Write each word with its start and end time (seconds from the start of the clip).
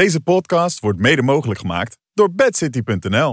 Deze 0.00 0.20
podcast 0.20 0.80
wordt 0.80 0.98
mede 0.98 1.22
mogelijk 1.22 1.60
gemaakt 1.60 1.98
door 2.14 2.30
bedcity.nl. 2.40 3.32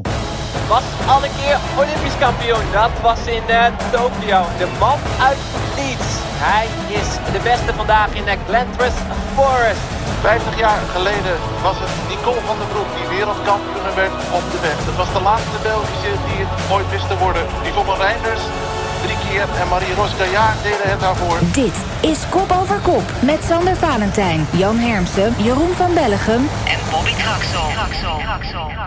Was 0.74 0.88
al 1.14 1.22
een 1.26 1.36
keer 1.42 1.58
Olympisch 1.82 2.18
kampioen. 2.26 2.66
Dat 2.80 2.94
was 3.08 3.22
in 3.38 3.46
uh, 3.50 3.66
Tokio. 3.96 4.40
De 4.62 4.70
man 4.84 5.00
uit 5.28 5.42
Leeds. 5.78 6.10
Hij 6.48 6.66
is 7.00 7.10
de 7.36 7.42
beste 7.50 7.72
vandaag 7.82 8.10
in 8.20 8.26
uh, 8.28 8.34
Glentress 8.48 8.98
Forest. 9.36 9.86
50 10.22 10.60
jaar 10.66 10.82
geleden 10.96 11.36
was 11.68 11.78
het 11.84 11.94
Nicole 12.12 12.44
van 12.50 12.58
der 12.62 12.70
Broek 12.74 12.90
die 12.98 13.08
wereldkampioen 13.16 13.96
werd 14.02 14.16
op 14.38 14.46
de 14.54 14.60
weg. 14.68 14.78
Dat 14.88 14.98
was 15.02 15.12
de 15.18 15.24
laatste 15.30 15.60
Belgische 15.70 16.14
die 16.28 16.40
het 16.44 16.54
ooit 16.76 16.90
wist 16.94 17.08
te 17.12 17.18
worden. 17.24 17.44
Yvonne 17.70 17.96
Reinders 18.06 18.44
drie 19.02 19.18
keer 19.18 19.48
en 19.62 19.68
Marie 19.68 19.96
deden 20.64 20.90
het 20.92 21.00
daarvoor. 21.00 21.40
Dit 21.54 21.76
is 22.12 22.30
Kop 22.30 22.52
over 22.52 22.80
Kop 22.80 23.04
met 23.26 23.44
Sander 23.44 23.76
Valentijn, 23.76 24.46
Jan 24.52 24.78
Hermsen, 24.78 25.34
Jeroen 25.44 25.74
van 25.74 25.94
Bellegem 25.94 26.42
en 26.68 26.80
Bobby 26.92 27.14
Traxel. 27.14 27.70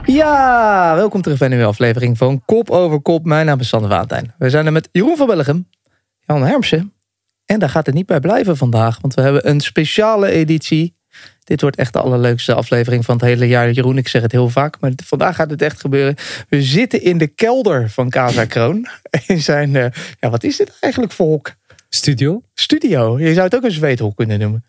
Ja, 0.05 0.95
welkom 0.95 1.23
terug 1.23 1.39
bij 1.39 1.47
een 1.47 1.55
nieuwe 1.55 1.71
aflevering 1.71 2.19
van 2.19 2.43
Kop 2.45 2.71
over 2.71 3.01
Kop. 3.01 3.25
Mijn 3.25 3.47
naam 3.47 3.61
is 3.61 3.69
Sander 3.69 3.91
Valentijn. 3.91 4.35
We 4.39 4.51
zijn 4.51 4.67
er 4.67 4.73
met 4.73 4.89
Jeroen 4.93 5.17
van 5.17 5.27
Bellegem, 5.27 5.69
Jan 6.21 6.43
Hermsen. 6.47 6.93
En 7.45 7.59
daar 7.59 7.71
gaat 7.71 7.87
het 7.87 7.95
niet 7.95 8.07
bij 8.07 8.21
blijven 8.21 8.57
vandaag, 8.57 8.99
want 9.01 9.15
we 9.15 9.21
hebben 9.21 9.49
een 9.49 9.61
speciale 9.61 10.31
editie 10.31 10.97
dit 11.45 11.61
wordt 11.61 11.77
echt 11.77 11.93
de 11.93 12.01
allerleukste 12.01 12.55
aflevering 12.55 13.05
van 13.05 13.15
het 13.15 13.25
hele 13.25 13.47
jaar. 13.47 13.71
Jeroen, 13.71 13.99
ik 13.99 14.09
zeg 14.09 14.23
het 14.23 14.33
heel 14.33 14.49
vaak, 14.49 14.81
maar 14.81 14.93
vandaag 15.05 15.37
gaat 15.37 15.51
het 15.51 15.63
echt 15.63 15.81
gebeuren. 15.81 16.15
We 16.49 16.63
zitten 16.63 17.03
in 17.03 17.19
de 17.19 17.27
kelder 17.27 17.91
van 17.91 18.11
Casa 18.11 18.45
Kroon. 18.45 18.87
In 19.27 19.43
zijn, 19.43 19.75
uh, 19.75 19.87
ja, 20.21 20.31
wat 20.31 20.45
is 20.45 20.57
dit 20.57 20.77
eigenlijk 20.81 21.13
voor 21.13 21.27
hok? 21.27 21.55
Studio. 21.89 22.43
Studio. 22.55 23.19
Je 23.19 23.33
zou 23.33 23.45
het 23.45 23.55
ook 23.55 23.65
een 23.65 23.71
zweethok 23.71 24.17
kunnen 24.17 24.39
noemen. 24.39 24.65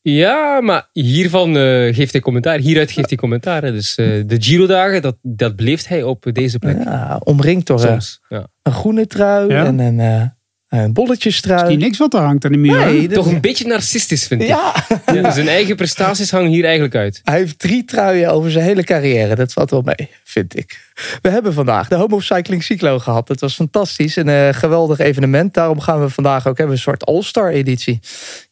Ja, 0.00 0.60
maar 0.60 0.88
hiervan 0.92 1.56
uh, 1.56 1.94
geeft 1.94 2.12
hij 2.12 2.20
commentaar. 2.20 2.58
Hieruit 2.58 2.90
geeft 2.90 3.08
hij 3.08 3.18
commentaar. 3.18 3.60
Dus 3.60 3.98
uh, 3.98 4.22
de 4.26 4.36
Giro-dagen, 4.42 5.02
dat, 5.02 5.16
dat 5.22 5.56
beleeft 5.56 5.88
hij 5.88 6.02
op 6.02 6.26
deze 6.32 6.58
plek. 6.58 6.82
Ja, 6.84 7.20
omringd 7.24 7.66
door 7.66 7.80
Soms, 7.80 8.20
ja. 8.28 8.46
een 8.62 8.72
groene 8.72 9.06
trui 9.06 9.48
ja. 9.48 9.64
en 9.64 9.78
een 9.78 10.32
een 10.68 10.92
bolletjesstrui. 10.92 11.62
Is 11.62 11.68
die 11.68 11.78
niks 11.78 11.98
wat 11.98 12.14
er 12.14 12.20
hangt 12.20 12.44
aan 12.44 12.52
de 12.52 12.58
muur? 12.58 12.86
Nee, 12.86 13.08
Toch 13.08 13.26
een 13.26 13.40
beetje 13.40 13.66
narcistisch 13.66 14.26
vind 14.26 14.42
ik. 14.42 14.48
Ja. 14.48 14.74
ja. 15.14 15.30
Zijn 15.30 15.48
eigen 15.48 15.76
prestaties 15.76 16.30
hangen 16.30 16.50
hier 16.50 16.64
eigenlijk 16.64 16.94
uit. 16.94 17.20
Hij 17.24 17.38
heeft 17.38 17.58
drie 17.58 17.84
truien 17.84 18.30
over 18.30 18.50
zijn 18.50 18.64
hele 18.64 18.84
carrière. 18.84 19.34
Dat 19.34 19.52
valt 19.52 19.70
wel 19.70 19.82
mee, 19.82 20.10
vind 20.24 20.56
ik. 20.56 20.92
We 21.22 21.28
hebben 21.28 21.52
vandaag 21.52 21.88
de 21.88 21.94
Homo 21.94 22.20
Cycling 22.20 22.62
Cyclo 22.62 22.98
gehad. 22.98 23.26
Dat 23.26 23.40
was 23.40 23.54
fantastisch. 23.54 24.16
Een 24.16 24.28
uh, 24.28 24.48
geweldig 24.52 24.98
evenement. 24.98 25.54
Daarom 25.54 25.80
gaan 25.80 26.00
we 26.00 26.08
vandaag 26.08 26.46
ook 26.46 26.56
hebben 26.56 26.76
een 26.76 26.82
soort 26.82 27.06
All-Star 27.06 27.48
editie. 27.48 28.00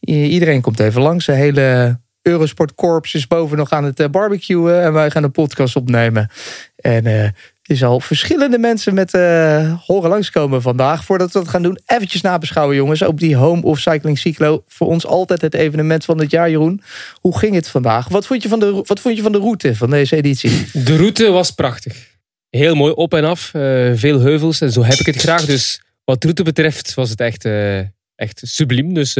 Iedereen 0.00 0.60
komt 0.60 0.80
even 0.80 1.02
langs. 1.02 1.26
De 1.26 1.32
hele 1.32 1.98
Eurosport 2.22 2.74
Corps 2.74 3.14
is 3.14 3.26
boven 3.26 3.56
nog 3.56 3.70
aan 3.70 3.84
het 3.84 4.00
uh, 4.00 4.08
barbecuen. 4.08 4.82
En 4.82 4.92
wij 4.92 5.10
gaan 5.10 5.22
een 5.22 5.30
podcast 5.30 5.76
opnemen. 5.76 6.30
En 6.76 7.06
uh, 7.06 7.28
je 7.66 7.74
zal 7.74 8.00
verschillende 8.00 8.58
mensen 8.58 8.94
met 8.94 9.14
uh, 9.14 9.74
horen 9.86 10.10
langskomen 10.10 10.62
vandaag. 10.62 11.04
Voordat 11.04 11.32
we 11.32 11.38
dat 11.38 11.48
gaan 11.48 11.62
doen, 11.62 11.78
eventjes 11.86 12.20
nabeschouwen 12.20 12.76
jongens. 12.76 13.02
Op 13.02 13.20
die 13.20 13.36
Home 13.36 13.62
of 13.62 13.78
Cycling 13.78 14.18
Cyclo. 14.18 14.62
Voor 14.66 14.86
ons 14.86 15.06
altijd 15.06 15.40
het 15.40 15.54
evenement 15.54 16.04
van 16.04 16.20
het 16.20 16.30
jaar, 16.30 16.50
Jeroen. 16.50 16.82
Hoe 17.20 17.38
ging 17.38 17.54
het 17.54 17.68
vandaag? 17.68 18.08
Wat 18.08 18.26
vond 18.26 18.42
je 18.42 18.48
van 18.48 18.60
de, 18.60 18.82
wat 18.86 19.00
vond 19.00 19.16
je 19.16 19.22
van 19.22 19.32
de 19.32 19.38
route 19.38 19.76
van 19.76 19.90
deze 19.90 20.16
editie? 20.16 20.66
De 20.72 20.96
route 20.96 21.30
was 21.30 21.50
prachtig. 21.50 22.14
Heel 22.50 22.74
mooi 22.74 22.92
op 22.92 23.14
en 23.14 23.24
af. 23.24 23.50
Uh, 23.54 23.92
veel 23.94 24.20
heuvels 24.20 24.60
en 24.60 24.72
zo 24.72 24.84
heb 24.84 24.98
ik 24.98 25.06
het 25.06 25.16
graag. 25.16 25.44
Dus 25.44 25.82
wat 26.04 26.22
route 26.22 26.42
betreft 26.42 26.94
was 26.94 27.10
het 27.10 27.20
echt, 27.20 27.44
uh, 27.44 27.78
echt 28.14 28.40
subliem. 28.44 28.94
Dus 28.94 29.16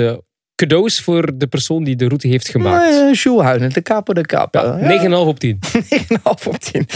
cadeaus 0.56 1.00
voor 1.00 1.38
de 1.38 1.46
persoon 1.46 1.84
die 1.84 1.96
de 1.96 2.06
route 2.06 2.28
heeft 2.28 2.48
gemaakt. 2.48 2.94
Uh, 2.94 3.12
Jules 3.12 3.74
de 3.74 3.82
capo 3.82 4.12
de. 4.12 4.24
Ja, 4.26 5.02
9,5 5.02 5.10
op 5.10 5.38
10. 5.38 5.58
9,5 5.58 5.78
op 6.44 6.58
10. 6.58 6.86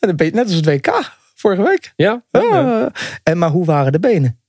Net 0.00 0.38
als 0.38 0.52
het 0.52 0.64
WK 0.64 1.12
vorige 1.34 1.62
week. 1.62 1.92
Ja. 1.96 2.22
Ah. 2.30 2.86
En, 3.22 3.38
maar 3.38 3.50
hoe 3.50 3.64
waren 3.64 3.92
de 3.92 4.00
benen? 4.00 4.40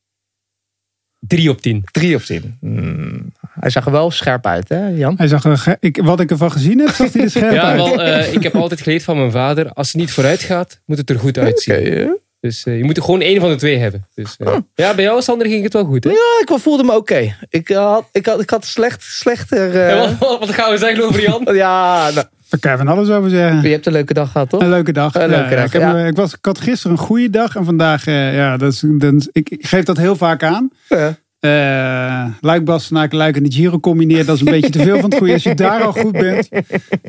3 1.19 1.49
op 1.49 1.61
10. 1.61 1.83
3 1.91 2.15
op 2.15 2.21
10. 2.21 2.57
Hmm. 2.59 3.33
Hij 3.59 3.69
zag 3.69 3.85
er 3.85 3.91
wel 3.91 4.11
scherp 4.11 4.45
uit, 4.45 4.69
hè 4.69 4.87
Jan? 4.87 5.13
Hij 5.17 5.27
zag 5.27 5.43
er, 5.43 5.77
ik, 5.79 6.01
wat 6.01 6.19
ik 6.19 6.31
ervan 6.31 6.51
gezien 6.51 6.79
heb, 6.79 6.89
zag 6.89 7.13
hij 7.13 7.21
er 7.21 7.29
scherp 7.39 7.53
ja, 7.53 7.63
uit. 7.63 7.77
Wel, 7.77 8.07
uh, 8.07 8.33
ik 8.33 8.43
heb 8.43 8.55
altijd 8.55 8.81
geleerd 8.81 9.03
van 9.03 9.17
mijn 9.17 9.31
vader, 9.31 9.73
als 9.73 9.87
het 9.87 9.95
niet 9.95 10.11
vooruit 10.11 10.41
gaat, 10.41 10.81
moet 10.85 10.97
het 10.97 11.09
er 11.09 11.19
goed 11.19 11.37
uitzien. 11.37 11.75
Okay, 11.75 12.17
dus 12.39 12.65
uh, 12.65 12.77
je 12.77 12.83
moet 12.83 12.97
er 12.97 13.03
gewoon 13.03 13.21
één 13.21 13.39
van 13.39 13.49
de 13.49 13.55
twee 13.55 13.77
hebben. 13.77 14.07
Dus, 14.15 14.35
uh, 14.37 14.55
ja, 14.75 14.93
bij 14.93 15.03
jou, 15.03 15.21
Sander, 15.21 15.47
ging 15.47 15.63
het 15.63 15.73
wel 15.73 15.85
goed, 15.85 16.03
hè? 16.03 16.09
Ja, 16.09 16.41
ik 16.41 16.59
voelde 16.59 16.83
me 16.83 16.89
oké. 16.89 16.99
Okay. 16.99 17.35
Ik, 17.49 17.69
uh, 17.69 17.77
had, 17.77 18.09
ik, 18.11 18.25
had, 18.25 18.41
ik 18.41 18.49
had 18.49 18.65
slecht, 18.65 19.03
slechter... 19.03 19.87
Ja, 19.89 19.97
wat, 20.19 20.39
wat, 20.39 20.51
gaan 20.51 20.71
we 20.71 20.77
zeggen 20.77 21.03
over 21.03 21.21
Jan? 21.21 21.47
ja, 21.55 22.09
nou, 22.13 22.25
daar 22.49 22.59
kan 22.59 22.71
je 22.71 22.77
van 22.77 22.87
alles 22.87 23.09
over 23.09 23.29
zeggen. 23.29 23.61
Je 23.61 23.69
hebt 23.69 23.85
een 23.85 23.91
leuke 23.91 24.13
dag 24.13 24.31
gehad, 24.31 24.49
toch? 24.49 24.61
Een 24.61 24.69
leuke 24.69 24.91
dag. 24.91 25.15
Een 25.15 25.29
leuke 25.29 25.49
ja, 25.49 25.55
dag. 25.55 25.65
Ik, 25.65 25.73
heb, 25.73 25.81
ja. 25.81 26.05
ik, 26.05 26.15
was, 26.15 26.33
ik 26.33 26.45
had 26.45 26.59
gisteren 26.59 26.97
een 26.97 27.03
goede 27.03 27.29
dag 27.29 27.55
en 27.55 27.65
vandaag, 27.65 28.05
ja, 28.05 28.57
dat 28.57 28.73
is, 28.73 28.83
dat 28.85 29.29
ik, 29.31 29.49
ik, 29.49 29.67
geef 29.67 29.83
dat 29.83 29.97
heel 29.97 30.15
vaak 30.15 30.43
aan. 30.43 30.71
Ja. 30.87 31.15
Uh, 31.39 32.25
Luik, 32.41 32.67
en 32.67 33.43
de 33.43 33.51
Giro 33.51 33.79
combineert, 33.79 34.27
dat 34.27 34.35
is 34.35 34.41
een 34.41 34.51
beetje 34.51 34.69
te 34.69 34.79
veel 34.79 34.99
van 34.99 35.09
het 35.09 35.17
goede 35.17 35.33
als 35.33 35.43
je 35.43 35.55
daar 35.55 35.83
al 35.83 35.91
goed 35.91 36.11
bent. 36.11 36.49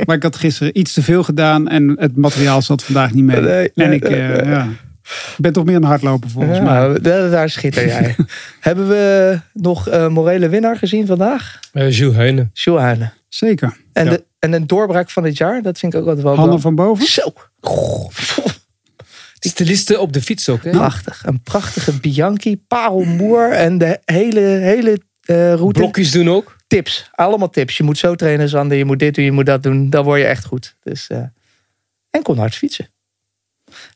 Maar 0.04 0.16
ik 0.16 0.22
had 0.22 0.36
gisteren 0.36 0.78
iets 0.78 0.92
te 0.92 1.02
veel 1.02 1.22
gedaan 1.22 1.68
en 1.68 1.96
het 1.98 2.16
materiaal 2.16 2.62
zat 2.62 2.84
vandaag 2.84 3.12
niet 3.12 3.24
mee. 3.24 3.40
Nee, 3.40 3.70
en 3.74 3.92
ik, 3.92 4.08
uh, 4.08 4.36
ja. 4.36 4.68
Ik 5.36 5.36
ben 5.36 5.52
toch 5.52 5.64
meer 5.64 5.76
een 5.76 5.84
hardloper 5.84 6.30
volgens 6.30 6.58
ja, 6.58 6.62
mij. 6.62 6.98
Daar, 6.98 7.30
daar 7.30 7.50
schitter 7.50 7.86
jij. 7.86 8.16
Hebben 8.60 8.88
we 8.88 9.40
nog 9.52 9.88
uh, 9.88 10.08
morele 10.08 10.48
winnaar 10.48 10.76
gezien 10.76 11.06
vandaag? 11.06 11.60
Uh, 11.72 11.90
Jules 11.90 12.16
Heijnen. 12.16 12.50
Jules 12.52 12.80
Heijnen. 12.80 13.12
Zeker. 13.28 13.76
En, 13.92 14.04
ja. 14.04 14.10
de, 14.10 14.24
en 14.38 14.52
een 14.52 14.66
doorbraak 14.66 15.10
van 15.10 15.22
dit 15.22 15.36
jaar, 15.36 15.62
dat 15.62 15.78
vind 15.78 15.94
ik 15.94 16.00
ook 16.00 16.06
altijd 16.06 16.24
wel... 16.24 16.36
Handen 16.36 16.60
van 16.60 16.74
boven? 16.74 17.06
Zo. 17.06 17.32
Stilisten 19.38 20.00
op 20.00 20.12
de 20.12 20.22
fiets 20.22 20.48
ook. 20.48 20.64
Hè? 20.64 20.70
Prachtig. 20.70 21.22
Een 21.26 21.42
prachtige 21.42 22.00
Bianchi, 22.00 22.56
parelmoer 22.56 23.52
en 23.52 23.78
de 23.78 24.00
hele, 24.04 24.40
hele 24.40 25.00
uh, 25.26 25.54
route. 25.54 25.80
Blokjes 25.80 26.10
doen 26.10 26.30
ook. 26.30 26.56
Tips. 26.66 27.10
Allemaal 27.12 27.50
tips. 27.50 27.76
Je 27.76 27.82
moet 27.82 27.98
zo 27.98 28.14
trainen, 28.14 28.48
Sander. 28.48 28.76
Je 28.76 28.84
moet 28.84 28.98
dit 28.98 29.14
doen, 29.14 29.24
je 29.24 29.32
moet 29.32 29.46
dat 29.46 29.62
doen. 29.62 29.90
Dan 29.90 30.04
word 30.04 30.20
je 30.20 30.26
echt 30.26 30.44
goed. 30.44 30.76
Dus, 30.82 31.08
uh, 31.12 31.18
en 32.10 32.22
kon 32.22 32.38
hard 32.38 32.54
fietsen. 32.54 32.88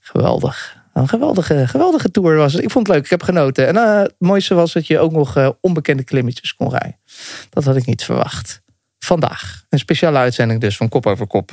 Geweldig. 0.00 0.82
Een 0.94 1.08
geweldige, 1.08 1.68
geweldige 1.68 2.10
tour 2.10 2.36
was. 2.36 2.54
Ik 2.54 2.70
vond 2.70 2.86
het 2.86 2.96
leuk. 2.96 3.04
Ik 3.04 3.10
heb 3.10 3.22
genoten. 3.22 3.66
En 3.66 3.74
uh, 3.74 3.98
het 3.98 4.14
mooiste 4.18 4.54
was 4.54 4.72
dat 4.72 4.86
je 4.86 4.98
ook 4.98 5.12
nog 5.12 5.36
uh, 5.36 5.48
onbekende 5.60 6.04
klimmetjes 6.04 6.54
kon 6.54 6.70
rijden. 6.70 6.98
Dat 7.50 7.64
had 7.64 7.76
ik 7.76 7.86
niet 7.86 8.04
verwacht. 8.04 8.62
Vandaag. 8.98 9.64
Een 9.68 9.78
speciale 9.78 10.18
uitzending 10.18 10.60
dus 10.60 10.76
van 10.76 10.88
Kop 10.88 11.06
over 11.06 11.26
Kop. 11.26 11.50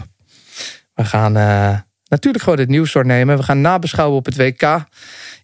We 0.93 1.05
gaan 1.05 1.37
uh, 1.37 1.77
natuurlijk 2.07 2.43
gewoon 2.43 2.59
het 2.59 2.69
nieuws 2.69 2.93
doornemen. 2.93 3.37
We 3.37 3.43
gaan 3.43 3.61
nabeschouwen 3.61 4.17
op 4.17 4.25
het 4.25 4.35
WK. 4.35 4.83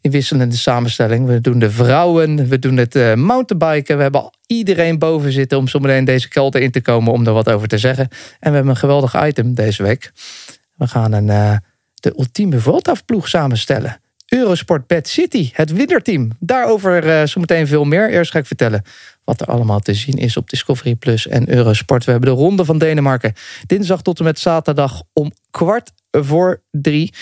In 0.01 0.11
wisselende 0.11 0.55
samenstelling. 0.55 1.25
We 1.27 1.41
doen 1.41 1.59
de 1.59 1.71
vrouwen. 1.71 2.47
We 2.47 2.59
doen 2.59 2.77
het 2.77 3.15
mountainbiken. 3.15 3.97
We 3.97 4.01
hebben 4.01 4.29
iedereen 4.45 4.99
boven 4.99 5.31
zitten 5.31 5.57
om 5.57 5.67
zometeen 5.67 6.05
deze 6.05 6.27
kelder 6.27 6.61
in 6.61 6.71
te 6.71 6.81
komen. 6.81 7.13
Om 7.13 7.27
er 7.27 7.33
wat 7.33 7.49
over 7.49 7.67
te 7.67 7.77
zeggen. 7.77 8.07
En 8.39 8.49
we 8.49 8.55
hebben 8.55 8.69
een 8.69 8.77
geweldig 8.77 9.25
item 9.25 9.53
deze 9.53 9.83
week. 9.83 10.11
We 10.75 10.87
gaan 10.87 11.11
een 11.11 11.61
de 11.99 12.13
ultieme 12.17 12.59
Vuelta-ploeg 12.59 13.27
samenstellen. 13.27 13.99
Eurosport 14.27 14.87
Bad 14.87 15.07
City, 15.07 15.49
het 15.53 15.71
winnerteam. 15.71 16.31
Daarover 16.39 17.05
uh, 17.05 17.23
zometeen 17.25 17.67
veel 17.67 17.83
meer. 17.83 18.09
Eerst 18.09 18.31
ga 18.31 18.39
ik 18.39 18.45
vertellen 18.45 18.83
wat 19.23 19.41
er 19.41 19.47
allemaal 19.47 19.79
te 19.79 19.93
zien 19.93 20.17
is 20.17 20.37
op 20.37 20.49
Discovery 20.49 20.95
Plus 20.95 21.27
en 21.27 21.49
Eurosport. 21.49 22.05
We 22.05 22.11
hebben 22.11 22.29
de 22.29 22.35
Ronde 22.35 22.65
van 22.65 22.77
Denemarken. 22.77 23.33
Dinsdag 23.65 24.01
tot 24.01 24.19
en 24.19 24.25
met 24.25 24.39
zaterdag 24.39 25.03
om 25.13 25.31
kwart 25.51 25.91
voor 26.11 26.61
drie 26.71 27.13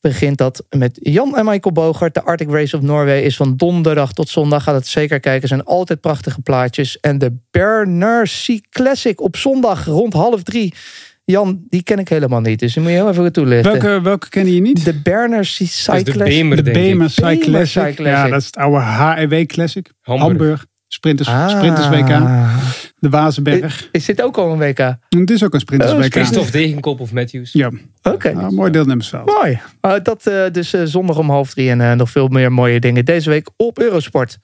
begint 0.00 0.38
dat 0.38 0.64
met 0.70 0.98
Jan 1.02 1.36
en 1.36 1.44
Michael 1.44 1.74
Bogert. 1.74 2.14
De 2.14 2.22
Arctic 2.22 2.50
Race 2.50 2.76
of 2.76 2.82
Norway 2.82 3.20
is 3.20 3.36
van 3.36 3.56
donderdag 3.56 4.12
tot 4.12 4.28
zondag. 4.28 4.62
Gaat 4.62 4.74
het 4.74 4.86
zeker 4.86 5.20
kijken. 5.20 5.42
Er 5.42 5.48
zijn 5.48 5.64
altijd 5.64 6.00
prachtige 6.00 6.40
plaatjes. 6.40 7.00
En 7.00 7.18
de 7.18 7.36
Berner 7.50 8.26
Sea 8.26 8.58
Classic 8.70 9.20
op 9.20 9.36
zondag 9.36 9.84
rond 9.84 10.12
half 10.12 10.42
drie 10.42 10.74
Jan, 11.24 11.64
die 11.68 11.82
ken 11.82 11.98
ik 11.98 12.08
helemaal 12.08 12.40
niet. 12.40 12.58
Dus 12.58 12.72
die 12.72 12.82
moet 12.82 12.90
je 12.90 12.96
heel 12.96 13.08
even 13.08 13.32
toelichten. 13.32 13.72
Welke, 13.72 14.00
welke 14.02 14.28
ken 14.28 14.54
je 14.54 14.60
niet? 14.60 14.84
De 14.84 15.00
Berner 15.00 15.44
Cyclassic. 15.44 16.04
De 16.04 16.18
Bemer, 16.18 16.64
de 16.64 16.70
Bemer. 16.70 17.12
Ja, 17.96 18.28
dat 18.28 18.40
is 18.40 18.46
het 18.46 18.56
oude 18.56 18.80
HEW 18.80 19.46
Classic. 19.46 19.92
Hamburg. 20.00 20.28
Hamburg. 20.28 20.66
Sprinters, 20.88 21.28
ah. 21.28 21.48
Sprinters 21.48 21.88
WK. 21.88 22.08
De 22.98 23.08
Wazenberg. 23.08 23.80
Is, 23.80 23.88
is, 23.90 24.04
dit 24.04 24.22
ook 24.22 24.36
al 24.36 24.52
een 24.52 24.58
WK? 24.58 24.78
Het 25.08 25.30
is 25.30 25.44
ook 25.44 25.54
een 25.54 25.60
Sprinters 25.60 25.92
oh, 25.92 25.98
WK. 25.98 26.12
Christophe 26.12 26.50
Degenkop 26.50 27.00
of 27.00 27.12
Matthews. 27.12 27.52
Ja. 27.52 27.66
Oké. 27.66 28.14
Okay. 28.14 28.32
Nou, 28.32 28.54
mooi 28.54 28.70
deelnemersveld. 28.70 29.26
Mooi. 29.26 29.60
Uh, 29.82 29.92
dat 30.02 30.26
uh, 30.28 30.44
dus 30.52 30.74
uh, 30.74 30.80
zondag 30.84 31.18
om 31.18 31.30
half 31.30 31.50
drie 31.50 31.70
en 31.70 31.96
nog 31.96 32.10
veel 32.10 32.28
meer 32.28 32.52
mooie 32.52 32.80
dingen 32.80 33.04
deze 33.04 33.30
week 33.30 33.48
op 33.56 33.78
Eurosport. 33.78 34.38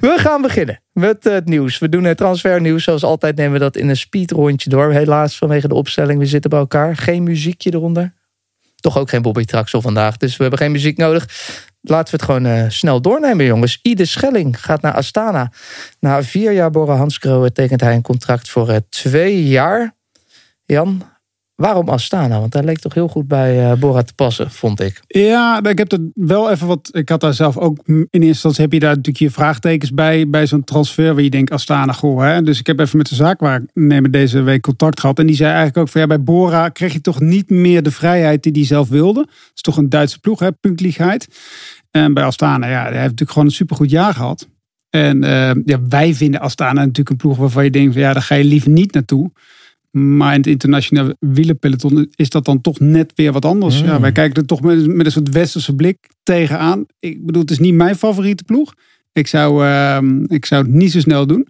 We 0.00 0.14
gaan 0.18 0.42
beginnen 0.42 0.80
met 0.92 1.24
het 1.24 1.44
nieuws. 1.44 1.78
We 1.78 1.88
doen 1.88 2.04
het 2.04 2.16
transfernieuws. 2.16 2.84
Zoals 2.84 3.04
altijd 3.04 3.36
nemen 3.36 3.52
we 3.52 3.58
dat 3.58 3.76
in 3.76 3.88
een 3.88 3.96
speedrondje 3.96 4.70
door. 4.70 4.90
Helaas 4.90 5.36
vanwege 5.36 5.68
de 5.68 5.74
opstelling. 5.74 6.18
We 6.18 6.26
zitten 6.26 6.50
bij 6.50 6.58
elkaar. 6.58 6.96
Geen 6.96 7.22
muziekje 7.22 7.74
eronder. 7.74 8.14
Toch 8.76 8.98
ook 8.98 9.08
geen 9.08 9.22
Bobby 9.22 9.44
Traxel 9.44 9.80
vandaag. 9.80 10.16
Dus 10.16 10.36
we 10.36 10.42
hebben 10.42 10.60
geen 10.60 10.72
muziek 10.72 10.96
nodig. 10.96 11.28
laten 11.80 12.10
we 12.10 12.16
het 12.16 12.22
gewoon 12.22 12.46
eh, 12.46 12.64
snel 12.68 13.00
doornemen, 13.00 13.44
jongens. 13.44 13.78
Ide 13.82 14.04
Schelling 14.04 14.64
gaat 14.64 14.80
naar 14.80 14.94
Astana. 14.94 15.52
Na 16.00 16.22
vier 16.22 16.52
jaar 16.52 16.70
Bora 16.70 16.96
Hansgrohe 16.96 17.52
tekent 17.52 17.80
hij 17.80 17.94
een 17.94 18.02
contract 18.02 18.50
voor 18.50 18.80
twee 18.88 19.48
jaar. 19.48 19.96
Jan, 20.64 21.02
waarom 21.60 21.88
Astana? 21.88 22.40
Want 22.40 22.52
daar 22.52 22.64
leek 22.64 22.78
toch 22.78 22.94
heel 22.94 23.08
goed 23.08 23.28
bij 23.28 23.70
uh, 23.70 23.78
Bora 23.78 24.02
te 24.02 24.14
passen, 24.14 24.50
vond 24.50 24.80
ik. 24.80 25.00
Ja, 25.06 25.62
ik 25.62 25.78
heb 25.78 25.92
er 25.92 25.98
wel 26.14 26.50
even 26.50 26.66
wat. 26.66 26.88
Ik 26.92 27.08
had 27.08 27.20
daar 27.20 27.34
zelf 27.34 27.56
ook. 27.56 27.78
In 27.86 28.06
eerste 28.10 28.26
instantie 28.26 28.62
heb 28.62 28.72
je 28.72 28.78
daar 28.78 28.96
natuurlijk 28.96 29.18
je 29.18 29.30
vraagtekens 29.30 29.92
bij. 29.92 30.28
Bij 30.28 30.46
zo'n 30.46 30.64
transfer 30.64 31.14
waar 31.14 31.22
je 31.22 31.30
denkt 31.30 31.50
Astana, 31.50 31.92
goh. 31.92 32.22
Hè? 32.22 32.42
Dus 32.42 32.58
ik 32.58 32.66
heb 32.66 32.80
even 32.80 32.96
met 32.96 33.08
de 33.08 33.14
zaakwaarnemer 33.14 34.10
deze 34.10 34.42
week 34.42 34.62
contact 34.62 35.00
gehad. 35.00 35.18
En 35.18 35.26
die 35.26 35.36
zei 35.36 35.48
eigenlijk 35.48 35.78
ook 35.78 35.88
van 35.88 36.00
ja, 36.00 36.06
bij 36.06 36.22
Bora 36.22 36.68
kreeg 36.68 36.92
je 36.92 37.00
toch 37.00 37.20
niet 37.20 37.50
meer 37.50 37.82
de 37.82 37.90
vrijheid 37.90 38.42
die 38.42 38.52
hij 38.52 38.64
zelf 38.64 38.88
wilde. 38.88 39.20
Het 39.20 39.50
is 39.54 39.62
toch 39.62 39.76
een 39.76 39.88
Duitse 39.88 40.20
ploeg, 40.20 40.40
hè? 40.40 40.52
Punktligheid. 40.52 41.28
En 41.90 42.14
bij 42.14 42.24
Astana, 42.24 42.66
ja, 42.66 42.82
hij 42.82 42.90
heeft 42.90 43.02
natuurlijk 43.02 43.30
gewoon 43.30 43.46
een 43.46 43.54
supergoed 43.54 43.90
jaar 43.90 44.14
gehad. 44.14 44.48
En 44.90 45.24
uh, 45.24 45.50
ja, 45.64 45.78
wij 45.88 46.14
vinden 46.14 46.40
Astana 46.40 46.80
natuurlijk 46.80 47.10
een 47.10 47.16
ploeg 47.16 47.36
waarvan 47.36 47.64
je 47.64 47.70
denkt, 47.70 47.92
van, 47.92 48.02
ja, 48.02 48.12
daar 48.12 48.22
ga 48.22 48.34
je 48.34 48.44
liever 48.44 48.70
niet 48.70 48.92
naartoe. 48.92 49.30
Maar 49.90 50.32
in 50.32 50.38
het 50.38 50.46
internationale 50.46 51.16
wielerpeloton 51.18 52.12
is 52.14 52.30
dat 52.30 52.44
dan 52.44 52.60
toch 52.60 52.80
net 52.80 53.12
weer 53.14 53.32
wat 53.32 53.44
anders. 53.44 53.80
Ja, 53.80 54.00
wij 54.00 54.12
kijken 54.12 54.40
er 54.40 54.46
toch 54.46 54.60
met, 54.60 54.86
met 54.86 55.06
een 55.06 55.12
soort 55.12 55.30
westerse 55.30 55.74
blik 55.74 56.08
tegenaan. 56.22 56.86
Ik 56.98 57.26
bedoel, 57.26 57.42
het 57.42 57.50
is 57.50 57.58
niet 57.58 57.74
mijn 57.74 57.96
favoriete 57.96 58.44
ploeg. 58.44 58.74
Ik 59.12 59.26
zou, 59.26 59.64
uh, 59.64 59.98
ik 60.26 60.46
zou 60.46 60.62
het 60.62 60.72
niet 60.72 60.92
zo 60.92 61.00
snel 61.00 61.26
doen. 61.26 61.48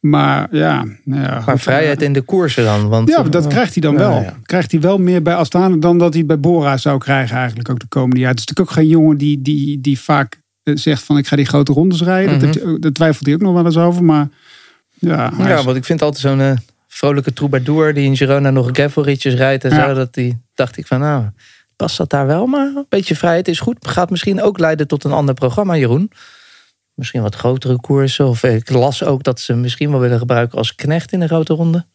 Maar 0.00 0.56
ja, 0.56 0.84
ja 1.04 1.42
maar 1.46 1.58
vrijheid 1.58 2.02
in 2.02 2.12
de 2.12 2.22
koersen 2.22 2.64
dan? 2.64 2.88
Want, 2.88 3.08
ja, 3.08 3.22
dat 3.22 3.46
krijgt 3.46 3.72
hij 3.72 3.82
dan 3.82 3.96
wel. 3.96 4.20
Ja. 4.20 4.36
Krijgt 4.42 4.70
hij 4.70 4.80
wel 4.80 4.98
meer 4.98 5.22
bij 5.22 5.34
Astana 5.34 5.76
dan 5.76 5.98
dat 5.98 6.14
hij 6.14 6.26
bij 6.26 6.40
Bora 6.40 6.76
zou 6.76 6.98
krijgen 6.98 7.36
eigenlijk 7.36 7.70
ook 7.70 7.78
de 7.78 7.88
komende 7.88 8.20
jaar. 8.20 8.30
Het 8.30 8.38
is 8.38 8.46
natuurlijk 8.46 8.76
ook 8.76 8.82
geen 8.82 8.92
jongen 8.92 9.16
die, 9.16 9.42
die, 9.42 9.80
die 9.80 10.00
vaak 10.00 10.38
zegt 10.62 11.02
van 11.02 11.18
ik 11.18 11.26
ga 11.26 11.36
die 11.36 11.44
grote 11.44 11.72
rondes 11.72 12.02
rijden. 12.02 12.34
Mm 12.34 12.40
-hmm. 12.40 12.52
dat, 12.52 12.82
dat, 12.82 12.94
twijfelt 12.94 13.26
hij 13.26 13.34
ook 13.34 13.40
nog 13.40 13.52
wel 13.52 13.64
eens 13.64 13.76
over. 13.76 14.04
Maar 14.04 14.28
ja, 14.94 15.32
ja 15.38 15.58
is... 15.58 15.64
want 15.64 15.76
ik 15.76 15.84
vind 15.84 16.02
altijd 16.02 16.22
zo'n 16.22 16.38
uh, 16.38 16.52
vrolijke 16.96 17.32
troubadour 17.32 17.94
die 17.94 18.04
in 18.04 18.16
Girona 18.16 18.50
nog 18.50 18.68
gravelritjes 18.72 19.34
rijdt 19.34 19.64
en 19.64 19.70
zo. 19.70 19.94
Dat 19.94 20.14
die, 20.14 20.42
dacht 20.54 20.76
ik 20.76 20.86
van 20.86 21.00
nou, 21.00 21.24
past 21.76 21.96
dat 21.96 22.10
daar 22.10 22.26
wel? 22.26 22.46
Maar 22.46 22.66
een 22.66 22.86
beetje 22.88 23.16
vrijheid 23.16 23.48
is 23.48 23.60
goed. 23.60 23.88
Gaat 23.88 24.10
misschien 24.10 24.42
ook 24.42 24.58
leiden 24.58 24.88
tot 24.88 25.04
een 25.04 25.12
ander 25.12 25.34
programma, 25.34 25.76
Jeroen 25.76 26.10
misschien 26.96 27.22
wat 27.22 27.34
grotere 27.34 27.80
koersen. 27.80 28.28
Of 28.28 28.42
ik 28.42 28.70
las 28.70 29.04
ook 29.04 29.22
dat 29.22 29.40
ze 29.40 29.54
misschien 29.54 29.90
wel 29.90 30.00
willen 30.00 30.18
gebruiken 30.18 30.58
als 30.58 30.74
knecht 30.74 31.12
in 31.12 31.20
de 31.20 31.26
grote 31.26 31.54
ronde. 31.54 31.86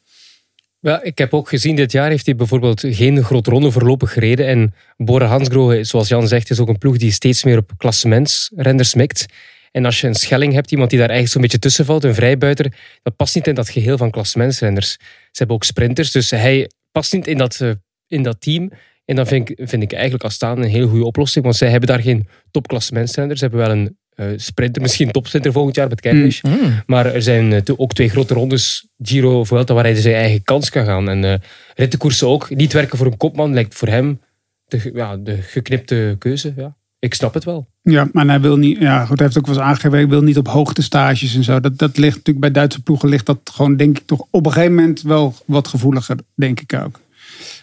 Ja, 0.79 1.03
ik 1.03 1.17
heb 1.17 1.33
ook 1.33 1.49
gezien, 1.49 1.75
dit 1.75 1.91
jaar 1.91 2.09
heeft 2.09 2.25
hij 2.25 2.35
bijvoorbeeld 2.35 2.83
geen 2.85 3.23
grote 3.23 3.49
ronde 3.49 3.71
voorlopig 3.71 4.13
gereden. 4.13 4.47
En 4.47 4.73
Bora 4.97 5.25
Hansgrohe, 5.25 5.83
zoals 5.83 6.07
Jan 6.07 6.27
zegt, 6.27 6.49
is 6.49 6.59
ook 6.59 6.67
een 6.67 6.77
ploeg 6.77 6.97
die 6.97 7.11
steeds 7.11 7.43
meer 7.43 7.57
op 7.57 7.71
klassementsrenders 7.77 8.93
mikt. 8.93 9.25
En 9.71 9.85
als 9.85 10.01
je 10.01 10.07
een 10.07 10.15
Schelling 10.15 10.53
hebt, 10.53 10.71
iemand 10.71 10.89
die 10.89 10.99
daar 10.99 11.09
eigenlijk 11.09 11.39
zo'n 11.39 11.41
beetje 11.41 11.67
tussen 11.67 11.85
valt, 11.85 12.03
een 12.03 12.15
vrijbuiter, 12.15 12.73
dat 13.03 13.15
past 13.15 13.35
niet 13.35 13.47
in 13.47 13.55
dat 13.55 13.69
geheel 13.69 13.97
van 13.97 14.11
klassementsrenders. 14.11 14.91
Ze 14.91 14.97
hebben 15.31 15.55
ook 15.55 15.63
sprinters, 15.63 16.11
dus 16.11 16.29
hij 16.29 16.69
past 16.91 17.13
niet 17.13 17.27
in 17.27 17.37
dat, 17.37 17.61
in 18.07 18.23
dat 18.23 18.41
team. 18.41 18.71
En 19.05 19.15
dan 19.15 19.27
vind 19.27 19.49
ik, 19.49 19.69
vind 19.69 19.83
ik 19.83 19.93
eigenlijk 19.93 20.23
Astana 20.23 20.63
een 20.63 20.69
heel 20.69 20.87
goede 20.87 21.05
oplossing, 21.05 21.43
want 21.43 21.55
zij 21.55 21.69
hebben 21.69 21.89
daar 21.89 22.01
geen 22.01 22.27
topklassementsrenders. 22.51 23.39
Ze 23.39 23.45
hebben 23.45 23.65
wel 23.67 23.77
een 23.77 23.97
uh, 24.15 24.27
sprinter, 24.35 24.81
misschien 24.81 25.11
topsprinter 25.11 25.51
volgend 25.51 25.75
jaar 25.75 25.87
met 25.89 26.01
Cavendish. 26.01 26.41
Mm. 26.41 26.51
Mm. 26.51 26.81
Maar 26.85 27.05
er 27.05 27.21
zijn 27.21 27.51
uh, 27.51 27.59
ook 27.75 27.93
twee 27.93 28.09
grote 28.09 28.33
rondes, 28.33 28.87
Giro, 28.97 29.43
Vuelta, 29.43 29.73
waar 29.73 29.83
hij 29.83 29.95
zijn 29.95 30.15
eigen 30.15 30.43
kans 30.43 30.69
kan 30.69 30.85
gaan. 30.85 31.09
En 31.09 31.23
uh, 31.23 31.33
rittenkoersen 31.75 32.27
ook. 32.27 32.49
Niet 32.49 32.73
werken 32.73 32.97
voor 32.97 33.07
een 33.07 33.17
kopman 33.17 33.53
lijkt 33.53 33.75
voor 33.75 33.87
hem 33.87 34.21
de, 34.65 34.91
ja, 34.93 35.17
de 35.17 35.41
geknipte 35.41 36.15
keuze. 36.19 36.53
Ja. 36.57 36.75
Ik 37.01 37.13
snap 37.13 37.33
het 37.33 37.43
wel. 37.43 37.67
Ja, 37.81 38.09
maar 38.11 38.25
hij 38.25 38.41
wil 38.41 38.57
niet. 38.57 38.77
Ja, 38.79 39.05
goed, 39.05 39.17
hij 39.17 39.25
heeft 39.25 39.37
ook 39.37 39.45
wel 39.45 39.55
eens 39.55 39.63
aangegeven. 39.63 39.97
Hij 39.97 40.07
wil 40.07 40.21
niet 40.21 40.37
op 40.37 40.47
hoogtestages 40.47 41.35
en 41.35 41.43
zo. 41.43 41.59
Dat, 41.59 41.77
dat 41.77 41.97
ligt 41.97 42.15
natuurlijk 42.15 42.39
bij 42.39 42.51
Duitse 42.51 42.81
ploegen. 42.81 43.09
Ligt 43.09 43.25
dat 43.25 43.37
gewoon, 43.53 43.75
denk 43.75 43.97
ik, 43.97 44.05
toch 44.05 44.25
op 44.29 44.45
een 44.45 44.51
gegeven 44.51 44.75
moment 44.75 45.01
wel 45.01 45.35
wat 45.45 45.67
gevoeliger, 45.67 46.17
denk 46.35 46.59
ik 46.59 46.73
ook. 46.73 46.99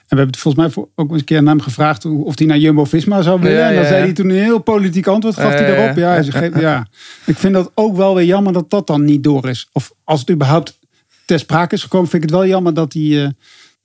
En 0.09 0.17
we 0.17 0.23
hebben 0.23 0.27
het 0.27 0.39
volgens 0.39 0.75
mij 0.75 0.85
ook 0.95 1.11
eens 1.11 1.21
een 1.21 1.25
keer 1.25 1.39
aan 1.39 1.47
hem 1.47 1.61
gevraagd 1.61 2.05
of 2.05 2.39
hij 2.39 2.47
naar 2.47 2.59
Jumbo 2.59 2.85
Visma 2.85 3.23
zou 3.23 3.41
willen. 3.41 3.59
Ja, 3.59 3.69
en 3.69 3.75
dan 3.75 3.85
zei 3.85 4.03
hij 4.03 4.13
toen 4.13 4.29
een 4.29 4.37
heel 4.37 4.59
politiek 4.59 5.07
antwoord, 5.07 5.35
gaf 5.35 5.53
hij 5.53 5.67
daarop. 5.67 5.97
Ja, 5.97 6.23
hij 6.23 6.61
ja, 6.61 6.87
ik 7.25 7.37
vind 7.37 7.55
dat 7.55 7.71
ook 7.75 7.97
wel 7.97 8.15
weer 8.15 8.25
jammer 8.25 8.53
dat 8.53 8.71
dat 8.71 8.87
dan 8.87 9.05
niet 9.05 9.25
door 9.25 9.49
is. 9.49 9.69
Of 9.73 9.93
als 10.05 10.21
het 10.21 10.31
überhaupt 10.31 10.79
ter 11.25 11.39
sprake 11.39 11.75
is 11.75 11.83
gekomen, 11.83 12.09
vind 12.09 12.23
ik 12.23 12.29
het 12.29 12.39
wel 12.39 12.49
jammer 12.49 12.75
dat 12.75 12.93
die, 12.93 13.15
uh, 13.15 13.29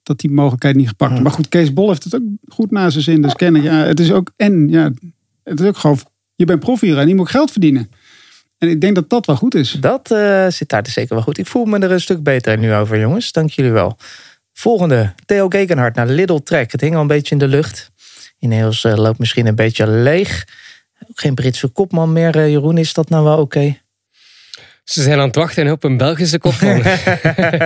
dat 0.03 0.19
die 0.19 0.31
mogelijkheid 0.31 0.75
niet 0.75 0.87
gepakt 0.87 1.13
is. 1.13 1.19
Maar 1.19 1.31
goed, 1.31 1.49
Kees 1.49 1.73
Bol 1.73 1.89
heeft 1.89 2.03
het 2.03 2.15
ook 2.15 2.21
goed 2.47 2.71
naar 2.71 2.91
zijn 2.91 3.03
zin. 3.03 3.21
Dus 3.21 3.33
kennen, 3.33 3.61
ja, 3.61 3.75
het 3.75 3.99
is 3.99 4.11
ook, 4.11 4.31
en 4.35 4.69
ja, 4.69 4.91
het 5.43 5.59
is 5.59 5.67
ook 5.67 5.77
gewoon, 5.77 5.99
je 6.35 6.45
bent 6.45 6.59
prof 6.59 6.81
en 6.81 7.07
je 7.07 7.15
moet 7.15 7.29
geld 7.29 7.51
verdienen. 7.51 7.91
En 8.57 8.69
ik 8.69 8.81
denk 8.81 8.95
dat 8.95 9.09
dat 9.09 9.25
wel 9.25 9.35
goed 9.35 9.55
is. 9.55 9.71
Dat 9.71 10.11
uh, 10.11 10.47
zit 10.47 10.69
daar 10.69 10.83
dus 10.83 10.93
zeker 10.93 11.15
wel 11.15 11.23
goed. 11.23 11.37
Ik 11.37 11.47
voel 11.47 11.65
me 11.65 11.79
er 11.79 11.91
een 11.91 12.01
stuk 12.01 12.23
beter 12.23 12.57
nu 12.57 12.73
over, 12.73 12.99
jongens. 12.99 13.31
Dank 13.31 13.49
jullie 13.49 13.71
wel. 13.71 13.97
Volgende, 14.53 15.13
Theo 15.25 15.49
Gegenhard 15.49 15.95
naar 15.95 16.07
Little 16.07 16.43
Trek. 16.43 16.71
Het 16.71 16.81
hing 16.81 16.95
al 16.95 17.01
een 17.01 17.07
beetje 17.07 17.31
in 17.31 17.37
de 17.37 17.47
lucht. 17.47 17.91
Ineos 18.39 18.83
uh, 18.83 18.95
loopt 18.95 19.19
misschien 19.19 19.47
een 19.47 19.55
beetje 19.55 19.87
leeg. 19.87 20.47
Ook 21.09 21.19
geen 21.19 21.35
Britse 21.35 21.67
kopman 21.67 22.13
meer, 22.13 22.35
uh, 22.35 22.49
Jeroen. 22.49 22.77
Is 22.77 22.93
dat 22.93 23.09
nou 23.09 23.23
wel 23.23 23.37
oké? 23.37 23.41
Okay? 23.41 23.81
Ze 24.83 25.01
zijn 25.01 25.19
aan 25.19 25.27
het 25.27 25.35
wachten 25.35 25.71
op 25.71 25.83
een 25.83 25.97
Belgische 25.97 26.39
kopman. 26.39 26.77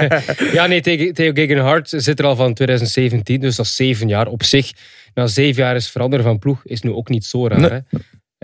ja, 0.57 0.65
nee, 0.67 1.11
Theo 1.11 1.31
Gegenhard 1.33 1.89
zit 1.89 2.19
er 2.19 2.25
al 2.25 2.35
van 2.35 2.53
2017. 2.53 3.39
Dus 3.39 3.55
dat 3.55 3.65
is 3.65 3.75
zeven 3.75 4.07
jaar 4.07 4.27
op 4.27 4.43
zich. 4.43 4.71
Na 5.17 5.27
zeven 5.27 5.63
jaar 5.63 5.75
is 5.75 5.89
veranderen 5.89 6.25
van 6.25 6.39
ploeg 6.39 6.65
is 6.65 6.81
nu 6.81 6.91
ook 6.91 7.09
niet 7.09 7.25
zo 7.25 7.47
raar. 7.47 7.59
Nee. 7.59 7.69
Hè? 7.69 7.77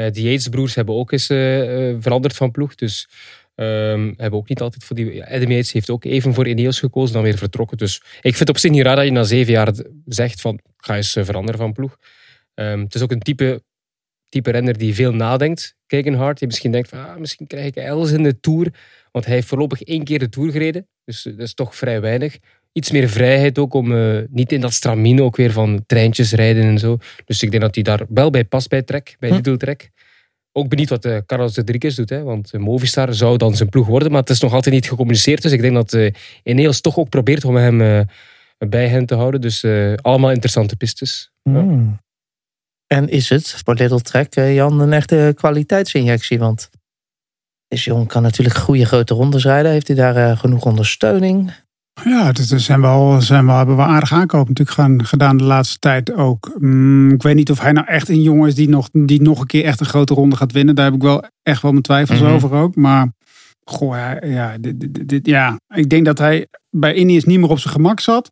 Uh, 0.05 0.11
de 0.13 0.21
Yates-broers 0.21 0.75
hebben 0.75 0.95
ook 0.95 1.11
eens 1.11 1.25
veranderd 1.99 2.35
van 2.35 2.51
ploeg. 2.51 2.75
Dus 2.75 3.09
Um, 3.55 4.13
hebben 4.17 4.39
ook 4.39 4.49
niet 4.49 4.61
altijd 4.61 4.83
voor 4.83 4.95
die. 4.95 5.25
Adam 5.25 5.51
Yates 5.51 5.71
heeft 5.71 5.89
ook 5.89 6.03
even 6.03 6.33
voor 6.33 6.47
Ineos 6.47 6.79
gekozen, 6.79 7.13
dan 7.13 7.23
weer 7.23 7.37
vertrokken. 7.37 7.77
Dus 7.77 7.95
ik 7.97 8.21
vind 8.21 8.39
het 8.39 8.49
op 8.49 8.57
zich 8.57 8.71
niet 8.71 8.81
raar 8.81 8.95
dat 8.95 9.05
je 9.05 9.11
na 9.11 9.23
zeven 9.23 9.53
jaar 9.53 9.73
zegt 10.05 10.41
van 10.41 10.59
ga 10.77 10.95
eens 10.95 11.11
veranderen 11.11 11.59
van 11.59 11.73
ploeg. 11.73 11.97
Um, 12.55 12.81
het 12.81 12.95
is 12.95 13.01
ook 13.01 13.11
een 13.11 13.19
type, 13.19 13.63
type 14.29 14.51
renner 14.51 14.77
die 14.77 14.93
veel 14.93 15.13
nadenkt. 15.13 15.75
Gegenhard, 15.87 16.37
die 16.39 16.47
misschien 16.47 16.71
denkt 16.71 16.89
van 16.89 17.05
ah, 17.05 17.17
misschien 17.17 17.47
krijg 17.47 17.65
ik 17.65 17.75
Els 17.75 18.11
in 18.11 18.23
de 18.23 18.39
Tour. 18.39 18.73
Want 19.11 19.25
hij 19.25 19.33
heeft 19.33 19.47
voorlopig 19.47 19.81
één 19.81 20.03
keer 20.03 20.19
de 20.19 20.29
Tour 20.29 20.51
gereden. 20.51 20.87
Dus 21.05 21.21
dat 21.21 21.39
is 21.39 21.53
toch 21.53 21.75
vrij 21.75 22.01
weinig. 22.01 22.37
Iets 22.73 22.91
meer 22.91 23.09
vrijheid 23.09 23.57
ook 23.57 23.73
om 23.73 23.91
uh, 23.91 24.21
niet 24.29 24.51
in 24.51 24.61
dat 24.61 24.73
stramine 24.73 25.23
ook 25.23 25.35
weer 25.35 25.51
van 25.51 25.83
treintjes 25.85 26.31
rijden 26.31 26.63
en 26.63 26.79
zo. 26.79 26.97
Dus 27.25 27.43
ik 27.43 27.51
denk 27.51 27.63
dat 27.63 27.75
hij 27.75 27.83
daar 27.83 28.05
wel 28.09 28.29
bij 28.29 28.43
past 28.43 28.69
bij 28.69 28.81
Trek, 28.81 29.15
bij 29.19 29.31
Lidl 29.31 29.55
Trek. 29.55 29.91
Ook 30.51 30.69
benieuwd 30.69 30.89
wat 30.89 31.05
uh, 31.05 31.17
Carlos 31.25 31.53
de 31.53 31.63
Driekers 31.63 31.95
doet. 31.95 32.09
Hè? 32.09 32.23
Want 32.23 32.53
uh, 32.53 32.61
Movistar 32.61 33.13
zou 33.13 33.37
dan 33.37 33.55
zijn 33.55 33.69
ploeg 33.69 33.87
worden. 33.87 34.11
Maar 34.11 34.19
het 34.19 34.29
is 34.29 34.41
nog 34.41 34.53
altijd 34.53 34.75
niet 34.75 34.87
gecommuniceerd. 34.87 35.41
Dus 35.41 35.51
ik 35.51 35.61
denk 35.61 35.73
dat 35.73 35.93
uh, 35.93 36.11
Ineos 36.43 36.81
toch 36.81 36.97
ook 36.97 37.09
probeert 37.09 37.45
om 37.45 37.55
hem 37.55 38.07
bij 38.57 38.87
hen 38.87 39.05
te 39.05 39.15
houden. 39.15 39.41
Dus 39.41 39.65
allemaal 40.01 40.31
interessante 40.31 40.75
pistes. 40.75 41.31
Mm. 41.43 41.55
Ja. 41.55 42.01
En 42.87 43.09
is 43.09 43.29
het 43.29 43.61
voor 43.63 43.75
Little 43.75 44.01
Trek, 44.01 44.33
Jan, 44.33 44.79
een 44.79 44.93
echte 44.93 45.31
kwaliteitsinjectie? 45.35 46.39
Want 46.39 46.69
deze 47.67 47.89
jongen 47.89 48.07
kan 48.07 48.21
natuurlijk 48.21 48.57
goede 48.57 48.85
grote 48.85 49.13
rondes 49.13 49.43
rijden. 49.43 49.71
Heeft 49.71 49.87
hij 49.87 49.95
daar 49.95 50.37
genoeg 50.37 50.65
ondersteuning? 50.65 51.51
Ja, 52.03 52.31
dat 52.31 52.45
zijn 52.55 52.81
wel, 52.81 53.21
zijn 53.21 53.45
wel, 53.45 53.57
hebben 53.57 53.75
we 53.75 53.81
aardig 53.81 54.13
aankoop 54.13 54.47
natuurlijk 54.47 54.77
gaan, 54.77 55.05
gedaan 55.05 55.37
de 55.37 55.43
laatste 55.43 55.79
tijd 55.79 56.13
ook. 56.13 56.55
Mm, 56.59 57.11
ik 57.11 57.21
weet 57.21 57.35
niet 57.35 57.51
of 57.51 57.59
hij 57.59 57.71
nou 57.71 57.87
echt 57.87 58.09
een 58.09 58.21
jongen 58.21 58.47
is 58.47 58.55
die 58.55 58.69
nog, 58.69 58.89
die 58.91 59.21
nog 59.21 59.39
een 59.39 59.47
keer 59.47 59.63
echt 59.63 59.79
een 59.79 59.85
grote 59.85 60.13
ronde 60.13 60.35
gaat 60.35 60.51
winnen. 60.51 60.75
Daar 60.75 60.85
heb 60.85 60.93
ik 60.93 61.01
wel 61.01 61.23
echt 61.43 61.61
wel 61.61 61.71
mijn 61.71 61.83
twijfels 61.83 62.19
Mhm. 62.19 62.27
mm 62.27 62.33
-hmm. 62.35 62.45
over 62.45 62.57
ook. 62.57 62.75
Maar 62.75 63.11
goh, 63.63 63.95
ja, 63.95 64.25
ja, 64.25 64.57
dit, 64.59 65.09
dit, 65.09 65.27
ja, 65.27 65.59
ik 65.75 65.89
denk 65.89 66.05
dat 66.05 66.17
hij 66.17 66.47
bij 66.69 66.93
Ineos 66.93 67.23
niet 67.23 67.39
meer 67.39 67.49
op 67.49 67.59
zijn 67.59 67.73
gemak 67.73 67.99
zat. 67.99 68.29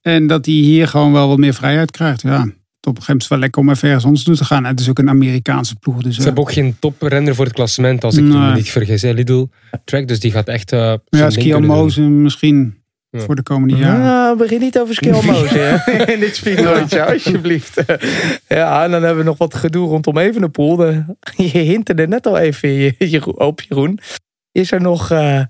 En 0.00 0.26
dat 0.26 0.46
hij 0.46 0.54
hier 0.54 0.88
gewoon 0.88 1.12
wel 1.12 1.28
wat 1.28 1.38
meer 1.38 1.54
vrijheid 1.54 1.90
krijgt. 1.90 2.22
Ja, 2.22 2.40
op 2.86 2.96
een 2.96 3.02
gegeven 3.02 3.02
moment 3.06 3.22
is 3.22 3.28
wel 3.28 3.38
lekker 3.38 3.62
om 3.62 3.70
even 3.70 3.86
ergens 3.88 4.04
anders 4.04 4.24
toe 4.24 4.36
te 4.36 4.44
gaan. 4.44 4.64
Het 4.64 4.80
is 4.80 4.88
ook 4.88 4.98
een 4.98 5.08
Amerikaanse 5.08 5.76
ploeg. 5.76 6.02
Dus, 6.02 6.16
Ze 6.16 6.22
hebben 6.22 6.42
ook 6.42 6.52
geen 6.52 6.76
toprenner 6.78 7.34
voor 7.34 7.44
het 7.44 7.54
klassement, 7.54 8.04
als 8.04 8.16
ik 8.16 8.24
nee. 8.24 8.38
me 8.38 8.54
niet 8.54 8.70
vergis. 8.70 9.02
Hè, 9.02 9.10
Lidl 9.10 9.46
Track, 9.84 10.08
dus 10.08 10.20
die 10.20 10.30
gaat 10.30 10.48
echt... 10.48 10.72
Uh, 10.72 10.94
ja, 11.08 11.30
Skiamozen 11.30 12.22
misschien... 12.22 12.84
Ja. 13.10 13.20
Voor 13.20 13.34
de 13.34 13.42
komende 13.42 13.76
jaren. 13.76 14.00
Nou, 14.00 14.36
begin 14.36 14.60
niet 14.60 14.78
over 14.78 14.94
Skilmozen 14.94 15.82
in 16.14 16.20
dit 16.20 16.36
speedrondje, 16.36 17.04
alsjeblieft. 17.12 17.82
Ja, 18.48 18.84
en 18.84 18.90
dan 18.90 19.02
hebben 19.02 19.24
we 19.24 19.28
nog 19.28 19.38
wat 19.38 19.54
gedoe 19.54 19.88
rondom 19.88 20.18
Evenepoel. 20.18 20.76
De, 20.76 21.04
je 21.36 21.58
hinterde 21.58 22.06
net 22.08 22.26
al 22.26 22.38
even 22.38 22.94
op, 23.36 23.60
Jeroen. 23.60 23.98
Is 24.52 24.72
er 24.72 24.80
nog... 24.80 25.10
Uh, 25.10 25.42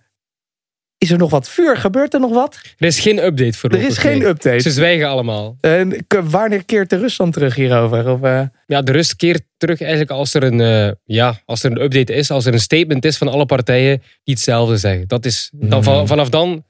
is 0.99 1.11
er 1.11 1.19
nog 1.19 1.31
wat 1.31 1.49
vuur? 1.49 1.77
Gebeurt 1.77 2.15
er 2.15 2.21
nog 2.21 2.33
wat? 2.33 2.61
Er 2.79 2.87
is 2.87 3.01
geen 3.01 3.25
update 3.25 3.59
voor 3.59 3.71
Er 3.71 3.83
is 3.83 3.99
geen 3.99 4.19
nee. 4.19 4.29
update. 4.29 4.61
Ze 4.61 4.71
zwijgen 4.71 5.09
allemaal. 5.09 5.57
En 5.61 6.07
wanneer 6.25 6.65
keert 6.65 6.91
de 6.91 6.99
rust 6.99 7.19
dan 7.19 7.31
terug 7.31 7.55
hierover? 7.55 8.11
Of, 8.11 8.23
uh... 8.23 8.43
Ja, 8.67 8.83
de 8.83 8.93
rust 8.93 9.17
keert 9.17 9.43
terug 9.57 9.81
eigenlijk 9.81 10.11
als 10.11 10.35
er, 10.35 10.43
een, 10.43 10.59
uh, 10.59 10.91
ja, 11.05 11.41
als 11.45 11.63
er 11.63 11.71
een 11.71 11.83
update 11.83 12.13
is. 12.13 12.31
Als 12.31 12.47
er 12.47 12.53
een 12.53 12.61
statement 12.61 13.05
is 13.05 13.19
van 13.19 13.29
alle 13.29 13.47
partijen 13.47 14.03
die 14.25 14.35
hetzelfde 14.35 14.77
zeggen. 14.77 15.09
Dat 15.09 15.25
is, 15.25 15.51
dan, 15.55 15.85
Hmm. 15.85 16.07
vanaf 16.07 16.29
dan 16.29 16.65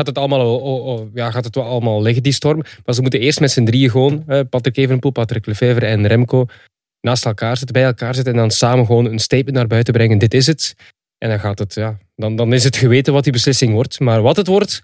gaat 0.00 0.08
het 0.08 0.18
allemaal, 0.18 0.60
oh, 0.60 0.86
oh, 0.86 1.14
ja, 1.14 1.30
gaat 1.30 1.44
het 1.44 1.54
wel 1.54 1.64
allemaal 1.64 2.02
liggen, 2.02 2.22
die 2.22 2.32
storm. 2.32 2.62
Maar 2.84 2.94
ze 2.94 3.00
moeten 3.00 3.20
eerst 3.20 3.40
met 3.40 3.50
z'n 3.50 3.64
drieën 3.64 3.90
gewoon, 3.90 4.24
Patrick 4.50 4.76
Evenepoel, 4.76 5.10
Patrick 5.10 5.46
Lefevre 5.46 5.86
en 5.86 6.06
Remco, 6.06 6.46
naast 7.00 7.24
elkaar 7.24 7.56
zitten, 7.56 7.74
bij 7.74 7.84
elkaar 7.84 8.14
zitten 8.14 8.32
en 8.32 8.38
dan 8.38 8.50
samen 8.50 8.86
gewoon 8.86 9.04
een 9.04 9.18
statement 9.18 9.56
naar 9.56 9.66
buiten 9.66 9.92
brengen. 9.92 10.18
Dit 10.18 10.34
is 10.34 10.46
het. 10.46 10.74
En 11.18 11.28
dan 11.28 11.40
gaat 11.40 11.58
het, 11.58 11.74
ja, 11.74 11.98
dan, 12.16 12.36
dan 12.36 12.52
is 12.52 12.64
het 12.64 12.76
geweten 12.76 13.12
wat 13.12 13.24
die 13.24 13.32
beslissing 13.32 13.72
wordt. 13.72 14.00
Maar 14.00 14.22
wat 14.22 14.36
het 14.36 14.46
wordt, 14.46 14.82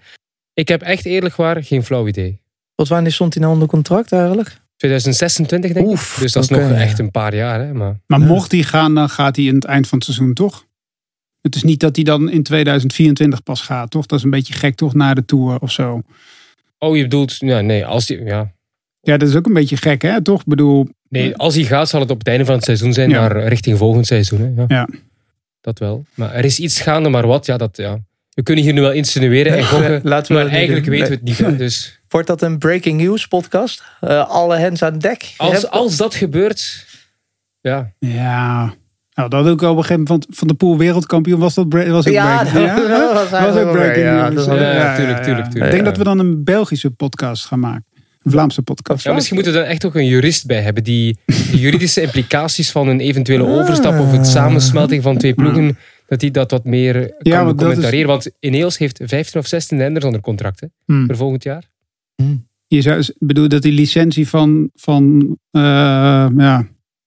ik 0.55 0.69
heb 0.69 0.83
echt 0.83 1.05
eerlijk 1.05 1.37
waar 1.37 1.65
geen 1.65 1.85
flauw 1.85 2.07
idee. 2.07 2.41
Tot 2.75 2.89
wanneer 2.89 3.13
stond 3.13 3.35
hij 3.35 3.43
nou 3.43 3.55
onder 3.55 3.69
contract 3.69 4.13
eigenlijk? 4.13 4.61
2026 4.77 5.73
denk 5.73 5.87
Oef, 5.87 6.15
ik. 6.15 6.23
Dus 6.23 6.33
dat 6.33 6.43
is 6.43 6.49
nog 6.49 6.71
echt 6.71 6.99
een 6.99 7.11
paar 7.11 7.35
jaar. 7.35 7.61
Hè? 7.61 7.75
Maar 7.75 8.01
Maar 8.07 8.21
mocht 8.21 8.53
hij 8.53 8.63
gaan, 8.63 8.95
dan 8.95 9.09
gaat 9.09 9.37
hij 9.37 9.45
in 9.45 9.55
het 9.55 9.65
eind 9.65 9.89
van 9.89 9.99
het 9.99 10.07
seizoen 10.07 10.35
toch? 10.35 10.66
Het 11.47 11.55
is 11.55 11.63
niet 11.63 11.81
dat 11.81 11.97
hij 11.97 12.05
dan 12.05 12.31
in 12.31 12.43
2024 12.43 13.43
pas 13.43 13.61
gaat, 13.61 13.91
toch? 13.91 14.07
Dat 14.07 14.19
is 14.19 14.25
een 14.25 14.31
beetje 14.31 14.55
gek, 14.55 14.75
toch? 14.75 14.95
Na 14.95 15.15
de 15.15 15.25
Tour 15.25 15.59
of 15.59 15.71
zo. 15.73 16.03
oh, 16.79 16.97
je 16.97 17.03
bedoelt, 17.03 17.37
ja, 17.39 17.61
nee, 17.61 17.87
als 17.87 18.07
die, 18.07 18.25
ja, 18.25 18.53
Ja, 19.01 19.17
dat 19.17 19.29
is 19.29 19.35
ook 19.35 19.47
een 19.47 19.53
beetje 19.53 19.77
gek, 19.77 20.03
hè? 20.03 20.23
Toch? 20.23 20.41
Ik 20.41 20.47
bedoel, 20.47 20.89
nee, 21.09 21.37
als 21.37 21.55
hij 21.55 21.65
gaat, 21.65 21.89
zal 21.89 22.01
het 22.01 22.11
op 22.11 22.19
het 22.19 22.29
einde 22.29 22.45
van 22.45 22.55
het 22.55 22.65
seizoen 22.65 22.93
zijn, 22.93 23.11
Ja. 23.11 23.21
maar 23.21 23.47
richting 23.49 23.79
volgend 23.79 24.07
seizoen. 24.07 24.41
Hè? 24.41 24.47
Ja. 24.57 24.65
Ja. 24.69 24.89
Dat 25.61 25.79
wel. 25.79 26.05
Maar 26.15 26.33
er 26.35 26.45
is 26.45 26.59
iets 26.59 26.81
gaande, 26.81 27.09
maar 27.09 27.27
wat, 27.27 27.47
ja, 27.47 27.57
dat, 27.57 27.77
ja. 27.77 27.99
We 28.35 28.43
kunnen 28.43 28.65
hier 28.65 28.73
nu 28.73 28.81
wel 28.81 28.93
insinueren 28.93 29.57
en 29.57 29.65
gokken, 29.73 30.01
Laten 30.05 30.37
we 30.37 30.43
maar 30.43 30.53
eigenlijk 30.53 30.85
doen. 30.85 30.95
weten 30.95 31.09
we 31.09 31.15
het 31.15 31.49
niet. 31.49 31.59
Dus 31.59 32.01
Wordt 32.09 32.27
dat 32.27 32.43
een 32.43 32.59
breaking 32.59 33.01
news 33.01 33.27
podcast? 33.27 33.83
Eh, 34.01 34.29
alle 34.29 34.57
hens 34.57 34.83
aan 34.83 34.99
dek? 34.99 35.35
Als, 35.37 35.69
als 35.71 35.97
dat 35.97 36.15
gebeurt, 36.15 36.87
ja, 37.61 37.93
ja. 37.99 38.75
Nou, 39.17 39.29
dat 39.31 39.47
ook 39.47 39.63
op 39.63 39.77
een 39.77 39.83
gegeven 39.85 40.03
moment 40.03 40.27
van 40.31 40.49
de 40.49 40.55
Pool 40.55 40.79
wereldkampioen 40.79 41.39
was 41.41 41.55
dat 41.55 41.67
was 41.73 42.07
ook 42.07 42.13
Ja, 42.13 42.43
breaking. 42.45 42.67
dat- 42.77 42.89
dat 42.89 43.13
was 43.13 43.23
was 43.23 43.33
eigenlijk 43.33 43.67
ook 43.67 43.73
breaking. 43.73 44.05
ja, 44.05 44.23
news. 44.29 44.35
dat 44.35 44.47
was- 44.47 44.59
Ja, 44.59 44.97
tuurlijk, 44.97 45.23
tuurlijk, 45.23 45.47
Ik 45.47 45.53
denk 45.61 45.73
Ja. 45.77 45.83
dat 45.83 45.97
we 45.97 46.05
dan 46.05 46.19
een 46.19 46.45
Belgische 46.45 46.91
podcast 46.91 47.45
gaan 47.45 47.61
maken. 47.61 47.85
Een 48.23 48.31
Vlaamse 48.33 48.63
podcast. 48.63 49.05
Ja, 49.05 49.13
misschien 49.13 49.35
moeten 49.35 49.53
we 49.53 49.59
daar 49.59 49.69
echt 49.69 49.85
ook 49.85 49.95
een 49.95 50.07
jurist 50.07 50.47
bij 50.47 50.61
hebben. 50.63 50.85
Die 50.85 51.19
de 51.27 51.59
juridische 51.59 52.01
implicaties 52.07 52.71
van 52.71 52.89
een 52.89 53.01
eventuele 53.01 53.47
overstap 53.47 53.99
of 54.01 54.13
het 54.13 54.27
samensmelting 54.27 55.03
van 55.03 55.17
twee 55.19 55.35
ploegen, 55.35 55.79
dat 56.07 56.21
die 56.21 56.31
dat 56.31 56.51
wat 56.51 56.65
meer 56.65 56.93
kan 56.95 57.09
want 57.09 57.19
dat 57.23 57.35
is- 57.51 57.55
becommentariëren. 57.57 58.09
Want 58.09 58.31
Ineos 58.41 58.79
heeft 58.79 59.01
15 59.05 59.41
of 59.41 59.47
16 59.47 59.79
renners 59.79 60.05
onder 60.05 60.21
contract 60.21 60.61
hè, 60.61 60.67
Hmm. 60.87 61.07
voor 61.07 61.17
volgend 61.17 61.43
jaar. 61.43 61.63
Je 62.67 62.81
zou 62.83 63.05
bedoel 63.19 63.49
dat 63.49 63.63
die 63.63 63.73
licentie 63.73 64.29
van, 64.29 64.71
van 64.75 65.21
eh, 65.51 65.63
ja, 66.37 66.67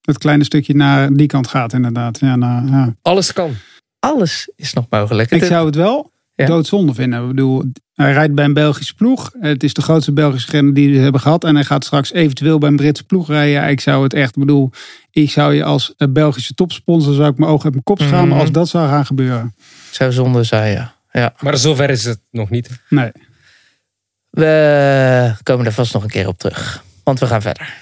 het 0.10 0.18
kleine 0.18 0.44
stukje 0.44 0.75
naar 0.75 1.13
die 1.13 1.28
kant 1.28 1.48
gaat 1.48 1.74
inderdaad. 1.74 2.20
Ja, 2.20 2.36
nou, 2.36 2.68
ja. 2.72 2.96
Alles 3.01 3.34
kan. 3.34 3.51
Alles 4.00 4.50
is 4.56 4.74
nog 4.74 4.86
mogelijk. 4.89 5.32
Ik 5.32 5.44
zou 5.44 5.66
het 5.66 5.75
wel 5.75 6.12
Ja. 6.36 6.46
doodzonde 6.46 6.94
vinden. 6.94 7.22
Ik 7.22 7.28
bedoel, 7.28 7.63
hij 7.94 8.12
rijdt 8.13 8.36
bij 8.36 8.46
een 8.46 8.54
Belgische 8.54 8.94
ploeg. 8.96 9.32
Het 9.39 9.63
is 9.63 9.74
de 9.74 9.82
grootste 9.82 10.12
Belgische 10.13 10.51
renner 10.51 10.74
die 10.74 10.92
we 10.94 10.98
hebben 11.00 11.22
gehad. 11.22 11.44
En 11.44 11.56
hij 11.56 11.63
gaat 11.63 11.84
straks 11.86 12.13
eventueel 12.13 12.58
bij 12.58 12.70
een 12.70 12.75
Britse 12.75 13.04
ploeg 13.04 13.28
rijden. 13.28 13.70
Ik 13.70 13.80
zou 13.80 14.04
het 14.04 14.13
echt, 14.13 14.36
ik 14.36 14.39
bedoel, 14.39 14.72
ik 15.12 15.30
zou 15.32 15.54
je 15.54 15.63
als 15.63 15.94
Belgische 16.10 16.54
topsponsor, 16.54 17.13
zou 17.13 17.30
ik 17.32 17.38
mijn 17.38 17.51
ogen 17.51 17.63
uit 17.63 17.74
mijn 17.74 17.84
kop 17.84 18.01
schamen 18.01 18.28
Mhm. 18.30 18.39
als 18.39 18.51
dat 18.51 18.70
zou 18.70 18.88
gaan 18.88 19.06
gebeuren. 19.06 19.56
zou 19.92 20.12
zonde 20.12 20.44
zijn, 20.44 20.72
ja. 20.72 20.94
ja. 21.12 21.34
Maar 21.39 21.58
zover 21.58 21.89
is 21.89 22.04
het 22.06 22.20
nog 22.32 22.50
niet. 22.50 22.70
Nee. 22.89 23.12
We 24.30 25.34
komen 25.44 25.66
er 25.66 25.72
vast 25.74 25.94
nog 25.94 26.04
een 26.04 26.10
keer 26.10 26.28
op 26.28 26.38
terug. 26.38 26.84
Want 27.04 27.20
we 27.20 27.25
gaan 27.28 27.42
verder. 27.42 27.74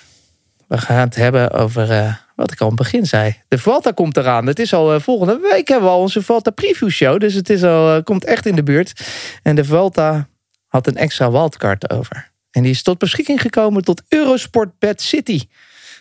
We 0.68 0.78
gaan 0.78 1.00
het 1.00 1.16
hebben 1.16 1.52
over 1.52 1.92
eh, 1.92 2.14
wat 2.36 2.52
ik 2.52 2.60
al 2.60 2.70
aan 2.70 2.74
het 2.74 2.82
begin 2.82 3.06
zei. 3.06 3.42
De 3.48 3.58
Vuelta 3.58 3.92
komt 3.92 4.18
eraan. 4.18 4.46
Het 4.46 4.60
is 4.60 4.74
al 4.74 4.94
eh, 4.94 5.00
volgende 5.00 5.40
week 5.52 5.68
hebben 5.68 5.88
we 5.88 5.94
al 5.96 6.02
onze 6.02 6.22
Vuelta 6.22 6.52
preview 6.52 6.90
show. 6.90 7.20
Dus 7.20 7.34
het 7.34 7.50
is 7.50 7.64
al, 7.64 7.96
eh, 7.96 8.04
komt 8.04 8.26
echt 8.26 8.46
in 8.46 8.56
de 8.56 8.64
buurt. 8.64 9.06
En 9.44 9.56
de 9.56 9.64
Vuelta 9.64 10.28
had 10.68 10.88
een 10.88 10.98
extra 10.98 11.32
wildcard 11.32 11.90
over. 11.90 12.32
En 12.52 12.64
die 12.64 12.72
is 12.72 12.84
tot 12.84 12.98
beschikking 12.98 13.42
gekomen 13.42 13.84
tot 13.84 14.04
Eurosport 14.08 14.80
Bad 14.80 15.02
City. 15.02 15.42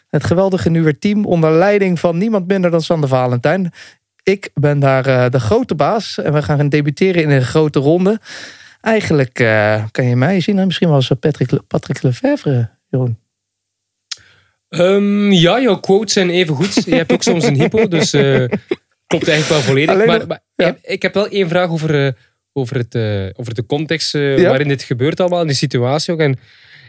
Het 0.09 0.25
geweldige 0.25 0.71
nieuwe 0.71 0.99
team 0.99 1.25
onder 1.25 1.53
leiding 1.53 2.01
van 2.01 2.19
niemand 2.19 2.47
minder 2.47 2.71
dan 2.71 2.83
Sander 2.83 3.09
Valentijn. 3.09 3.73
Ik 4.23 4.51
ben 4.55 4.79
daar 4.79 5.31
de 5.31 5.41
grote 5.41 5.75
baas. 5.75 6.19
En 6.19 6.33
we 6.33 6.43
gaan 6.43 6.69
debuteren 6.69 7.23
in 7.23 7.31
een 7.31 7.45
grote 7.45 7.79
ronde. 7.79 8.21
Eigenlijk 8.81 9.35
kan 9.91 10.05
je 10.09 10.17
mij 10.17 10.41
zien, 10.41 10.67
misschien 10.67 10.89
wel 10.89 10.97
als 10.97 11.13
Patrick, 11.21 11.67
Patrick 11.67 12.03
Lefevre, 12.03 12.71
Jeroen. 12.89 13.26
Ehm, 14.69 15.31
ja, 15.33 15.61
jouw 15.61 15.81
quotes 15.81 16.13
zijn 16.13 16.31
even 16.31 16.55
goed. 16.55 16.85
Je 16.85 16.95
hebt 16.95 17.13
ook 17.13 17.23
soms 17.23 17.45
een 17.45 17.55
hypo, 17.61 17.89
dus 17.89 18.13
eh, 18.13 18.45
klopt 19.07 19.29
eigenlijk 19.29 19.49
wel 19.49 19.61
volledig. 19.61 19.95
Alleen 19.95 20.07
maar 20.07 20.19
nog- 20.19 20.29
maar 20.29 20.43
ja. 20.55 20.67
ik, 20.67 20.75
heb, 20.75 20.85
ik 20.93 21.03
heb 21.03 21.15
wel 21.15 21.29
één 21.29 21.49
vraag 21.49 21.71
over, 21.71 22.07
eh, 22.07 22.13
over, 22.57 22.77
het, 22.77 22.95
eh, 22.95 23.03
over 23.37 23.55
de 23.55 23.67
context 23.67 24.15
eh, 24.15 24.39
Ja. 24.39 24.49
waarin 24.49 24.69
dit 24.69 24.83
gebeurt 24.83 25.21
allemaal, 25.21 25.41
en 25.41 25.47
de 25.47 25.55
situatie 25.55 26.13
ook. 26.13 26.21
En 26.21 26.39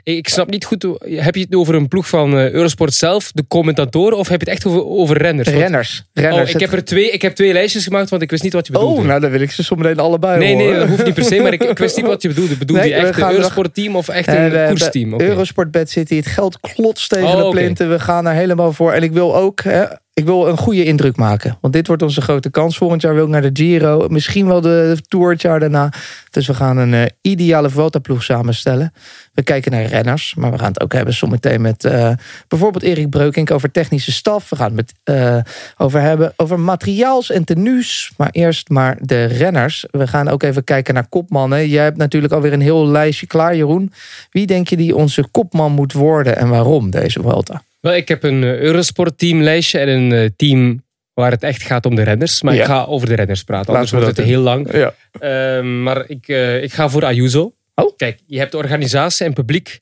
ik 0.03 0.27
snap 0.29 0.49
niet 0.49 0.65
goed, 0.65 0.87
heb 1.05 1.35
je 1.35 1.41
het 1.41 1.55
over 1.55 1.75
een 1.75 1.87
ploeg 1.87 2.07
van 2.07 2.37
eh, 2.37 2.49
Eurosport 2.51 2.93
zelf, 2.93 3.31
de 3.31 3.45
commentatoren, 3.47 4.17
of 4.17 4.27
heb 4.27 4.41
je 4.41 4.49
het 4.49 4.55
echt 4.55 4.65
over, 4.67 4.85
over 4.85 5.17
renners? 5.17 5.47
Want- 5.49 5.59
Renners. 5.61 6.03
Renners. 6.13 6.49
Oh, 6.49 6.55
ik 6.55 6.59
heb 6.59 6.71
er 6.73 6.85
twee, 6.85 7.09
ik 7.09 7.21
heb 7.21 7.35
twee 7.35 7.53
lijstjes 7.53 7.83
gemaakt, 7.83 8.09
want 8.09 8.21
ik 8.21 8.29
wist 8.29 8.43
niet 8.43 8.53
wat 8.53 8.67
je 8.67 8.71
bedoelde. 8.73 9.01
oh, 9.01 9.07
nou 9.07 9.19
dan 9.19 9.31
wil 9.31 9.41
ik 9.41 9.51
ze 9.51 9.63
zometeen 9.63 9.99
allebei 9.99 10.39
nee, 10.39 10.55
nee, 10.55 10.73
dat 10.79 10.87
hoeft 10.87 11.05
niet 11.05 11.13
per 11.13 11.23
se, 11.23 11.39
maar 11.41 11.53
ik, 11.53 11.63
ik 11.63 11.77
wist 11.77 11.95
niet 11.97 12.05
wat 12.05 12.21
je 12.21 12.27
bedoelde. 12.27 12.55
Bedoelde 12.63 12.81
Nee, 12.81 12.91
je 12.91 12.95
echt 12.97 13.07
een 13.07 13.13
gaan- 13.13 13.31
Eurosport 13.31 13.73
team 13.73 13.95
of 13.95 14.07
echt 14.07 14.27
een 14.27 14.49
we- 14.49 14.65
koersteam? 14.67 15.13
Oké. 15.13 15.23
Eurosport 15.23 15.71
Bad 15.71 15.89
City, 15.89 16.15
het 16.15 16.27
geld 16.27 16.59
klotst 16.59 17.09
tegen 17.09 17.27
Oh, 17.27 17.43
de 17.43 17.49
plinten. 17.49 17.89
We 17.89 17.99
gaan 17.99 18.27
er 18.27 18.33
helemaal 18.33 18.73
voor. 18.73 18.91
En 18.93 19.03
ik 19.03 19.11
wil 19.11 19.35
ook 19.35 19.63
hè, 19.63 19.83
ik 20.17 20.25
wil 20.25 20.47
een 20.47 20.57
goede 20.57 20.83
indruk 20.83 21.15
maken. 21.15 21.57
Want 21.61 21.73
dit 21.73 21.87
wordt 21.87 22.01
onze 22.01 22.21
grote 22.21 22.49
kans. 22.49 22.77
Volgend 22.77 23.01
jaar 23.01 23.13
wil 23.13 23.23
ik 23.23 23.29
naar 23.29 23.41
de 23.41 23.49
Giro. 23.53 24.07
Misschien 24.09 24.47
wel 24.47 24.61
de 24.61 24.97
Tour 25.07 25.31
het 25.31 25.41
jaar 25.41 25.59
daarna. 25.59 25.93
Dus 26.29 26.47
we 26.47 26.53
gaan 26.53 26.77
een 26.77 26.93
eh, 26.93 27.05
ideale 27.21 27.69
Vuelta-ploeg 27.69 28.23
samenstellen. 28.23 28.93
We 29.33 29.43
kijken 29.43 29.71
naar 29.71 29.85
renners. 29.85 30.35
Maar 30.35 30.51
we 30.51 30.57
gaan 30.57 30.67
het 30.67 30.81
ook 30.81 30.93
hebben 30.93 31.13
zometeen 31.13 31.61
met 31.61 31.85
eh, 31.85 32.11
bijvoorbeeld 32.47 32.83
Erik 32.83 33.09
Breukink 33.09 33.51
over 33.51 33.71
technische 33.71 34.11
staf. 34.11 34.49
We 34.49 34.55
gaan 34.55 34.75
het 34.75 34.75
met, 34.75 34.93
eh, 35.03 35.37
over 35.77 36.01
hebben 36.01 36.33
over 36.35 36.59
materiaals 36.59 37.31
en 37.31 37.43
tenues. 37.43 38.11
Maar 38.17 38.29
eerst 38.31 38.69
maar 38.69 38.97
de 39.01 39.25
renners. 39.25 39.85
We 39.91 40.07
gaan 40.07 40.27
ook 40.27 40.43
even 40.43 40.63
kijken 40.63 40.93
naar 40.93 41.07
kopmannen. 41.07 41.67
Jij 41.69 41.83
hebt 41.83 41.97
natuurlijk 41.97 42.33
alweer 42.33 42.53
een 42.53 42.61
heel 42.61 42.87
lijstje 42.87 43.27
klaar, 43.27 43.55
Jeroen. 43.55 43.93
Wie 44.31 44.45
denk 44.45 44.67
je 44.67 44.77
die 44.77 44.95
onze 44.95 45.27
kopman 45.31 45.71
moet 45.71 45.93
worden 45.93 46.37
en 46.37 46.49
waarom 46.49 46.89
deze 46.89 47.21
Vuelta? 47.21 47.61
Wel, 47.87 47.95
ik 47.95 48.07
heb 48.07 48.23
een 48.23 48.43
eh, 48.43 48.59
Eurosport 48.59 49.17
teamlijstje 49.17 49.79
en 49.79 49.87
een 49.87 50.11
eh, 50.11 50.29
team 50.35 50.83
waar 51.13 51.31
het 51.31 51.43
echt 51.43 51.61
gaat 51.63 51.85
om 51.85 51.95
de 51.95 52.01
renners. 52.01 52.41
Maar 52.41 52.53
Ja. 52.53 52.59
ik 52.61 52.65
ga 52.67 52.83
over 52.83 53.07
de 53.07 53.15
renners 53.15 53.43
praten, 53.43 53.73
anders 53.73 53.91
wordt 53.91 54.07
het 54.07 54.17
heel 54.17 54.41
lang. 54.41 54.73
Ja. 54.73 54.93
Ehm, 55.19 55.83
maar 55.83 56.09
ik, 56.09 56.27
eh, 56.27 56.63
ik 56.63 56.73
ga 56.73 56.89
voor 56.89 57.05
Ayuso. 57.05 57.53
Oh. 57.75 57.95
Kijk, 57.97 58.19
je 58.25 58.37
hebt 58.39 58.51
de 58.51 58.57
organisatie 58.57 59.25
en 59.25 59.33
publiek 59.33 59.79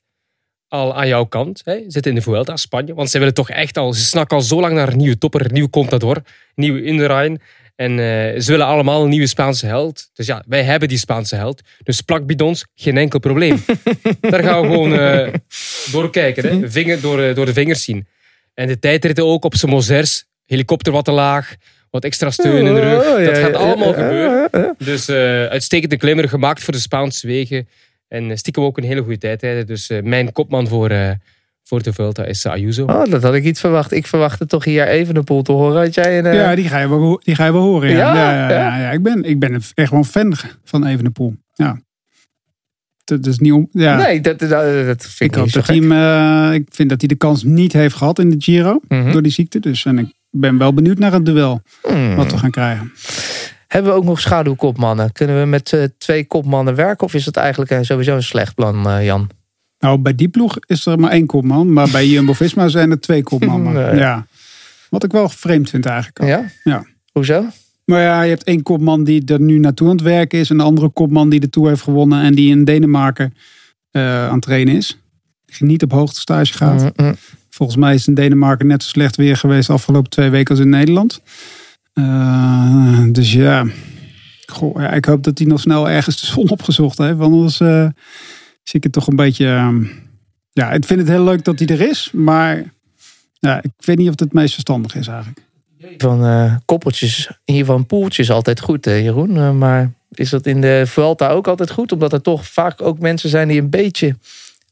al 0.68 0.94
aan 0.96 1.08
jouw 1.08 1.24
kant. 1.24 1.60
Hè. 1.64 1.74
Zitten 1.86 2.10
in 2.10 2.14
de 2.14 2.22
Vuelta, 2.22 2.56
Spanje. 2.56 2.94
Want 2.94 3.10
ze 3.10 3.18
willen 3.18 3.34
toch 3.34 3.50
echt 3.50 3.76
al, 3.78 3.92
ze 3.92 4.04
snakken 4.04 4.36
al 4.36 4.42
zo 4.42 4.60
lang 4.60 4.74
naar 4.74 4.88
een 4.88 4.96
nieuwe 4.96 5.18
topper, 5.18 5.44
een 5.44 5.52
nieuwe 5.52 5.70
Contador, 5.70 6.16
een 6.16 6.22
nieuwe 6.54 6.82
Indurain. 6.82 7.40
En 7.76 7.90
eh, 7.90 8.40
ze 8.40 8.50
willen 8.50 8.66
allemaal 8.66 9.02
een 9.02 9.08
nieuwe 9.08 9.26
Spaanse 9.26 9.66
held. 9.66 10.10
Dus 10.14 10.26
ja, 10.26 10.44
wij 10.46 10.62
hebben 10.62 10.88
die 10.88 10.98
Spaanse 10.98 11.36
held. 11.36 11.60
Dus 11.82 12.00
plakbidons, 12.00 12.64
geen 12.74 12.96
enkel 12.96 13.18
probleem. 13.18 13.64
Daar 14.20 14.42
gaan 14.42 14.62
we 14.62 14.66
gewoon 14.68 14.98
eh 14.98 15.32
door 15.92 16.10
kijken. 16.10 16.60
Hè. 16.60 16.70
Vinger, 16.70 17.00
door, 17.00 17.22
eh, 17.22 17.34
door 17.34 17.46
de 17.46 17.52
vingers 17.52 17.82
zien. 17.84 18.06
En 18.54 18.66
de 18.66 18.78
tijdritten 18.78 19.26
ook 19.26 19.44
op 19.44 19.54
zijn 19.54 19.72
Mozers. 19.72 20.24
Helikopter 20.46 20.92
wat 20.92 21.04
te 21.04 21.12
laag. 21.12 21.54
Wat 21.90 22.04
extra 22.04 22.30
steun 22.30 22.66
in 22.66 22.74
de 22.74 22.80
rug. 22.80 23.06
Oh, 23.06 23.24
Dat 23.24 23.38
gaat 23.38 23.54
allemaal 23.54 23.92
gebeuren. 23.92 24.74
Dus 24.78 25.08
eh 25.08 25.46
uitstekende 25.46 25.96
klimmer 25.96 26.28
gemaakt 26.28 26.62
voor 26.62 26.72
de 26.72 26.80
Spaanse 26.80 27.26
wegen. 27.26 27.68
En 28.08 28.30
eh, 28.30 28.36
stiekem 28.36 28.62
ook 28.62 28.76
een 28.76 28.84
hele 28.84 29.02
goede 29.02 29.18
tijdrijder. 29.18 29.66
Dus 29.66 29.88
eh, 29.88 30.02
mijn 30.02 30.32
kopman 30.32 30.68
voor, 30.68 30.90
eh, 30.90 31.10
voor 31.68 31.82
de 31.82 31.92
Vuelta 31.92 32.24
is 32.24 32.46
Ayuso. 32.46 32.84
Oh, 32.84 33.04
dat 33.10 33.22
had 33.22 33.34
ik 33.34 33.44
iets 33.44 33.60
verwacht. 33.60 33.92
Ik 33.92 34.06
verwachtte 34.06 34.46
toch 34.46 34.64
hier 34.64 34.88
even 34.88 35.14
de 35.14 35.22
pool 35.22 35.42
te 35.42 35.52
horen. 35.52 35.82
Had 35.82 35.94
jij 35.94 36.18
een, 36.18 36.26
eh, 36.26 36.34
Ja, 36.34 36.54
die 36.54 36.68
ga 36.68 36.78
je 36.78 36.88
wel, 36.88 37.20
die 37.24 37.34
ga 37.34 37.44
je 37.44 37.52
wel 37.52 37.62
horen. 37.62 37.90
Ja, 37.90 37.96
Ja, 37.96 38.14
ja, 38.14 38.32
ja, 38.32 38.48
ja. 38.50 38.76
ja, 38.76 38.78
ja. 38.82 38.90
Ik, 38.90 39.02
ben, 39.02 39.22
ik 39.24 39.38
ben 39.38 39.54
echt 39.74 39.90
wel 39.90 39.98
een 40.00 40.04
fan 40.04 40.34
van 40.64 40.86
Evenepoel. 40.86 41.36
Ja. 41.54 41.78
Dat 43.04 43.26
is 43.26 43.38
niet 43.38 43.52
om. 43.52 43.68
Ja. 43.72 43.96
Nee, 43.96 44.20
dat, 44.20 44.38
dat, 44.38 44.50
dat 44.86 45.06
vind 45.06 45.20
ik 45.32 45.36
ik, 45.36 45.42
niet 45.42 45.52
zo 45.52 45.60
dat 45.60 45.68
eh, 45.68 46.52
ik 46.54 46.66
vind 46.70 46.88
dat 46.88 47.00
hij 47.00 47.08
de 47.08 47.14
kans 47.14 47.42
niet 47.44 47.72
heeft 47.72 47.94
gehad 47.94 48.18
in 48.18 48.30
de 48.30 48.36
Giro 48.38 48.80
Mhm. 48.88 49.12
door 49.12 49.22
die 49.22 49.32
ziekte. 49.32 49.60
Dus 49.60 49.84
en 49.84 49.98
ik 49.98 50.12
ben 50.30 50.58
wel 50.58 50.74
benieuwd 50.74 50.98
naar 50.98 51.12
het 51.12 51.26
duel 51.26 51.60
Hmm. 51.82 52.14
wat 52.16 52.30
we 52.30 52.38
gaan 52.38 52.50
krijgen. 52.50 52.92
Hebben 53.66 53.90
we 53.92 53.96
ook 53.98 54.04
nog 54.04 54.20
schaduwkopmannen? 54.20 55.12
Kunnen 55.12 55.40
we 55.40 55.46
met 55.46 55.72
eh, 55.72 55.84
twee 55.98 56.26
kopmannen 56.26 56.74
werken? 56.74 57.06
Of 57.06 57.14
is 57.14 57.26
het 57.26 57.36
eigenlijk 57.36 57.84
sowieso 57.84 58.14
een 58.14 58.22
slecht 58.22 58.54
plan, 58.54 58.88
eh, 58.88 59.04
Jan? 59.04 59.28
Nou, 59.78 59.98
bij 59.98 60.14
die 60.14 60.28
ploeg 60.28 60.56
is 60.66 60.86
er 60.86 60.98
maar 60.98 61.10
één 61.10 61.26
kopman, 61.26 61.72
maar 61.72 61.90
bij 61.90 62.06
Jumbo-Visma 62.06 62.68
zijn 62.78 62.90
er 62.90 63.00
twee 63.00 63.22
kopmannen. 63.22 63.72
Nee. 63.72 63.94
Ja. 63.94 64.26
Wat 64.90 65.04
ik 65.04 65.12
wel 65.12 65.28
vreemd 65.28 65.70
vind 65.70 65.86
eigenlijk. 65.86 66.24
Ja? 66.24 66.44
Ja. 66.64 66.84
Hoezo? 67.12 67.46
Maar 67.84 68.00
ja, 68.00 68.22
je 68.22 68.28
hebt 68.28 68.44
één 68.44 68.62
kopman 68.62 69.04
die 69.04 69.24
er 69.24 69.40
nu 69.40 69.58
naartoe 69.58 69.88
aan 69.88 69.96
het 69.96 70.04
werken 70.04 70.38
is. 70.38 70.50
En 70.50 70.56
de 70.56 70.62
andere 70.62 70.88
kopman 70.88 71.28
die 71.28 71.40
de 71.40 71.50
Tour 71.50 71.68
heeft 71.68 71.82
gewonnen. 71.82 72.22
En 72.22 72.34
die 72.34 72.50
in 72.50 72.64
Denemarken 72.64 73.34
eh, 73.90 74.26
aan 74.26 74.34
het 74.34 74.42
trainen 74.42 74.74
is. 74.74 74.98
Die 75.44 75.68
niet 75.68 75.82
op 75.82 75.92
hoogtestage 75.92 76.52
gaat. 76.52 76.82
Mm, 76.82 77.06
mm. 77.06 77.16
Volgens 77.50 77.78
mij 77.78 77.94
is 77.94 78.08
in 78.08 78.14
Denemarken 78.14 78.66
net 78.66 78.82
zo 78.82 78.88
slecht 78.88 79.16
weer 79.16 79.36
geweest 79.36 79.66
de 79.66 79.72
afgelopen 79.72 80.10
twee 80.10 80.30
weken 80.30 80.50
als 80.50 80.64
in 80.64 80.68
Nederland. 80.68 81.22
Eh, 81.92 83.02
dus 83.08 83.32
ja. 83.32 83.66
Goh, 84.46 84.80
ja, 84.80 84.90
ik 84.90 85.04
hoop 85.04 85.22
dat 85.22 85.38
hij 85.38 85.46
nog 85.46 85.60
snel 85.60 85.88
ergens 85.88 86.20
de 86.20 86.26
zon 86.26 86.50
opgezocht 86.50 86.98
heeft. 86.98 87.16
Want 87.16 87.32
anders 87.32 87.60
eh, 87.60 87.88
zie 88.68 88.78
ik 88.78 88.82
het 88.82 88.92
toch 88.92 89.06
een 89.06 89.16
beetje... 89.16 89.46
ehm, 89.46 89.84
ja, 90.52 90.72
ik 90.72 90.84
vind 90.84 91.00
het 91.00 91.08
heel 91.08 91.24
leuk 91.24 91.44
dat 91.44 91.58
hij 91.58 91.68
er 91.68 91.80
is. 91.88 92.10
Maar 92.12 92.64
Ja, 93.38 93.62
ik 93.62 93.70
weet 93.78 93.96
niet 93.96 94.06
of 94.06 94.12
het 94.12 94.20
het 94.20 94.32
meest 94.32 94.52
verstandig 94.52 94.94
is 94.94 95.06
eigenlijk. 95.06 95.40
Van 95.98 96.24
eh, 96.24 96.56
koppeltjes, 96.64 97.26
in 97.26 97.34
ieder 97.44 97.60
geval 97.64 97.76
een 97.76 97.86
poeltje 97.86 98.22
is 98.22 98.30
altijd 98.30 98.60
goed, 98.60 98.84
Jeroen. 98.84 99.36
Eh, 99.36 99.52
maar 99.52 99.92
is 100.10 100.30
dat 100.30 100.46
in 100.46 100.60
de 100.60 100.82
Vuelta 100.86 101.28
ook 101.28 101.48
altijd 101.48 101.70
goed? 101.70 101.92
Omdat 101.92 102.12
er 102.12 102.22
toch 102.22 102.46
vaak 102.46 102.82
ook 102.82 102.98
mensen 102.98 103.30
zijn 103.30 103.48
die 103.48 103.60
een 103.60 103.70
beetje 103.70 104.16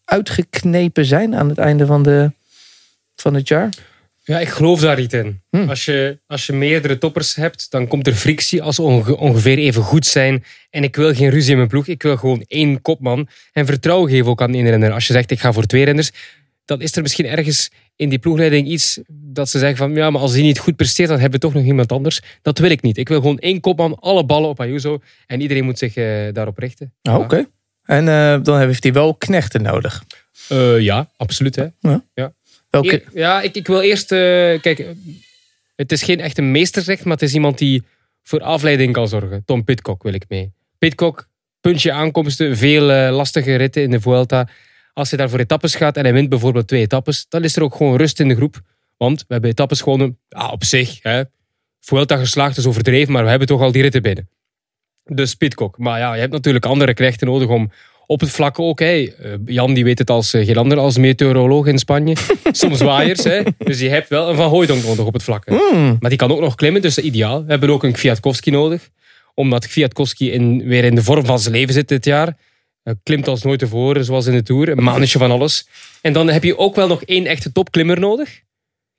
uitgeknepen 0.05 1.05
zijn 1.05 1.35
aan 1.35 1.49
het 1.49 1.59
einde 1.59 1.87
van, 1.87 2.03
de, 2.03 2.33
van 3.17 3.35
het 3.35 3.49
jaar. 3.49 3.69
Ja, 4.26 4.40
ik 4.40 4.49
geloof 4.49 4.81
daar 4.81 4.97
niet 4.97 5.12
in. 5.12 5.43
Hmm. 5.50 5.69
Als, 5.69 5.85
je, 5.85 6.19
als 6.26 6.47
je 6.47 6.52
meerdere 6.52 6.99
toppers 6.99 7.35
hebt, 7.35 7.71
dan 7.71 7.87
komt 7.87 8.07
er 8.07 8.14
frictie 8.14 8.62
als 8.62 8.75
ze 8.75 8.83
onge- 8.83 9.16
ongeveer 9.16 9.59
even 9.59 9.83
goed 9.83 10.07
zijn. 10.07 10.45
En 10.71 10.83
ik 10.83 10.97
wil 10.97 11.14
geen 11.14 11.31
ruzie 11.31 11.50
in 11.50 11.57
mijn 11.57 11.69
ploeg. 11.69 11.87
Ik 11.87 12.02
wil 12.02 12.16
gewoon 12.16 12.45
één 12.47 12.83
kopman. 12.83 13.28
En 13.52 13.66
vertrouwen 13.66 14.11
geven 14.11 14.26
ook 14.31 14.43
aan 14.43 14.54
één 14.54 14.69
renner. 14.71 14.93
Als 14.93 15.07
je 15.07 15.12
zegt, 15.12 15.31
ik 15.31 15.40
ga 15.40 15.52
voor 15.52 15.64
twee 15.66 15.85
renners, 15.85 16.11
dan 16.64 16.81
is 16.81 16.97
er 16.97 17.02
misschien 17.02 17.26
ergens 17.26 17.71
in 17.97 18.09
die 18.09 18.19
ploegleiding 18.19 18.66
iets 18.69 19.00
dat 19.09 19.49
ze 19.49 19.59
zeggen 19.59 19.76
van, 19.78 19.95
ja, 19.95 20.11
maar 20.11 20.21
als 20.21 20.33
die 20.33 20.43
niet 20.43 20.59
goed 20.59 20.76
presteert, 20.76 21.09
dan 21.09 21.19
hebben 21.21 21.40
we 21.40 21.47
toch 21.47 21.54
nog 21.54 21.64
iemand 21.64 21.93
anders. 21.93 22.21
Dat 22.43 22.59
wil 22.59 22.71
ik 22.71 22.83
niet. 22.83 22.97
Ik 22.97 23.09
wil 23.09 23.21
gewoon 23.21 23.38
één 23.38 23.61
kopman, 23.61 23.99
alle 24.00 24.25
ballen 24.25 24.49
op 24.49 24.61
Ayuso. 24.61 24.99
En 25.26 25.40
iedereen 25.40 25.64
moet 25.64 25.78
zich 25.78 25.95
eh, 25.97 26.33
daarop 26.33 26.59
richten. 26.59 26.95
Oh, 27.02 27.14
Oké. 27.14 27.47
En 27.85 28.09
eh, 28.09 28.38
dan 28.43 28.59
heeft 28.59 28.83
hij 28.83 28.93
wel 28.93 29.14
knechten 29.14 29.62
nodig. 29.62 30.04
Eh, 30.49 30.81
ja, 30.81 31.11
absoluut. 31.16 31.57
Hè. 31.57 31.66
Ja, 33.14 33.43
ik, 33.43 33.54
ik 33.54 33.66
wil 33.66 33.81
eerst... 33.81 34.12
eh, 34.12 34.19
kijk, 34.61 34.87
het 35.76 35.93
is 35.93 36.02
geen 36.02 36.21
echte 36.21 36.43
meestersrecht, 36.43 37.04
maar 37.04 37.12
het 37.12 37.23
is 37.23 37.35
iemand 37.35 37.59
die 37.59 37.83
voor 38.23 38.40
afleiding 38.40 38.93
kan 38.93 39.09
zorgen. 39.09 39.43
Tom 39.45 39.64
Pitcock 39.64 40.02
wil 40.02 40.14
ik 40.14 40.25
mee. 40.28 40.52
Pitcock, 40.78 41.28
puntje 41.61 41.93
aankomsten, 41.93 42.57
veel 42.57 42.90
eh, 42.93 43.14
lastige 43.16 43.54
ritten 43.57 43.83
in 43.83 43.90
de 43.90 44.00
Vuelta. 44.00 44.49
Als 44.93 45.11
hij 45.11 45.19
daar 45.19 45.31
voor 45.31 45.38
etappes 45.38 45.75
gaat 45.75 45.97
en 45.97 46.04
hij 46.04 46.12
wint 46.12 46.28
bijvoorbeeld 46.28 46.69
twee 46.69 46.81
etappes, 46.81 47.26
dan 47.28 47.45
is 47.45 47.57
er 47.57 47.62
ook 47.62 47.75
gewoon 47.75 47.97
rust 47.97 48.21
in 48.21 48.28
de 48.28 48.35
groep. 48.35 48.61
Want 48.97 49.21
we 49.21 49.26
hebben 49.28 49.50
etappes 49.50 49.81
gewonnen, 49.81 50.19
ja, 50.28 50.49
op 50.49 50.64
zich. 50.64 51.02
Hè. 51.02 51.23
Vuelta 51.81 52.16
geslaagd 52.16 52.57
is 52.57 52.66
overdreven, 52.66 53.12
maar 53.12 53.23
we 53.25 53.31
hebben 53.31 53.49
toch 53.49 53.61
al 53.61 53.73
die 53.73 53.83
ritten 53.83 54.02
binnen. 54.02 54.28
Dus 55.04 55.35
Pitcock. 55.35 55.78
Maar 55.78 55.99
ja, 55.99 56.14
je 56.14 56.21
hebt 56.21 56.33
natuurlijk 56.33 56.64
andere 56.64 56.95
knechten 56.95 57.26
nodig 57.26 57.49
om 57.49 57.71
op 58.06 58.20
het 58.20 58.30
vlak 58.30 58.58
ook. 58.58 58.78
Hè. 58.80 58.87
Eh, 58.87 59.32
Jan 59.46 59.75
die 59.75 59.84
weet 59.84 59.99
het 59.99 60.11
als 60.11 60.34
eh, 60.34 60.46
geen 60.46 60.56
ander, 60.56 60.78
als 60.78 60.99
meteoroloog 60.99 61.66
in 61.66 61.78
Spanje. 61.78 62.16
Soms 62.52 62.80
waaiers. 62.80 63.25
Hè. 63.25 63.42
Dus 63.58 63.80
je 63.80 63.88
hebt 63.88 64.08
wel 64.08 64.28
een 64.28 64.37
Van 64.37 64.49
Hooijdonk 64.49 64.84
nodig 64.84 65.04
op 65.06 65.12
het 65.12 65.23
vlak. 65.23 65.46
hè. 65.46 65.56
Hmm, 65.56 65.96
Maar 66.00 66.11
die 66.11 66.18
kan 66.18 66.30
ook 66.32 66.40
nog 66.40 66.54
klimmen, 66.54 66.82
dus 66.82 66.99
ideaal. 66.99 67.44
We 67.44 67.50
hebben 67.50 67.70
ook 67.70 67.82
een 67.84 67.92
Kwiatkowski 67.92 68.50
nodig. 68.50 68.88
Omdat 69.34 69.66
Kwiatkowski 69.68 70.30
in, 70.30 70.64
weer 70.64 70.84
in 70.84 70.94
de 70.94 71.02
vorm 71.02 71.25
van 71.25 71.38
zijn 71.38 71.54
leven 71.54 71.75
zit 71.75 71.88
dit 71.88 72.04
jaar. 72.04 72.37
Hij 72.82 72.94
klimt 73.02 73.28
als 73.28 73.42
nooit 73.42 73.58
tevoren, 73.58 74.04
zoals 74.04 74.26
in 74.26 74.32
de 74.32 74.42
Tour. 74.42 74.68
Een 74.68 74.82
mannetje 74.82 75.18
van 75.18 75.30
alles. 75.30 75.68
En 76.02 76.12
dan 76.12 76.28
heb 76.28 76.44
je 76.44 76.58
ook 76.58 76.75
wel 76.75 76.88
nog 76.88 77.02
één 77.02 77.26
echte 77.26 77.52
topklimmer 77.52 78.00
nodig. 78.00 78.40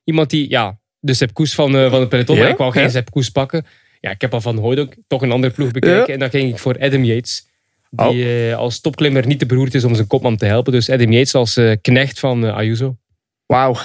Iemand 0.03 0.29
die, 0.29 0.49
ja, 0.49 0.77
de 0.99 1.13
Sepp 1.13 1.33
Koes 1.33 1.53
van, 1.53 1.75
eh, 1.77 1.89
van 1.89 1.99
het 1.99 2.09
peloton. 2.09 2.35
Ja, 2.37 2.47
ik 2.47 2.57
wou 2.57 2.71
geen 2.71 2.83
ja. 2.83 2.89
Sepp 2.89 3.11
Koes 3.11 3.29
pakken. 3.29 3.65
Ja, 3.99 4.09
ik 4.11 4.21
heb 4.21 4.33
al 4.33 4.41
van 4.41 4.57
Hooydonk 4.57 4.93
toch 5.07 5.21
een 5.21 5.31
andere 5.31 5.53
ploeg 5.53 5.71
bekeken. 5.71 5.97
Ja. 5.97 6.05
En 6.05 6.19
dan 6.19 6.29
ging 6.29 6.49
ik 6.51 6.57
voor 6.59 6.77
Adam 6.79 7.03
Yates. 7.03 7.47
Die 7.89 8.49
eh, 8.49 8.57
als 8.57 8.81
topklimmer 8.81 9.27
niet 9.27 9.39
te 9.39 9.45
beroerd 9.45 9.73
is 9.73 9.83
om 9.83 9.95
zijn 9.95 10.07
kopman 10.07 10.37
te 10.37 10.45
helpen. 10.45 10.71
Dus 10.71 10.89
Adam 10.89 11.11
Yates 11.11 11.35
als 11.35 11.57
eh, 11.57 11.71
knecht 11.81 12.19
van 12.19 12.45
eh, 12.45 12.55
Ayuso. 12.55 12.97
Wauw. 13.45 13.75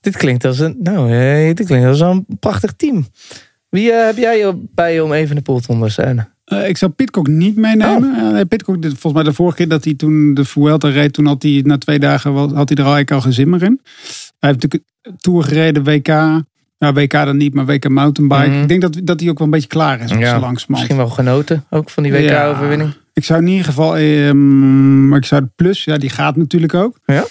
Dit 0.00 0.16
klinkt 0.16 0.44
als 0.44 0.58
een, 0.58 0.76
nou, 0.82 1.08
dit 1.54 1.66
klinkt 1.66 1.86
als 1.86 2.00
een 2.00 2.26
prachtig 2.40 2.72
team. 2.72 3.06
Wie 3.68 3.92
heb 3.92 4.16
jij 4.16 4.52
bij 4.74 5.00
om 5.00 5.12
even 5.12 5.36
de 5.36 5.42
pool 5.42 5.60
te 5.60 5.72
ondersteunen? 5.72 6.28
Eh, 6.44 6.68
ik 6.68 6.76
zou 6.76 6.90
Pitcock 6.92 7.26
niet 7.28 7.56
meenemen. 7.56 8.14
Oh. 8.32 8.38
Eh, 8.40 8.46
Pitcock, 8.48 8.82
dit- 8.82 8.90
volgens 8.90 9.12
mij 9.12 9.22
de 9.22 9.32
vorige 9.32 9.56
keer 9.56 9.68
dat 9.68 9.84
hij 9.84 9.94
toen 9.94 10.34
de 10.34 10.44
Vuelta 10.44 10.88
reed, 10.88 11.12
toen 11.12 11.26
had 11.26 11.42
hij 11.42 11.60
na 11.64 11.78
twee 11.78 11.98
dagen 11.98 12.32
had 12.34 12.68
hij 12.68 12.78
er 12.78 12.84
al 12.84 12.94
eigenlijk 12.94 13.38
al 13.38 13.44
meer 13.46 13.62
in. 13.62 13.80
Hij 14.38 14.50
heeft 14.50 14.62
natuurlijk 14.62 14.82
een 15.02 15.16
Tour 15.16 15.42
gereden, 15.44 15.84
WK. 15.84 16.06
Ja, 16.78 16.92
WK 16.92 17.10
dan 17.12 17.36
niet, 17.36 17.54
maar 17.54 17.66
WK 17.66 17.88
mountainbike. 17.88 18.48
Mhm. 18.50 18.60
Ik 18.62 18.68
denk 18.68 18.80
dat, 18.80 19.00
dat 19.04 19.20
hij 19.20 19.28
ook 19.30 19.38
wel 19.38 19.46
een 19.46 19.52
beetje 19.52 19.68
klaar 19.68 20.00
is. 20.00 20.10
Ja, 20.10 20.16
zo 20.16 20.20
langzamerhand. 20.20 20.68
Misschien 20.68 20.96
wel 20.96 21.08
genoten, 21.08 21.64
ook 21.70 21.90
van 21.90 22.02
die 22.02 22.12
Ja. 22.12 22.54
Ik 23.14 23.24
zou 23.24 23.40
in 23.40 23.46
ieder 23.46 23.64
geval, 23.64 23.96
ehm, 23.96 25.08
maar 25.08 25.18
ik 25.18 25.24
zou 25.24 25.42
de 25.42 25.50
plus, 25.56 25.84
ja, 25.84 25.96
die 25.96 26.10
gaat 26.10 26.36
natuurlijk 26.36 26.74
ook. 26.74 26.98
Ja. 27.06 27.24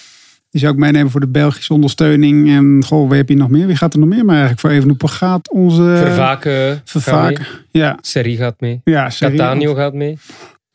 Die 0.50 0.62
zou 0.62 0.74
ik 0.74 0.80
meenemen 0.80 1.12
voor 1.12 1.20
de 1.20 1.28
Belgische 1.28 1.74
ondersteuning. 1.74 2.50
En 2.50 2.84
goh, 2.86 3.10
wie 3.10 3.18
heb 3.18 3.30
je 3.30 3.36
nog 3.36 3.50
meer? 3.50 3.68
Wie 3.68 3.76
gaat 3.76 3.94
er 3.94 4.00
nog 4.00 4.10
meer? 4.10 4.26
Maar 4.26 4.36
eigenlijk 4.36 4.62
voor 4.62 4.70
Evenepoel 4.70 5.10
gaat 5.10 5.52
onze... 5.52 5.82
Vervaken. 6.84 7.42
Mee. 7.72 7.82
Ja, 7.84 7.98
Serie 8.02 8.38
gaat 8.38 8.56
mee. 8.60 8.82
ja, 8.84 9.10
serie. 9.10 9.38
Catania 9.38 9.74
gaat 9.74 9.94
mee. 9.94 10.18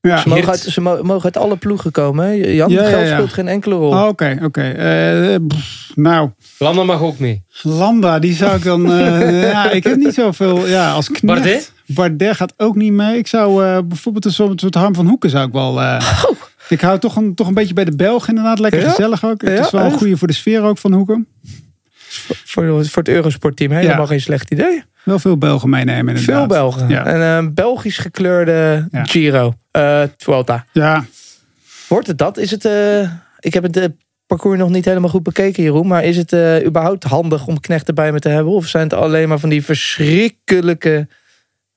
Ja. 0.00 0.16
Ze 0.18 0.28
mogen, 0.28 0.48
uit, 0.48 0.58
ze 0.60 0.80
mo- 0.80 1.02
mogen 1.02 1.24
uit 1.24 1.36
alle 1.36 1.56
ploegen 1.56 1.90
komen. 1.90 2.24
hè? 2.26 2.32
Jan, 2.32 2.70
Ja, 2.70 2.84
geld 2.88 3.06
ja. 3.06 3.12
speelt 3.14 3.32
geen 3.32 3.48
enkele 3.48 3.74
rol. 3.74 3.90
Oh, 3.90 4.06
Oké, 4.08 4.38
oké. 4.42 4.60
Eh, 4.62 5.36
nou, 5.94 6.30
Landa 6.58 6.82
mag 6.84 7.00
ook 7.02 7.18
mee. 7.18 7.44
Landa, 7.62 8.18
die 8.18 8.34
zou 8.34 8.56
ik 8.56 8.62
dan... 8.64 8.92
eh, 8.92 9.42
ja, 9.52 9.70
ik 9.70 9.84
heb 9.84 9.96
niet 9.96 10.14
zoveel... 10.14 10.66
Ja, 10.66 10.92
als 10.92 11.06
knecht. 11.06 11.24
Bardet? 11.24 11.72
Bardet 11.86 12.36
gaat 12.36 12.52
ook 12.56 12.74
niet 12.76 12.92
mee. 12.92 13.18
Ik 13.18 13.26
zou 13.26 13.64
eh, 13.64 13.78
bijvoorbeeld 13.84 14.24
een 14.24 14.32
soort, 14.32 14.60
soort 14.60 14.74
Harm 14.74 14.94
van 14.94 15.06
Hoeken 15.06 15.30
zou 15.30 15.46
ik 15.46 15.52
wel... 15.52 15.80
eh, 15.80 16.12
Ik 16.68 16.80
hou 16.80 16.98
toch 16.98 17.16
een, 17.16 17.34
toch 17.34 17.46
een 17.48 17.54
beetje 17.54 17.74
bij 17.74 17.84
de 17.84 17.96
Belgen 17.96 18.28
inderdaad. 18.28 18.58
Lekker 18.58 18.80
Oh. 18.80 18.86
Ja? 18.86 18.90
gezellig 18.92 19.24
ook. 19.24 19.40
Het 19.40 19.50
Ja, 19.58 19.64
is 19.64 19.70
wel 19.70 19.84
een 19.84 19.90
goede 19.98 20.16
voor 20.16 20.28
de 20.28 20.34
sfeer 20.34 20.62
ook 20.62 20.78
van 20.78 20.92
Hoeken. 20.92 21.28
Voor, 22.26 22.84
voor 22.86 23.02
het 23.02 23.08
Eurosportteam 23.08 23.70
helemaal 23.70 24.00
Ja. 24.00 24.06
geen 24.06 24.20
slecht 24.20 24.50
idee. 24.50 24.82
Wel 25.04 25.18
veel 25.18 25.38
Belgen 25.38 25.68
meenemen 25.70 26.08
inderdaad. 26.16 26.36
Veel 26.36 26.46
Belgen. 26.46 26.88
Ja. 26.88 27.06
En 27.06 27.20
een 27.20 27.54
Belgisch 27.54 27.98
gekleurde 27.98 28.88
Ja. 28.90 29.04
Giro. 29.04 29.54
eh 29.70 30.02
Vuelta. 30.16 30.64
Ja, 30.72 31.04
Wordt 31.88 32.06
het 32.06 32.18
dat? 32.18 32.36
Is 32.36 32.50
het, 32.50 32.64
eh, 32.64 33.00
ik 33.38 33.54
heb 33.54 33.62
het 33.62 33.76
eh, 33.76 33.84
parcours 34.26 34.58
nog 34.58 34.68
niet 34.68 34.84
helemaal 34.84 35.08
goed 35.10 35.22
bekeken, 35.22 35.62
Jeroen. 35.62 35.86
Maar 35.86 36.04
is 36.04 36.16
het 36.16 36.32
eh, 36.32 36.64
überhaupt 36.64 37.04
handig 37.04 37.46
om 37.46 37.60
knechten 37.60 37.94
bij 37.94 38.12
me 38.12 38.18
te 38.18 38.28
hebben? 38.28 38.52
Of 38.52 38.66
zijn 38.66 38.82
het 38.82 38.92
alleen 38.92 39.28
maar 39.28 39.38
van 39.38 39.48
die 39.48 39.64
verschrikkelijke 39.64 41.08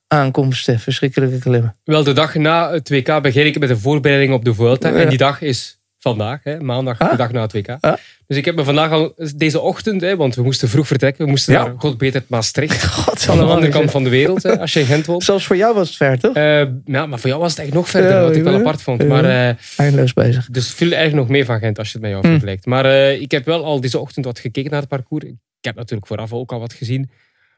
aankomsten? 0.08 0.80
Verschrikkelijke 0.80 1.38
klimmen? 1.38 1.76
Wel, 1.84 2.04
de 2.04 2.12
dag 2.12 2.34
na 2.34 2.72
het 2.72 2.88
WK 2.88 3.22
begin 3.22 3.46
ik 3.46 3.58
met 3.58 3.68
de 3.68 3.78
voorbereiding 3.78 4.32
op 4.32 4.44
de 4.44 4.54
Vuelta. 4.54 4.88
Ja. 4.88 4.94
En 4.94 5.08
die 5.08 5.18
dag 5.18 5.40
is 5.40 5.80
vandaag, 5.98 6.40
hè, 6.42 6.60
maandag, 6.60 6.98
Ah. 6.98 7.10
de 7.10 7.16
dag 7.16 7.32
na 7.32 7.40
het 7.42 7.52
WK. 7.52 7.76
Ah. 7.80 7.92
Dus 8.32 8.40
ik 8.40 8.46
heb 8.46 8.56
me 8.56 8.64
vandaag 8.64 8.90
al, 8.90 9.14
deze 9.36 9.60
ochtend, 9.60 10.00
hè, 10.00 10.16
want 10.16 10.34
we 10.34 10.42
moesten 10.42 10.68
vroeg 10.68 10.86
vertrekken. 10.86 11.24
We 11.24 11.30
moesten 11.30 11.52
Ja. 11.52 11.64
naar 11.64 11.74
God 11.78 11.98
beter 11.98 12.24
Maastricht. 12.28 12.84
God, 12.94 13.28
Aan 13.28 13.36
de 13.38 13.42
andere 13.44 13.68
kant 13.72 13.90
van 13.90 14.04
de 14.04 14.10
wereld, 14.10 14.42
hè, 14.42 14.58
als 14.60 14.72
je 14.72 14.80
in 14.80 14.86
Gent 14.86 15.06
woont. 15.06 15.24
Zelfs 15.24 15.46
voor 15.46 15.56
jou 15.56 15.74
was 15.74 15.88
het 15.88 15.96
ver, 15.96 16.18
toch? 16.18 16.34
Eh, 16.34 16.64
ja, 16.84 17.06
maar 17.06 17.18
voor 17.18 17.28
jou 17.30 17.40
was 17.40 17.50
het 17.56 17.60
echt 17.64 17.72
nog 17.72 17.88
verder, 17.88 18.10
Ja, 18.10 18.22
wat 18.22 18.36
ik 18.36 18.42
wel 18.42 18.54
apart 18.54 18.82
vond. 18.82 19.08
Maar, 19.08 19.24
eh, 19.24 19.54
Eindeloos 19.76 20.12
bezig. 20.12 20.46
dus 20.50 20.70
viel 20.74 20.86
eigenlijk 20.92 21.16
nog 21.22 21.28
mee 21.28 21.44
van 21.44 21.58
Gent 21.58 21.78
als 21.78 21.86
je 21.86 21.92
het 21.92 22.02
met 22.02 22.10
jou 22.10 22.22
Hm. 22.24 22.30
vergelijkt. 22.30 22.66
Maar 22.66 22.84
eh, 22.84 23.20
ik 23.20 23.30
heb 23.30 23.44
wel 23.44 23.64
al 23.64 23.80
deze 23.80 23.98
ochtend 23.98 24.24
wat 24.24 24.38
gekeken 24.38 24.70
naar 24.70 24.80
het 24.80 24.88
parcours. 24.88 25.24
Ik 25.24 25.34
heb 25.60 25.74
natuurlijk 25.74 26.06
vooraf 26.06 26.32
ook 26.32 26.52
al 26.52 26.60
wat 26.60 26.72
gezien. 26.72 27.10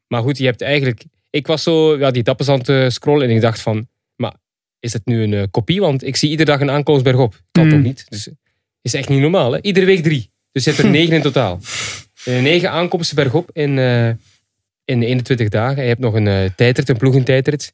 Maar 0.08 0.22
goed, 0.22 0.38
je 0.38 0.44
hebt 0.44 0.60
eigenlijk... 0.62 1.04
Ik 1.30 1.46
was 1.46 1.62
zo 1.62 1.98
ja, 1.98 2.10
die 2.10 2.20
etappes 2.20 2.48
aan 2.48 2.60
het 2.64 2.92
scrollen 2.92 3.28
en 3.28 3.34
ik 3.34 3.40
dacht 3.40 3.60
van... 3.60 3.88
Maar 4.16 4.34
is 4.80 4.92
het 4.92 5.06
nu 5.06 5.22
een 5.22 5.50
kopie? 5.50 5.80
Want 5.80 6.04
ik 6.06 6.16
zie 6.16 6.30
iedere 6.30 6.50
dag 6.50 6.60
een 6.60 6.70
aankomst 6.70 7.04
bergop. 7.04 7.40
Kan 7.52 7.64
Mm. 7.64 7.70
toch 7.70 7.82
niet? 7.82 8.06
Dus 8.08 8.28
is 8.82 8.94
echt 8.94 9.08
niet 9.08 9.20
normaal. 9.20 9.52
Hè? 9.52 9.58
Iedere 9.62 9.86
week 9.86 10.02
drie. 10.02 10.32
Dus 10.54 10.64
je 10.64 10.70
hebt 10.70 10.82
er 10.82 10.90
negen 10.90 11.14
in 11.14 11.22
totaal. 11.32 11.60
Eh, 12.24 12.40
negen 12.42 12.70
aankomsten 12.70 13.16
bergop 13.16 13.50
in, 13.52 13.78
eh, 13.78 14.08
in 14.84 15.02
21 15.02 15.48
dagen. 15.48 15.76
En 15.76 15.82
je 15.82 15.88
hebt 15.88 16.00
nog 16.00 16.14
een 16.14 16.26
eh 16.26 16.50
tijdrit, 16.56 16.88
een 16.88 16.96
ploegentijdrit. 16.96 17.72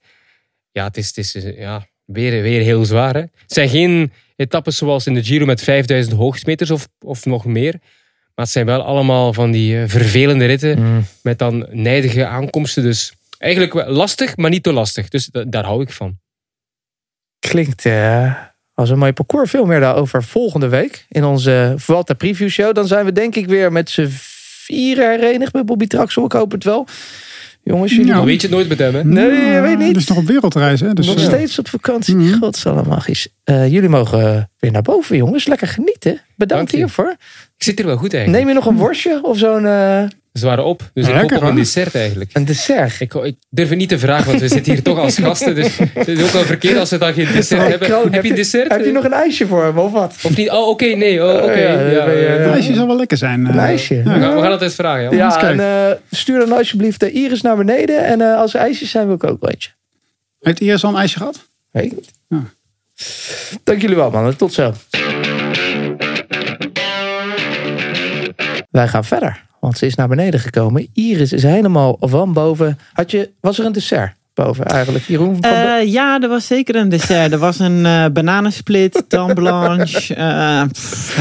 Ja, 0.72 0.84
het 0.84 0.96
is, 0.96 1.06
het 1.06 1.16
is 1.16 1.32
ja, 1.56 1.86
weer, 2.04 2.42
weer 2.42 2.62
heel 2.62 2.84
zwaar. 2.84 3.14
Hè? 3.14 3.20
Het 3.20 3.30
zijn 3.46 3.68
geen 3.68 4.12
etappes 4.36 4.76
zoals 4.76 5.06
in 5.06 5.14
de 5.14 5.24
Giro 5.24 5.44
met 5.44 5.62
5000 5.62 6.16
hoogtemeters 6.16 6.70
of, 6.70 6.88
of 7.00 7.24
nog 7.24 7.44
meer. 7.44 7.74
Maar 8.34 8.44
het 8.44 8.54
zijn 8.54 8.66
wel 8.66 8.82
allemaal 8.82 9.32
van 9.32 9.50
die 9.50 9.86
vervelende 9.86 10.46
ritten 10.46 11.04
met 11.22 11.38
dan 11.38 11.66
nijdige 11.70 12.26
aankomsten. 12.26 12.82
Dus 12.82 13.12
eigenlijk 13.38 13.74
lastig, 13.88 14.36
maar 14.36 14.50
niet 14.50 14.62
te 14.62 14.72
lastig. 14.72 15.08
Dus 15.08 15.26
da- 15.26 15.44
daar 15.44 15.64
hou 15.64 15.82
ik 15.82 15.90
van. 15.90 16.18
Klinkt 17.38 17.86
eh, 17.86 18.34
als 18.80 18.90
een 18.90 18.98
mooi 18.98 19.12
parcours. 19.12 19.50
Veel 19.50 19.66
meer 19.66 19.80
daarover 19.80 20.22
volgende 20.22 20.68
week 20.68 21.06
in 21.08 21.24
onze 21.24 21.74
Vuelta 21.76 22.14
Preview 22.14 22.48
Show. 22.48 22.74
Dan 22.74 22.86
zijn 22.86 23.04
we 23.04 23.12
denk 23.12 23.36
ik 23.36 23.46
weer 23.46 23.72
met 23.72 23.90
z'n 23.90 24.06
vieren 24.10 25.10
herenigd 25.10 25.52
met 25.52 25.66
Bobby 25.66 25.86
Traxel. 25.86 26.24
Ik 26.24 26.32
hoop 26.32 26.50
het 26.52 26.64
wel. 26.64 26.86
Jongens, 27.62 27.92
jullie. 27.92 28.12
Dan 28.12 28.24
weet 28.24 28.40
je 28.40 28.46
het 28.46 28.56
nooit 28.56 28.68
met 28.68 28.78
hem, 28.78 28.94
hè? 28.94 29.04
Nee, 29.04 29.52
je 29.52 29.60
weet 29.60 29.78
niet. 29.78 29.94
Dus 29.94 30.06
nog 30.06 30.18
op 30.18 30.26
wereldreis, 30.26 30.80
hè? 30.80 30.92
Dus, 30.92 31.06
nog 31.06 31.16
eh, 31.16 31.24
steeds 31.24 31.58
op 31.58 31.68
vakantie. 31.68 32.16
Mhm. 32.16 32.38
Godsamme 32.38 32.82
magisch. 32.88 33.28
Eh, 33.44 33.72
jullie 33.72 33.88
mogen 33.88 34.50
weer 34.58 34.72
naar 34.72 34.82
boven, 34.82 35.16
jongens. 35.16 35.46
Lekker 35.46 35.68
genieten. 35.68 36.20
Bedankt 36.36 36.70
hiervoor. 36.70 37.16
Ik 37.56 37.64
zit 37.64 37.78
hier 37.78 37.86
wel 37.86 37.96
goed 37.96 38.14
eigenlijk. 38.14 38.44
Neem 38.44 38.54
je 38.54 38.60
nog 38.60 38.72
een 38.72 38.78
worstje 38.78 39.20
of 39.22 39.38
zo'n 39.38 39.66
eh, 39.66 40.02
Ze 40.32 40.46
waren 40.46 40.64
op, 40.64 40.90
dus 40.94 41.06
ik 41.08 41.14
Lekker, 41.14 41.34
hoop 41.36 41.42
op 41.44 41.48
een 41.50 41.54
dessert 41.56 41.94
eigenlijk. 41.94 42.30
een 42.32 42.44
dessert? 42.44 43.00
Ik, 43.00 43.14
ik 43.14 43.36
durf 43.48 43.74
niet 43.74 43.88
te 43.88 43.98
vragen, 43.98 44.26
want 44.26 44.40
we 44.40 44.48
zitten 44.48 44.72
hier 44.72 44.82
toch 44.82 44.98
als 44.98 45.18
gasten. 45.18 45.54
Dus 45.54 45.78
het 45.94 46.08
is 46.08 46.22
ook 46.22 46.28
wel 46.30 46.42
verkeerd 46.42 46.78
als 46.78 46.90
we 46.90 46.98
dan 46.98 47.12
geen 47.12 47.32
dessert 47.32 47.66
hebben. 47.68 47.88
Kroon, 47.88 48.12
heb 48.12 48.24
je 48.24 48.34
dessert? 48.34 48.70
Heb 48.70 48.84
je 48.84 48.92
nog 48.92 49.04
een 49.04 49.12
ijsje 49.12 49.46
voor 49.46 49.74
me 49.74 49.80
of 49.80 49.92
wat? 49.92 50.14
Of 50.22 50.36
niet? 50.36 50.50
Oh, 50.50 50.68
oké, 50.68 50.84
nee. 50.84 51.24
Oh, 51.24 51.34
oké. 51.42 51.52
ja, 51.52 51.80
je- 51.80 52.26
eh, 52.26 52.44
Het 52.44 52.52
ijsje 52.54 52.74
zal 52.74 52.86
wel 52.86 52.96
lekker 52.96 53.16
zijn. 53.16 53.46
eh. 53.46 53.52
Een 53.52 53.58
ijsje. 53.58 53.94
Ja. 53.94 54.02
we, 54.02 54.10
gaan, 54.20 54.34
we 54.34 54.40
gaan 54.42 54.50
het 54.52 54.62
eens 54.62 54.74
vragen. 54.74 55.02
Ja. 55.02 55.10
Ja, 55.10 55.42
en 55.42 55.60
eh, 55.60 55.96
stuur 56.10 56.38
dan 56.38 56.52
alsjeblieft 56.52 57.00
de 57.00 57.10
Iris 57.12 57.40
naar 57.40 57.56
beneden. 57.56 58.04
En 58.04 58.20
eh, 58.20 58.36
als 58.36 58.54
er 58.54 58.60
ijsjes 58.60 58.90
zijn, 58.90 59.06
wil 59.06 59.14
ik 59.14 59.24
ook 59.24 59.42
een 59.42 59.48
eentje. 59.50 59.70
Heeft 60.40 60.60
Iris 60.60 60.84
al 60.84 60.90
een 60.90 60.96
ijsje 60.96 61.18
gehad? 61.18 61.46
Weet 61.70 61.84
ik 61.84 61.92
niet. 61.94 62.10
Ja. 62.28 62.42
Dank 63.64 63.80
jullie 63.80 63.96
wel, 63.96 64.10
mannen. 64.10 64.36
Tot 64.36 64.52
zo. 64.52 64.72
Wij 68.70 68.88
gaan 68.88 69.04
verder. 69.04 69.48
Want 69.60 69.78
ze 69.78 69.86
is 69.86 69.94
naar 69.94 70.08
beneden 70.08 70.40
gekomen. 70.40 70.88
Iris 70.94 71.32
is 71.32 71.42
helemaal 71.42 71.96
van 72.00 72.32
boven. 72.32 72.78
Had 72.92 73.10
je, 73.10 73.30
was 73.40 73.58
er 73.58 73.64
een 73.66 73.72
dessert 73.72 74.12
boven 74.34 74.64
eigenlijk? 74.64 75.04
Jeroen 75.04 75.36
van 75.40 75.50
Eh, 75.50 75.92
ja, 75.92 76.20
er 76.20 76.28
was 76.28 76.46
zeker 76.46 76.74
een 76.76 76.88
dessert. 76.88 77.32
Er 77.32 77.38
was 77.38 77.58
een 77.58 77.86
eh 77.86 78.04
bananensplit, 78.12 79.04
dame 79.08 79.34
blanche, 79.34 80.14
eh, 80.14 80.62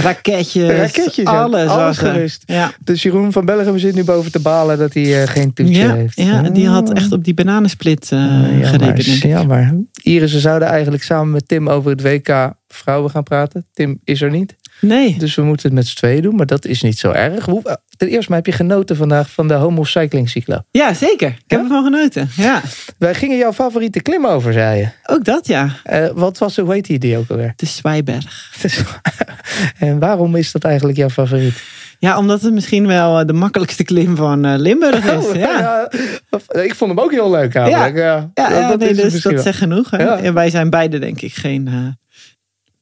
raketjes. 0.02 1.25
Alles. 1.25 1.67
Alles 1.69 1.75
was 1.75 1.97
er. 1.97 2.12
gerust. 2.13 2.43
Ja. 2.45 2.71
Dus 2.84 3.04
Jeroen 3.04 3.32
van 3.32 3.45
Bellegem 3.45 3.78
zit 3.80 3.95
nu 3.95 4.04
boven 4.04 4.32
te 4.32 4.39
balen 4.39 4.78
dat 4.78 4.93
hij 4.93 5.28
geen 5.28 5.54
toetje 5.54 5.73
Ja, 5.82 5.93
heeft. 5.95 6.17
ja, 6.21 6.41
die 6.41 6.67
had 6.67 6.93
echt 6.93 7.12
op 7.12 7.23
die 7.23 7.34
bananensplit 7.34 8.10
Ah, 8.13 8.19
jammer, 8.19 8.65
gerekend. 8.65 9.21
jammer. 9.21 9.78
Iris, 10.04 10.34
we 10.34 10.39
zouden 10.39 10.67
eigenlijk 10.67 11.04
samen 11.04 11.32
met 11.32 11.47
Tim 11.47 11.69
over 11.69 11.91
het 11.91 12.02
WK 12.02 12.54
vrouwen 12.67 13.12
gaan 13.12 13.23
praten. 13.23 13.65
Tim 13.73 13.99
is 14.04 14.21
er 14.21 14.30
niet. 14.32 14.56
Nee. 14.81 15.15
Dus 15.17 15.35
we 15.35 15.41
moeten 15.41 15.65
het 15.65 15.75
met 15.75 15.87
z'n 15.87 15.95
tweeën 15.95 16.21
doen, 16.21 16.35
maar 16.35 16.45
dat 16.45 16.65
is 16.65 16.81
niet 16.81 16.99
zo 16.99 17.11
erg. 17.11 17.45
Hoe, 17.45 17.79
ten 17.97 18.07
eerste 18.07 18.25
maar 18.29 18.37
heb 18.37 18.45
je 18.45 18.51
genoten 18.51 18.95
vandaag 18.95 19.29
van 19.31 19.47
de 19.47 19.53
Homo 19.53 19.83
Cycling 19.83 20.29
Cyclo. 20.29 20.59
Ja, 20.71 20.93
zeker. 20.93 21.27
Ik 21.27 21.43
heb 21.47 21.61
ervan 21.61 21.83
genoten. 21.83 22.29
Ja, 22.35 22.61
Wij 22.97 23.15
gingen 23.15 23.37
jouw 23.37 23.53
favoriete 23.53 24.01
klim 24.01 24.25
over, 24.25 24.53
zei 24.53 24.79
je. 24.79 24.87
ook 25.05 25.25
dat 25.25 25.47
ja. 25.47 25.75
Eh, 25.83 26.07
wat 26.13 26.37
was, 26.37 26.57
hoe 26.57 26.73
heet 26.73 26.85
die, 26.85 26.99
die 26.99 27.17
ook 27.17 27.29
alweer? 27.29 27.53
De 27.55 27.65
Zwijberg. 27.65 28.51
en 29.79 29.99
waarom 29.99 30.35
is 30.35 30.51
dat 30.51 30.63
eigenlijk 30.63 30.97
jouw 30.97 31.09
favoriet? 31.09 31.61
Ja, 31.99 32.17
omdat 32.17 32.41
het 32.41 32.53
misschien 32.53 32.87
wel 32.87 33.19
eh, 33.19 33.25
de 33.25 33.33
makkelijkste 33.33 33.83
klim 33.83 34.15
van 34.15 34.45
eh, 34.45 34.53
Limburg 34.57 35.05
is. 35.05 35.25
Oh, 35.25 35.35
ja. 35.45 35.59
ja. 35.59 36.61
Ik 36.61 36.75
vond 36.75 36.91
hem 36.91 36.99
ook 36.99 37.11
heel 37.11 37.31
leuk 37.31 37.55
eigenlijk. 37.55 37.97
Ja, 37.97 38.29
Ja, 38.33 38.49
ja, 38.49 38.75
nee, 38.75 38.89
is 38.89 39.11
dus 39.11 39.21
dat 39.21 39.41
zegt 39.41 39.57
genoeg. 39.57 39.89
Hè? 39.89 40.15
En 40.15 40.33
wij 40.33 40.49
zijn 40.49 40.69
beide 40.69 40.99
denk 40.99 41.21
ik 41.21 41.33
geen, 41.33 41.97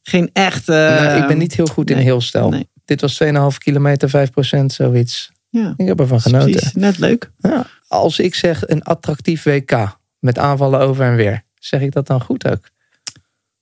geen 0.10 0.30
echt... 0.34 0.67
Nou, 0.67 1.22
ik 1.22 1.28
ben 1.28 1.38
niet 1.38 1.54
heel 1.56 1.65
goed 1.65 1.89
in 1.89 1.98
heel 1.98 2.22
stel. 2.22 2.50
nee. 2.50 2.70
Dit 2.86 3.02
was 3.02 3.24
2,5 3.24 3.30
kilometer, 3.58 4.10
5 4.10 4.30
procent, 4.32 4.74
zoiets. 4.74 5.32
Ja, 5.50 5.74
Ik 5.78 5.88
heb 5.88 6.00
ervan 6.00 6.22
genoten. 6.22 6.52
precies. 6.52 6.74
Net 6.74 6.98
leuk. 6.98 7.32
Ja. 7.38 7.65
Als 7.88 8.20
ik 8.20 8.36
zeg 8.36 8.67
een 8.67 8.84
attractief 8.84 9.43
WK 9.43 9.98
met 10.20 10.38
aanvallen 10.38 10.80
over 10.80 11.06
en 11.06 11.15
weer, 11.15 11.43
zeg 11.60 11.82
ik 11.82 11.91
dat 11.91 12.08
dan 12.08 12.22
goed 12.22 12.48
ook? 12.50 12.70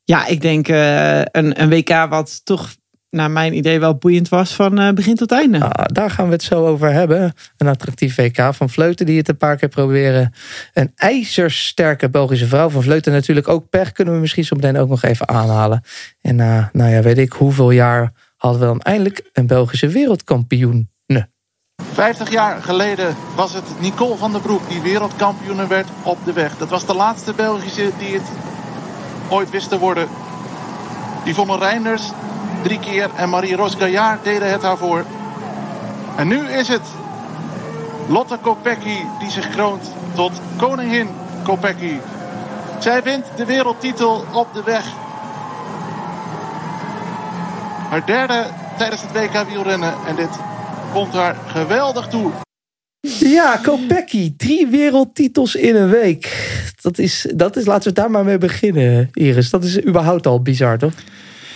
Ja, 0.04 0.26
ik 0.26 0.42
denk 0.42 0.68
eh, 0.68 1.20
een, 1.20 1.62
een 1.62 1.70
WK 1.70 1.90
wat 2.10 2.42
toch 2.46 2.76
naar 3.16 3.32
mijn 3.32 3.58
idee 3.58 3.80
wel 3.80 3.96
boeiend 3.96 4.30
was 4.30 4.54
van 4.54 4.80
eh, 4.80 4.94
begin 4.94 5.16
tot 5.16 5.32
einde. 5.32 5.60
Ah, 5.60 5.86
daar 5.86 6.10
gaan 6.10 6.26
we 6.26 6.32
het 6.32 6.44
zo 6.44 6.66
over 6.66 6.92
hebben. 6.92 7.34
Een 7.58 7.68
attractief 7.68 8.16
WK 8.16 8.54
van 8.54 8.70
Vleuten 8.70 9.06
die 9.06 9.18
het 9.18 9.30
een 9.30 9.38
paar 9.38 9.58
keer 9.58 9.70
proberen. 9.70 10.34
Een 10.74 10.92
ijzersterke 10.96 12.10
Belgische 12.10 12.48
vrouw 12.48 12.70
van 12.70 12.84
Vleuten 12.84 13.12
natuurlijk 13.12 13.48
ook 13.48 13.70
pech. 13.70 13.92
Kunnen 13.92 14.14
we 14.14 14.20
misschien 14.20 14.44
zo 14.44 14.56
meteen 14.56 14.78
ook 14.78 14.90
nog 14.90 15.04
even 15.04 15.28
aanhalen. 15.28 15.84
En 16.22 16.36
na, 16.36 16.70
nou 16.74 16.92
ja, 16.92 17.02
weet 17.02 17.18
ik 17.18 17.34
hoeveel 17.34 17.72
jaar 17.72 18.12
hadden 18.38 18.60
we 18.60 18.66
dan 18.66 18.82
eindelijk 18.82 19.30
een 19.34 19.48
Belgische 19.48 19.88
wereldkampioen. 19.88 20.90
50 21.94 22.32
jaar 22.32 22.62
geleden 22.62 23.16
was 23.36 23.54
het 23.54 23.80
Nicole 23.80 24.16
van 24.16 24.32
der 24.32 24.42
Broek 24.42 24.70
die 24.70 24.82
wereldkampioen 24.82 25.68
werd 25.68 25.88
op 26.04 26.18
de 26.26 26.34
weg. 26.34 26.58
Dat 26.58 26.70
was 26.70 26.86
de 26.86 26.94
laatste 26.94 27.34
Belgische 27.34 27.92
die 27.98 28.14
het 28.14 28.32
ooit 29.30 29.50
wist 29.50 29.70
te 29.70 29.80
worden. 29.80 30.08
Yvonne 31.24 31.58
Reinders 31.58 32.12
drie 32.66 32.80
keer 32.80 33.10
en 33.16 33.30
Marie 33.30 33.56
Rosgaillard 33.56 34.24
deden 34.24 34.52
het 34.52 34.62
haar 34.62 34.78
voor. 34.78 35.06
En 36.18 36.28
nu 36.28 36.48
is 36.48 36.68
het 36.68 36.82
Lotte 38.08 38.38
Kopecky 38.42 38.98
die 39.20 39.30
zich 39.30 39.50
kroont 39.50 39.92
tot 40.16 40.32
koningin 40.58 41.08
Kopecky. 41.44 41.94
Zij 42.80 43.04
wint 43.04 43.26
de 43.36 43.46
wereldtitel 43.46 44.26
op 44.34 44.54
de 44.54 44.64
weg. 44.64 44.86
Haar 47.90 48.06
derde 48.06 48.46
tijdens 48.78 49.02
het 49.02 49.12
WK 49.12 49.48
wielrennen 49.48 49.94
en 50.08 50.16
dit 50.16 50.30
komt 50.94 51.14
haar 51.14 51.36
geweldig 51.48 52.08
toe. 52.08 52.32
Ja, 53.20 53.58
Kopecky. 53.64 54.34
Drie 54.38 54.68
wereldtitels 54.68 55.56
in 55.56 55.76
een 55.76 55.90
week. 55.90 56.54
Dat 56.82 56.98
is, 56.98 57.32
dat 57.36 57.56
is, 57.56 57.66
laten 57.66 57.88
we 57.88 57.94
daar 57.94 58.12
maar 58.12 58.24
mee 58.24 58.38
beginnen, 58.38 59.10
Iris. 59.14 59.50
Dat 59.50 59.64
is 59.64 59.86
überhaupt 59.86 60.28
al 60.28 60.42
bizar, 60.42 60.78
toch? 60.78 60.94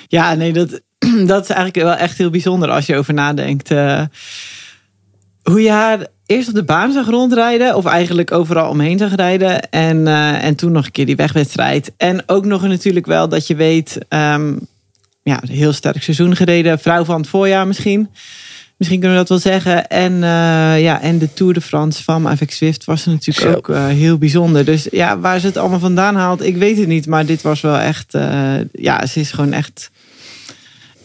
Ja, 0.08 0.34
nee, 0.34 0.54
dat, 0.54 0.82
dat 1.28 1.44
is 1.44 1.50
eigenlijk 1.50 1.76
wel 1.76 1.96
echt 1.96 2.18
heel 2.18 2.30
bijzonder 2.30 2.70
als 2.70 2.86
je 2.86 2.96
over 2.96 3.14
nadenkt. 3.14 3.72
eh, 3.72 4.02
hoe 5.44 5.62
je 5.62 5.72
haar 5.72 6.08
eerst 6.26 6.48
op 6.50 6.54
de 6.56 6.64
baan 6.64 6.92
zag 6.92 7.08
rondrijden, 7.08 7.76
of 7.76 7.86
eigenlijk 7.86 8.32
overal 8.32 8.70
omheen 8.70 8.98
zag 8.98 9.16
rijden. 9.16 9.70
En, 9.70 10.08
eh, 10.08 10.44
en 10.44 10.56
toen 10.56 10.72
nog 10.72 10.86
een 10.86 10.92
keer 10.92 11.06
die 11.06 11.16
wegwedstrijd. 11.16 11.92
En 11.98 12.24
ook 12.26 12.46
nog 12.46 12.68
natuurlijk 12.68 13.06
wel 13.06 13.30
dat 13.30 13.48
je 13.48 13.56
weet, 13.56 13.98
ehm, 14.08 14.54
ja, 15.24 15.42
een 15.42 15.56
heel 15.56 15.74
sterk 15.74 16.04
seizoen 16.04 16.36
gereden. 16.36 16.80
Vrouw 16.80 17.04
van 17.06 17.20
het 17.20 17.30
voorjaar 17.30 17.68
misschien. 17.68 18.10
Misschien 18.78 19.00
kunnen 19.00 19.18
we 19.18 19.26
dat 19.28 19.44
wel 19.44 19.54
zeggen. 19.54 19.88
En, 19.88 20.14
eh, 20.14 20.82
ja, 20.82 21.02
en 21.02 21.18
de 21.18 21.34
Tour 21.34 21.54
de 21.54 21.62
France 21.62 22.04
van 22.04 22.28
Avec 22.28 22.52
Swift 22.52 22.86
was 22.86 23.06
natuurlijk 23.06 23.48
Zo. 23.48 23.54
ook 23.54 23.78
heel 23.78 24.18
bijzonder. 24.18 24.66
Dus 24.66 24.88
ja, 24.92 25.20
waar 25.20 25.40
ze 25.40 25.46
het 25.48 25.58
allemaal 25.58 25.80
vandaan 25.80 26.16
haalt, 26.16 26.44
ik 26.44 26.58
weet 26.58 26.78
het 26.78 26.88
niet. 26.88 27.08
Maar 27.08 27.26
dit 27.26 27.42
was 27.42 27.62
wel 27.62 27.78
echt, 27.78 28.18
ja, 28.72 29.06
ze 29.06 29.20
is 29.20 29.32
gewoon 29.32 29.54
echt 29.54 29.92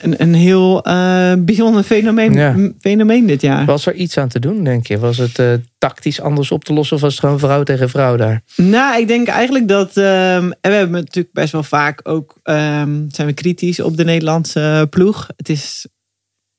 een, 0.04 0.22
een 0.22 0.34
heel 0.34 0.82
eh, 0.84 1.32
bijzonder 1.38 1.82
fenomeen, 1.82 2.32
Ja. 2.32 2.56
fenomeen 2.80 3.26
dit 3.26 3.40
jaar. 3.40 3.64
Was 3.64 3.86
er 3.86 3.94
iets 3.94 4.18
aan 4.18 4.28
te 4.28 4.38
doen, 4.40 4.64
denk 4.64 4.86
je? 4.86 4.98
Was 4.98 5.16
het 5.18 5.38
eh, 5.38 5.52
tactisch 5.78 6.20
anders 6.20 6.50
op 6.50 6.64
te 6.64 6.72
lossen 6.72 6.96
of 6.96 7.02
was 7.02 7.10
het 7.12 7.20
gewoon 7.20 7.38
vrouw 7.38 7.62
tegen 7.62 7.88
vrouw 7.90 8.16
daar? 8.16 8.42
Nou, 8.56 9.00
ik 9.00 9.08
denk 9.08 9.26
eigenlijk 9.28 9.68
dat. 9.68 9.96
ehm, 9.96 10.50
en 10.60 10.70
we 10.70 10.76
hebben 10.76 10.90
natuurlijk 11.00 11.34
best 11.34 11.52
wel 11.52 11.62
vaak 11.62 12.00
ook. 12.02 12.36
ehm, 12.42 13.00
zijn 13.08 13.26
we 13.26 13.32
kritisch 13.32 13.80
op 13.80 13.96
de 13.96 14.04
Nederlandse 14.04 14.86
ploeg. 14.90 15.28
Het 15.36 15.48
is. 15.48 15.86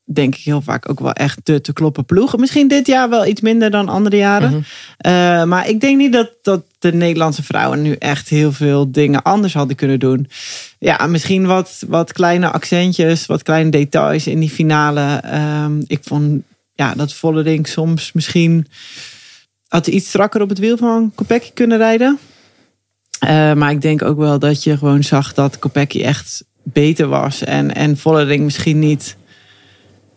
Denk 0.08 0.36
ik 0.36 0.44
heel 0.44 0.62
vaak 0.62 0.89
ook 0.89 1.00
wel 1.00 1.13
echt 1.13 1.39
de 1.44 1.62
te 1.62 1.74
kloppen 1.74 2.06
ploeg. 2.06 2.38
Misschien 2.38 2.68
dit 2.68 2.88
jaar 2.88 3.10
wel 3.10 3.26
iets 3.26 3.41
minder 3.41 3.72
dan 3.72 3.89
andere 3.89 4.18
jaren. 4.18 4.50
Mhm. 4.50 4.62
Eh, 4.98 5.44
maar 5.44 5.70
ik 5.70 5.82
denk 5.82 5.98
niet 5.98 6.13
dat, 6.13 6.32
dat 6.41 6.63
de 6.80 6.94
Nederlandse 6.94 7.44
vrouwen 7.44 7.82
nu 7.82 7.94
echt 7.94 8.30
heel 8.30 8.52
veel 8.52 8.91
dingen 8.91 9.22
anders 9.22 9.54
hadden 9.54 9.76
kunnen 9.76 10.00
doen. 10.00 10.30
Ja, 10.80 11.08
misschien 11.08 11.46
wat, 11.46 11.84
wat 11.88 12.12
kleine 12.12 12.52
accentjes, 12.52 13.26
wat 13.26 13.44
kleine 13.44 13.70
details 13.70 14.28
in 14.28 14.39
die 14.39 14.50
finale. 14.50 15.20
Ehm, 15.24 15.82
ik 15.88 16.00
vond 16.02 16.44
ja, 16.74 16.94
dat 16.94 17.13
Vollering 17.13 17.68
soms 17.68 18.12
misschien 18.12 18.68
had 19.68 19.88
iets 19.88 20.08
strakker 20.08 20.41
op 20.41 20.50
het 20.50 20.60
wiel 20.60 20.78
van 20.78 21.12
Kopecky 21.15 21.52
kunnen 21.54 21.78
rijden. 21.78 22.20
Eh, 23.20 23.54
maar 23.54 23.72
ik 23.72 23.82
denk 23.82 24.02
ook 24.02 24.18
wel 24.18 24.39
dat 24.39 24.63
je 24.63 24.78
gewoon 24.78 25.04
zag 25.04 25.34
dat 25.34 25.60
Kopecky 25.60 26.02
echt 26.02 26.44
beter 26.63 27.08
was. 27.08 27.44
En, 27.44 27.76
en 27.76 27.98
Vollering 27.98 28.44
misschien 28.44 28.80
niet, 28.80 29.18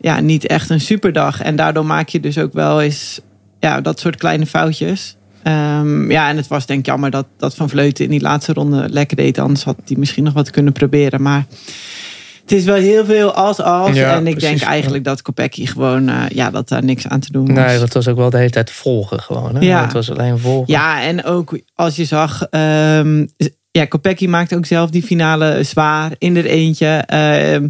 ja, 0.01 0.21
niet 0.21 0.47
echt 0.47 0.71
een 0.71 0.81
superdag. 0.81 1.41
En 1.41 1.57
daardoor 1.57 1.87
maak 1.87 2.09
je 2.09 2.21
dus 2.21 2.39
ook 2.39 2.53
wel 2.53 2.83
eens 2.83 3.21
ja, 3.61 3.81
dat 3.81 4.01
soort 4.01 4.17
kleine 4.17 4.47
foutjes. 4.47 5.17
Ehm, 5.43 6.11
ja, 6.11 6.29
en 6.29 6.37
het 6.37 6.49
was 6.49 6.67
denk 6.67 6.81
ik 6.81 6.87
jammer 6.87 7.11
dat, 7.11 7.27
dat 7.37 7.55
Van 7.55 7.69
Vleuten 7.69 8.05
in 8.05 8.11
die 8.11 8.21
laatste 8.21 8.53
ronde 8.53 8.89
lekker 8.89 9.17
deed. 9.17 9.39
Anders 9.39 9.65
had 9.65 9.77
hij 9.85 9.97
misschien 9.97 10.25
nog 10.25 10.33
wat 10.33 10.51
kunnen 10.51 10.73
proberen. 10.73 11.23
Maar 11.23 11.47
het 12.41 12.53
is 12.53 12.65
wel 12.65 12.77
heel 12.77 13.05
veel 13.05 13.33
als 13.33 13.61
als. 13.61 13.97
Ja, 13.97 14.15
en 14.15 14.27
ik 14.27 14.37
precies. 14.37 14.59
denk 14.59 14.71
eigenlijk 14.71 15.05
dat 15.05 15.23
Kopecky 15.23 15.67
gewoon, 15.67 16.09
eh, 16.09 16.23
ja, 16.29 16.51
dat 16.51 16.69
daar 16.69 16.85
niks 16.85 17.09
aan 17.09 17.21
te 17.21 17.33
doen 17.33 17.47
was. 17.47 17.67
Nee, 17.67 17.79
dat 17.79 17.95
was 17.95 18.09
ook 18.09 18.17
wel 18.17 18.31
de 18.31 18.37
hele 18.37 18.51
tijd 18.51 18.71
volgen 18.71 19.21
gewoon. 19.21 19.55
Hè? 19.55 19.61
Ja. 19.61 19.83
Het 19.83 19.93
was 19.93 20.11
alleen 20.11 20.39
volgen. 20.39 20.73
Ja, 20.73 21.03
en 21.03 21.25
ook 21.25 21.59
als 21.75 21.97
je 21.97 22.05
zag. 22.05 22.47
ehm 22.51 23.27
ja, 23.71 23.85
Kopecky 23.85 24.27
maakte 24.27 24.57
ook 24.57 24.67
zelf 24.67 24.91
die 24.91 25.03
finale 25.03 25.63
zwaar 25.63 26.13
in 26.19 26.37
er 26.37 26.45
eentje. 26.45 26.87
Ehm, 27.07 27.69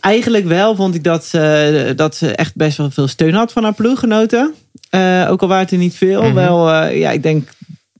eigenlijk 0.00 0.46
wel 0.46 0.74
vond 0.74 0.94
ik 0.94 1.04
dat 1.04 1.24
ze, 1.24 1.92
dat 1.96 2.16
ze 2.16 2.34
echt 2.34 2.56
best 2.56 2.76
wel 2.76 2.90
veel 2.90 3.08
steun 3.08 3.34
had 3.34 3.52
van 3.52 3.62
haar 3.62 3.74
ploeggenoten. 3.74 4.54
Eh, 4.90 5.26
ook 5.30 5.42
al 5.42 5.48
waren 5.48 5.62
het 5.62 5.72
er 5.72 5.78
niet 5.78 5.94
veel. 5.94 6.22
Mhm. 6.22 6.34
Wel, 6.34 6.70
eh, 6.70 6.98
ja, 6.98 7.10
ik 7.10 7.22
denk 7.22 7.48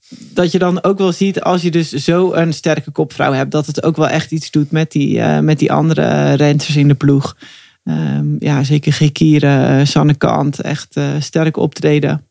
dat 0.09 0.53
je 0.53 0.59
dan 0.59 0.83
ook 0.83 0.99
wel 0.99 1.13
ziet 1.13 1.41
als 1.41 1.63
je 1.63 1.71
dus 1.71 1.91
zo 1.91 2.33
een 2.33 2.55
sterke 2.55 2.91
kopvrouw 2.91 3.33
hebt, 3.33 3.51
dat 3.51 3.67
het 3.67 3.83
ook 3.83 3.97
wel 3.97 4.09
echt 4.09 4.31
iets 4.31 4.51
doet 4.51 4.71
met 4.71 4.93
die, 4.93 5.21
eh, 5.21 5.39
met 5.39 5.59
die 5.59 5.73
andere 5.73 6.33
renners 6.33 6.77
in 6.77 6.89
de 6.89 6.95
ploeg. 6.95 7.37
Ehm, 7.85 8.27
ja, 8.39 8.63
zeker 8.63 8.93
Gekire, 8.93 9.79
eh, 9.79 9.87
Sanne 9.87 10.15
Kant, 10.15 10.61
echt 10.61 11.01
sterk 11.19 11.57
optreden. 11.57 12.25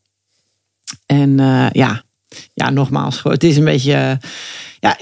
En 1.05 1.37
ja, 1.71 2.03
ja, 2.53 2.69
nogmaals, 2.69 3.23
het 3.23 3.43
is 3.43 3.57
een 3.57 3.63
beetje. 3.63 4.19
Ja, 4.79 4.97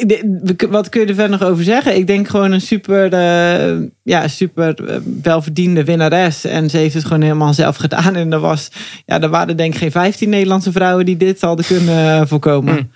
wat 0.69 0.89
kun 0.89 1.01
je 1.01 1.07
er 1.07 1.15
verder 1.15 1.39
nog 1.39 1.49
over 1.49 1.63
zeggen? 1.63 1.95
Ik 1.95 2.07
denk 2.07 2.27
gewoon 2.27 2.51
een 2.51 2.61
super, 2.61 3.13
eh, 3.13 3.87
ja, 4.03 4.27
super 4.27 4.89
eh, 4.89 4.97
welverdiende 5.21 5.83
winnares. 5.83 6.45
En 6.45 6.69
ze 6.69 6.77
heeft 6.77 6.93
het 6.93 7.05
gewoon 7.05 7.21
helemaal 7.21 7.53
zelf 7.53 7.75
gedaan. 7.75 8.15
En 8.15 8.33
er, 8.33 8.39
was, 8.39 8.69
ja, 9.05 9.21
er 9.21 9.29
waren 9.29 9.57
denk 9.57 9.73
ik 9.73 9.79
geen 9.79 9.91
15 9.91 10.29
Nederlandse 10.29 10.71
vrouwen 10.71 11.05
die 11.05 11.17
dit 11.17 11.41
hadden 11.41 11.65
kunnen 11.65 12.19
eh, 12.19 12.27
voorkomen. 12.27 12.75
Mm. 12.75 12.91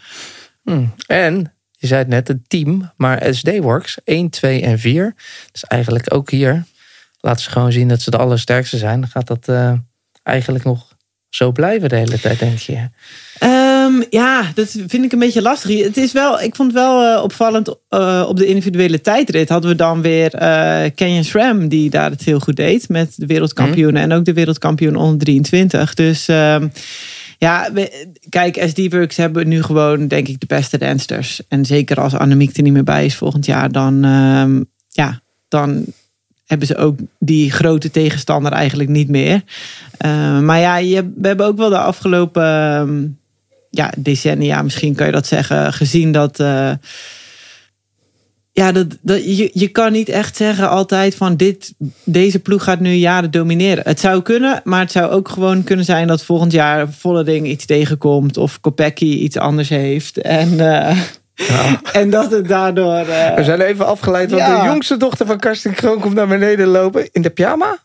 Hmm. 0.63 0.93
En, 1.07 1.53
je 1.71 1.87
zei 1.87 1.99
het 1.99 2.09
net, 2.09 2.29
een 2.29 2.43
team. 2.47 2.91
Maar 2.97 3.33
SD-Works 3.33 3.97
1, 4.03 4.29
2 4.29 4.61
en 4.61 4.79
4. 4.79 5.15
Dus 5.51 5.65
eigenlijk 5.65 6.13
ook 6.13 6.29
hier. 6.29 6.63
Laten 7.19 7.41
ze 7.41 7.49
gewoon 7.49 7.71
zien 7.71 7.87
dat 7.87 8.01
ze 8.01 8.11
de 8.11 8.17
allersterkste 8.17 8.77
zijn. 8.77 8.99
Dan 8.99 9.09
gaat 9.09 9.27
dat 9.27 9.47
eigenlijk 10.23 10.63
nog 10.63 10.95
zo 11.29 11.51
blijven 11.51 11.89
de 11.89 11.95
hele 11.95 12.19
tijd, 12.19 12.39
denk 12.39 12.57
je. 12.57 12.89
Ehm, 13.89 14.01
ja, 14.09 14.51
dat 14.55 14.75
vind 14.87 15.05
ik 15.05 15.11
een 15.11 15.19
beetje 15.19 15.41
lastig. 15.41 15.83
Het 15.83 15.97
is 15.97 16.11
wel, 16.11 16.41
ik 16.41 16.55
vond 16.55 16.71
het 16.71 16.81
wel 16.81 17.15
uh, 17.15 17.23
opvallend 17.23 17.75
uh, 17.89 18.25
op 18.27 18.37
de 18.37 18.45
individuele 18.45 19.01
tijdrit 19.01 19.49
hadden 19.49 19.69
we 19.69 19.75
dan 19.75 20.01
weer 20.01 20.41
uh, 20.41 20.89
Kenyon 20.95 21.23
Sram 21.23 21.67
die 21.67 21.89
daar 21.89 22.09
het 22.09 22.23
heel 22.23 22.39
goed 22.39 22.55
deed 22.55 22.89
met 22.89 23.13
de 23.15 23.25
wereldkampioen 23.25 23.95
en 23.95 24.13
ook 24.13 24.25
de 24.25 24.33
wereldkampioen 24.33 24.95
onder 24.95 25.17
23. 25.17 25.93
Dus 25.93 26.27
um, 26.27 26.71
ja, 27.37 27.69
we, 27.73 28.07
kijk, 28.29 28.63
SD-Works 28.67 29.17
hebben 29.17 29.47
nu 29.47 29.63
gewoon 29.63 30.07
denk 30.07 30.27
ik 30.27 30.39
de 30.39 30.45
beste 30.45 30.77
rensters. 30.77 31.41
En 31.47 31.65
zeker 31.65 32.01
als 32.01 32.13
Annemiek 32.13 32.57
er 32.57 32.63
niet 32.63 32.73
meer 32.73 32.83
bij 32.83 33.05
is 33.05 33.15
volgend 33.15 33.45
jaar, 33.45 33.71
dan 33.71 34.03
um, 34.03 34.65
ja, 34.87 35.21
dan 35.47 35.85
hebben 36.45 36.67
ze 36.67 36.77
ook 36.77 36.99
die 37.19 37.51
grote 37.51 37.91
tegenstander 37.91 38.51
eigenlijk 38.51 38.89
niet 38.89 39.09
meer. 39.09 39.43
Uh, 40.05 40.39
maar 40.39 40.59
ja, 40.59 40.77
je, 40.77 41.11
we 41.15 41.27
hebben 41.27 41.45
ook 41.45 41.57
wel 41.57 41.69
de 41.69 41.77
afgelopen 41.77 43.18
ja, 43.69 43.91
decennia, 43.97 44.61
misschien 44.61 44.95
kan 44.95 45.05
je 45.05 45.11
dat 45.11 45.27
zeggen, 45.27 45.73
gezien 45.73 46.11
dat. 46.11 46.39
Uh, 46.39 46.71
ja, 48.51 48.71
dat, 48.71 48.97
dat, 49.01 49.37
je, 49.37 49.49
je 49.53 49.67
kan 49.67 49.91
niet 49.91 50.09
echt 50.09 50.35
zeggen 50.35 50.69
altijd 50.69 51.15
van 51.15 51.35
dit, 51.35 51.73
deze 52.03 52.39
ploeg 52.39 52.63
gaat 52.63 52.79
nu 52.79 52.93
jaren 52.93 53.31
domineren. 53.31 53.83
Het 53.87 53.99
zou 53.99 54.21
kunnen, 54.21 54.61
maar 54.63 54.79
het 54.79 54.91
zou 54.91 55.11
ook 55.11 55.29
gewoon 55.29 55.63
kunnen 55.63 55.85
zijn 55.85 56.07
dat 56.07 56.23
volgend 56.23 56.51
jaar 56.51 56.91
Vollering 56.91 57.47
iets 57.47 57.65
tegenkomt 57.65 58.37
of 58.37 58.59
Kopecky 58.59 59.05
iets 59.05 59.37
anders 59.37 59.69
heeft. 59.69 60.17
En 60.17 60.51
uh, 60.51 60.97
ja. 61.33 61.81
En 61.91 62.09
dat 62.09 62.31
het 62.31 62.47
daardoor. 62.47 62.99
Uh... 62.99 63.35
We 63.35 63.43
zijn 63.43 63.61
even 63.61 63.85
afgeleid, 63.85 64.29
want 64.31 64.41
ja. 64.41 64.61
de 64.61 64.67
jongste 64.67 64.97
dochter 64.97 65.25
van 65.25 65.39
Karsten 65.39 65.73
Kroon 65.73 65.99
komt 65.99 66.13
naar 66.13 66.27
beneden 66.27 66.67
lopen 66.67 67.09
in 67.11 67.21
de 67.21 67.29
pyjama. 67.29 67.77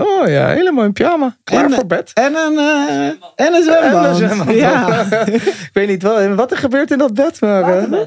Oh 0.00 0.28
ja, 0.28 0.48
helemaal 0.48 0.84
in 0.84 0.92
pyjama. 0.92 1.36
Klaar 1.44 1.64
en, 1.64 1.72
voor 1.72 1.86
bed. 1.86 2.10
En 2.14 2.34
een, 2.34 2.52
uh, 2.52 3.06
en 3.06 3.54
een 3.54 3.62
zwembad. 3.62 4.04
En 4.04 4.10
een 4.10 4.14
zwembad. 4.14 4.54
Ja. 4.54 5.00
Ik 5.68 5.70
weet 5.72 5.88
niet 5.88 6.02
wat, 6.02 6.34
wat 6.34 6.50
er 6.50 6.56
gebeurt 6.56 6.90
in 6.90 6.98
dat 6.98 7.14
bed, 7.14 7.40
maar. 7.40 7.88
Uh... 7.90 8.02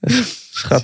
Schat. 0.50 0.82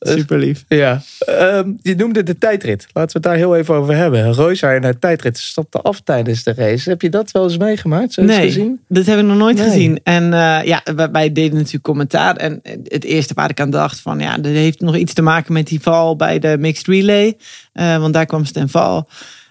Super 0.00 0.38
lief. 0.38 0.64
Ja. 0.68 1.02
Um, 1.28 1.78
je 1.82 1.94
noemde 1.94 2.22
de 2.22 2.38
tijdrit. 2.38 2.86
Laten 2.92 2.92
we 2.92 3.12
het 3.12 3.22
daar 3.22 3.36
heel 3.36 3.56
even 3.56 3.74
over 3.74 3.96
hebben. 3.96 4.34
Royce 4.34 4.74
in 4.74 4.80
de 4.80 4.98
tijdrit 4.98 5.38
stapte 5.38 5.80
af 5.80 6.00
tijdens 6.00 6.42
de 6.42 6.52
race. 6.56 6.90
Heb 6.90 7.02
je 7.02 7.10
dat 7.10 7.30
wel 7.30 7.44
eens 7.44 7.56
meegemaakt? 7.56 8.12
Zo 8.12 8.22
nee, 8.22 8.46
gezien? 8.46 8.80
dat 8.88 9.06
heb 9.06 9.18
ik 9.18 9.24
nog 9.24 9.36
nooit 9.36 9.56
nee. 9.56 9.66
gezien. 9.66 10.00
En 10.02 10.24
uh, 10.24 10.64
ja, 10.64 10.82
wij 11.12 11.32
deden 11.32 11.56
natuurlijk 11.56 11.84
commentaar. 11.84 12.36
En 12.36 12.60
het 12.84 13.04
eerste 13.04 13.34
waar 13.34 13.50
ik 13.50 13.60
aan 13.60 13.70
dacht 13.70 14.00
van... 14.00 14.18
ja, 14.18 14.36
dat 14.36 14.52
heeft 14.52 14.80
nog 14.80 14.96
iets 14.96 15.12
te 15.12 15.22
maken 15.22 15.52
met 15.52 15.66
die 15.66 15.80
val 15.80 16.16
bij 16.16 16.38
de 16.38 16.56
mixed 16.58 16.86
relay. 16.86 17.36
Uh, 17.74 17.98
want 17.98 18.12
daar 18.12 18.26
kwam 18.26 18.44
ze 18.44 18.52
ten 18.52 18.68
val. 18.68 19.08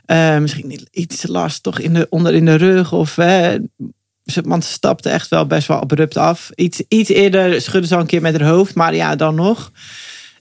Uh, 0.07 0.37
misschien 0.37 0.87
iets 0.91 1.27
last 1.27 1.63
toch 1.63 1.79
in 1.79 1.93
de, 1.93 2.07
onder 2.09 2.33
in 2.33 2.45
de 2.45 2.55
rug 2.55 2.93
of... 2.93 3.17
Want 4.43 4.65
ze 4.65 4.71
stapte 4.71 5.09
echt 5.09 5.29
wel 5.29 5.45
best 5.45 5.67
wel 5.67 5.79
abrupt 5.79 6.17
af. 6.17 6.51
Iets, 6.55 6.81
iets 6.87 7.09
eerder 7.09 7.61
schudde 7.61 7.87
ze 7.87 7.95
al 7.95 7.99
een 7.99 8.07
keer 8.07 8.21
met 8.21 8.39
haar 8.39 8.49
hoofd. 8.49 8.75
Maar 8.75 8.95
ja, 8.95 9.15
dan 9.15 9.35
nog. 9.35 9.71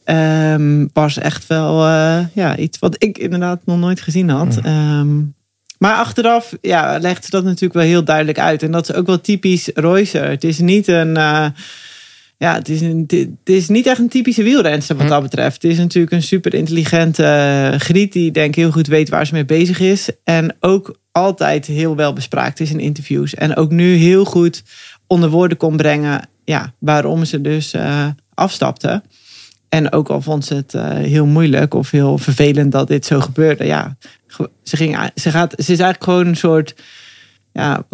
Um, 0.04 0.90
was 0.92 1.18
echt 1.18 1.46
wel 1.46 1.86
uh, 1.86 2.20
ja, 2.32 2.56
iets 2.56 2.78
wat 2.78 2.96
ik 2.98 3.18
inderdaad 3.18 3.60
nog 3.64 3.78
nooit 3.78 4.00
gezien 4.00 4.28
had. 4.28 4.60
Um, 4.66 5.34
maar 5.78 5.94
achteraf 5.94 6.56
ja, 6.60 6.98
legt 6.98 7.24
ze 7.24 7.30
dat 7.30 7.44
natuurlijk 7.44 7.74
wel 7.74 7.82
heel 7.82 8.04
duidelijk 8.04 8.38
uit. 8.38 8.62
En 8.62 8.70
dat 8.70 8.88
is 8.88 8.94
ook 8.94 9.06
wel 9.06 9.20
typisch 9.20 9.70
Royce. 9.74 10.18
Het 10.18 10.44
is 10.44 10.58
niet 10.58 10.88
een... 10.88 11.16
Uh, 11.16 11.46
ja, 12.38 12.54
het 12.54 12.68
is, 12.68 12.80
een, 12.80 13.04
het 13.08 13.54
is 13.54 13.68
niet 13.68 13.86
echt 13.86 13.98
een 13.98 14.08
typische 14.08 14.42
wielrenster 14.42 14.96
wat 14.96 15.08
dat 15.08 15.22
betreft. 15.22 15.62
Het 15.62 15.72
is 15.72 15.78
natuurlijk 15.78 16.12
een 16.12 16.22
super 16.22 16.54
intelligente 16.54 17.22
uh, 17.22 17.80
griet 17.80 18.12
die 18.12 18.30
denk 18.30 18.48
ik 18.48 18.54
heel 18.54 18.70
goed 18.70 18.86
weet 18.86 19.08
waar 19.08 19.26
ze 19.26 19.34
mee 19.34 19.44
bezig 19.44 19.80
is. 19.80 20.10
En 20.24 20.56
ook 20.60 20.98
altijd 21.12 21.66
heel 21.66 21.96
wel 21.96 22.12
bespraakt 22.12 22.60
is 22.60 22.70
in 22.70 22.80
interviews. 22.80 23.34
En 23.34 23.56
ook 23.56 23.70
nu 23.70 23.94
heel 23.94 24.24
goed 24.24 24.62
onder 25.06 25.30
woorden 25.30 25.56
kon 25.56 25.76
brengen 25.76 26.28
ja, 26.44 26.72
waarom 26.78 27.24
ze 27.24 27.40
dus 27.40 27.74
uh, 27.74 28.06
afstapte. 28.34 29.02
En 29.74 29.92
ook 29.92 30.08
al 30.08 30.20
vond 30.20 30.44
ze 30.44 30.54
het 30.54 30.74
uh, 30.74 30.88
heel 30.88 31.26
moeilijk 31.26 31.74
of 31.74 31.90
heel 31.90 32.18
vervelend 32.18 32.72
dat 32.72 32.88
dit 32.88 33.06
zo 33.06 33.20
gebeurde. 33.20 33.64
Ja, 33.64 33.96
ze, 34.62 34.76
ging, 34.76 35.10
ze, 35.14 35.30
gaat, 35.30 35.50
ze 35.50 35.72
is 35.72 35.78
eigenlijk 35.78 36.04
gewoon 36.04 36.26
een 36.26 36.36
soort. 36.36 36.74
Ja, 37.52 37.84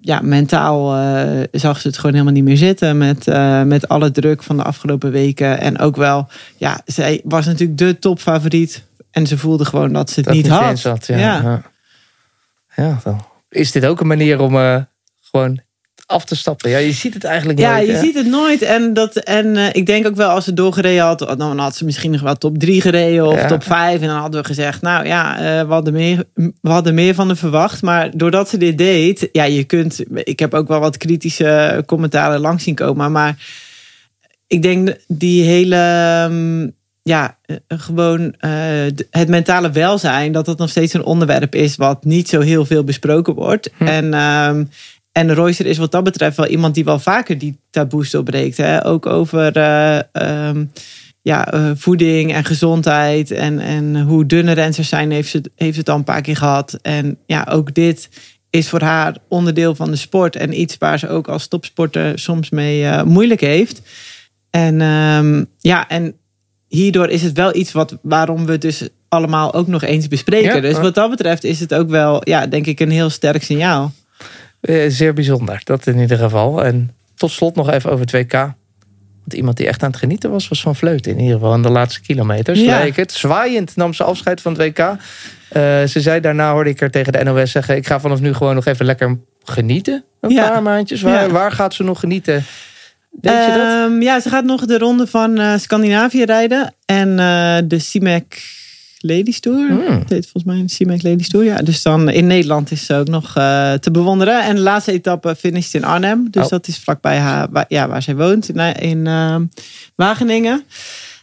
ja 0.00 0.20
mentaal 0.20 0.96
uh, 0.96 1.42
zag 1.52 1.80
ze 1.80 1.86
het 1.86 1.96
gewoon 1.96 2.12
helemaal 2.12 2.34
niet 2.34 2.44
meer 2.44 2.56
zitten. 2.56 2.98
Met, 2.98 3.26
uh, 3.26 3.62
met 3.62 3.88
alle 3.88 4.10
druk 4.10 4.42
van 4.42 4.56
de 4.56 4.62
afgelopen 4.62 5.10
weken. 5.10 5.60
En 5.60 5.78
ook 5.78 5.96
wel, 5.96 6.28
ja, 6.56 6.80
zij 6.84 7.20
was 7.24 7.46
natuurlijk 7.46 7.78
de 7.78 7.98
topfavoriet. 7.98 8.84
En 9.10 9.26
ze 9.26 9.38
voelde 9.38 9.64
gewoon 9.64 9.92
dat 9.92 10.10
ze 10.10 10.16
het 10.16 10.24
dat 10.24 10.34
niet 10.34 10.48
had. 10.48 10.78
Zat, 10.78 11.06
ja. 11.06 11.16
Ja. 11.16 11.42
ja. 11.42 11.62
ja. 12.76 13.00
dan 13.04 13.24
is 13.48 13.72
dit 13.72 13.86
ook 13.86 14.00
een 14.00 14.06
manier 14.06 14.40
om 14.40 14.86
gewoon 15.20 15.60
af 16.10 16.24
te 16.24 16.36
stappen. 16.36 16.70
Ja, 16.70 16.78
je 16.78 16.92
ziet 16.92 17.14
het 17.14 17.24
eigenlijk 17.24 17.58
ja, 17.58 17.70
nooit. 17.70 17.86
Ja, 17.86 17.92
je 17.92 17.98
hè? 17.98 18.04
ziet 18.04 18.14
het 18.14 18.26
nooit. 18.26 18.62
En, 18.62 18.94
dat, 18.94 19.16
en 19.16 19.46
uh, 19.46 19.66
ik 19.72 19.86
denk 19.86 20.06
ook 20.06 20.16
wel 20.16 20.30
als 20.30 20.44
ze 20.44 20.52
doorgereden 20.52 21.04
had, 21.04 21.18
dan 21.18 21.58
had 21.58 21.76
ze 21.76 21.84
misschien 21.84 22.10
nog 22.10 22.20
wel 22.20 22.34
top 22.34 22.58
3 22.58 22.80
gereden 22.80 23.26
of 23.26 23.34
ja. 23.34 23.46
top 23.46 23.64
5. 23.64 24.00
En 24.00 24.06
dan 24.06 24.16
hadden 24.16 24.40
we 24.40 24.46
gezegd, 24.46 24.82
nou 24.82 25.06
ja, 25.06 25.36
uh, 25.36 25.66
we, 25.66 25.72
hadden 25.72 25.92
meer, 25.92 26.24
we 26.34 26.70
hadden 26.70 26.94
meer 26.94 27.14
van 27.14 27.28
de 27.28 27.36
verwacht. 27.36 27.82
Maar 27.82 28.10
doordat 28.14 28.48
ze 28.48 28.56
dit 28.56 28.78
deed, 28.78 29.28
ja, 29.32 29.44
je 29.44 29.64
kunt. 29.64 30.04
Ik 30.14 30.38
heb 30.38 30.54
ook 30.54 30.68
wel 30.68 30.80
wat 30.80 30.96
kritische 30.96 31.82
commentaren 31.86 32.40
langs 32.40 32.64
zien 32.64 32.74
komen. 32.74 33.12
Maar 33.12 33.36
ik 34.46 34.62
denk 34.62 34.96
die 35.06 35.44
hele. 35.44 36.26
Um, 36.30 36.78
ja, 37.02 37.38
gewoon 37.68 38.20
uh, 38.20 38.50
het 39.10 39.28
mentale 39.28 39.70
welzijn, 39.70 40.32
dat 40.32 40.44
dat 40.44 40.58
nog 40.58 40.70
steeds 40.70 40.92
een 40.92 41.04
onderwerp 41.04 41.54
is 41.54 41.76
wat 41.76 42.04
niet 42.04 42.28
zo 42.28 42.40
heel 42.40 42.64
veel 42.64 42.84
besproken 42.84 43.34
wordt. 43.34 43.70
Hm. 43.76 43.86
En 43.86 44.14
um, 44.14 44.68
en 45.20 45.34
Royster 45.34 45.66
is 45.66 45.78
wat 45.78 45.92
dat 45.92 46.04
betreft 46.04 46.36
wel 46.36 46.46
iemand 46.46 46.74
die 46.74 46.84
wel 46.84 46.98
vaker 46.98 47.38
die 47.38 47.58
taboes 47.70 48.10
doorbreekt. 48.10 48.56
Hè? 48.56 48.86
Ook 48.86 49.06
over 49.06 49.56
uh, 49.56 49.98
um, 50.48 50.72
ja, 51.22 51.54
uh, 51.54 51.70
voeding 51.74 52.32
en 52.32 52.44
gezondheid. 52.44 53.30
En, 53.30 53.58
en 53.58 54.00
hoe 54.00 54.26
dunne 54.26 54.52
rensers 54.52 54.88
zijn, 54.88 55.10
heeft 55.10 55.30
ze, 55.30 55.42
heeft 55.56 55.76
het 55.76 55.88
al 55.88 55.96
een 55.96 56.04
paar 56.04 56.22
keer 56.22 56.36
gehad. 56.36 56.78
En 56.82 57.18
ja, 57.26 57.46
ook 57.50 57.74
dit 57.74 58.08
is 58.50 58.68
voor 58.68 58.82
haar 58.82 59.16
onderdeel 59.28 59.74
van 59.74 59.90
de 59.90 59.96
sport. 59.96 60.36
En 60.36 60.60
iets 60.60 60.76
waar 60.78 60.98
ze 60.98 61.08
ook 61.08 61.28
als 61.28 61.48
topsporter 61.48 62.18
soms 62.18 62.50
mee 62.50 62.82
uh, 62.82 63.02
moeilijk 63.02 63.40
heeft. 63.40 63.82
En 64.50 64.80
um, 64.80 65.46
ja, 65.58 65.88
en 65.88 66.14
hierdoor 66.68 67.08
is 67.08 67.22
het 67.22 67.36
wel 67.36 67.54
iets 67.54 67.72
wat, 67.72 67.96
waarom 68.02 68.46
we 68.46 68.58
dus 68.58 68.88
allemaal 69.08 69.54
ook 69.54 69.66
nog 69.66 69.82
eens 69.82 70.08
bespreken. 70.08 70.54
Ja, 70.54 70.60
dus 70.60 70.78
wat 70.78 70.94
dat 70.94 71.10
betreft 71.10 71.44
is 71.44 71.60
het 71.60 71.74
ook 71.74 71.88
wel, 71.88 72.20
ja, 72.28 72.46
denk 72.46 72.66
ik, 72.66 72.80
een 72.80 72.90
heel 72.90 73.10
sterk 73.10 73.42
signaal. 73.42 73.92
Uh, 74.60 74.84
zeer 74.88 75.12
bijzonder, 75.12 75.60
dat 75.64 75.86
in 75.86 75.98
ieder 75.98 76.18
geval. 76.18 76.64
En 76.64 76.90
tot 77.14 77.30
slot 77.30 77.54
nog 77.54 77.70
even 77.70 77.90
over 77.90 78.06
2K. 78.16 78.30
Want 79.20 79.32
iemand 79.34 79.56
die 79.56 79.66
echt 79.66 79.82
aan 79.82 79.90
het 79.90 79.98
genieten 79.98 80.30
was, 80.30 80.48
was 80.48 80.60
Van 80.60 80.76
Vleuten. 80.76 81.12
In 81.12 81.18
ieder 81.18 81.34
geval 81.34 81.54
in 81.54 81.62
de 81.62 81.70
laatste 81.70 82.00
kilometers. 82.00 82.60
Ja. 82.60 82.86
Het. 82.94 83.12
Zwaaiend 83.12 83.76
nam 83.76 83.94
ze 83.94 84.04
afscheid 84.04 84.40
van 84.40 84.60
2K. 84.60 84.78
Uh, 84.78 84.96
ze 85.84 86.00
zei 86.00 86.20
daarna, 86.20 86.52
hoorde 86.52 86.70
ik 86.70 86.80
er 86.80 86.90
tegen 86.90 87.12
de 87.12 87.24
NOS 87.24 87.50
zeggen... 87.50 87.76
ik 87.76 87.86
ga 87.86 88.00
vanaf 88.00 88.20
nu 88.20 88.34
gewoon 88.34 88.54
nog 88.54 88.66
even 88.66 88.86
lekker 88.86 89.18
genieten. 89.44 90.04
Een 90.20 90.30
ja. 90.30 90.48
paar 90.48 90.62
maandjes. 90.62 91.02
Waar, 91.02 91.26
ja. 91.26 91.30
waar 91.30 91.52
gaat 91.52 91.74
ze 91.74 91.82
nog 91.82 92.00
genieten? 92.00 92.44
Weet 93.10 93.32
je 93.32 93.52
dat? 93.56 93.90
Um, 93.90 94.02
ja, 94.02 94.20
ze 94.20 94.28
gaat 94.28 94.44
nog 94.44 94.66
de 94.66 94.78
ronde 94.78 95.06
van 95.06 95.40
uh, 95.40 95.56
Scandinavië 95.56 96.24
rijden. 96.24 96.74
En 96.84 97.08
uh, 97.08 97.56
de 97.64 97.78
CIMEC 97.78 98.58
Ladies 99.02 99.40
Tour. 99.40 99.68
Hmm. 99.68 99.98
Het 99.98 100.10
heet 100.10 100.22
volgens 100.22 100.44
mij 100.44 100.56
een 100.56 100.68
CIMAC 100.68 101.02
Ladies 101.02 101.28
Tour. 101.28 101.44
Ja, 101.44 101.56
dus 101.56 101.82
dan 101.82 102.08
in 102.08 102.26
Nederland 102.26 102.70
is 102.70 102.86
ze 102.86 102.94
ook 102.94 103.08
nog 103.08 103.36
uh, 103.36 103.72
te 103.72 103.90
bewonderen. 103.90 104.44
En 104.44 104.54
de 104.54 104.60
laatste 104.60 104.92
etappe 104.92 105.36
finisht 105.36 105.74
in 105.74 105.84
Arnhem. 105.84 106.30
Dus 106.30 106.44
oh. 106.44 106.48
dat 106.48 106.68
is 106.68 106.78
vlakbij 106.78 107.18
haar, 107.18 107.48
waar, 107.50 107.64
ja, 107.68 107.88
waar 107.88 108.02
zij 108.02 108.16
woont, 108.16 108.48
in, 108.48 108.74
in 108.74 109.06
uh, 109.06 109.36
Wageningen. 109.94 110.64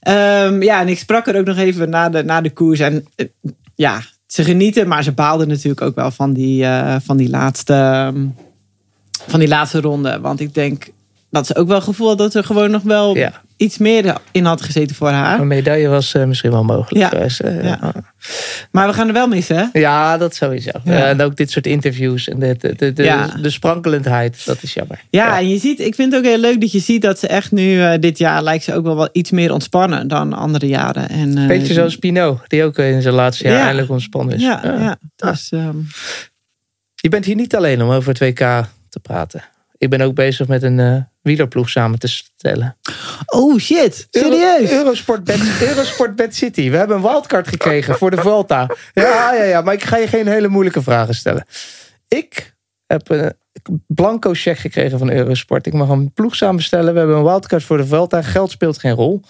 Um, 0.07 0.63
ja, 0.63 0.81
en 0.81 0.87
ik 0.87 0.99
sprak 0.99 1.27
er 1.27 1.37
ook 1.37 1.45
nog 1.45 1.57
even 1.57 1.89
na 1.89 2.09
de, 2.09 2.23
na 2.23 2.41
de 2.41 2.51
koers. 2.51 2.79
En 2.79 3.05
uh, 3.15 3.27
ja, 3.75 4.01
ze 4.27 4.43
genieten, 4.43 4.87
maar 4.87 5.03
ze 5.03 5.11
baalden 5.11 5.47
natuurlijk 5.47 5.81
ook 5.81 5.95
wel 5.95 6.11
van 6.11 6.33
die, 6.33 6.65
van 7.03 7.17
die, 7.17 7.29
laatste, 7.29 7.73
um, 8.13 8.35
van 9.27 9.39
die 9.39 9.49
laatste 9.49 9.81
ronde. 9.81 10.19
Want 10.19 10.39
ik 10.39 10.53
denk 10.53 10.87
dat 11.29 11.47
ze 11.47 11.55
ook 11.55 11.67
wel 11.67 11.81
gevoel 11.81 12.15
dat 12.15 12.33
er 12.33 12.43
gewoon 12.43 12.71
nog 12.71 12.83
wel 12.83 13.15
ja. 13.15 13.41
Iets 13.57 13.77
meer 13.77 14.17
in 14.31 14.45
had 14.45 14.61
gezeten 14.61 14.95
voor 14.95 15.09
haar. 15.09 15.39
Een 15.39 15.47
medaille 15.47 15.87
was 15.87 16.13
uh, 16.13 16.23
misschien 16.23 16.51
wel 16.51 16.63
mogelijk 16.63 16.97
ja. 16.97 17.07
geweest. 17.07 17.43
Uh, 17.43 17.63
ja. 17.63 17.79
ja. 17.81 17.93
Maar 18.71 18.87
we 18.87 18.93
gaan 18.93 19.07
er 19.07 19.13
wel 19.13 19.27
missen, 19.27 19.55
hè? 19.55 19.79
Ja, 19.79 20.17
dat 20.17 20.35
sowieso. 20.35 20.71
Uh, 20.85 21.09
en 21.09 21.21
ook 21.21 21.35
dit 21.35 21.51
soort 21.51 21.67
interviews 21.67 22.27
en 22.27 22.39
de, 22.39 22.55
de, 22.57 22.75
de, 22.75 22.93
de, 22.93 23.27
de 23.41 23.49
sprankelendheid, 23.49 24.45
dat 24.45 24.63
is 24.63 24.73
jammer. 24.73 25.03
Ja, 25.09 25.37
en 25.37 25.49
je 25.49 25.57
ziet, 25.57 25.79
ik 25.79 25.95
vind 25.95 26.11
het 26.11 26.21
ook 26.21 26.27
heel 26.27 26.39
leuk 26.39 26.61
dat 26.61 26.71
je 26.71 26.79
ziet 26.79 27.01
dat 27.01 27.19
ze 27.19 27.27
echt 27.27 27.51
nu, 27.51 27.99
dit 27.99 28.17
jaar 28.17 28.43
lijkt 28.43 28.63
ze 28.63 28.73
ook 28.73 28.83
wel, 28.83 28.95
wel 28.95 29.09
iets 29.11 29.31
meer 29.31 29.53
ontspannen 29.53 30.07
dan 30.07 30.33
andere 30.33 30.67
jaren. 30.67 31.09
En, 31.09 31.47
Beetje 31.47 31.73
zoals 31.73 31.95
Pino, 31.95 32.41
die 32.47 32.63
ook 32.63 32.77
in 32.77 33.01
zijn 33.01 33.13
laatste 33.13 33.47
jaar 33.47 33.61
eindelijk 33.61 33.89
ontspannen 33.89 34.35
is. 34.35 34.41
Ja, 34.41 34.61
ja. 34.63 34.97
Dus, 35.15 35.51
um... 35.51 35.87
Je 36.95 37.09
bent 37.09 37.25
hier 37.25 37.35
niet 37.35 37.55
alleen 37.55 37.81
om 37.81 37.89
over 37.89 38.13
2K 38.13 38.67
te 38.89 38.99
praten. 39.01 39.43
Ik 39.77 39.89
ben 39.89 40.01
ook 40.01 40.15
bezig 40.15 40.47
met 40.47 40.63
een 40.63 40.77
uh, 40.77 41.01
wielerploeg 41.21 41.69
samen 41.69 41.99
te 41.99 42.07
stellen. 42.07 42.77
Oh 43.25 43.57
shit, 43.57 44.07
serieus? 44.09 44.71
Euro, 44.71 44.73
Eurosport, 44.73 45.23
Bad, 45.23 45.39
Eurosport 45.61 46.15
Bad 46.15 46.35
City. 46.35 46.69
We 46.69 46.77
hebben 46.77 46.95
een 46.95 47.01
wildcard 47.01 47.47
gekregen 47.47 47.97
voor 47.97 48.11
de 48.11 48.17
Volta. 48.17 48.69
Ja, 48.93 49.33
ja, 49.33 49.43
ja, 49.43 49.61
maar 49.61 49.73
ik 49.73 49.83
ga 49.83 49.97
je 49.97 50.07
geen 50.07 50.27
hele 50.27 50.47
moeilijke 50.47 50.81
vragen 50.81 51.15
stellen. 51.15 51.45
Ik 52.07 52.55
heb 52.85 53.09
een 53.09 53.33
blanco 53.87 54.33
check 54.33 54.57
gekregen 54.57 54.99
van 54.99 55.11
Eurosport. 55.11 55.65
Ik 55.65 55.73
mag 55.73 55.89
een 55.89 56.13
ploeg 56.13 56.35
samenstellen. 56.35 56.93
We 56.93 56.99
hebben 56.99 57.17
een 57.17 57.23
wildcard 57.23 57.63
voor 57.63 57.77
de 57.77 57.85
Vuelta. 57.85 58.21
Geld 58.21 58.51
speelt 58.51 58.79
geen 58.79 58.93
rol. 58.93 59.21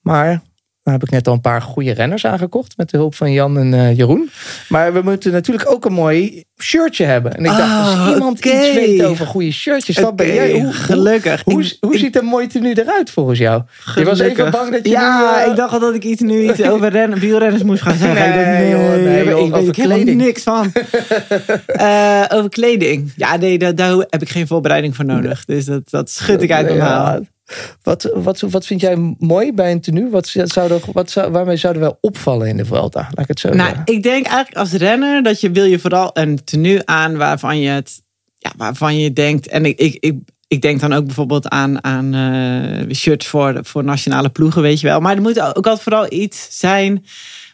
Maar 0.00 0.42
dan 0.82 0.92
heb 0.92 1.02
ik 1.02 1.10
net 1.10 1.26
al 1.26 1.32
een 1.34 1.40
paar 1.40 1.62
goede 1.62 1.92
renners 1.92 2.26
aangekocht. 2.26 2.76
Met 2.76 2.90
de 2.90 2.96
hulp 2.96 3.14
van 3.14 3.32
Jan 3.32 3.58
en 3.58 3.74
eh, 3.74 3.96
Jeroen. 3.96 4.30
Maar 4.68 4.92
we 4.92 5.02
moeten 5.02 5.32
natuurlijk 5.32 5.70
ook 5.70 5.84
een 5.84 5.92
mooi 5.92 6.44
shirtje 6.62 7.04
hebben. 7.04 7.32
En 7.34 7.44
ik 7.44 7.50
dacht, 7.50 7.60
als 7.86 7.94
Ah, 7.98 8.08
iemand 8.12 8.36
oké. 8.38 8.48
iets 8.48 8.74
weet 8.74 9.02
over 9.04 9.26
goede 9.26 9.50
shirtjes. 9.52 9.96
Dan 9.96 10.16
ben 10.16 10.34
jij. 10.34 10.60
Hoe, 10.60 10.72
gelukkig. 10.72 11.42
hoe, 11.44 11.72
hoe 11.80 11.92
ik- 11.94 11.98
ziet 11.98 12.16
een 12.16 12.24
mooi 12.24 12.46
tenue 12.46 12.80
eruit 12.80 13.10
volgens 13.10 13.38
jou? 13.38 13.62
Je 13.94 14.04
was 14.04 14.18
even 14.18 14.50
bang 14.50 14.72
dat 14.72 14.84
je 14.84 14.90
Ja, 14.90 15.18
nu, 15.36 15.42
eh, 15.44 15.50
ik 15.50 15.56
dacht 15.56 15.72
al 15.72 15.80
dat 15.80 15.94
ik 15.94 16.04
iets, 16.04 16.20
nu 16.20 16.50
iets 16.50 16.62
over 16.72 16.88
rennen, 16.88 17.18
wielrenners 17.18 17.62
moest 17.62 17.82
gaan 17.82 17.96
zeggen. 17.96 18.30
Nee, 18.30 18.70
ik 18.70 18.76
nee, 18.76 19.04
nee, 19.04 19.24
weet 19.24 19.34
helemaal 19.36 19.70
kleding. 19.70 20.20
niks 20.20 20.42
van. 20.42 20.72
Eh, 21.66 22.24
over 22.28 22.50
kleding. 22.50 23.12
Ja, 23.16 23.36
nee, 23.36 23.58
daar, 23.58 23.74
daar 23.74 23.96
heb 23.96 24.22
ik 24.22 24.28
geen 24.28 24.46
voorbereiding 24.46 24.96
voor 24.96 25.04
nodig. 25.04 25.44
Dus 25.44 25.64
dat, 25.64 25.90
dat 25.90 26.10
schud 26.10 26.42
ik 26.42 26.52
uit 26.52 26.66
mijn 26.66 26.76
Ja. 26.78 27.20
Wat, 27.82 28.10
wat, 28.14 28.40
wat 28.40 28.66
vind 28.66 28.80
jij 28.80 29.14
mooi 29.18 29.52
bij 29.52 29.72
een 29.72 29.80
tenue? 29.80 30.10
Wat 30.10 30.28
zou 30.28 30.72
er, 30.72 30.80
wat 30.92 31.10
zou, 31.10 31.30
waarmee 31.32 31.56
zouden 31.56 31.82
we 31.82 31.96
opvallen 32.00 32.48
in 32.48 32.56
de 32.56 32.64
Vuelta? 32.64 33.00
Laat 33.00 33.18
ik 33.18 33.28
het 33.28 33.40
zo 33.40 33.48
Nou, 33.48 33.68
zeggen. 33.68 33.94
ik 33.94 34.02
denk 34.02 34.26
eigenlijk 34.26 34.56
als 34.56 34.72
renner 34.72 35.22
dat 35.22 35.40
je 35.40 35.50
wil 35.50 35.64
je 35.64 35.78
vooral 35.78 36.10
een 36.12 36.44
tenue 36.44 36.86
aan 36.86 37.16
waarvan 37.16 37.58
je 37.60 37.68
het, 37.68 38.02
ja, 38.38 38.52
waarvan 38.56 38.98
je 38.98 39.12
denkt. 39.12 39.48
En 39.48 39.64
ik, 39.64 39.78
ik, 39.78 39.96
ik, 40.00 40.18
ik 40.48 40.62
denk 40.62 40.80
dan 40.80 40.92
ook 40.92 41.04
bijvoorbeeld 41.04 41.48
aan, 41.48 41.84
aan 41.84 42.14
eh, 42.14 42.94
shirts 42.94 43.26
voor, 43.26 43.58
voor 43.62 43.84
nationale 43.84 44.28
ploegen, 44.28 44.62
weet 44.62 44.80
je 44.80 44.86
wel. 44.86 45.00
Maar 45.00 45.16
er 45.16 45.22
moet 45.22 45.40
ook 45.40 45.54
altijd 45.54 45.82
vooral 45.82 46.12
iets 46.12 46.46
zijn 46.50 47.04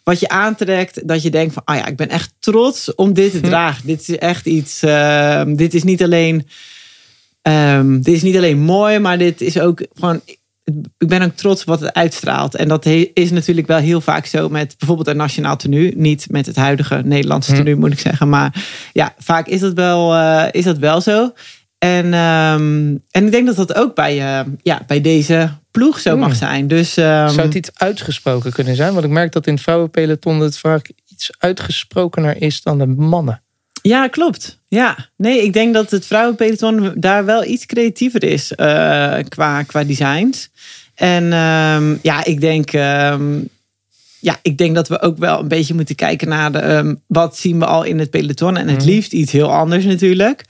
wat 0.04 0.20
je 0.20 0.28
aantrekt. 0.28 1.08
Dat 1.08 1.22
je 1.22 1.30
denkt 1.30 1.54
van, 1.54 1.62
ah 1.64 1.76
ja, 1.76 1.86
ik 1.86 1.96
ben 1.96 2.08
echt 2.08 2.34
trots 2.38 2.94
om 2.94 3.12
dit 3.12 3.30
te 3.30 3.40
dragen. 3.40 3.86
Dit 3.86 4.00
is 4.08 4.18
echt 4.18 4.46
iets, 4.46 4.82
eh, 4.82 5.42
dit 5.46 5.74
is 5.74 5.82
niet 5.82 6.02
alleen, 6.02 6.48
ehm, 7.46 8.00
dit 8.00 8.14
is 8.14 8.22
niet 8.22 8.36
alleen 8.36 8.58
mooi, 8.58 8.98
maar 8.98 9.18
dit 9.18 9.40
is 9.40 9.58
ook 9.58 9.80
gewoon 9.94 10.20
ik 10.98 11.08
ben 11.08 11.22
ook 11.22 11.32
trots 11.34 11.60
op 11.60 11.66
wat 11.66 11.80
het 11.80 11.94
uitstraalt. 11.94 12.54
En 12.54 12.68
dat 12.68 12.84
he- 12.84 13.10
is 13.14 13.30
natuurlijk 13.30 13.66
wel 13.66 13.78
heel 13.78 14.00
vaak 14.00 14.26
zo 14.26 14.48
met 14.48 14.74
bijvoorbeeld 14.78 15.08
een 15.08 15.16
nationaal 15.16 15.56
tenue. 15.56 15.92
Niet 15.96 16.26
met 16.30 16.46
het 16.46 16.56
huidige 16.56 17.00
Nederlandse 17.04 17.50
Hm. 17.50 17.56
tenue, 17.56 17.76
moet 17.76 17.92
ik 17.92 17.98
zeggen. 17.98 18.28
Maar 18.28 18.64
ja, 18.92 19.14
vaak 19.18 19.46
is 19.46 19.60
dat 19.60 19.72
wel, 19.72 20.14
eh, 20.14 20.44
is 20.50 20.64
dat 20.64 20.78
wel 20.78 21.00
zo. 21.00 21.32
En, 21.78 22.14
ehm, 22.14 22.94
en 23.10 23.24
ik 23.24 23.30
denk 23.30 23.46
dat 23.46 23.56
dat 23.56 23.74
ook 23.74 23.94
bij, 23.94 24.18
eh, 24.18 24.46
ja, 24.62 24.82
bij 24.86 25.00
deze 25.00 25.50
ploeg 25.70 25.98
zo 26.00 26.12
Hm. 26.14 26.18
mag 26.20 26.36
zijn. 26.36 26.66
Dus 26.68 26.96
ehm, 26.96 27.28
Zou 27.28 27.46
het 27.46 27.54
iets 27.54 27.70
uitgesproken 27.74 28.52
kunnen 28.52 28.76
zijn? 28.76 28.92
Want 28.92 29.04
ik 29.04 29.10
merk 29.10 29.32
dat 29.32 29.46
in 29.46 29.52
het 29.54 29.62
vrouwenpeloton 29.62 30.40
het 30.40 30.58
vaak 30.58 30.90
iets 31.08 31.30
uitgesprokener 31.38 32.42
is 32.42 32.62
dan 32.62 32.78
de 32.78 32.86
mannen. 32.86 33.40
Ja, 33.82 34.08
klopt. 34.08 34.58
Ja, 34.68 34.96
nee, 35.16 35.42
ik 35.42 35.52
denk 35.52 35.74
dat 35.74 35.90
het 35.90 36.06
vrouwenpeloton 36.06 36.92
daar 36.96 37.24
wel 37.24 37.44
iets 37.44 37.66
creatiever 37.66 38.24
is 38.24 38.52
eh, 38.52 39.14
qua, 39.28 39.62
qua 39.62 39.84
designs. 39.84 40.50
En 40.94 41.32
ehm, 41.32 41.96
ja, 42.02 42.24
ik 42.24 42.40
denk, 42.40 42.72
ehm, 42.72 43.38
ja, 44.20 44.36
ik 44.42 44.58
denk 44.58 44.74
dat 44.74 44.88
we 44.88 45.00
ook 45.00 45.18
wel 45.18 45.40
een 45.40 45.48
beetje 45.48 45.74
moeten 45.74 45.94
kijken 45.94 46.28
naar 46.28 46.52
de, 46.52 46.58
ehm, 46.58 46.94
wat 47.06 47.36
zien 47.36 47.58
we 47.58 47.66
al 47.66 47.82
in 47.82 47.98
het 47.98 48.10
peloton. 48.10 48.56
En 48.56 48.68
het 48.68 48.78
Mhm. 48.78 48.86
liefst 48.86 49.12
iets 49.12 49.32
heel 49.32 49.52
anders 49.52 49.84
natuurlijk. 49.84 50.44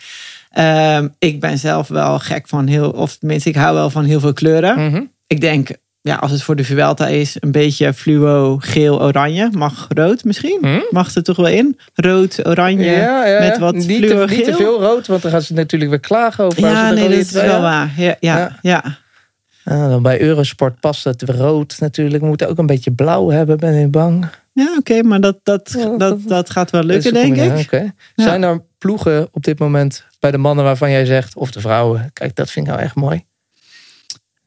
Ik 1.18 1.40
ben 1.40 1.59
zelf 1.59 1.88
wel 1.88 2.18
gek 2.18 2.48
van 2.48 2.66
heel, 2.66 2.90
of 2.90 3.16
tenminste, 3.16 3.48
ik 3.48 3.55
hou 3.57 3.74
wel 3.74 3.90
van 3.90 4.05
heel 4.05 4.20
veel 4.20 4.33
kleuren. 4.33 4.87
Mhm. 4.90 5.02
Ik 5.26 5.40
denk, 5.40 5.68
ja, 6.07 6.14
als 6.16 6.31
het 6.31 6.42
voor 6.42 6.57
de 6.57 6.64
Vuelta 6.64 7.07
is, 7.07 7.37
een 7.40 7.53
beetje 7.53 7.95
fluo, 7.95 8.57
geel, 8.61 9.03
oranje. 9.03 9.49
Mag 9.53 9.87
rood 9.88 10.25
misschien? 10.25 10.59
Hm? 10.62 10.81
Mag 10.90 11.14
er 11.14 11.23
toch 11.23 11.37
wel 11.37 11.47
in? 11.49 11.79
Rood, 11.95 12.47
oranje, 12.47 12.85
Ja, 12.90 13.27
ja, 13.27 13.38
met 13.40 13.59
wat 13.59 13.75
niet, 13.75 13.87
te, 14.03 14.07
fluo 14.09 14.27
niet 14.27 14.45
te 14.45 14.45
geel. 14.45 14.57
veel 14.57 14.81
rood, 14.81 15.07
want 15.07 15.23
dan 15.23 15.31
gaan 15.31 15.42
ze 15.42 15.53
natuurlijk 15.53 15.90
weer 15.90 16.01
klagen 16.01 16.45
over. 16.45 16.61
Ja, 16.61 16.88
de 16.88 16.95
nee, 16.95 17.09
dat 17.09 17.19
is 17.19 17.31
wel 17.33 17.61
waar. 17.61 17.92
Ja, 17.97 18.16
ja, 18.21 18.37
Ja. 18.38 18.59
ja. 18.62 18.85
Ah, 19.64 19.88
dan 19.88 20.03
bij 20.03 20.21
Eurosport 20.21 20.81
past 20.81 21.05
het 21.05 21.23
rood 21.23 21.77
natuurlijk. 21.81 22.23
We 22.23 22.29
moeten 22.29 22.49
ook 22.49 22.59
een 22.59 22.66
beetje 22.66 22.90
blauw 22.92 23.29
hebben, 23.31 23.57
ben 23.59 23.75
ik 23.75 23.90
bang. 23.90 24.27
Ja, 24.53 24.75
oké, 24.79 25.03
maar 25.03 25.21
dat, 25.21 25.38
dat, 25.42 25.75
Ja, 25.79 25.85
dat- 25.85 25.99
dat, 25.99 26.19
dat 26.27 26.51
gaat 26.51 26.71
wel 26.71 26.83
lukken, 26.83 27.12
denk 27.14 27.37
ik. 27.37 27.90
Zijn 28.16 28.42
er 28.42 28.62
ploegen 28.79 29.29
op 29.33 29.45
dit 29.45 29.59
moment 29.59 30.05
bij 30.21 30.31
de 30.31 30.38
mannen 30.38 30.64
waarvan 30.64 30.90
jij 30.90 31.05
zegt, 31.05 31.37
of 31.37 31.51
de 31.51 31.61
vrouwen, 31.61 32.11
kijk, 32.12 32.35
dat 32.35 32.51
vind 32.51 32.66
ik 32.66 32.73
nou 32.73 32.85
echt 32.85 32.95
mooi. 32.95 33.25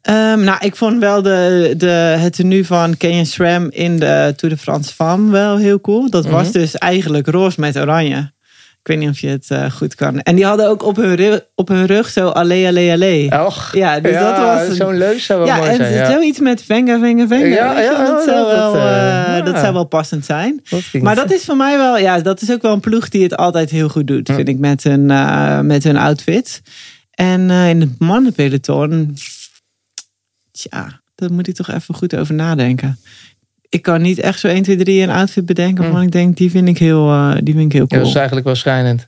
Ehm, 0.09 0.43
nou, 0.43 0.57
ik 0.59 0.75
vond 0.75 0.99
wel 0.99 1.21
de, 1.21 1.73
de, 1.77 1.85
het 2.19 2.33
tenue 2.35 2.65
van 2.65 2.97
Kenyon 2.97 3.25
SRAM 3.25 3.67
in 3.69 3.99
de 3.99 4.33
Tour 4.35 4.55
de 4.55 4.61
France 4.61 4.93
Femme 4.93 5.31
wel 5.31 5.57
heel 5.57 5.81
cool. 5.81 6.09
Dat 6.09 6.25
was 6.25 6.43
Mhm. 6.43 6.51
dus 6.51 6.75
eigenlijk 6.77 7.27
roze 7.27 7.59
met 7.59 7.77
oranje. 7.77 8.31
Ik 8.81 8.87
weet 8.87 8.97
niet 8.97 9.09
of 9.09 9.19
je 9.19 9.27
het 9.27 9.45
eh, 9.49 9.71
goed 9.71 9.95
kan. 9.95 10.19
En 10.21 10.35
die 10.35 10.45
hadden 10.45 10.67
ook 10.69 10.83
op 10.83 10.95
hun, 10.95 11.15
ru- 11.15 11.39
op 11.55 11.67
hun 11.67 11.85
rug 11.85 12.09
zo 12.09 12.27
allee, 12.27 12.67
allee, 12.67 12.91
allee. 12.91 13.45
Och, 13.45 13.69
Ja, 13.75 13.99
dus 13.99 14.13
dat 14.13 14.37
was... 14.37 14.77
zo'n 14.77 14.97
leus 14.97 15.25
zou 15.25 15.39
wel 15.39 15.47
ja, 15.47 15.57
mooi 15.57 15.69
en 15.69 15.75
zijn. 15.75 15.93
Ja. 15.93 16.11
zoiets 16.11 16.39
met 16.39 16.63
venga, 16.63 16.99
venga, 16.99 17.27
venga. 17.27 17.45
Ja, 17.45 17.79
ja, 17.79 18.05
dat, 18.05 18.23
zou 18.23 18.45
dat, 18.55 18.55
wel, 18.55 18.75
eh, 18.75 19.37
eh, 19.37 19.45
dat 19.45 19.57
zou 19.59 19.73
wel 19.73 19.83
passend 19.85 20.25
zijn. 20.25 20.61
Dat 20.69 20.81
Maar 21.01 21.15
dat 21.15 21.31
is 21.31 21.43
voor 21.45 21.57
mij 21.57 21.77
wel, 21.77 21.97
ja, 21.97 22.19
dat 22.19 22.41
is 22.41 22.51
ook 22.51 22.61
wel 22.61 22.73
een 22.73 22.79
ploeg 22.79 23.09
die 23.09 23.23
het 23.23 23.37
altijd 23.37 23.69
heel 23.69 23.89
goed 23.89 24.07
doet, 24.07 24.27
Ja. 24.27 24.33
vind 24.35 24.47
ik, 24.47 24.57
met 24.59 24.83
hun, 24.83 25.05
met 25.65 25.83
hun 25.83 25.97
outfits. 25.97 26.61
En 27.11 27.49
in 27.49 27.79
het 27.81 27.99
mannenpeloton, 27.99 29.17
tja, 30.61 31.01
daar 31.15 31.31
moet 31.33 31.47
ik 31.47 31.55
toch 31.55 31.69
even 31.71 31.95
goed 31.95 32.15
over 32.15 32.33
nadenken. 32.33 32.99
Ik 33.69 33.81
kan 33.81 34.01
niet 34.01 34.19
echt 34.19 34.39
zo 34.39 34.47
1, 34.47 34.63
2, 34.63 34.75
3 34.77 35.01
een 35.03 35.09
outfit 35.09 35.45
bedenken 35.45 35.77
Hm. 35.77 35.81
waarvan 35.83 36.01
ik 36.05 36.11
denk, 36.11 36.37
die 36.37 36.51
vind 36.51 36.67
ik 36.67 36.77
heel, 36.77 37.09
eh, 37.09 37.35
die 37.43 37.53
vind 37.53 37.65
ik 37.65 37.71
heel 37.71 37.81
Ja, 37.81 37.87
cool. 37.87 37.99
dat 37.99 38.09
is 38.09 38.15
eigenlijk 38.15 38.45
wel 38.45 38.55
schijnend. 38.55 39.07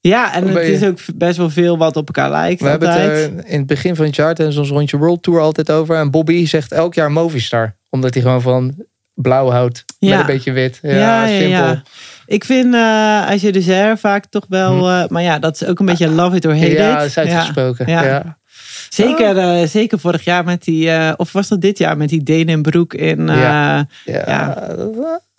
Ja, 0.00 0.34
en 0.34 0.48
het 0.48 0.64
is 0.68 0.82
ook 0.84 0.98
best 1.14 1.36
wel 1.36 1.50
veel 1.50 1.78
wat 1.78 1.96
op 1.96 2.06
elkaar 2.06 2.30
lijkt 2.30 2.60
We 2.60 2.68
hebben 2.68 2.90
het 2.90 3.00
er 3.10 3.46
in 3.46 3.58
het 3.58 3.66
begin 3.66 3.96
van 3.96 4.04
het 4.04 4.16
jaar 4.16 4.34
tijdens 4.34 4.56
ons 4.58 4.68
rondje 4.68 4.96
World 4.96 5.22
Tour 5.22 5.40
altijd 5.40 5.70
over. 5.70 5.96
En 5.96 6.10
Bobby 6.10 6.46
zegt 6.46 6.72
elk 6.72 6.94
jaar 6.94 7.12
Movistar. 7.12 7.76
Omdat 7.90 8.14
hij 8.14 8.22
gewoon 8.22 8.42
van 8.42 8.74
blauw 9.14 9.50
houdt. 9.50 9.84
Met 9.98 10.10
Ja. 10.10 10.20
een 10.20 10.26
beetje 10.26 10.52
wit. 10.52 10.78
Ja, 10.82 10.90
Ja, 10.90 11.24
ja, 11.26 11.38
simpel. 11.38 11.48
ja. 11.66 11.82
Ik 12.26 12.44
vind 12.44 12.74
eh 12.74 13.28
als 13.30 13.40
je 13.40 13.52
de 13.52 13.60
Zer 13.62 13.98
vaak 13.98 14.26
toch 14.26 14.44
wel... 14.48 14.88
eh, 14.90 15.06
maar 15.08 15.22
ja, 15.22 15.38
dat 15.38 15.54
is 15.60 15.68
ook 15.68 15.78
een 15.80 15.86
beetje 15.86 16.08
love 16.08 16.36
it 16.36 16.44
or 16.46 16.54
hate 16.54 16.66
Hm. 16.66 16.72
Ja, 16.76 16.90
it. 16.92 16.96
dat 16.98 17.06
is 17.06 17.18
uitgesproken. 17.18 17.86
Ja. 17.90 18.38
Zeker, 18.88 19.38
eh, 19.38 19.66
zeker 19.68 19.98
vorig 19.98 20.24
jaar 20.24 20.44
met 20.44 20.62
die... 20.64 20.90
eh, 20.90 21.12
of 21.16 21.32
was 21.32 21.48
dat 21.48 21.60
dit 21.60 21.78
jaar 21.78 21.96
met 21.96 22.08
die 22.08 22.22
Denenbroek 22.22 22.94
in... 22.94 23.28
eh, 23.28 23.34
Ja. 23.36 23.88
Ja, 24.04 24.68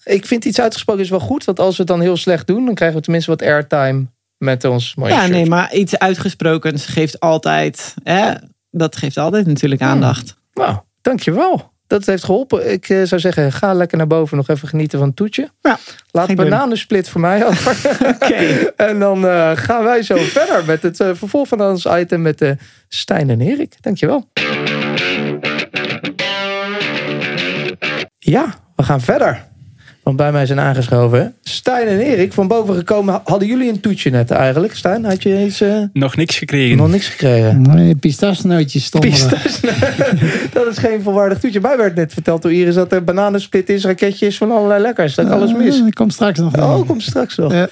Ik 0.03 0.25
vind 0.25 0.45
iets 0.45 0.59
uitgesproken 0.61 1.03
is 1.03 1.09
wel 1.09 1.19
goed. 1.19 1.43
Want 1.45 1.59
als 1.59 1.71
we 1.75 1.77
het 1.77 1.87
dan 1.87 2.01
heel 2.01 2.17
slecht 2.17 2.47
doen, 2.47 2.65
dan 2.65 2.75
krijgen 2.75 2.97
we 2.97 3.03
tenminste 3.03 3.29
wat 3.31 3.41
airtime 3.41 4.05
met 4.37 4.63
ons 4.65 4.95
mooie 4.95 5.11
ja, 5.13 5.19
shirt. 5.19 5.31
nee, 5.31 5.45
maar 5.45 5.73
iets 5.73 5.97
uitgesprokens 5.99 6.85
geeft 6.85 7.19
altijd... 7.19 7.93
Hè, 8.03 8.31
dat 8.71 8.95
geeft 8.95 9.17
altijd 9.17 9.45
natuurlijk 9.47 9.81
aandacht. 9.81 10.35
Nou, 10.53 10.77
dankjewel. 11.01 11.72
Dat 11.87 12.05
heeft 12.05 12.23
geholpen. 12.23 12.71
Ik 12.71 12.89
eh, 12.89 13.03
zou 13.03 13.21
zeggen, 13.21 13.51
ga 13.51 13.73
lekker 13.73 13.97
naar 13.97 14.07
boven 14.07 14.37
nog 14.37 14.47
even 14.47 14.67
genieten 14.67 14.99
van 14.99 15.07
het 15.07 15.17
toetje. 15.17 15.49
Ja, 15.61 15.77
Laat 16.11 16.35
bananensplit 16.35 17.09
voor 17.09 17.21
mij 17.21 17.45
over. 17.47 17.77
En 18.75 18.99
dan 18.99 19.27
eh, 19.27 19.51
gaan 19.55 19.83
wij 19.83 20.01
zo 20.03 20.17
verder 20.37 20.65
met 20.65 20.81
het 20.81 20.99
eh, 20.99 21.09
vervolg 21.13 21.47
van 21.47 21.61
ons 21.61 21.85
item 21.85 22.21
met 22.21 22.41
eh 22.41 22.51
Stijn 22.87 23.29
en 23.29 23.41
Erik. 23.41 23.75
Dankjewel. 23.81 24.29
Ja, 28.19 28.45
we 28.75 28.83
gaan 28.83 29.01
verder. 29.01 29.51
Want 30.03 30.17
bij 30.17 30.31
mij 30.31 30.45
zijn 30.45 30.59
aangeschoven 30.59 31.35
Stijn 31.41 31.87
en 31.87 31.99
Erik. 31.99 32.33
Van 32.33 32.47
boven 32.47 32.75
gekomen. 32.75 33.21
Hadden 33.23 33.47
jullie 33.47 33.69
een 33.69 33.79
toetje 33.79 34.09
net 34.09 34.31
eigenlijk? 34.31 34.75
Stijn, 34.75 35.05
had 35.05 35.23
je 35.23 35.45
iets, 35.45 35.61
eh, 35.61 35.77
Nog 35.93 36.15
niks 36.15 36.37
gekregen. 36.37 36.77
nog 36.77 36.89
niks 36.89 37.07
gekregen? 37.07 37.61
Nee, 37.61 37.95
pistachenootjes 37.95 38.85
stonden. 38.85 39.09
Pistas. 39.09 39.59
dat 40.53 40.67
is 40.67 40.77
geen 40.77 41.01
volwaardig 41.01 41.39
toetje. 41.39 41.59
Mij 41.61 41.77
werd 41.77 41.95
net 41.95 42.13
verteld 42.13 42.41
door 42.41 42.53
Iris 42.53 42.75
dat 42.75 42.91
er 42.91 43.03
bananensplit 43.03 43.69
is, 43.69 43.85
raketjes 43.85 44.37
van 44.37 44.51
allerlei 44.51 44.81
lekkers. 44.81 45.15
Dat 45.15 45.29
alles 45.29 45.53
mis. 45.53 45.79
Dat 45.79 45.93
komt 45.93 46.13
straks 46.13 46.39
nog. 46.39 46.57
Oh, 46.57 46.87
komt 46.87 47.03
straks 47.03 47.35
nog. 47.37 47.53
Ja. 47.53 47.67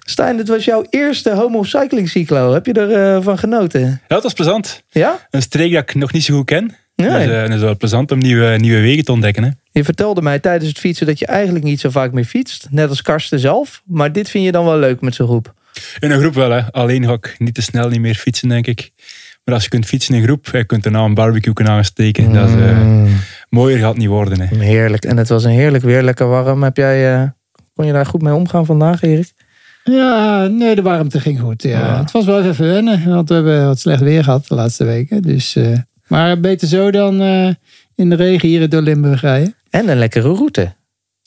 Stijn, 0.00 0.36
dit 0.36 0.48
was 0.48 0.64
jouw 0.64 0.84
eerste 0.90 1.30
homo 1.34 1.62
cycling 1.62 2.08
cyclo. 2.08 2.52
Heb 2.52 2.66
je 2.66 2.72
ervan 2.72 3.22
van 3.22 3.38
genoten? 3.38 3.80
Ja, 3.80 3.98
dat 4.06 4.22
was 4.22 4.32
plezant. 4.32 4.82
Ja? 4.90 5.26
Een 5.30 5.42
streek 5.42 5.72
dat 5.72 5.82
ik 5.82 5.94
nog 5.94 6.12
niet 6.12 6.24
zo 6.24 6.34
goed 6.36 6.44
ken. 6.44 6.74
Nee. 6.96 7.08
Dus, 7.08 7.34
eh, 7.34 7.42
het 7.42 7.52
is 7.52 7.60
wel 7.60 7.76
plezant 7.76 8.10
om 8.12 8.18
nieuwe, 8.18 8.56
nieuwe 8.58 8.80
wegen 8.80 9.04
te 9.04 9.12
ontdekken. 9.12 9.42
Hè. 9.44 9.50
Je 9.74 9.84
vertelde 9.84 10.22
mij 10.22 10.38
tijdens 10.38 10.68
het 10.68 10.78
fietsen 10.78 11.06
dat 11.06 11.18
je 11.18 11.26
eigenlijk 11.26 11.64
niet 11.64 11.80
zo 11.80 11.90
vaak 11.90 12.12
meer 12.12 12.24
fietst. 12.24 12.66
Net 12.70 12.88
als 12.88 13.02
Karsten 13.02 13.38
zelf. 13.38 13.82
Maar 13.84 14.12
dit 14.12 14.30
vind 14.30 14.44
je 14.44 14.52
dan 14.52 14.64
wel 14.64 14.78
leuk 14.78 15.00
met 15.00 15.14
zo'n 15.14 15.26
groep. 15.26 15.54
In 15.98 16.10
een 16.10 16.18
groep 16.20 16.34
wel. 16.34 16.50
Hè. 16.50 16.72
Alleen 16.72 17.04
ga 17.04 17.12
ik 17.12 17.34
niet 17.38 17.54
te 17.54 17.62
snel 17.62 17.88
niet 17.88 18.00
meer 18.00 18.14
fietsen, 18.14 18.48
denk 18.48 18.66
ik. 18.66 18.90
Maar 19.44 19.54
als 19.54 19.64
je 19.64 19.70
kunt 19.70 19.86
fietsen 19.86 20.14
in 20.14 20.20
een 20.20 20.26
groep, 20.26 20.46
je 20.52 20.64
kunt 20.64 20.82
daarna 20.82 21.04
een 21.04 21.14
barbecue 21.14 21.52
kunnen 21.52 21.72
aansteken. 21.72 22.32
Dat 22.32 22.48
is, 22.48 22.54
eh, 22.54 22.80
Mm, 22.80 23.06
mooier 23.48 23.78
gaat 23.78 23.88
het 23.88 23.96
niet 23.98 24.08
worden. 24.08 24.40
Hè. 24.40 24.56
heerlijk. 24.58 25.04
En 25.04 25.16
het 25.16 25.28
was 25.28 25.44
een 25.44 25.50
heerlijk 25.50 25.84
weer, 25.84 26.02
lekker 26.02 26.28
warm. 26.28 26.62
Heb 26.62 26.76
jij, 26.76 27.14
eh, 27.14 27.28
kon 27.74 27.86
je 27.86 27.92
daar 27.92 28.06
goed 28.06 28.22
mee 28.22 28.34
omgaan 28.34 28.66
vandaag, 28.66 29.02
Erik? 29.02 29.32
Ja, 29.84 30.46
nee, 30.46 30.74
de 30.74 30.82
warmte 30.82 31.20
ging 31.20 31.40
goed. 31.40 31.62
Ja. 31.62 31.78
Ja. 31.78 31.98
Het 32.00 32.10
was 32.10 32.24
wel 32.24 32.42
even 32.44 32.66
wennen, 32.66 33.08
want 33.08 33.28
we 33.28 33.34
hebben 33.34 33.66
wat 33.66 33.78
slecht 33.80 34.00
weer 34.02 34.24
gehad 34.24 34.46
de 34.48 34.54
laatste 34.54 34.84
weken. 34.84 35.22
Dus, 35.22 35.56
eh, 35.56 35.78
maar 36.06 36.40
beter 36.40 36.68
zo 36.68 36.90
dan 36.90 37.20
eh, 37.20 37.48
in 37.94 38.10
de 38.10 38.16
regen 38.16 38.48
hier 38.48 38.68
door 38.68 38.82
Limburg 38.82 39.20
rijden. 39.20 39.54
En 39.74 39.88
een 39.88 39.98
lekkere 39.98 40.28
route. 40.28 40.74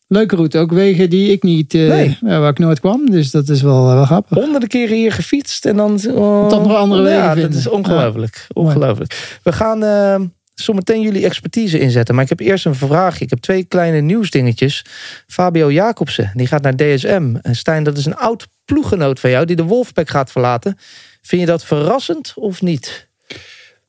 Leuke 0.08 0.36
route. 0.36 0.58
Ook 0.58 0.72
wegen 0.72 1.10
die 1.10 1.32
ik 1.32 1.44
niet, 1.44 1.74
eh, 1.74 1.88
Nee. 1.88 2.18
waar 2.22 2.50
ik 2.50 2.60
nooit 2.60 2.80
kwam. 2.80 3.10
Dus 3.10 3.32
dat 3.32 3.50
is 3.50 3.62
wel, 3.62 3.86
wel 3.86 4.06
grappig. 4.06 4.38
honderden 4.38 4.70
keren 4.70 4.96
hier 4.96 5.12
gefietst 5.12 5.66
en 5.66 5.76
dan... 5.76 6.00
Oh, 6.10 6.50
Toch 6.50 6.68
nog 6.68 6.76
andere 6.76 7.02
wegen 7.02 7.18
Ja, 7.20 7.36
dat 7.36 7.54
is 7.54 7.68
ongelooflijk. 7.68 8.48
ongelooflijk. 8.54 9.40
We 9.44 9.52
gaan 9.52 9.84
eh, 9.84 10.20
zometeen 10.54 11.02
jullie 11.02 11.26
expertise 11.26 11.80
inzetten. 11.80 12.16
Maar 12.16 12.24
ik 12.24 12.30
heb 12.30 12.40
eerst 12.40 12.66
een 12.66 12.76
vraagje. 12.76 13.24
Ik 13.24 13.30
heb 13.30 13.40
twee 13.40 13.64
kleine 13.64 14.00
nieuwsdingetjes. 14.00 14.86
Fabio 15.28 15.72
Jacobsen, 15.72 16.32
die 16.34 16.48
gaat 16.48 16.62
naar 16.62 16.76
DSM. 16.76 17.36
En 17.42 17.56
Stijn, 17.56 17.84
dat 17.84 17.98
is 17.98 18.06
een 18.06 18.16
oud 18.16 18.48
ploeggenoot 18.66 19.20
van 19.20 19.30
jou... 19.30 19.46
die 19.46 19.56
de 19.56 19.64
Wolfpack 19.64 20.10
gaat 20.10 20.32
verlaten. 20.32 20.78
Vind 21.22 21.42
je 21.42 21.48
dat 21.48 21.66
verrassend 21.66 22.34
of 22.36 22.62
niet? 22.62 23.08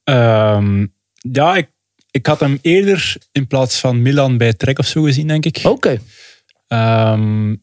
Ehm, 0.05 0.87
ja, 1.33 1.57
ik, 1.57 1.69
ik 2.11 2.27
had 2.27 2.41
hem 2.41 2.59
eerder 2.63 3.17
in 3.33 3.47
plaats 3.47 3.79
van 3.79 4.03
Milan 4.03 4.37
bij 4.37 4.53
Trek 4.53 4.79
of 4.79 4.87
zo 4.87 5.03
gezien, 5.03 5.27
denk 5.27 5.45
ik. 5.45 5.61
Oké. 5.63 5.99
Ehm, 6.69 7.55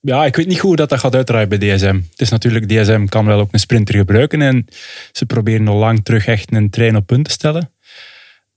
ja, 0.00 0.24
ik 0.24 0.36
weet 0.36 0.46
niet 0.46 0.58
hoe 0.58 0.76
dat, 0.76 0.88
dat 0.88 0.98
gaat 0.98 1.14
uitdraaien 1.14 1.48
bij 1.48 1.58
DSM. 1.58 2.00
Het 2.10 2.20
is 2.20 2.28
natuurlijk, 2.28 2.68
DSM 2.68 3.06
kan 3.06 3.26
wel 3.26 3.40
ook 3.40 3.52
een 3.52 3.58
sprinter 3.60 3.94
gebruiken. 3.94 4.42
En 4.42 4.66
ze 5.12 5.26
proberen 5.26 5.68
al 5.68 5.76
lang 5.76 6.04
terug 6.04 6.26
echt 6.26 6.52
een 6.52 6.70
trein 6.70 6.96
op 6.96 7.06
punt 7.06 7.24
te 7.24 7.30
stellen. 7.30 7.70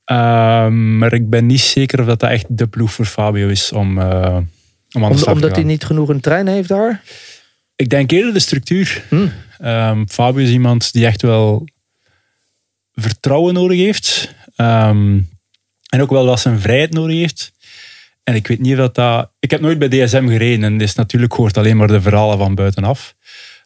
Ehm, 0.06 0.98
maar 0.98 1.14
ik 1.14 1.30
ben 1.30 1.46
niet 1.46 1.62
zeker 1.62 2.00
of 2.00 2.06
dat, 2.06 2.20
dat 2.20 2.30
echt 2.30 2.46
de 2.50 2.68
ploeg 2.68 2.92
voor 2.94 3.06
Fabio 3.06 3.48
is 3.48 3.72
om, 3.72 4.00
eh, 4.00 4.38
om 4.92 5.04
aan 5.04 5.12
de 5.12 5.18
Om- 5.18 5.24
te 5.24 5.32
omdat 5.32 5.56
hij 5.56 5.64
niet 5.64 5.84
genoeg 5.84 6.10
een 6.10 6.20
trein 6.20 6.48
heeft 6.48 6.70
daar? 6.70 7.02
Ik 7.76 7.90
denk 7.90 8.12
eerder 8.12 8.34
de 8.34 8.40
structuur. 8.40 9.04
Hmm. 9.10 9.32
Ehm, 9.58 10.06
Fabio 10.08 10.44
is 10.44 10.50
iemand 10.50 10.94
die 10.94 11.06
echt 11.06 11.22
wel 11.22 11.68
vertrouwen 12.94 13.54
nodig 13.54 13.78
heeft. 13.78 14.34
Ehm, 14.56 15.20
en 15.90 16.02
ook 16.02 16.10
wel 16.10 16.26
wat 16.26 16.40
zijn 16.40 16.60
vrijheid 16.60 16.94
nodig 16.94 17.16
heeft. 17.18 17.52
En 18.24 18.36
ik 18.36 18.48
weet 18.48 18.60
niet 18.60 18.72
of 18.72 18.78
dat 18.78 18.96
dat... 18.96 19.30
Ik 19.40 19.52
heb 19.52 19.62
nooit 19.62 19.80
bij 19.80 19.88
DSM 19.88 20.28
gereden. 20.28 20.64
En 20.64 20.82
is 20.82 20.96
natuurlijk 20.96 21.34
hoort 21.34 21.58
alleen 21.58 21.78
maar 21.78 21.88
de 21.88 22.02
verhalen 22.02 22.38
van 22.38 22.56
buitenaf. 22.56 23.16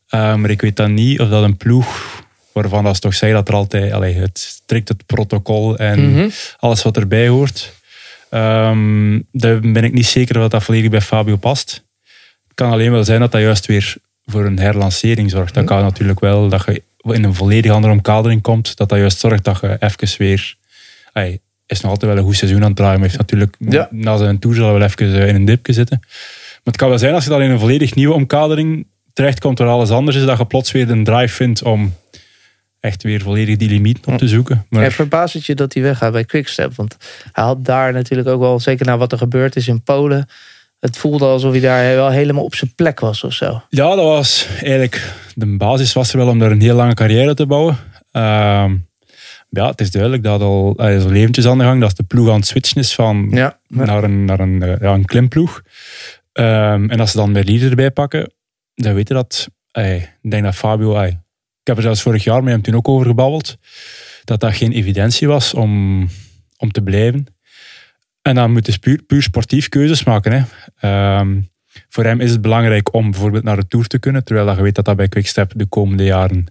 Ehm, 0.09 0.41
maar 0.41 0.49
ik 0.49 0.61
weet 0.61 0.75
dan 0.75 0.93
niet 0.93 1.19
of 1.19 1.29
dat 1.29 1.43
een 1.43 1.57
ploeg 1.57 2.21
waarvan 2.51 2.83
dat 2.83 2.95
ze 2.95 3.01
toch 3.01 3.13
zeggen 3.13 3.37
dat 3.37 3.47
er 3.47 3.53
altijd... 3.53 3.91
Allee, 3.91 4.13
het 4.15 4.39
strikt 4.39 4.87
het 4.87 5.05
protocol 5.05 5.77
en 5.77 6.11
Mhm. 6.11 6.29
alles 6.57 6.83
wat 6.83 6.97
erbij 6.97 7.27
hoort. 7.27 7.73
Ehm 8.29 9.19
daar 9.31 9.59
ben 9.59 9.83
ik 9.83 9.93
niet 9.93 10.05
zeker 10.05 10.41
of 10.43 10.47
dat 10.47 10.63
volledig 10.63 10.89
bij 10.89 11.01
Fabio 11.01 11.35
past. 11.35 11.83
Het 12.47 12.53
kan 12.55 12.71
alleen 12.71 12.91
wel 12.91 13.03
zijn 13.03 13.19
dat 13.19 13.31
dat 13.31 13.41
juist 13.41 13.65
weer 13.65 13.95
voor 14.25 14.45
een 14.45 14.59
herlancering 14.59 15.29
zorgt. 15.31 15.53
Dat 15.53 15.65
kan 15.65 15.81
natuurlijk 15.81 16.19
wel 16.19 16.49
dat 16.49 16.65
je 16.65 16.83
in 17.01 17.23
een 17.23 17.33
volledig 17.35 17.71
andere 17.71 17.93
omkadering 17.93 18.41
komt. 18.41 18.77
Dat 18.77 18.89
dat 18.89 18.97
juist 18.97 19.19
zorgt 19.19 19.43
dat 19.43 19.59
je 19.61 19.77
even 19.79 20.17
weer... 20.17 20.55
Hij 21.19 21.39
is 21.65 21.81
nog 21.81 21.91
altijd 21.91 22.11
wel 22.11 22.19
een 22.19 22.27
goed 22.27 22.35
seizoen 22.35 22.61
aan 22.61 22.67
het 22.67 22.75
draaien. 22.75 22.99
Maar 22.99 23.07
heeft 23.07 23.19
natuurlijk 23.19 23.55
Ja. 23.59 23.87
na 23.91 24.17
zijn 24.17 24.39
tour 24.39 24.55
zal 24.55 24.73
wel 24.73 24.81
even 24.81 25.21
eh, 25.21 25.27
in 25.27 25.35
een 25.35 25.45
dipje 25.45 25.73
zitten. 25.73 25.97
Maar 25.99 26.59
het 26.63 26.75
kan 26.75 26.89
wel 26.89 26.97
zijn 26.97 27.13
als 27.13 27.23
je 27.23 27.29
dan 27.29 27.41
in 27.41 27.49
een 27.51 27.59
volledig 27.59 27.95
nieuwe 27.95 28.13
omkadering 28.13 28.87
terechtkomt 29.13 29.59
waar 29.59 29.67
alles 29.67 29.89
anders 29.89 30.17
is. 30.17 30.25
Dat 30.25 30.37
je 30.37 30.45
plots 30.45 30.71
weer 30.71 30.89
een 30.89 31.03
drive 31.03 31.33
vindt 31.35 31.63
om 31.63 31.95
echt 32.79 33.03
weer 33.03 33.21
volledig 33.21 33.57
die 33.57 33.69
limiet 33.69 34.05
op 34.05 34.17
te 34.17 34.27
zoeken. 34.27 34.65
Maar 34.69 34.83
En 34.83 34.91
verbaast 34.91 35.33
het 35.33 35.45
je 35.45 35.55
dat 35.55 35.73
hij 35.73 35.83
weggaat 35.83 36.11
bij 36.11 36.23
Quickstep? 36.23 36.75
Want 36.75 36.97
hij 37.31 37.43
had 37.43 37.65
daar 37.65 37.93
natuurlijk 37.93 38.29
ook 38.29 38.39
wel, 38.39 38.59
zeker 38.59 38.85
na 38.85 38.97
wat 38.97 39.11
er 39.11 39.17
gebeurd 39.17 39.55
is 39.55 39.67
in 39.67 39.81
Polen... 39.81 40.27
het 40.79 40.97
voelde 40.97 41.25
alsof 41.25 41.51
hij 41.51 41.61
daar 41.61 41.95
wel 41.95 42.09
helemaal 42.09 42.43
op 42.43 42.55
zijn 42.55 42.73
plek 42.75 42.99
was 42.99 43.23
of 43.23 43.33
zo. 43.33 43.61
Ja, 43.69 43.95
dat 43.95 44.05
was 44.05 44.47
eigenlijk... 44.61 45.13
De 45.35 45.45
basis 45.57 45.93
was 45.93 46.11
er 46.11 46.17
wel 46.17 46.27
om 46.27 46.39
daar 46.39 46.51
een 46.51 46.61
heel 46.61 46.75
lange 46.75 46.93
carrière 46.93 47.33
te 47.33 47.45
bouwen. 47.45 47.77
Ehm, 48.11 48.75
ja, 49.49 49.69
het 49.69 49.81
is 49.81 49.91
duidelijk 49.91 50.23
dat 50.23 50.41
al 50.41 50.73
hij 50.77 50.95
is 50.95 51.03
al 51.03 51.13
eventjes 51.13 51.47
aan 51.47 51.57
de 51.57 51.63
gang. 51.63 51.81
Dat 51.81 51.97
de 51.97 52.03
ploeg 52.03 52.29
aan 52.29 52.35
het 52.35 52.47
switchen 52.47 52.81
is 52.81 52.95
van 52.95 53.27
Ja, 53.31 53.59
ja. 53.67 53.85
naar 53.85 54.03
een, 54.03 54.25
naar 54.25 54.39
een, 54.39 54.61
eh, 54.61 54.79
ja, 54.79 54.93
een 54.93 55.05
klimploeg. 55.05 55.61
Ehm, 56.31 56.89
en 56.89 56.99
als 56.99 57.11
ze 57.11 57.17
dan 57.17 57.33
weer 57.33 57.43
leader 57.43 57.69
erbij 57.69 57.91
pakken, 57.91 58.33
dan 58.75 58.93
weten 58.93 59.15
dat... 59.15 59.49
ey, 59.71 60.15
ik 60.21 60.31
denk 60.31 60.43
dat 60.43 60.55
Fabio... 60.55 60.95
ey, 60.95 61.07
ik 61.61 61.67
heb 61.67 61.77
er 61.77 61.83
zelfs 61.83 62.01
vorig 62.01 62.23
jaar 62.23 62.43
met 62.43 62.53
hem 62.53 62.61
toen 62.61 62.75
ook 62.75 62.87
over 62.87 63.05
gebabbeld. 63.05 63.57
Dat 64.23 64.39
dat 64.39 64.53
geen 64.53 64.71
evidentie 64.71 65.27
was 65.27 65.53
om, 65.53 66.07
om 66.57 66.71
te 66.71 66.81
blijven. 66.81 67.25
En 68.21 68.35
dan 68.35 68.51
moet 68.51 68.65
je 68.65 68.79
puur, 68.79 69.03
puur 69.03 69.21
sportief 69.21 69.69
keuzes 69.69 70.03
maken. 70.03 70.31
Hè. 70.31 70.43
Ehm, 70.79 71.41
voor 71.89 72.03
hem 72.03 72.21
is 72.21 72.31
het 72.31 72.41
belangrijk 72.41 72.93
om 72.93 73.11
bijvoorbeeld 73.11 73.43
naar 73.43 73.55
de 73.55 73.67
Tour 73.67 73.87
te 73.87 73.99
kunnen. 73.99 74.23
Terwijl 74.23 74.55
je 74.55 74.61
weet 74.61 74.75
dat 74.75 74.85
dat 74.85 74.95
bij 74.95 75.07
Quickstep 75.07 75.51
de 75.55 75.65
komende 75.65 76.03
jaren 76.03 76.45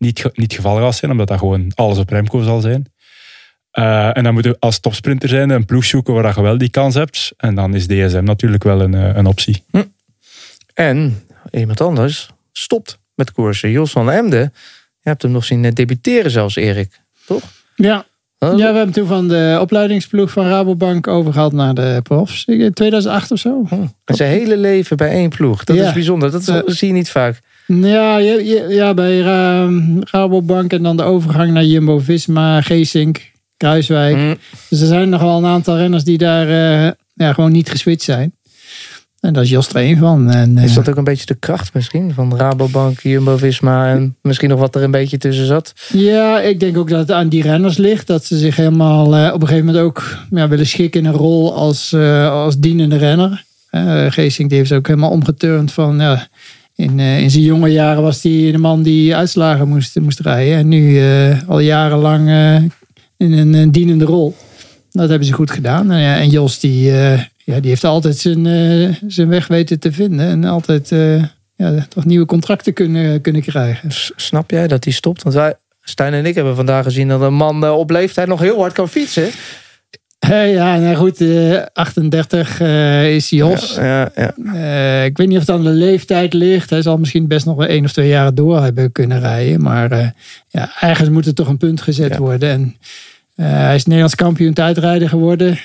niet, 0.00 0.22
niet 0.24 0.32
het 0.36 0.54
geval 0.54 0.76
gaat 0.76 0.94
zijn. 0.96 1.10
Omdat 1.10 1.28
dat 1.28 1.38
gewoon 1.38 1.72
alles 1.74 1.98
op 1.98 2.08
Remco 2.08 2.42
zal 2.42 2.60
zijn. 2.60 2.92
Eh, 3.70 4.16
en 4.16 4.24
dan 4.24 4.34
moet 4.34 4.44
je 4.44 4.56
als 4.58 4.78
topsprinter 4.80 5.28
zijn 5.28 5.50
een 5.50 5.64
ploeg 5.64 5.84
zoeken 5.84 6.14
waar 6.14 6.22
dat 6.22 6.34
je 6.34 6.42
wel 6.42 6.58
die 6.58 6.70
kans 6.70 6.94
hebt. 6.94 7.32
En 7.36 7.54
dan 7.54 7.74
is 7.74 7.86
DSM 7.86 8.22
natuurlijk 8.24 8.62
wel 8.62 8.80
een, 8.80 8.94
eh, 8.94 9.16
een 9.16 9.26
optie. 9.26 9.62
En 10.74 11.22
iemand 11.50 11.80
anders 11.80 12.30
stopt 12.52 12.98
met 13.14 13.32
koersen. 13.32 13.70
Jos 13.70 13.90
van 13.90 14.10
Emden, 14.10 14.40
je 15.00 15.08
hebt 15.08 15.22
hem 15.22 15.30
nog 15.30 15.44
zien 15.44 15.64
eh, 15.64 15.72
debuteren 15.72 16.30
zelfs, 16.30 16.56
Erik. 16.56 17.00
Toch? 17.26 17.42
Ja. 17.76 18.04
Ja, 18.38 18.54
we 18.56 18.62
hebben 18.62 18.92
toen 18.92 19.06
van 19.06 19.28
de 19.28 19.58
opleidingsploeg 19.60 20.30
van 20.30 20.46
Rabobank 20.46 21.06
overgehaald 21.06 21.52
naar 21.52 21.74
de 21.74 22.00
profs. 22.02 22.44
In 22.44 22.72
2008 22.72 23.30
of 23.30 23.38
zo. 23.38 23.66
En 24.04 24.14
zijn 24.14 24.30
hele 24.30 24.56
leven 24.56 24.96
bij 24.96 25.10
één 25.10 25.28
ploeg. 25.28 25.64
Dat 25.64 25.76
Ja. 25.76 25.86
is 25.86 25.92
bijzonder. 25.92 26.30
Dat 26.30 26.40
is- 26.40 26.48
Eh, 26.48 26.60
zie 26.66 26.88
je 26.88 26.94
niet 26.94 27.10
vaak. 27.10 27.40
Ja, 27.78 28.16
je- 28.18 28.44
je- 28.44 28.66
ja 28.68 28.94
bij 28.94 29.18
Ra- 29.20 29.68
Rabobank 30.00 30.72
en 30.72 30.82
dan 30.82 30.96
de 30.96 31.02
overgang 31.02 31.52
naar 31.52 31.64
Jumbo-Visma, 31.64 32.60
Geesink, 32.60 33.30
Kruiswijk. 33.56 34.16
Mm. 34.16 34.36
Dus 34.68 34.80
er 34.80 34.86
zijn 34.86 35.08
nogal 35.08 35.38
een 35.38 35.44
aantal 35.50 35.76
renners 35.76 36.04
die 36.04 36.18
daar 36.18 36.48
eh, 36.48 36.90
ja, 37.14 37.32
gewoon 37.32 37.52
niet 37.52 37.70
geswitcht 37.70 38.02
zijn. 38.04 38.32
En 39.20 39.32
daar 39.32 39.42
is 39.42 39.50
Jos 39.50 39.68
er 39.68 39.76
één 39.76 39.96
van. 39.98 40.30
En, 40.30 40.58
eh, 40.58 40.64
Is 40.64 40.74
dat 40.74 40.88
ook 40.88 40.96
een 40.96 41.04
beetje 41.04 41.26
de 41.26 41.34
kracht 41.34 41.74
misschien? 41.74 42.12
Van 42.14 42.36
Rabobank, 42.36 43.00
Jumbo-Visma 43.00 43.88
en 43.90 44.16
misschien 44.22 44.48
nog 44.48 44.58
wat 44.58 44.74
er 44.74 44.82
een 44.82 44.90
beetje 44.90 45.18
tussen 45.18 45.46
zat? 45.46 45.72
Ja, 45.92 46.40
ik 46.40 46.60
denk 46.60 46.76
ook 46.78 46.88
dat 46.88 46.98
het 46.98 47.10
aan 47.12 47.28
die 47.28 47.42
renners 47.42 47.76
ligt. 47.76 48.06
Dat 48.06 48.24
ze 48.24 48.38
zich 48.38 48.56
helemaal 48.56 49.16
eh, 49.16 49.26
op 49.34 49.40
een 49.40 49.46
gegeven 49.48 49.66
moment 49.66 49.84
ook 49.84 50.16
ja, 50.30 50.48
willen 50.48 50.66
schikken 50.66 51.00
in 51.00 51.06
een 51.06 51.12
rol 51.14 51.54
als, 51.54 51.92
eh, 51.92 52.30
als 52.32 52.58
dienende 52.58 52.96
renner. 52.96 53.44
Eh 53.70 54.04
Geesink 54.08 54.48
die 54.48 54.58
heeft 54.58 54.72
ook 54.72 54.86
helemaal 54.86 55.10
omgeturnd 55.10 55.72
van... 55.72 55.98
Ja, 56.00 56.28
in, 56.80 57.00
eh, 57.00 57.20
in 57.20 57.30
zijn 57.30 57.44
jonge 57.44 57.68
jaren 57.68 58.02
was 58.02 58.22
hij 58.22 58.52
de 58.52 58.58
man 58.58 58.82
die 58.82 59.16
uitslagen 59.16 59.68
moest, 59.68 60.00
moest 60.00 60.20
rijden. 60.20 60.56
En 60.56 60.68
nu 60.68 61.00
eh, 61.00 61.48
al 61.48 61.58
jarenlang 61.58 62.28
eh, 62.28 62.54
in 63.16 63.54
een, 63.54 63.70
dienende 63.70 64.04
rol. 64.04 64.36
Dat 64.90 65.08
hebben 65.08 65.26
ze 65.26 65.32
goed 65.32 65.50
gedaan. 65.50 65.90
En, 65.90 66.14
en 66.14 66.28
Jos 66.28 66.58
die, 66.58 66.92
ja, 67.44 67.60
die 67.60 67.68
heeft 67.68 67.84
altijd 67.84 68.16
zijn, 68.16 68.44
zijn 69.06 69.28
weg 69.28 69.46
weten 69.46 69.78
te 69.78 69.92
vinden. 69.92 70.26
En 70.26 70.44
altijd 70.44 70.88
ja, 71.56 71.86
toch 71.88 72.04
nieuwe 72.04 72.26
contracten 72.26 72.72
kunnen, 72.72 73.20
kunnen 73.20 73.42
krijgen. 73.42 73.90
Snap 74.16 74.50
jij 74.50 74.68
dat 74.68 74.84
hij 74.84 74.92
stopt? 74.92 75.22
Want 75.22 75.34
wij, 75.34 75.54
Stijn 75.82 76.12
en 76.12 76.26
ik 76.26 76.34
hebben 76.34 76.56
vandaag 76.56 76.84
gezien 76.84 77.08
dat 77.08 77.20
een 77.20 77.34
man 77.34 77.70
op 77.70 77.90
leeftijd 77.90 78.28
nog 78.28 78.40
heel 78.40 78.58
hard 78.58 78.72
kan 78.72 78.88
fietsen. 78.88 79.30
Eh, 80.20 80.52
ja, 80.52 80.76
nou 80.76 80.96
goed, 80.96 81.20
eh, 81.20 81.62
38 81.72 82.60
eh, 82.60 83.14
is 83.14 83.30
Jos. 83.30 83.74
Ja, 83.74 84.10
ja. 84.14 84.34
Eh, 84.54 85.04
ik 85.04 85.16
weet 85.16 85.28
niet 85.28 85.36
of 85.38 85.46
het 85.46 85.56
aan 85.56 85.62
de 85.64 85.68
leeftijd 85.70 86.32
ligt. 86.32 86.70
Hij 86.70 86.82
zal 86.82 86.98
misschien 86.98 87.26
best 87.28 87.46
nog 87.46 87.56
wel 87.56 87.66
één 87.66 87.84
of 87.84 87.92
twee 87.92 88.08
jaar 88.08 88.34
door 88.34 88.62
hebben 88.62 88.92
kunnen 88.92 89.20
rijden. 89.20 89.62
Maar 89.62 89.90
eh, 89.92 90.08
ja, 90.48 90.70
ergens 90.80 91.08
moet 91.08 91.26
er 91.26 91.34
toch 91.34 91.48
een 91.48 91.56
punt 91.56 91.80
gezet 91.82 92.12
Ja. 92.12 92.18
worden. 92.18 92.48
En 92.50 92.76
eh, 93.34 93.46
hij 93.50 93.74
is 93.74 93.84
Nederlands 93.84 94.14
kampioen 94.14 94.52
tijdrijder 94.52 95.08
geworden. 95.08 95.58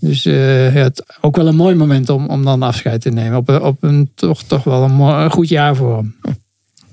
Dus 0.00 0.24
eh, 0.26 0.74
ja, 0.74 0.82
het, 0.82 1.04
ook 1.20 1.36
wel 1.36 1.46
een 1.46 1.56
mooi 1.56 1.74
moment 1.74 2.08
om, 2.10 2.26
om 2.28 2.44
dan 2.44 2.62
afscheid 2.62 3.00
te 3.00 3.10
nemen. 3.10 3.36
Op, 3.38 3.48
een- 3.48 3.62
op 3.62 3.82
een 3.82 4.10
toch, 4.14 4.42
toch 4.42 4.64
wel 4.64 4.82
een, 4.82 4.92
mooi- 4.94 5.24
een 5.24 5.30
goed 5.30 5.48
jaar 5.48 5.76
voor 5.76 5.96
hem. 5.96 6.16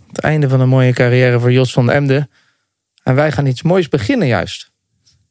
Het 0.07 0.19
einde 0.19 0.49
van 0.49 0.61
een 0.61 0.69
mooie 0.69 0.93
carrière 0.93 1.39
voor 1.39 1.51
Jos 1.51 1.71
van 1.73 1.91
Emden. 1.91 2.29
En 3.03 3.15
wij 3.15 3.31
gaan 3.31 3.45
iets 3.45 3.61
moois 3.61 3.89
beginnen 3.89 4.27
juist. 4.27 4.71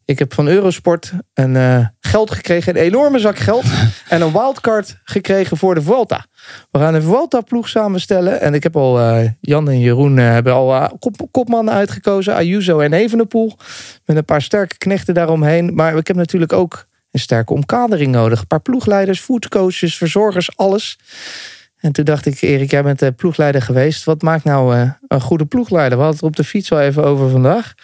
Ik 0.06 0.18
heb 0.18 0.34
van 0.34 0.48
Eurosport 0.48 1.12
een 1.34 1.56
eh, 1.56 1.86
geld 2.00 2.30
gekregen, 2.30 2.76
een 2.76 2.82
enorme 2.82 3.18
zak 3.18 3.38
geld. 3.38 3.64
en 4.08 4.20
een 4.20 4.32
wildcard 4.32 5.00
gekregen 5.04 5.56
voor 5.56 5.74
de 5.74 5.82
Vuelta. 5.82 6.26
We 6.70 6.78
gaan 6.78 6.94
een 6.94 7.02
Vuelta-ploeg 7.02 7.68
samenstellen. 7.68 8.40
En 8.40 8.54
ik 8.54 8.62
heb 8.62 8.76
al, 8.76 9.00
eh, 9.00 9.30
Jan 9.40 9.68
en 9.68 9.80
Jeroen 9.80 10.18
eh, 10.18 10.24
hebben 10.24 10.52
al 10.52 10.96
kop, 10.98 11.28
kopmannen 11.30 11.74
uitgekozen. 11.74 12.34
Ayuso 12.34 12.80
en 12.80 12.92
Evenepoel. 12.92 13.56
Met 14.04 14.16
een 14.16 14.24
paar 14.24 14.42
sterke 14.42 14.78
knechten 14.78 15.14
daaromheen. 15.14 15.74
Maar 15.74 15.96
ik 15.96 16.06
heb 16.06 16.16
natuurlijk 16.16 16.52
ook 16.52 16.86
een 17.10 17.20
sterke 17.20 17.52
omkadering 17.52 18.12
nodig. 18.12 18.40
Een 18.40 18.46
paar 18.46 18.60
ploegleiders, 18.60 19.20
foodcoaches, 19.20 19.96
verzorgers, 19.96 20.56
alles. 20.56 20.98
En 21.76 21.92
toen 21.92 22.04
dacht 22.04 22.26
ik, 22.26 22.40
Erik, 22.40 22.70
jij 22.70 22.82
bent 22.82 23.16
ploegleider 23.16 23.62
geweest. 23.62 24.04
Wat 24.04 24.22
maakt 24.22 24.44
nou 24.44 24.90
een 25.08 25.20
goede 25.20 25.46
ploegleider? 25.46 25.98
We 25.98 26.04
hadden 26.04 26.20
het 26.20 26.28
op 26.28 26.36
de 26.36 26.44
fiets 26.44 26.72
al 26.72 26.80
even 26.80 27.04
over 27.04 27.30
vandaag. 27.30 27.74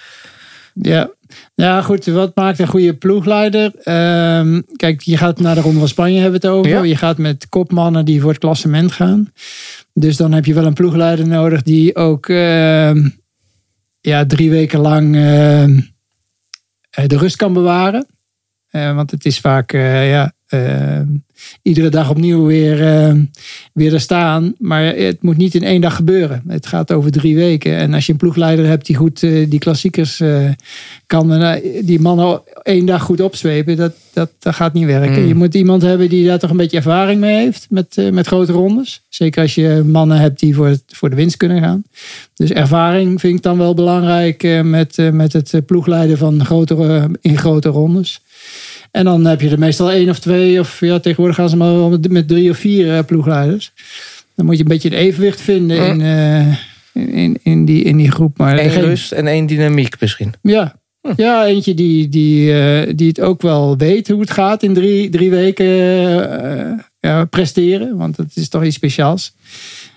Ja. 0.74 1.10
ja, 1.54 1.82
goed. 1.82 2.06
Wat 2.06 2.36
maakt 2.36 2.58
een 2.58 2.66
goede 2.66 2.94
ploegleider? 2.94 3.72
Ehm, 3.82 4.60
kijk, 4.76 5.02
je 5.02 5.16
gaat 5.16 5.40
naar 5.40 5.54
de 5.54 5.60
Ronde 5.60 5.78
van 5.78 5.88
Spanje, 5.88 6.20
hebben 6.20 6.40
we 6.40 6.46
het 6.46 6.56
over. 6.56 6.70
Ja. 6.70 6.82
Je 6.82 6.96
gaat 6.96 7.18
met 7.18 7.48
kopmannen 7.48 8.04
die 8.04 8.20
voor 8.20 8.30
het 8.30 8.40
klassement 8.40 8.92
gaan. 8.92 9.32
Dus 9.94 10.16
dan 10.16 10.32
heb 10.32 10.44
je 10.44 10.54
wel 10.54 10.66
een 10.66 10.74
ploegleider 10.74 11.26
nodig 11.26 11.62
die 11.62 11.96
ook 11.96 12.28
ehm, 12.28 13.08
ja, 14.00 14.26
drie 14.26 14.50
weken 14.50 14.80
lang 14.80 15.16
ehm, 15.16 15.80
eh, 16.90 17.06
de 17.06 17.16
rust 17.16 17.36
kan 17.36 17.52
bewaren. 17.52 18.06
Eh, 18.70 18.94
want 18.94 19.10
het 19.10 19.24
is 19.24 19.38
vaak, 19.38 19.72
eh, 19.72 20.10
ja, 20.10 20.32
eh, 20.52 21.00
iedere 21.62 21.88
dag 21.88 22.10
opnieuw 22.10 22.44
weer, 22.46 22.86
eh, 22.86 23.14
weer 23.72 23.94
er 23.94 24.00
staan. 24.00 24.54
Maar 24.58 24.84
het 24.84 25.22
moet 25.22 25.36
niet 25.36 25.54
in 25.54 25.62
één 25.62 25.80
dag 25.80 25.96
gebeuren. 25.96 26.42
Het 26.48 26.66
gaat 26.66 26.92
over 26.92 27.10
drie 27.10 27.36
weken. 27.36 27.76
En 27.76 27.94
als 27.94 28.06
je 28.06 28.12
een 28.12 28.18
ploegleider 28.18 28.66
hebt 28.66 28.86
die 28.86 28.96
goed 28.96 29.22
eh, 29.22 29.50
die 29.50 29.58
klassiekers 29.58 30.22
kan, 31.06 31.58
die 31.84 32.00
mannen 32.00 32.40
één 32.62 32.86
dag 32.86 33.02
goed 33.02 33.20
opzwepen, 33.20 33.76
dat, 33.76 33.92
dat, 34.12 34.30
dat 34.38 34.54
gaat 34.54 34.72
niet 34.72 34.84
werken. 34.86 35.22
Mm. 35.22 35.28
Je 35.28 35.34
moet 35.34 35.54
iemand 35.54 35.82
hebben 35.82 36.08
die 36.08 36.26
daar 36.26 36.38
toch 36.38 36.50
een 36.50 36.56
beetje 36.56 36.76
ervaring 36.76 37.20
mee 37.20 37.36
heeft 37.36 37.66
met, 37.70 37.96
met 38.12 38.26
grote 38.26 38.52
rondes. 38.52 39.02
Zeker 39.08 39.42
als 39.42 39.54
je 39.54 39.82
mannen 39.86 40.18
hebt 40.18 40.40
die 40.40 40.54
voor, 40.54 40.66
het- 40.66 40.82
voor 40.86 41.10
de 41.10 41.16
winst 41.16 41.36
kunnen 41.36 41.62
gaan. 41.62 41.82
Dus 42.34 42.50
ervaring 42.50 43.20
vind 43.20 43.36
ik 43.36 43.42
dan 43.42 43.58
wel 43.58 43.74
belangrijk 43.74 44.60
met, 44.64 44.96
met 45.12 45.32
het 45.32 45.62
ploegleiden 45.66 46.18
van 46.18 46.44
grotere, 46.44 47.08
in 47.20 47.38
grote 47.38 47.68
rondes. 47.68 48.20
En 48.92 49.04
dan 49.04 49.24
heb 49.24 49.40
je 49.40 49.50
er 49.50 49.58
meestal 49.58 49.90
één 49.90 50.08
of 50.08 50.18
twee, 50.18 50.60
of 50.60 50.80
ja, 50.80 50.98
tegenwoordig 50.98 51.36
gaan 51.36 51.48
ze 51.48 51.56
maar 51.56 51.72
wel 51.72 51.90
met, 51.90 52.10
met 52.10 52.28
drie 52.28 52.50
of 52.50 52.56
vier 52.56 52.96
eh, 52.96 53.04
ploegleiders. 53.04 53.72
Dan 54.34 54.46
moet 54.46 54.56
je 54.56 54.62
een 54.62 54.68
beetje 54.68 54.90
een 54.90 54.96
evenwicht 54.96 55.40
vinden 55.40 55.86
in, 55.86 56.00
eh, 56.00 56.56
in, 57.18 57.38
in, 57.42 57.64
die, 57.64 57.82
in 57.82 57.96
die 57.96 58.10
groep. 58.10 58.38
Maar 58.38 58.58
Eén 58.58 58.80
rust 58.80 59.12
en 59.12 59.26
één 59.26 59.46
dynamiek 59.46 60.00
misschien. 60.00 60.34
ja. 60.42 60.80
Ja, 61.16 61.46
eentje 61.46 61.74
die, 61.74 62.08
die, 62.08 62.60
eh, 62.60 62.92
die 62.96 63.08
het 63.08 63.20
ook 63.20 63.42
wel 63.42 63.76
weet 63.76 64.08
hoe 64.08 64.20
het 64.20 64.30
gaat 64.30 64.62
in 64.62 64.74
drie, 64.74 65.08
drie 65.08 65.30
weken 65.30 65.66
ja, 67.00 67.24
presteren. 67.24 67.96
Want 67.96 68.16
het 68.16 68.36
is 68.36 68.48
toch 68.48 68.64
iets 68.64 68.76
speciaals. 68.76 69.34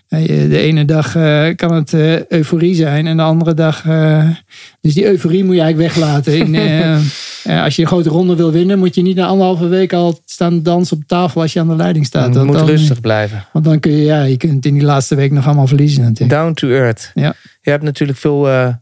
Eh, 0.08 0.28
de 0.28 0.58
ene 0.58 0.86
dag 0.86 1.16
eh, 1.16 1.47
kan 1.56 1.74
het 1.74 1.93
eh, 1.93 2.26
euforie 2.26 2.76
zijn 2.76 3.08
en 3.08 3.18
de 3.18 3.24
andere 3.24 3.53
dag... 3.53 3.86
eh, 3.86 4.30
dus 4.82 4.93
die 4.93 5.06
euforie 5.06 5.43
moet 5.43 5.56
je 5.56 5.62
eigenlijk 5.62 5.93
weglaten. 5.93 6.38
In, 6.38 6.56
eh, 6.56 6.95
eh, 7.43 7.64
als 7.64 7.76
je 7.76 7.82
een 7.82 7.88
grote 7.88 8.10
ronde 8.10 8.36
wil 8.36 8.51
winnen, 8.51 8.80
moet 8.80 8.95
je 8.95 9.01
niet 9.01 9.16
na 9.16 9.26
anderhalve 9.26 9.68
week 9.68 9.93
al 9.93 10.20
staan 10.26 10.64
dansen 10.64 10.97
op 10.97 11.03
tafel 11.08 11.41
als 11.41 11.53
je 11.53 11.60
aan 11.60 11.68
de 11.68 11.76
leiding 11.76 12.06
staat. 12.06 12.36
Want 12.36 12.45
moet 12.45 12.56
dan, 12.56 12.66
rustig 12.66 12.99
blijven. 12.99 13.45
Want 13.53 13.66
dan 13.66 13.80
kun 13.80 13.91
je, 13.91 14.03
ja, 14.03 14.24
je 14.24 14.38
kunt 14.38 14.66
in 14.66 14.74
die 14.74 14.84
laatste 14.84 15.16
week 15.16 15.32
nog 15.32 15.45
allemaal 15.45 15.68
verliezen 15.68 16.03
natuurlijk. 16.03 16.39
Down 16.39 16.53
to 16.53 16.70
earth. 16.70 17.12
Ja. 17.14 17.34
Je 17.62 17.70
hebt 17.70 17.84
natuurlijk 17.84 18.20
veel 18.20 18.49
eh, 18.49 18.74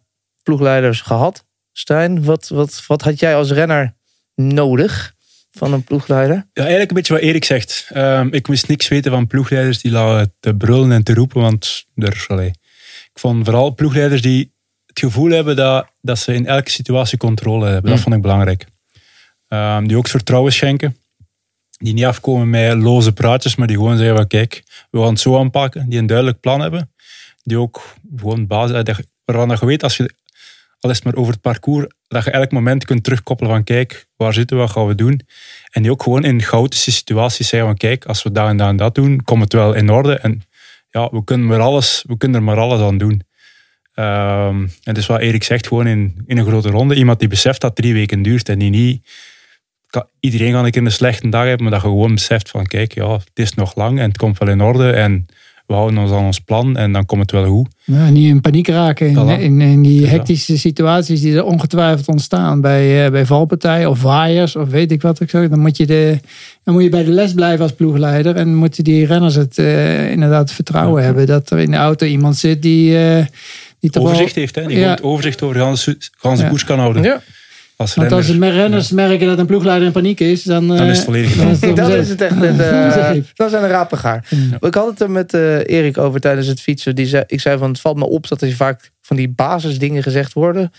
ploegleiders 0.43 1.01
gehad. 1.01 1.45
Stijn, 1.71 2.23
wat, 2.23 2.47
wat, 2.47 2.83
wat 2.87 3.01
had 3.01 3.19
jij 3.19 3.35
als 3.35 3.51
renner 3.51 3.93
nodig 4.35 5.12
van 5.57 5.73
een 5.73 5.83
ploegleider? 5.83 6.35
Ja, 6.35 6.61
eigenlijk 6.61 6.89
een 6.89 6.95
beetje 6.95 7.13
wat 7.13 7.21
Erik 7.21 7.45
zegt. 7.45 7.89
Ehm, 7.89 8.27
ik 8.31 8.47
moest 8.47 8.67
niks 8.67 8.87
weten 8.87 9.11
van 9.11 9.27
ploegleiders 9.27 9.81
die 9.81 9.91
lagen 9.91 10.33
te 10.39 10.55
brullen 10.55 10.91
en 10.91 11.03
te 11.03 11.13
roepen, 11.13 11.41
want 11.41 11.85
er, 11.95 12.25
allee, 12.27 12.47
ik 13.13 13.19
vond 13.19 13.45
vooral 13.45 13.73
ploegleiders 13.75 14.21
die 14.21 14.53
het 14.85 14.99
gevoel 14.99 15.29
hebben 15.31 15.55
dat, 15.55 15.87
dat 16.01 16.19
ze 16.19 16.33
in 16.33 16.45
elke 16.47 16.69
situatie 16.71 17.17
controle 17.17 17.65
hebben. 17.65 17.83
Dat 17.89 17.95
Mm. 17.95 18.03
vond 18.03 18.15
ik 18.15 18.21
belangrijk. 18.21 18.65
Ehm, 19.47 19.87
die 19.87 19.97
ook 19.97 20.07
vertrouwen 20.07 20.53
schenken. 20.53 20.97
Die 21.77 21.93
niet 21.93 22.05
afkomen 22.05 22.49
met 22.49 22.73
loze 22.77 23.11
praatjes, 23.13 23.55
maar 23.55 23.67
die 23.67 23.75
gewoon 23.75 23.97
zeggen 23.97 24.15
van 24.15 24.27
kijk, 24.27 24.63
we 24.91 24.99
gaan 24.99 25.09
het 25.09 25.19
zo 25.19 25.39
aanpakken. 25.39 25.89
Die 25.89 25.99
een 25.99 26.05
duidelijk 26.05 26.39
plan 26.39 26.61
hebben. 26.61 26.91
Die 27.43 27.59
ook 27.59 27.95
gewoon 28.17 28.47
basis, 28.47 28.83
waarvan 29.25 29.57
je 29.59 29.65
weet 29.65 29.83
als 29.83 29.97
je 29.97 30.13
al 30.83 30.89
is 30.89 30.95
het 30.95 31.05
maar 31.05 31.15
over 31.15 31.33
het 31.33 31.41
parcours, 31.41 31.87
dat 32.07 32.23
je 32.23 32.31
elk 32.31 32.51
moment 32.51 32.85
kunt 32.85 33.03
terugkoppelen 33.03 33.51
van 33.51 33.63
kijk, 33.63 34.07
waar 34.15 34.33
zitten 34.33 34.57
we, 34.57 34.63
wat 34.63 34.71
gaan 34.71 34.87
we 34.87 34.95
doen? 34.95 35.21
En 35.71 35.81
die 35.81 35.91
ook 35.91 36.03
gewoon 36.03 36.23
in 36.23 36.41
chaotische 36.41 36.91
situaties 36.91 37.47
zeggen 37.47 37.69
van 37.69 37.77
kijk, 37.77 38.05
als 38.05 38.23
we 38.23 38.31
dat 38.31 38.47
en 38.47 38.57
dat 38.57 38.67
en 38.67 38.77
dat 38.77 38.95
doen, 38.95 39.23
komt 39.23 39.41
het 39.41 39.53
wel 39.53 39.73
in 39.73 39.89
orde. 39.89 40.15
En 40.15 40.41
ja, 40.89 41.09
we 41.11 41.23
kunnen, 41.23 41.47
maar 41.47 41.59
alles, 41.59 42.03
we 42.07 42.17
kunnen 42.17 42.37
er 42.37 42.43
maar 42.43 42.57
alles 42.57 42.81
aan 42.81 42.97
doen. 42.97 43.21
Ehm, 43.93 44.67
en 44.83 44.95
is 44.95 45.05
wat 45.05 45.19
Erik 45.19 45.43
zegt, 45.43 45.67
gewoon 45.67 45.87
in, 45.87 46.23
in 46.25 46.37
een 46.37 46.45
grote 46.45 46.69
ronde. 46.69 46.95
Iemand 46.95 47.19
die 47.19 47.27
beseft 47.27 47.61
dat 47.61 47.75
drie 47.75 47.93
weken 47.93 48.21
duurt 48.21 48.49
en 48.49 48.59
die 48.59 48.69
niet... 48.69 49.07
Iedereen 50.19 50.51
kan 50.51 50.65
een 50.65 50.71
keer 50.71 50.85
een 50.85 50.91
slechte 50.91 51.29
dag 51.29 51.45
hebben, 51.45 51.61
maar 51.61 51.71
dat 51.71 51.81
je 51.81 51.87
gewoon 51.87 52.13
beseft 52.13 52.49
van 52.49 52.65
kijk, 52.65 52.93
ja, 52.93 53.13
het 53.13 53.29
is 53.33 53.53
nog 53.53 53.75
lang 53.75 53.99
en 53.99 54.07
het 54.07 54.17
komt 54.17 54.37
wel 54.37 54.49
in 54.49 54.61
orde. 54.61 54.91
En 54.91 55.25
we 55.73 55.79
houden 55.79 55.99
ons 56.01 56.11
aan 56.11 56.25
ons 56.25 56.39
plan 56.39 56.77
en 56.77 56.91
dan 56.93 57.05
komt 57.05 57.21
het 57.21 57.31
wel 57.31 57.45
goed. 57.45 57.67
Ja, 57.83 58.09
niet 58.09 58.27
in 58.29 58.41
paniek 58.41 58.67
raken 58.67 59.07
in, 59.09 59.27
in, 59.39 59.61
in 59.61 59.81
die 59.81 60.07
hectische 60.07 60.57
situaties 60.57 61.21
die 61.21 61.35
er 61.35 61.43
ongetwijfeld 61.43 62.07
ontstaan 62.07 62.61
bij, 62.61 63.05
eh, 63.05 63.11
bij 63.11 63.25
valpartijen 63.25 63.89
of 63.89 64.01
waaiers 64.01 64.55
of 64.55 64.69
weet 64.69 64.91
ik 64.91 65.01
wat. 65.01 65.19
ik 65.19 65.29
zo. 65.29 65.47
Dan 65.47 65.59
moet, 65.59 65.77
je 65.77 65.85
de, 65.85 66.19
dan 66.63 66.73
moet 66.73 66.83
je 66.83 66.89
bij 66.89 67.03
de 67.03 67.11
les 67.11 67.33
blijven 67.33 67.61
als 67.63 67.73
ploegleider 67.73 68.35
en 68.35 68.55
moeten 68.55 68.83
die 68.83 69.05
renners 69.05 69.35
het 69.35 69.57
eh, 69.57 70.11
inderdaad 70.11 70.51
vertrouwen 70.51 71.03
hebben 71.03 71.25
dat 71.25 71.49
er 71.49 71.59
in 71.59 71.71
de 71.71 71.77
auto 71.77 72.05
iemand 72.05 72.37
zit 72.37 72.61
die, 72.61 72.97
eh 72.97 73.25
die 73.79 73.99
Overzicht 73.99 74.35
heeft, 74.35 74.55
hè? 74.55 74.61
die 74.65 74.71
Ja. 74.71 74.77
gewoon 74.77 74.91
het 74.95 75.03
overzicht 75.03 75.41
over 75.41 75.55
de 75.55 75.61
ganse, 75.61 75.97
ganse 76.17 76.43
Ja. 76.43 76.49
koers 76.49 76.63
kan 76.63 76.79
houden. 76.79 77.03
Ja. 77.03 77.21
Als 77.75 77.93
Want 77.95 78.11
als 78.11 78.25
de 78.25 78.31
renner. 78.31 78.53
renners 78.53 78.91
merken 78.91 79.27
dat 79.27 79.37
een 79.37 79.45
ploegleider 79.45 79.87
in 79.87 79.93
paniek 79.93 80.19
is, 80.19 80.43
dan, 80.43 80.67
Dan 80.67 80.77
eh, 80.77 80.89
is 80.89 80.95
het 80.95 81.05
volledig 81.05 81.35
dan 81.35 81.91
is 81.91 82.09
het 82.09 82.21
echt 82.21 82.35
het, 82.35 82.57
Dan 82.57 82.75
is 82.75 82.93
het 82.95 82.97
eh 83.03 83.11
zeep. 83.11 83.27
dan 83.33 83.49
zijn 83.49 83.63
er 83.63 83.69
rapengaar. 83.69 84.25
Ik 84.59 84.73
had 84.73 84.87
het 84.89 85.01
er 85.01 85.11
met 85.11 85.33
eh, 85.33 85.57
Erik 85.57 85.97
over 85.97 86.19
tijdens 86.19 86.47
het 86.47 86.61
fietsen. 86.61 86.95
Die 86.95 87.05
zei, 87.05 87.23
ik 87.27 87.39
zei 87.41 87.57
van 87.57 87.69
het 87.69 87.79
valt 87.79 87.97
me 87.97 88.05
op 88.05 88.27
dat 88.27 88.41
er 88.41 88.51
vaak 88.53 88.91
van 89.01 89.15
die 89.15 89.29
basisdingen 89.29 90.03
gezegd 90.03 90.33
worden. 90.33 90.71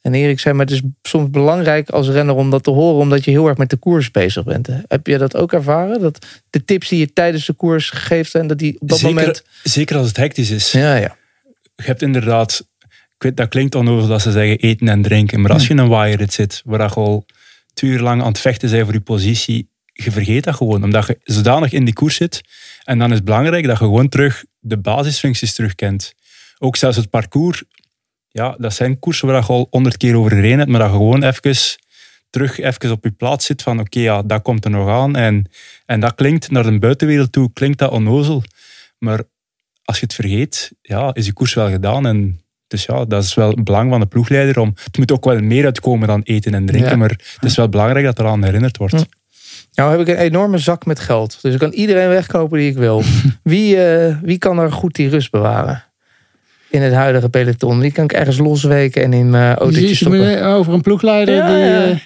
En 0.00 0.14
Erik 0.14 0.40
zei, 0.40 0.54
maar 0.54 0.66
het 0.66 0.74
is 0.74 0.82
soms 1.02 1.30
belangrijk 1.30 1.90
als 1.90 2.08
renner 2.08 2.34
om 2.34 2.50
dat 2.50 2.62
te 2.62 2.70
horen, 2.70 3.00
omdat 3.00 3.24
je 3.24 3.30
heel 3.30 3.48
erg 3.48 3.56
met 3.56 3.70
de 3.70 3.76
koers 3.76 4.10
bezig 4.10 4.44
bent. 4.44 4.68
Heb 4.88 5.06
je 5.06 5.18
dat 5.18 5.36
ook 5.36 5.52
ervaren? 5.52 6.00
Dat 6.00 6.26
de 6.50 6.64
tips 6.64 6.88
die 6.88 6.98
je 6.98 7.12
tijdens 7.12 7.46
de 7.46 7.52
koers 7.52 7.90
geeft 7.90 8.34
en 8.34 8.46
dat 8.46 8.58
die 8.58 8.76
op 8.80 8.88
dat 8.88 8.98
zeker, 8.98 9.14
moment. 9.16 9.42
zeker 9.62 9.96
als 9.96 10.06
het 10.08 10.16
hectisch 10.16 10.50
is. 10.50 10.72
Ja, 10.72 10.94
ja. 10.94 11.16
Je 11.76 11.82
hebt 11.86 12.02
inderdaad, 12.02 12.66
ik 13.20 13.26
weet, 13.26 13.36
dat 13.36 13.48
klinkt 13.48 13.74
onnozel 13.74 14.08
dat 14.08 14.22
ze 14.22 14.30
zeggen 14.30 14.58
eten 14.58 14.88
en 14.88 15.02
drinken. 15.02 15.40
Maar 15.40 15.52
als 15.52 15.66
je 15.66 15.70
in 15.70 15.78
een 15.78 15.88
waaierrit 15.88 16.32
zit, 16.32 16.62
waar 16.64 16.80
je 16.80 16.94
al 16.94 17.26
twee 17.74 17.90
uur 17.90 18.00
lang 18.00 18.20
aan 18.20 18.28
het 18.28 18.38
vechten 18.38 18.70
bent 18.70 18.84
voor 18.84 18.92
je 18.92 19.00
positie, 19.00 19.70
je 19.92 20.10
vergeet 20.10 20.44
dat 20.44 20.54
gewoon. 20.54 20.84
Omdat 20.84 21.06
je 21.06 21.18
zodanig 21.22 21.72
in 21.72 21.84
die 21.84 21.94
koers 21.94 22.16
zit. 22.16 22.40
En 22.84 22.98
dan 22.98 23.08
is 23.08 23.16
het 23.16 23.24
belangrijk 23.24 23.66
dat 23.66 23.78
je 23.78 23.84
gewoon 23.84 24.08
terug 24.08 24.44
de 24.58 24.78
basisfuncties 24.78 25.54
terugkent. 25.54 26.14
Ook 26.58 26.76
zelfs 26.76 26.96
het 26.96 27.10
parcours. 27.10 27.62
Ja, 28.28 28.54
dat 28.58 28.74
zijn 28.74 28.98
koersen 28.98 29.28
waar 29.28 29.40
je 29.40 29.46
al 29.46 29.66
honderd 29.70 29.96
keer 29.96 30.16
over 30.16 30.30
gereden 30.30 30.58
hebt, 30.58 30.70
maar 30.70 30.80
dat 30.80 30.90
je 30.90 30.96
gewoon 30.96 31.22
even 31.22 31.78
terug 32.30 32.58
even 32.58 32.90
op 32.90 33.04
je 33.04 33.10
plaats 33.10 33.46
zit 33.46 33.62
van 33.62 33.80
oké, 33.80 34.00
ja, 34.00 34.22
dat 34.22 34.42
komt 34.42 34.64
er 34.64 34.70
nog 34.70 34.88
aan. 34.88 35.16
En, 35.16 35.50
en 35.86 36.00
dat 36.00 36.14
klinkt 36.14 36.50
naar 36.50 36.62
de 36.62 36.78
buitenwereld 36.78 37.32
toe, 37.32 37.52
klinkt 37.52 37.78
dat 37.78 37.90
onnozel. 37.90 38.42
Maar 38.98 39.22
als 39.84 39.98
je 39.98 40.04
het 40.04 40.14
vergeet, 40.14 40.72
ja, 40.82 41.14
is 41.14 41.26
je 41.26 41.32
koers 41.32 41.54
wel 41.54 41.70
gedaan. 41.70 42.06
En 42.06 42.40
dus 42.70 42.84
ja, 42.84 43.04
dat 43.04 43.24
is 43.24 43.34
wel 43.34 43.50
het 43.50 43.64
belang 43.64 43.90
van 43.90 44.00
de 44.00 44.06
ploegleider. 44.06 44.58
Om, 44.60 44.74
het 44.84 44.98
moet 44.98 45.12
ook 45.12 45.24
wel 45.24 45.40
meer 45.40 45.64
uitkomen 45.64 46.08
dan 46.08 46.20
eten 46.22 46.54
en 46.54 46.66
drinken, 46.66 46.90
Ja. 46.90 46.96
maar 46.96 47.08
het 47.10 47.44
is 47.44 47.56
wel 47.56 47.68
belangrijk 47.68 48.04
dat 48.04 48.18
eraan 48.18 48.44
herinnerd 48.44 48.76
wordt. 48.76 48.94
Hm. 48.94 49.02
Nou 49.74 49.90
heb 49.90 50.00
ik 50.00 50.08
een 50.08 50.16
enorme 50.22 50.58
zak 50.58 50.86
met 50.86 51.00
geld. 51.00 51.38
Dus 51.42 51.52
ik 51.52 51.58
kan 51.58 51.72
iedereen 51.72 52.08
wegkopen 52.08 52.58
die 52.58 52.70
ik 52.70 52.76
wil. 52.76 53.02
Wie, 53.42 53.82
eh, 53.84 54.16
wie 54.22 54.38
kan 54.38 54.58
er 54.58 54.72
goed 54.72 54.94
die 54.94 55.08
rust 55.08 55.30
bewaren? 55.30 55.84
In 56.70 56.82
het 56.82 56.92
huidige 56.92 57.28
peloton. 57.28 57.80
Die 57.80 57.92
kan 57.92 58.04
ik 58.04 58.12
ergens 58.12 58.38
losweken 58.38 59.02
en 59.02 59.12
in 59.12 59.30
mijn 59.30 59.50
Je 59.50 59.56
autootje 59.56 59.94
stoppen. 59.94 60.44
over 60.44 60.72
een 60.72 60.80
ploegleider 60.80 61.34
Ja, 61.34 61.46
die... 61.46 61.56
ja. 61.64 61.98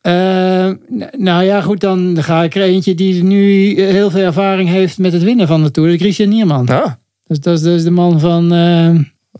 eh, 0.00 0.66
eh, 0.66 0.74
nou 1.16 1.44
ja, 1.44 1.60
goed, 1.60 1.80
dan 1.80 2.16
ga 2.22 2.42
ik 2.42 2.54
er 2.54 2.62
eentje 2.62 2.94
die 2.94 3.22
nu 3.24 3.74
heel 3.82 4.10
veel 4.10 4.24
ervaring 4.24 4.68
heeft 4.68 4.98
met 4.98 5.12
het 5.12 5.22
winnen 5.22 5.46
van 5.46 5.62
de 5.62 5.70
Tour. 5.70 5.88
Dat 5.88 5.96
is 5.98 6.02
Christian 6.02 6.28
Nierman. 6.28 6.68
Ah, 6.68 6.92
Dus 7.26 7.40
dat 7.40 7.54
is 7.56 7.62
dus 7.62 7.82
de 7.84 7.90
man 7.90 8.20
van 8.20 8.52
eh 8.52 8.90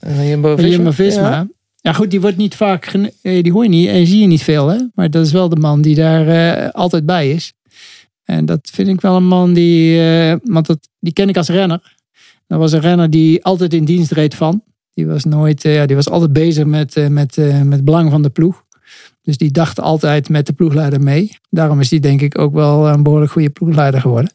Jumbo-Visma. 0.01 0.71
Jumbo-Visma. 0.71 1.31
Ja. 1.31 1.49
Ja. 1.77 1.93
goed, 1.93 2.11
die 2.11 2.21
wordt 2.21 2.37
niet 2.37 2.55
vaak, 2.55 2.87
eh, 3.23 3.43
die 3.43 3.53
hoor 3.53 3.63
je 3.63 3.69
niet 3.69 3.89
en 3.89 4.07
zie 4.07 4.21
je 4.21 4.27
niet 4.27 4.43
veel. 4.43 4.69
Hè? 4.69 4.79
Maar 4.95 5.11
dat 5.11 5.27
is 5.27 5.33
wel 5.33 5.49
de 5.49 5.57
man 5.57 5.83
die 5.83 5.95
daar 5.95 6.29
eh, 6.29 6.71
altijd 6.71 7.07
bij 7.07 7.31
is. 7.31 7.53
En 8.25 8.45
dat 8.47 8.71
vind 8.73 8.89
ik 8.89 9.01
wel 9.01 9.17
een 9.17 9.27
man 9.27 9.53
die, 9.53 10.01
eh, 10.01 10.37
want 10.45 10.67
dat, 10.67 10.89
die 10.99 11.13
ken 11.13 11.29
ik 11.29 11.37
als 11.37 11.49
renner. 11.49 11.97
Dat 12.47 12.59
was 12.59 12.73
een 12.73 12.81
renner 12.81 13.11
die 13.11 13.45
altijd 13.45 13.75
in 13.75 13.85
dienst 13.85 14.13
reed 14.13 14.35
van. 14.35 14.63
Die 14.95 15.07
was 15.07 15.25
nooit, 15.25 15.65
eh, 15.65 15.75
ja, 15.75 15.87
die 15.87 15.97
was 15.97 16.09
altijd 16.09 16.33
bezig 16.33 16.65
met, 16.65 16.97
eh, 16.97 17.07
met, 17.07 17.39
eh, 17.39 17.61
met 17.63 17.73
het 17.73 17.85
belang 17.85 18.11
van 18.11 18.23
de 18.23 18.31
ploeg. 18.31 18.63
Dus 19.23 19.37
die 19.37 19.51
dacht 19.51 19.81
altijd 19.81 20.29
met 20.29 20.47
de 20.47 20.53
ploegleider 20.53 21.01
mee. 21.01 21.37
Daarom 21.51 21.81
is 21.81 21.89
die 21.89 22.01
denk 22.01 22.21
ik 22.21 22.39
ook 22.39 22.55
wel 22.55 22.89
een 22.89 23.03
behoorlijk 23.03 23.33
goede 23.33 23.51
ploegleider 23.51 24.01
geworden. 24.01 24.33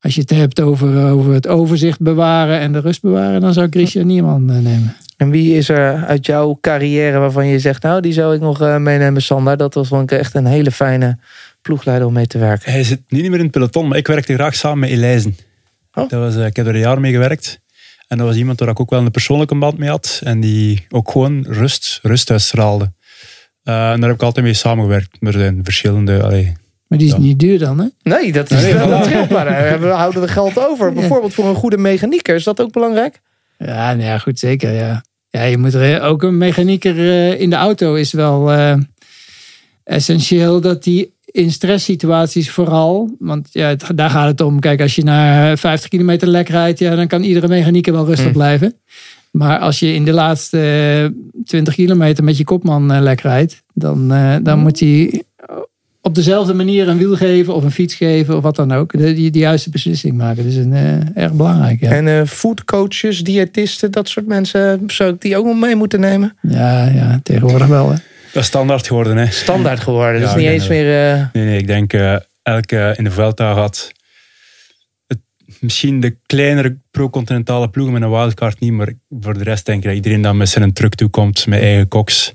Als 0.00 0.14
je 0.14 0.20
het 0.20 0.30
hebt 0.30 0.60
over, 0.60 1.10
over 1.10 1.32
het 1.32 1.48
overzicht 1.48 2.00
bewaren 2.00 2.58
en 2.58 2.72
de 2.72 2.80
rust 2.80 3.02
bewaren, 3.02 3.40
dan 3.40 3.52
zou 3.52 3.66
ik 3.66 3.72
Christian 3.72 4.06
Nierman 4.06 4.50
eh, 4.50 4.58
nemen. 4.58 4.96
En 5.16 5.30
wie 5.30 5.56
is 5.56 5.68
er 5.68 6.04
uit 6.04 6.26
jouw 6.26 6.58
carrière 6.60 7.18
waarvan 7.18 7.46
je 7.46 7.58
zegt... 7.58 7.82
nou, 7.82 8.00
die 8.00 8.12
zou 8.12 8.34
ik 8.34 8.40
nog 8.40 8.60
eh, 8.60 8.76
meenemen, 8.76 9.22
Sander. 9.22 9.56
Dat 9.56 9.74
was 9.74 9.88
vond 9.88 10.12
ik 10.12 10.18
echt 10.18 10.34
een 10.34 10.46
hele 10.46 10.70
fijne 10.70 11.18
ploegleider 11.62 12.06
om 12.06 12.12
mee 12.12 12.26
te 12.26 12.38
werken. 12.38 12.72
Hij 12.72 12.84
zit 12.84 13.00
nu 13.08 13.20
niet 13.20 13.30
meer 13.30 13.38
in 13.38 13.44
het 13.44 13.52
peloton, 13.52 13.88
maar 13.88 13.98
ik 13.98 14.06
werkte 14.06 14.34
graag 14.34 14.54
samen 14.54 14.78
met 14.78 14.90
Elijzen. 14.90 15.36
Oh. 15.94 16.08
Dat 16.08 16.20
was, 16.20 16.36
eh, 16.36 16.46
ik 16.46 16.56
heb 16.56 16.66
er 16.66 16.74
een 16.74 16.80
jaar 16.80 17.00
mee 17.00 17.12
gewerkt. 17.12 17.60
En 18.08 18.18
dat 18.18 18.26
was 18.26 18.36
iemand 18.36 18.60
waar 18.60 18.68
ik 18.68 18.80
ook 18.80 18.90
wel 18.90 19.00
een 19.00 19.10
persoonlijke 19.10 19.54
band 19.54 19.78
mee 19.78 19.88
had. 19.88 20.20
En 20.24 20.40
die 20.40 20.86
ook 20.88 21.10
gewoon 21.10 21.44
rust, 21.48 21.98
rust 22.02 22.30
uitstraalde. 22.30 22.92
Eh, 23.62 23.90
en 23.90 24.00
daar 24.00 24.08
heb 24.08 24.18
ik 24.18 24.22
altijd 24.22 24.44
mee 24.44 24.54
samengewerkt. 24.54 25.20
Maar 25.20 25.34
er 25.34 25.40
zijn 25.40 25.60
verschillende... 25.64 26.22
Allee, 26.22 26.52
Maar 26.90 26.98
die 26.98 27.08
is 27.08 27.14
Ja. 27.14 27.20
niet 27.20 27.38
duur 27.38 27.58
dan, 27.58 27.78
hè? 27.78 27.86
Nee, 28.02 28.32
dat 28.32 28.50
is 28.50 28.62
Nee, 28.62 28.74
wel 28.74 28.92
een 28.92 29.26
Maar 29.30 29.44
daar 29.44 29.80
we- 29.80 29.86
houden 29.86 30.20
we 30.20 30.28
geld 30.28 30.68
over. 30.68 30.92
Bijvoorbeeld 30.92 31.34
voor 31.34 31.46
een 31.48 31.54
goede 31.54 31.76
mechanieker. 31.78 32.34
Is 32.34 32.44
dat 32.44 32.60
ook 32.60 32.72
belangrijk? 32.72 33.20
Ja, 33.58 33.94
nou 33.94 34.02
ja, 34.02 34.18
goed, 34.18 34.38
zeker. 34.38 34.72
Ja. 34.72 35.02
ja, 35.28 35.42
je 35.42 35.58
moet 35.58 35.74
er 35.74 36.00
ook 36.02 36.22
een 36.22 36.38
mechanieker 36.38 36.98
eh, 36.98 37.40
in 37.40 37.50
de 37.50 37.56
auto 37.56 37.94
is 37.94 38.12
wel 38.12 38.52
eh, 38.52 38.74
essentieel 39.84 40.60
dat 40.60 40.84
die 40.84 41.12
in 41.24 41.50
stresssituaties 41.52 42.50
vooral. 42.50 43.16
Want 43.18 43.48
ja, 43.52 43.68
het- 43.68 43.84
daar 43.94 44.10
gaat 44.10 44.26
het 44.28 44.40
om. 44.40 44.60
Kijk, 44.60 44.80
als 44.80 44.94
je 44.94 45.04
naar 45.04 45.58
50 45.58 45.88
kilometer 45.88 46.28
lek 46.28 46.48
rijdt, 46.48 46.78
ja, 46.78 46.96
dan 46.96 47.06
kan 47.06 47.22
iedere 47.22 47.48
mechanieker 47.48 47.92
wel 47.92 48.06
rustig 48.06 48.26
Hm. 48.26 48.32
blijven. 48.32 48.74
Maar 49.30 49.58
als 49.58 49.78
je 49.78 49.94
in 49.94 50.04
de 50.04 50.12
laatste 50.12 50.58
eh, 51.14 51.42
20 51.44 51.74
kilometer 51.74 52.24
met 52.24 52.36
je 52.36 52.44
kopman 52.44 52.92
eh, 52.92 53.00
lek 53.00 53.20
rijdt, 53.20 53.62
dan, 53.74 54.12
eh, 54.12 54.36
dan 54.42 54.56
Hm. 54.58 54.62
moet 54.62 54.80
hij 54.80 55.22
op 56.02 56.14
dezelfde 56.14 56.54
manier 56.54 56.88
een 56.88 56.98
wiel 56.98 57.16
geven 57.16 57.54
of 57.54 57.64
een 57.64 57.70
fiets 57.70 57.94
geven 57.94 58.36
of 58.36 58.42
wat 58.42 58.56
dan 58.56 58.72
ook. 58.72 58.92
De, 58.92 59.12
die, 59.14 59.30
die 59.30 59.40
juiste 59.42 59.70
beslissing 59.70 60.16
maken. 60.16 60.36
Dat 60.42 60.52
is 60.52 60.56
een, 60.58 60.72
eh, 60.72 61.22
erg 61.22 61.32
belangrijk. 61.32 61.80
Ja. 61.80 61.90
En 61.90 62.08
eh 62.08 62.26
foodcoaches, 62.26 63.20
diëtisten, 63.24 63.90
dat 63.90 64.08
soort 64.08 64.26
mensen, 64.26 64.82
zou 64.86 65.12
ik 65.12 65.20
die 65.20 65.36
ook 65.36 65.44
nog 65.44 65.58
mee 65.58 65.74
moeten 65.76 66.00
nemen? 66.00 66.36
Ja, 66.42 66.86
ja, 66.86 67.20
tegenwoordig 67.22 67.66
wel. 67.66 67.90
Hè. 67.90 67.96
Dat 68.32 68.42
is 68.42 68.48
standaard 68.48 68.86
geworden, 68.86 69.16
hè. 69.16 69.26
Standaard 69.30 69.80
geworden. 69.80 70.14
Ja, 70.14 70.26
dat 70.26 70.36
is 70.36 70.42
niet 70.42 70.50
eens 70.52 70.68
meer... 70.68 71.12
eh, 71.12 71.24
Nee, 71.32 71.44
nee, 71.44 71.58
ik 71.58 71.66
denk 71.66 71.92
eh, 71.92 72.16
elke 72.42 72.94
in 72.96 73.04
de 73.04 73.10
Vuelta 73.10 73.52
had 73.52 73.92
misschien 75.60 76.00
de 76.00 76.16
kleinere 76.26 76.76
pro-continentale 76.90 77.68
ploegen 77.68 77.94
met 77.94 78.02
een 78.02 78.10
wildcard 78.10 78.60
niet, 78.60 78.72
maar 78.72 78.92
voor 79.20 79.38
de 79.38 79.44
rest 79.44 79.66
denk 79.66 79.78
ik 79.78 79.84
dat 79.84 79.94
iedereen 79.94 80.22
dan 80.22 80.36
met 80.36 80.48
zijn 80.48 80.72
truck 80.72 80.94
toekomt, 80.94 81.46
met 81.46 81.60
eigen 81.60 81.88
koks, 81.88 82.32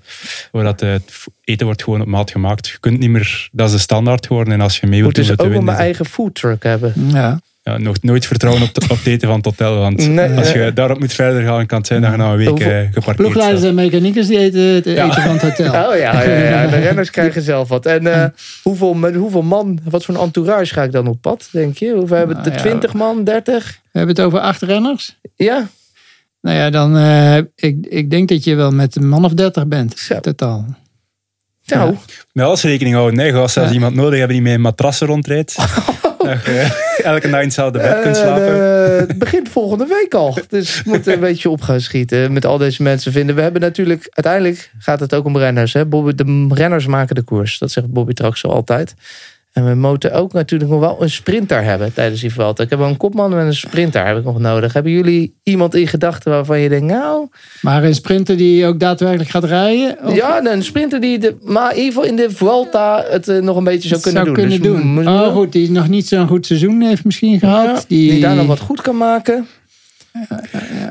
waar 0.52 0.64
dat 0.64 0.82
eh, 0.82 0.92
het 0.92 1.28
eten 1.44 1.66
wordt 1.66 1.84
gewoon 1.84 2.02
op 2.02 2.08
maat 2.08 2.32
gemaakt. 2.32 2.68
Je 2.68 2.80
kunt 2.80 3.00
niet 3.00 3.10
meer, 3.10 3.50
dat 3.52 3.68
is 3.68 3.74
de 3.74 3.80
standaard 3.80 4.28
geworden 4.28 4.54
en 4.54 4.62
als 4.62 4.78
je 4.78 4.88
mee 4.88 5.02
wilt 5.02 5.06
moet 5.06 5.16
doen 5.16 5.36
dus 5.36 5.44
met 5.44 5.54
de 5.54 5.58
ook 5.58 5.64
mijn 5.64 5.78
eigen 5.78 6.06
foodtruck 6.06 6.64
hebben. 6.64 6.94
Ja. 7.12 7.40
Ja, 7.70 7.78
nog 7.78 7.96
nooit 8.02 8.26
vertrouwen 8.26 8.64
op, 8.64 8.74
de- 8.74 8.82
op 8.90 8.98
het 8.98 9.08
eten 9.08 9.28
van 9.28 9.38
het 9.38 9.46
hotel, 9.46 9.78
want 9.78 10.08
Nee, 10.08 10.30
als 10.38 10.52
je 10.52 10.72
daarop 10.74 11.00
moet 11.00 11.14
verder 11.14 11.44
gaan, 11.46 11.66
kan 11.66 11.78
het 11.78 11.88
zijn 11.88 12.02
dat 12.02 12.12
je 12.12 12.18
na 12.18 12.32
een 12.32 12.38
week 12.38 12.60
eh, 12.60 12.78
geparkeerd 12.82 13.16
Ploegleiders 13.16 13.64
en 13.64 13.76
mechaniekers 13.76 14.28
die 14.28 14.38
eten 14.40 14.62
het 14.62 14.86
eten 14.86 15.14
van 15.14 15.32
het 15.38 15.42
hotel. 15.42 15.66
Oh 15.92 15.98
ja, 15.98 16.22
ja, 16.24 16.34
ja, 16.38 16.68
de 16.68 16.78
renners 16.80 17.10
krijgen 17.18 17.42
zelf 17.42 17.68
wat. 17.70 17.86
En 17.86 18.08
eh, 18.14 18.26
hoeveel, 18.64 18.94
met 18.94 19.16
hoeveel 19.16 19.42
man, 19.42 19.80
wat 19.84 20.06
voor 20.06 20.16
een 20.16 20.22
entourage 20.22 20.74
ga 20.74 20.84
ik 20.84 20.92
dan 20.92 21.08
op 21.08 21.22
pad, 21.22 21.50
denk 21.52 21.78
je? 21.78 21.94
Hoeveel 21.94 22.18
hebben 22.18 22.36
Nou 22.36 22.50
de 22.50 22.56
ja. 22.56 22.62
20 22.62 22.94
man, 22.94 23.24
30? 23.24 23.80
We 23.92 23.98
hebben 24.00 24.16
het 24.16 24.26
over 24.26 24.40
acht 24.40 24.62
renners. 24.62 25.18
Ja, 25.36 25.68
Nou 26.42 26.58
ja, 26.58 26.70
dan 26.70 26.98
eh, 26.98 27.38
ik, 27.56 27.86
ik 27.90 28.10
denk 28.10 28.30
dat 28.30 28.44
je 28.44 28.56
wel 28.56 28.72
met 28.72 28.96
een 28.96 29.08
man 29.10 29.26
of 29.26 29.34
dertig 29.34 29.68
bent. 29.68 29.98
Zo. 30.00 30.20
Totaal. 30.20 30.66
nou, 31.66 31.96
Met 32.32 32.46
alles 32.46 32.64
rekening 32.64 32.96
houden. 32.96 33.16
Nee, 33.18 33.34
als 33.34 33.54
zelfs 33.54 33.70
Ja. 33.70 33.76
iemand 33.76 33.96
nodig 33.96 34.18
hebben 34.20 34.36
die 34.38 34.46
met 34.46 34.54
een 34.54 34.62
matrassen 34.62 35.08
rondrijdt. 35.08 35.56
je 36.30 37.04
elke 37.04 37.28
nacht 37.28 37.42
in 37.42 37.48
hetzelfde 37.48 37.80
bed 37.80 38.02
kunt 38.02 38.16
eh, 38.16 38.22
slapen. 38.22 38.48
eh, 38.48 38.98
het 39.08 39.18
begint 39.18 39.50
volgende 39.50 39.86
week 39.88 40.14
al. 40.14 40.38
Dus 40.50 40.84
we 40.84 40.90
moeten 40.90 41.14
een 41.14 41.20
beetje 41.20 41.50
op 41.50 41.62
gaan 41.62 41.80
schieten 41.80 42.34
met 42.34 42.46
al 42.46 42.58
deze 42.58 42.84
mensen 42.84 43.12
vinden. 43.12 43.36
We 43.36 43.42
hebben 43.42 43.62
natuurlijk, 43.62 44.08
uiteindelijk 44.10 44.72
gaat 44.78 45.00
het 45.00 45.14
ook 45.14 45.26
om 45.26 45.38
renners. 45.38 45.74
Hè? 45.74 45.86
Bobby, 45.86 46.16
de 46.16 46.48
renners 46.50 46.86
maken 46.86 47.16
de 47.16 47.22
koers. 47.22 47.58
Dat 47.58 47.72
zegt 47.72 47.88
Bobby 47.88 48.14
Trax 48.14 48.40
zo 48.40 48.48
altijd. 48.48 48.94
En 49.56 49.66
we 49.66 49.76
moeten 49.76 50.14
ook 50.14 50.34
natuurlijk 50.34 50.72
nog 50.72 50.80
wel 50.80 51.02
een 51.02 51.10
sprinter 51.10 51.64
hebben 51.64 51.94
tijdens 51.94 52.22
die 52.22 52.34
Vuelta. 52.34 52.64
Ik 52.64 52.70
heb 52.70 52.80
wel 52.80 52.88
een 52.88 52.98
kopman 52.98 53.34
en 53.34 53.46
een 53.46 53.54
sprinter 53.54 54.06
heb 54.06 54.18
ik 54.18 54.24
nog 54.24 54.40
nodig. 54.40 54.74
Hebben 54.74 54.92
jullie 54.92 55.36
iemand 55.44 55.76
in 55.76 55.88
gedachten 55.88 56.32
waarvan 56.32 56.60
je 56.60 56.70
denkt, 56.70 56.86
nou... 56.86 57.28
Maar 57.62 57.84
een 57.84 57.96
sprinter 57.96 58.38
die 58.38 58.66
ook 58.66 58.80
daadwerkelijk 58.80 59.30
gaat 59.30 59.44
rijden? 59.44 59.98
Of 60.04 60.16
Ja, 60.16 60.46
een 60.46 60.64
sprinter 60.64 61.02
die 61.02 61.20
de, 61.20 61.36
maar 61.42 61.72
in 61.72 61.78
ieder 61.78 61.94
geval 61.94 62.10
in 62.10 62.16
de 62.16 62.30
Vuelta 62.32 63.06
het 63.10 63.28
eh, 63.28 63.42
nog 63.42 63.58
een 63.58 63.64
beetje 63.64 63.88
zou 63.88 64.02
kunnen 64.02 64.24
zou 64.24 64.36
doen. 64.36 64.48
kunnen 64.48 64.62
Dus 64.62 65.06
doen. 65.06 65.08
Oh 65.08 65.34
goed, 65.34 65.52
die 65.52 65.72
nog 65.72 65.88
niet 65.88 66.08
zo'n 66.08 66.28
goed 66.28 66.46
seizoen 66.46 66.82
heeft 66.82 67.06
misschien 67.06 67.40
gehad. 67.40 67.66
Ja, 67.66 67.84
die, 67.88 68.12
die 68.12 68.22
daar 68.22 68.36
nog 68.36 68.48
wat 68.48 68.60
goed 68.60 68.82
kan 68.82 68.98
maken. 68.98 69.48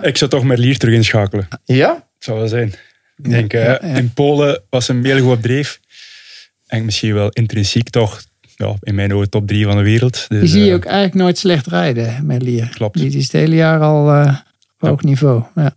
Ik 0.02 0.16
zou 0.16 0.30
toch 0.30 0.44
Merlier 0.44 0.78
terug 0.78 0.94
inschakelen. 0.94 1.48
Ja? 1.64 1.92
Het 1.94 2.24
zou 2.24 2.38
wel 2.38 2.48
zijn. 2.48 2.74
Ik 3.16 3.30
denk, 3.30 3.52
eh, 3.52 3.64
ja, 3.64 3.78
ja. 3.82 3.96
in 3.96 4.12
Polen 4.12 4.62
was 4.70 4.88
een 4.88 5.04
heel 5.04 5.20
goed 5.20 5.32
op 5.32 5.42
dreef. 5.42 5.80
En 6.66 6.84
misschien 6.84 7.14
wel 7.14 7.28
intrinsiek 7.28 7.90
toch, 7.90 8.22
ja, 8.56 8.74
in 8.80 8.94
mijn 8.94 9.14
ogen 9.14 9.30
top 9.30 9.46
drie 9.46 9.64
van 9.64 9.76
de 9.76 9.82
wereld. 9.82 10.26
Dus, 10.28 10.40
Die 10.40 10.48
zie 10.48 10.62
je 10.62 10.70
eh, 10.70 10.74
ook 10.74 10.84
eigenlijk 10.84 11.14
nooit 11.14 11.38
slecht 11.38 11.66
rijden, 11.66 12.26
Merlier. 12.26 12.68
Klopt. 12.74 12.98
Die, 12.98 13.16
is 13.16 13.22
het 13.22 13.32
hele 13.32 13.54
jaar 13.54 13.80
al 13.80 14.12
eh, 14.12 14.36
op 14.78 14.88
hoog 14.88 15.02
niveau. 15.02 15.42
Ja. 15.54 15.74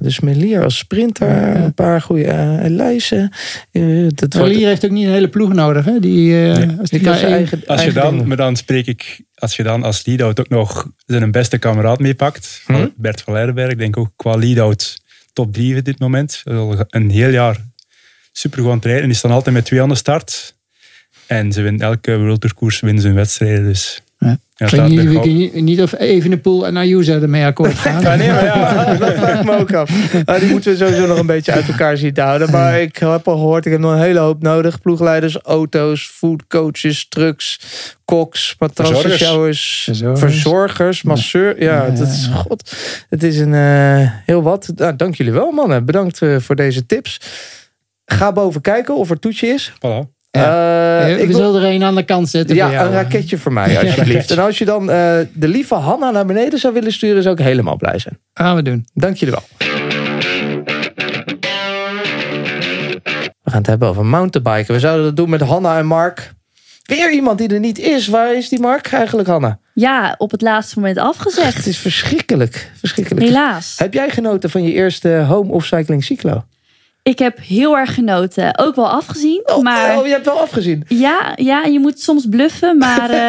Dus 0.00 0.20
Melier 0.20 0.62
als 0.62 0.78
sprinter, 0.78 1.56
een 1.56 1.74
paar 1.74 2.00
goede 2.00 2.24
uh, 2.24 2.70
lijsten. 2.70 3.32
Uh, 3.72 4.08
dat 4.14 4.34
Merlier 4.34 4.66
heeft 4.66 4.84
ook 4.84 4.90
niet 4.90 5.06
een 5.06 5.12
hele 5.12 5.28
ploeg 5.28 5.52
nodig. 5.52 5.84
Hè? 5.84 6.00
Die, 6.00 6.30
uh, 6.30 6.56
Nee, 6.56 6.76
als 6.80 6.90
die 6.90 6.98
die 6.98 7.10
eigen, 7.10 7.66
Als 7.66 7.84
je 7.84 7.92
dan, 7.92 8.26
maar 8.26 8.36
dan 8.36 8.56
spreek 8.56 8.86
ik, 8.86 9.20
als 9.34 9.56
je 9.56 9.62
dan 9.62 9.82
als 9.82 10.06
lead-out 10.06 10.40
ook 10.40 10.48
nog 10.48 10.90
zijn 11.06 11.30
beste 11.30 11.58
kameraad 11.58 11.98
meepakt, 11.98 12.62
Hm? 12.66 12.88
Bert 12.96 13.20
van 13.20 13.32
Leidenberg, 13.32 13.70
ik 13.70 13.78
denk 13.78 13.96
ook 13.96 14.10
qua 14.16 14.36
lead-out 14.36 15.00
top 15.32 15.52
3 15.52 15.78
op 15.78 15.84
dit 15.84 15.98
moment. 15.98 16.42
Al 16.44 16.84
Een 16.88 17.10
heel 17.10 17.30
jaar 17.30 17.56
super 18.32 18.58
goed 18.58 18.68
aan 18.68 18.76
het 18.76 18.84
rijden. 18.84 19.02
En 19.02 19.08
die 19.08 19.18
staan 19.18 19.30
altijd 19.30 19.54
met 19.54 19.64
twee 19.64 19.82
aan 19.82 19.88
de 19.88 19.94
start. 19.94 20.54
En 21.32 21.52
ze 21.52 21.62
winnen 21.62 21.80
elke 21.86 22.18
World 22.18 22.40
Tour 22.40 22.54
koers 22.54 22.80
winnen 22.80 23.00
ze 23.00 23.06
hun 23.06 23.16
wedstrijden. 23.16 23.64
Dus 23.64 24.02
Ja. 24.18 24.38
ja, 24.54 24.70
er 24.70 24.88
niet, 24.88 25.54
ik 25.54 25.62
niet 25.62 25.82
of 25.82 25.98
Evenepoel 25.98 26.66
en 26.66 26.76
Ayuso 26.76 27.20
ermee 27.20 27.44
akkoord 27.44 27.74
gaan. 27.74 28.02
Ja, 28.02 28.14
nee, 28.14 28.30
maar 28.30 28.44
ja, 28.44 28.94
dat 28.94 29.14
vraag 29.14 29.38
ik 29.38 29.44
me 29.44 29.56
ook 29.58 29.72
af. 29.72 29.90
Nou, 30.24 30.40
die 30.40 30.48
moeten 30.50 30.70
we 30.72 30.78
sowieso 30.78 31.06
nog 31.06 31.18
een 31.18 31.26
beetje 31.26 31.52
uit 31.52 31.68
elkaar 31.68 31.96
zien 31.96 32.18
houden. 32.18 32.50
Maar 32.50 32.80
ik 32.80 32.96
heb 32.96 33.28
al 33.28 33.36
gehoord, 33.36 33.66
ik 33.66 33.72
heb 33.72 33.80
nog 33.80 33.92
een 33.92 34.00
hele 34.00 34.18
hoop 34.18 34.42
nodig. 34.42 34.80
Ploegleiders, 34.80 35.36
auto's, 35.36 36.10
foodcoaches, 36.14 37.08
trucks, 37.08 37.60
koks, 38.04 38.56
matrassenshowers, 38.58 39.82
Verzorgers. 39.84 40.20
verzorgers, 40.20 41.02
masseur. 41.02 41.62
Ja, 41.62 41.86
ja, 41.86 42.02
is, 42.02 42.30
god, 42.34 42.76
het 43.08 43.22
is 43.22 43.38
een 43.38 43.54
eh, 43.54 44.10
heel 44.26 44.42
wat. 44.42 44.72
Nou, 44.76 44.96
dank 44.96 45.14
jullie 45.14 45.32
wel, 45.32 45.50
mannen. 45.50 45.84
Bedankt 45.84 46.22
eh, 46.22 46.36
voor 46.38 46.56
deze 46.56 46.86
tips. 46.86 47.20
Ga 48.04 48.32
boven 48.32 48.60
kijken 48.60 48.96
of 48.96 49.10
er 49.10 49.18
toetje 49.18 49.46
is. 49.46 49.72
Voilà. 49.76 50.20
Eh, 50.32 51.02
Eh, 51.02 51.10
ik 51.12 51.18
we 51.18 51.26
wil- 51.26 51.36
zullen 51.36 51.62
er 51.62 51.68
een 51.74 51.82
aan 51.82 51.94
de 51.94 52.02
kant 52.04 52.28
zetten 52.28 52.56
voor 52.56 52.66
ja, 52.66 52.72
jou. 52.72 52.86
een 52.86 52.92
raketje 52.92 53.38
voor 53.38 53.52
mij, 53.52 53.78
alsjeblieft. 53.82 54.30
En 54.30 54.38
als 54.38 54.58
je 54.58 54.64
dan 54.64 54.90
eh, 54.90 55.18
de 55.32 55.48
lieve 55.48 55.74
Hanna 55.74 56.10
naar 56.10 56.26
beneden 56.26 56.58
zou 56.58 56.74
willen 56.74 56.92
sturen, 56.92 57.22
zou 57.22 57.34
ik 57.38 57.44
helemaal 57.44 57.76
blij 57.76 57.98
zijn. 57.98 58.18
Gaan 58.34 58.56
we 58.56 58.62
doen. 58.62 58.86
Dank 58.94 59.16
jullie 59.16 59.34
wel. 59.34 59.44
We 63.42 63.50
gaan 63.50 63.58
het 63.58 63.66
hebben 63.66 63.88
over 63.88 64.04
mountainbiken. 64.06 64.74
We 64.74 64.80
zouden 64.80 65.04
dat 65.04 65.16
doen 65.16 65.30
met 65.30 65.40
Hanna 65.40 65.78
en 65.78 65.86
Mark. 65.86 66.32
Weer 66.82 67.12
iemand 67.12 67.38
die 67.38 67.48
er 67.48 67.60
niet 67.60 67.78
is. 67.78 68.06
Waar 68.08 68.36
is 68.36 68.48
die 68.48 68.60
Mark 68.60 68.86
eigenlijk, 68.92 69.28
Hanna? 69.28 69.58
Ja, 69.74 70.14
op 70.18 70.30
het 70.30 70.42
laatste 70.42 70.78
moment 70.80 70.98
afgezegd. 70.98 71.56
Het 71.56 71.66
is 71.66 71.78
verschrikkelijk. 71.78 72.70
verschrikkelijk. 72.78 73.26
Helaas. 73.26 73.74
Heb 73.78 73.92
jij 73.94 74.10
genoten 74.10 74.50
van 74.50 74.62
je 74.62 74.72
eerste 74.72 75.08
home 75.28 75.52
of 75.52 75.64
cycling 75.64 76.04
cyclo? 76.04 76.44
Ik 77.04 77.18
heb 77.18 77.38
heel 77.40 77.76
erg 77.78 77.94
genoten. 77.94 78.58
Ook 78.58 78.74
wel 78.74 78.90
afgezien. 78.90 79.42
Oh, 79.44 79.62
maar 79.62 79.98
oh, 79.98 80.06
je 80.06 80.12
hebt 80.12 80.24
wel 80.24 80.40
afgezien. 80.40 80.84
ja, 80.88 81.32
ja, 81.34 81.64
je 81.64 81.80
moet 81.80 82.00
soms 82.00 82.26
bluffen. 82.30 82.78
Maar 82.78 83.10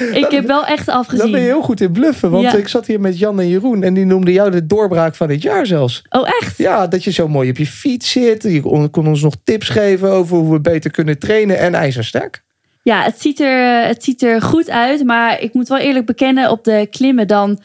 eh, 0.00 0.14
ik 0.14 0.30
heb 0.30 0.46
wel 0.46 0.64
echt 0.66 0.86
Dan 0.86 0.94
afgezien. 0.96 1.30
ben 1.30 1.40
je 1.40 1.46
heel 1.46 1.62
goed 1.62 1.80
in 1.80 1.92
bluffen. 1.92 2.30
Want 2.30 2.42
Ja. 2.44 2.54
ik 2.54 2.68
zat 2.68 2.86
hier 2.86 3.00
met 3.00 3.18
Jan 3.18 3.40
en 3.40 3.48
Jeroen. 3.48 3.82
En 3.82 3.94
die 3.94 4.04
noemden 4.04 4.32
jou 4.32 4.50
de 4.50 4.66
doorbraak 4.66 5.14
van 5.14 5.30
het 5.30 5.42
jaar 5.42 5.66
zelfs. 5.66 6.02
Oh, 6.08 6.28
echt? 6.40 6.58
Ja, 6.58 6.86
dat 6.86 7.04
je 7.04 7.10
zo 7.10 7.28
mooi 7.28 7.50
op 7.50 7.56
je 7.56 7.66
fiets 7.66 8.10
zit. 8.10 8.42
Je 8.42 8.60
kon 8.60 8.90
kon 8.90 9.06
ons 9.06 9.22
nog 9.22 9.34
tips 9.44 9.68
geven 9.68 10.10
over 10.10 10.36
hoe 10.36 10.52
we 10.52 10.60
beter 10.60 10.90
kunnen 10.90 11.18
trainen. 11.18 11.58
En 11.58 11.74
ijzersterk. 11.74 12.42
Ja, 12.82 13.02
het 13.02 13.20
ziet, 13.20 13.40
er, 13.40 13.86
het 13.86 14.04
ziet 14.04 14.22
er 14.22 14.42
goed 14.42 14.70
uit. 14.70 15.04
Maar 15.04 15.40
ik 15.40 15.54
moet 15.54 15.68
wel 15.68 15.78
eerlijk 15.78 16.06
bekennen, 16.06 16.50
op 16.50 16.64
de 16.64 16.86
klimmen 16.90 17.26
dan... 17.26 17.60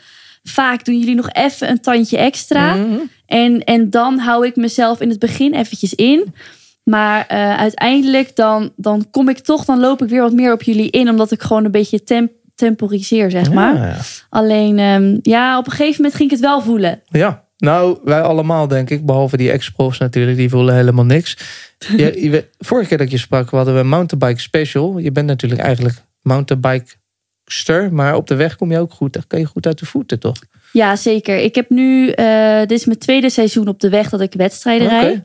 Vaak 0.50 0.86
doen 0.86 1.00
jullie 1.00 1.16
nog 1.16 1.30
even 1.32 1.70
een 1.70 1.82
tandje 1.82 2.18
extra. 2.18 2.76
Mhm. 2.76 2.96
En, 3.26 3.64
en 3.64 3.90
dan 3.90 4.18
hou 4.20 4.46
ik 4.46 4.56
mezelf 4.56 5.02
in 5.02 5.10
het 5.10 5.20
begin 5.20 5.54
eventjes 5.54 5.94
in. 5.96 6.34
Maar 6.84 7.26
eh, 7.28 7.58
uiteindelijk 7.58 8.36
dan, 8.36 8.72
dan 8.76 9.08
kom 9.12 9.30
ik 9.30 9.40
toch, 9.40 9.66
dan 9.66 9.80
loop 9.80 10.02
ik 10.02 10.10
weer 10.10 10.22
wat 10.22 10.34
meer 10.34 10.54
op 10.54 10.64
jullie 10.64 10.90
in. 10.90 11.10
Omdat 11.10 11.32
ik 11.32 11.42
gewoon 11.42 11.66
een 11.66 11.72
beetje 11.72 12.04
temp 12.04 12.32
temporiseer, 12.56 13.32
zeg 13.32 13.54
maar. 13.54 13.76
Ja, 13.76 13.86
ja. 13.88 13.98
Alleen, 14.30 14.80
ehm, 14.80 15.18
ja, 15.22 15.58
op 15.58 15.66
een 15.66 15.72
gegeven 15.72 15.96
moment 15.96 16.16
ging 16.16 16.30
ik 16.32 16.36
het 16.38 16.46
wel 16.46 16.62
voelen. 16.62 17.02
Ja, 17.06 17.44
nou, 17.58 17.98
wij 18.04 18.22
allemaal 18.22 18.68
denk 18.68 18.90
ik, 18.90 19.06
behalve 19.06 19.38
die 19.38 19.52
ex-profs 19.52 20.00
natuurlijk, 20.00 20.38
die 20.38 20.50
voelen 20.50 20.76
helemaal 20.76 21.06
niks. 21.06 21.38
Je, 21.78 22.22
je- 22.30 22.50
vorige 22.58 22.88
keer 22.88 22.98
dat 22.98 23.12
je 23.12 23.18
sprak, 23.18 23.50
hadden 23.50 23.74
we 23.74 23.80
een 23.80 23.88
mountainbike 23.88 24.42
special. 24.42 24.98
Je 24.98 25.12
bent 25.12 25.28
natuurlijk 25.28 25.62
eigenlijk 25.62 25.96
mountainbikester, 27.48 27.94
maar 27.94 28.16
op 28.16 28.28
de 28.28 28.36
weg 28.36 28.56
kom 28.56 28.72
je 28.72 28.80
ook 28.80 28.92
goed. 28.92 29.14
Dan 29.14 29.24
kan 29.28 29.40
je 29.40 29.46
goed 29.46 29.66
uit 29.66 29.80
de 29.80 29.86
voeten, 29.86 30.20
toch? 30.20 30.36
Ja, 30.72 30.96
zeker. 30.96 31.38
Ik 31.38 31.56
heb 31.56 31.70
nu, 31.70 32.10
eh, 32.10 32.60
dit 32.60 32.72
is 32.72 32.86
mijn 32.86 33.00
tweede 33.00 33.30
seizoen 33.30 33.68
op 33.68 33.80
de 33.80 33.90
weg 33.90 34.10
dat 34.10 34.22
ik 34.22 34.34
wedstrijden 34.34 34.88
Oké. 34.88 35.00
rijd. 35.00 35.20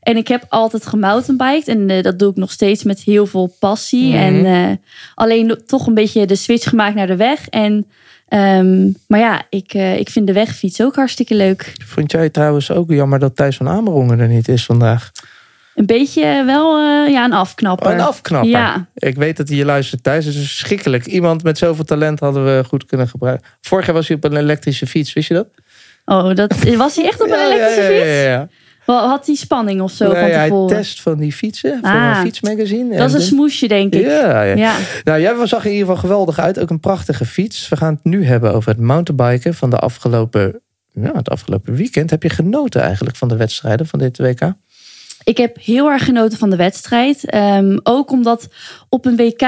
En 0.00 0.16
ik 0.16 0.28
heb 0.28 0.44
altijd 0.48 0.86
gemountainbiked. 0.86 1.68
En 1.68 1.90
eh, 1.90 2.02
dat 2.02 2.18
doe 2.18 2.30
ik 2.30 2.36
nog 2.36 2.50
steeds 2.50 2.84
met 2.84 3.00
heel 3.00 3.26
veel 3.26 3.56
passie. 3.58 4.08
Mhm. 4.08 4.16
En 4.16 4.44
eh, 4.44 4.76
alleen 5.14 5.60
toch 5.66 5.86
een 5.86 5.94
beetje 5.94 6.26
de 6.26 6.36
switch 6.36 6.68
gemaakt 6.68 6.94
naar 6.94 7.06
de 7.06 7.16
weg. 7.16 7.48
En, 7.48 7.86
ehm, 8.28 8.90
maar 9.06 9.20
ja, 9.20 9.46
ik, 9.50 9.74
ik 9.74 10.08
vind 10.08 10.26
de 10.26 10.32
wegfiets 10.32 10.82
ook 10.82 10.94
hartstikke 10.94 11.34
leuk. 11.34 11.72
Vond 11.84 12.12
jij 12.12 12.30
trouwens 12.30 12.70
ook 12.70 12.90
jammer 12.90 13.18
dat 13.18 13.36
Thijs 13.36 13.56
van 13.56 13.68
Amerongen 13.68 14.18
er 14.20 14.28
niet 14.28 14.48
is 14.48 14.64
vandaag? 14.64 15.10
Een 15.76 15.86
beetje 15.86 16.42
wel 16.46 16.76
eh, 16.78 17.12
ja, 17.12 17.24
een 17.24 17.32
afknapper. 17.32 17.86
Oh, 17.86 17.92
een 17.92 18.00
afknapper. 18.00 18.50
Ja, 18.50 18.86
Ik 18.94 19.16
weet 19.16 19.36
dat 19.36 19.48
hij 19.48 19.56
je 19.56 19.64
luistert 19.64 20.02
thuis. 20.02 20.24
Het 20.24 20.34
is 20.34 20.40
verschrikkelijk. 20.40 21.06
Iemand 21.06 21.42
met 21.42 21.58
zoveel 21.58 21.84
talent 21.84 22.20
hadden 22.20 22.44
we 22.44 22.64
goed 22.64 22.84
kunnen 22.86 23.08
gebruiken. 23.08 23.46
Vorig 23.60 23.86
jaar 23.86 23.94
was 23.94 24.08
hij 24.08 24.16
op 24.16 24.24
een 24.24 24.36
elektrische 24.36 24.86
fiets, 24.86 25.12
wist 25.12 25.28
je 25.28 25.34
dat? 25.34 25.48
oh, 26.04 26.34
dat, 26.34 26.54
was 26.76 26.96
hij 26.96 27.04
echt 27.04 27.22
op 27.22 27.28
een 27.30 27.38
Ja, 27.38 27.46
elektrische 27.46 27.82
ja, 27.92 28.04
ja, 28.04 28.40
fiets? 28.40 28.54
ja, 28.86 29.08
Had 29.08 29.24
die 29.24 29.36
spanning 29.36 29.80
of 29.80 29.90
zo 29.90 30.04
Nee, 30.12 30.20
van 30.22 30.30
hij 30.30 30.48
tevoren? 30.48 30.76
test 30.76 31.00
van 31.02 31.18
die 31.18 31.32
fietsen. 31.32 31.78
Voor 31.82 31.90
Ah. 31.90 32.12
een 32.16 32.22
fietsmagazine. 32.24 32.96
Dat 32.96 33.06
is 33.08 33.14
En- 33.14 33.20
een 33.20 33.26
smoesje, 33.26 33.68
denk 33.68 33.94
ik. 33.94 34.06
Ja, 34.06 34.42
ja. 34.42 34.54
Ja. 34.56 34.74
Nou, 35.04 35.20
jij 35.20 35.46
zag 35.46 35.60
er 35.60 35.66
in 35.66 35.72
ieder 35.72 35.86
geval 35.86 36.00
geweldig 36.02 36.38
uit. 36.38 36.58
Ook 36.60 36.70
een 36.70 36.80
prachtige 36.80 37.24
fiets. 37.24 37.68
We 37.68 37.76
gaan 37.76 37.94
het 37.94 38.04
nu 38.04 38.24
hebben 38.24 38.54
over 38.54 38.70
het 38.70 38.80
mountainbiken 38.80 39.54
van 39.54 39.70
de 39.70 39.76
afgelopen, 39.78 40.60
ja, 40.92 41.10
het 41.14 41.30
afgelopen 41.30 41.74
weekend. 41.74 42.10
Heb 42.10 42.22
je 42.22 42.28
genoten 42.30 42.80
eigenlijk 42.82 43.16
van 43.16 43.28
de 43.28 43.36
wedstrijden 43.36 43.86
van 43.86 43.98
dit 43.98 44.18
WK? 44.18 44.52
Ik 45.26 45.36
heb 45.36 45.56
heel 45.60 45.90
erg 45.90 46.04
genoten 46.04 46.38
van 46.38 46.50
de 46.50 46.56
wedstrijd. 46.56 47.30
Ehm, 47.30 47.78
ook 47.82 48.10
omdat 48.10 48.48
op 48.88 49.04
een 49.04 49.16
WK 49.16 49.42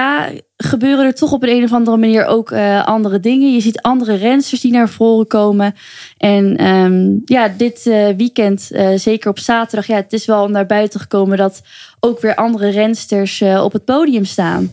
gebeuren 0.56 1.04
er 1.04 1.14
toch 1.14 1.32
op 1.32 1.42
een, 1.42 1.64
of 1.64 1.72
andere 1.72 1.96
manier 1.96 2.26
ook 2.26 2.50
eh, 2.50 2.86
andere 2.86 3.20
dingen. 3.20 3.52
Je 3.52 3.60
ziet 3.60 3.80
andere 3.80 4.14
rensters 4.14 4.60
die 4.60 4.72
naar 4.72 4.88
voren 4.88 5.26
komen. 5.26 5.74
En 6.16 6.56
ehm, 6.56 7.16
ja, 7.24 7.48
dit 7.48 7.86
eh, 7.86 8.08
weekend, 8.16 8.70
eh, 8.70 8.90
zeker 8.94 9.30
op 9.30 9.38
zaterdag, 9.38 9.86
ja, 9.86 9.96
het 9.96 10.12
is 10.12 10.26
wel 10.26 10.48
naar 10.48 10.66
buiten 10.66 11.00
gekomen 11.00 11.38
dat 11.38 11.62
ook 12.00 12.20
weer 12.20 12.34
andere 12.34 12.68
rensters 12.68 13.42
op 13.42 13.72
het 13.72 13.84
podium 13.84 14.24
staan. 14.24 14.72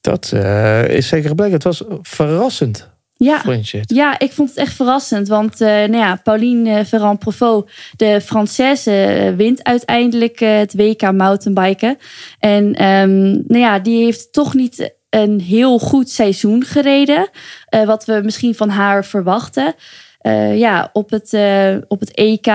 Dat 0.00 0.32
is 0.88 1.08
zeker 1.08 1.28
gebleken. 1.28 1.54
Het 1.54 1.64
was 1.64 1.84
verrassend, 2.02 2.88
Ja. 3.18 3.42
Ja, 3.86 4.18
ik 4.18 4.32
vond 4.32 4.48
het 4.48 4.58
echt 4.58 4.74
verrassend. 4.74 5.28
Want 5.28 5.60
eh, 5.60 5.68
nou 5.68 5.96
ja, 5.96 6.20
Pauline 6.22 6.78
eh, 6.78 6.84
Ferrand-Profot, 6.84 7.70
de 7.96 8.22
Française, 8.22 8.90
eh, 8.90 9.34
wint 9.36 9.64
uiteindelijk 9.64 10.38
het 10.38 10.74
WK 10.74 11.12
mountainbiken. 11.12 11.98
En 12.38 12.74
ehm, 12.74 13.30
nou 13.30 13.58
ja, 13.58 13.78
die 13.78 14.04
heeft 14.04 14.32
toch 14.32 14.54
niet 14.54 14.94
een 15.10 15.40
heel 15.40 15.78
goed 15.78 16.10
seizoen 16.10 16.64
gereden. 16.64 17.28
wat 17.84 18.04
we 18.04 18.20
misschien 18.24 18.54
van 18.54 18.68
haar 18.68 19.04
verwachten. 19.04 19.74
Ja, 20.54 20.90
op 20.92 21.10
het, 21.10 21.38
op 21.88 22.00
het 22.00 22.14
EK 22.14 22.46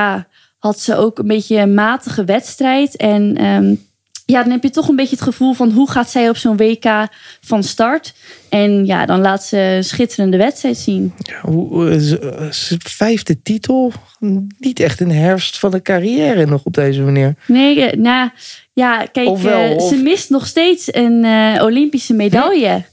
had 0.58 0.80
ze 0.80 0.96
ook 0.96 1.20
een 1.20 1.28
beetje 1.28 1.58
een 1.58 1.74
matige 1.74 2.24
wedstrijd. 2.24 2.96
En 2.96 3.38
ehm, 3.38 3.76
ja, 4.26 4.42
dan 4.44 4.52
heb 4.52 4.64
je 4.64 4.70
toch 4.70 4.88
een 4.88 4.96
beetje 4.96 5.16
het 5.16 5.24
gevoel 5.24 5.54
van 5.54 5.72
hoe 5.72 5.90
gaat 5.92 6.10
zij 6.10 6.30
op 6.30 6.38
zo'n 6.38 6.58
WK 6.58 7.08
van 7.42 7.64
start. 7.64 8.14
En 8.50 8.86
ja, 8.86 9.06
dan 9.06 9.22
laat 9.22 9.44
ze 9.44 9.58
een 9.58 9.84
schitterende 9.84 10.38
wedstrijd 10.38 10.78
zien. 10.78 11.14
Hoe- 11.42 12.00
z- 12.00 12.16
z- 12.50 12.76
vijfde 12.80 13.42
titel? 13.42 13.92
Niet 14.60 14.80
echt 14.80 15.00
een 15.00 15.12
herfst 15.12 15.60
van 15.60 15.72
de 15.72 15.82
carrière 15.82 16.46
nog 16.46 16.62
op 16.64 16.74
deze 16.74 17.02
manier. 17.02 17.36
Nee, 17.48 17.82
eh, 17.86 18.00
nou 18.00 18.30
ja, 18.74 19.06
kijk, 19.12 19.28
Of 19.28 19.42
wel, 19.42 19.62
eh, 19.70 19.76
of- 19.76 19.88
ze 19.90 19.96
mist 19.96 20.30
nog 20.30 20.48
steeds 20.48 20.94
een 20.94 21.24
eh, 21.24 21.64
Olympische 21.64 22.14
medaille. 22.14 22.84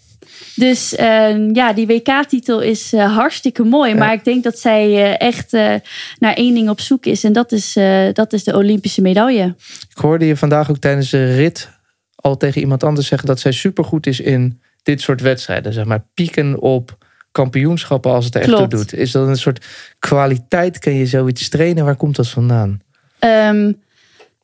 Dus 0.60 0.94
eh, 0.94 1.52
ja, 1.52 1.72
die 1.72 1.86
WK-titel 1.86 2.60
is 2.60 2.92
eh, 2.92 3.16
hartstikke 3.16 3.62
mooi. 3.62 3.94
Maar 3.94 4.12
ik 4.12 4.24
denk 4.24 4.44
dat 4.44 4.58
zij 4.58 4.86
eh, 4.86 5.26
echt 5.28 5.52
eh, 5.52 5.74
naar 6.18 6.34
één 6.34 6.54
ding 6.54 6.68
op 6.68 6.80
zoek 6.80 7.06
is. 7.06 7.24
En 7.24 7.32
dat 7.32 7.52
is, 7.52 7.78
dat 8.12 8.32
is 8.32 8.44
de 8.44 8.56
Olympische 8.56 9.02
medaille. 9.02 9.54
Ik 9.90 9.98
hoorde 9.98 10.26
je 10.26 10.36
vandaag 10.36 10.70
ook 10.70 10.78
tijdens 10.78 11.10
de 11.10 11.34
rit 11.34 11.70
al 12.14 12.36
tegen 12.36 12.60
iemand 12.60 12.84
anders 12.84 13.06
zeggen 13.06 13.28
dat 13.28 13.40
zij 13.40 13.52
supergoed 13.52 14.06
is 14.06 14.20
in 14.20 14.60
dit 14.82 15.00
soort 15.00 15.20
wedstrijden. 15.20 15.72
Zeg 15.72 15.84
maar 15.84 16.04
pieken 16.14 16.60
op 16.60 16.98
kampioenschappen 17.32 18.12
als 18.12 18.24
het 18.24 18.34
er 18.34 18.40
echt 18.40 18.56
toe 18.56 18.68
doet. 18.68 18.94
Is 18.94 19.10
dat 19.10 19.28
een 19.28 19.36
soort 19.36 19.66
kwaliteit? 19.98 20.78
Kan 20.78 20.94
je 20.94 21.06
zoiets 21.06 21.48
trainen? 21.48 21.84
Waar 21.84 21.96
komt 21.96 22.16
dat 22.16 22.28
vandaan? 22.28 22.80
Ehm, 23.18 23.72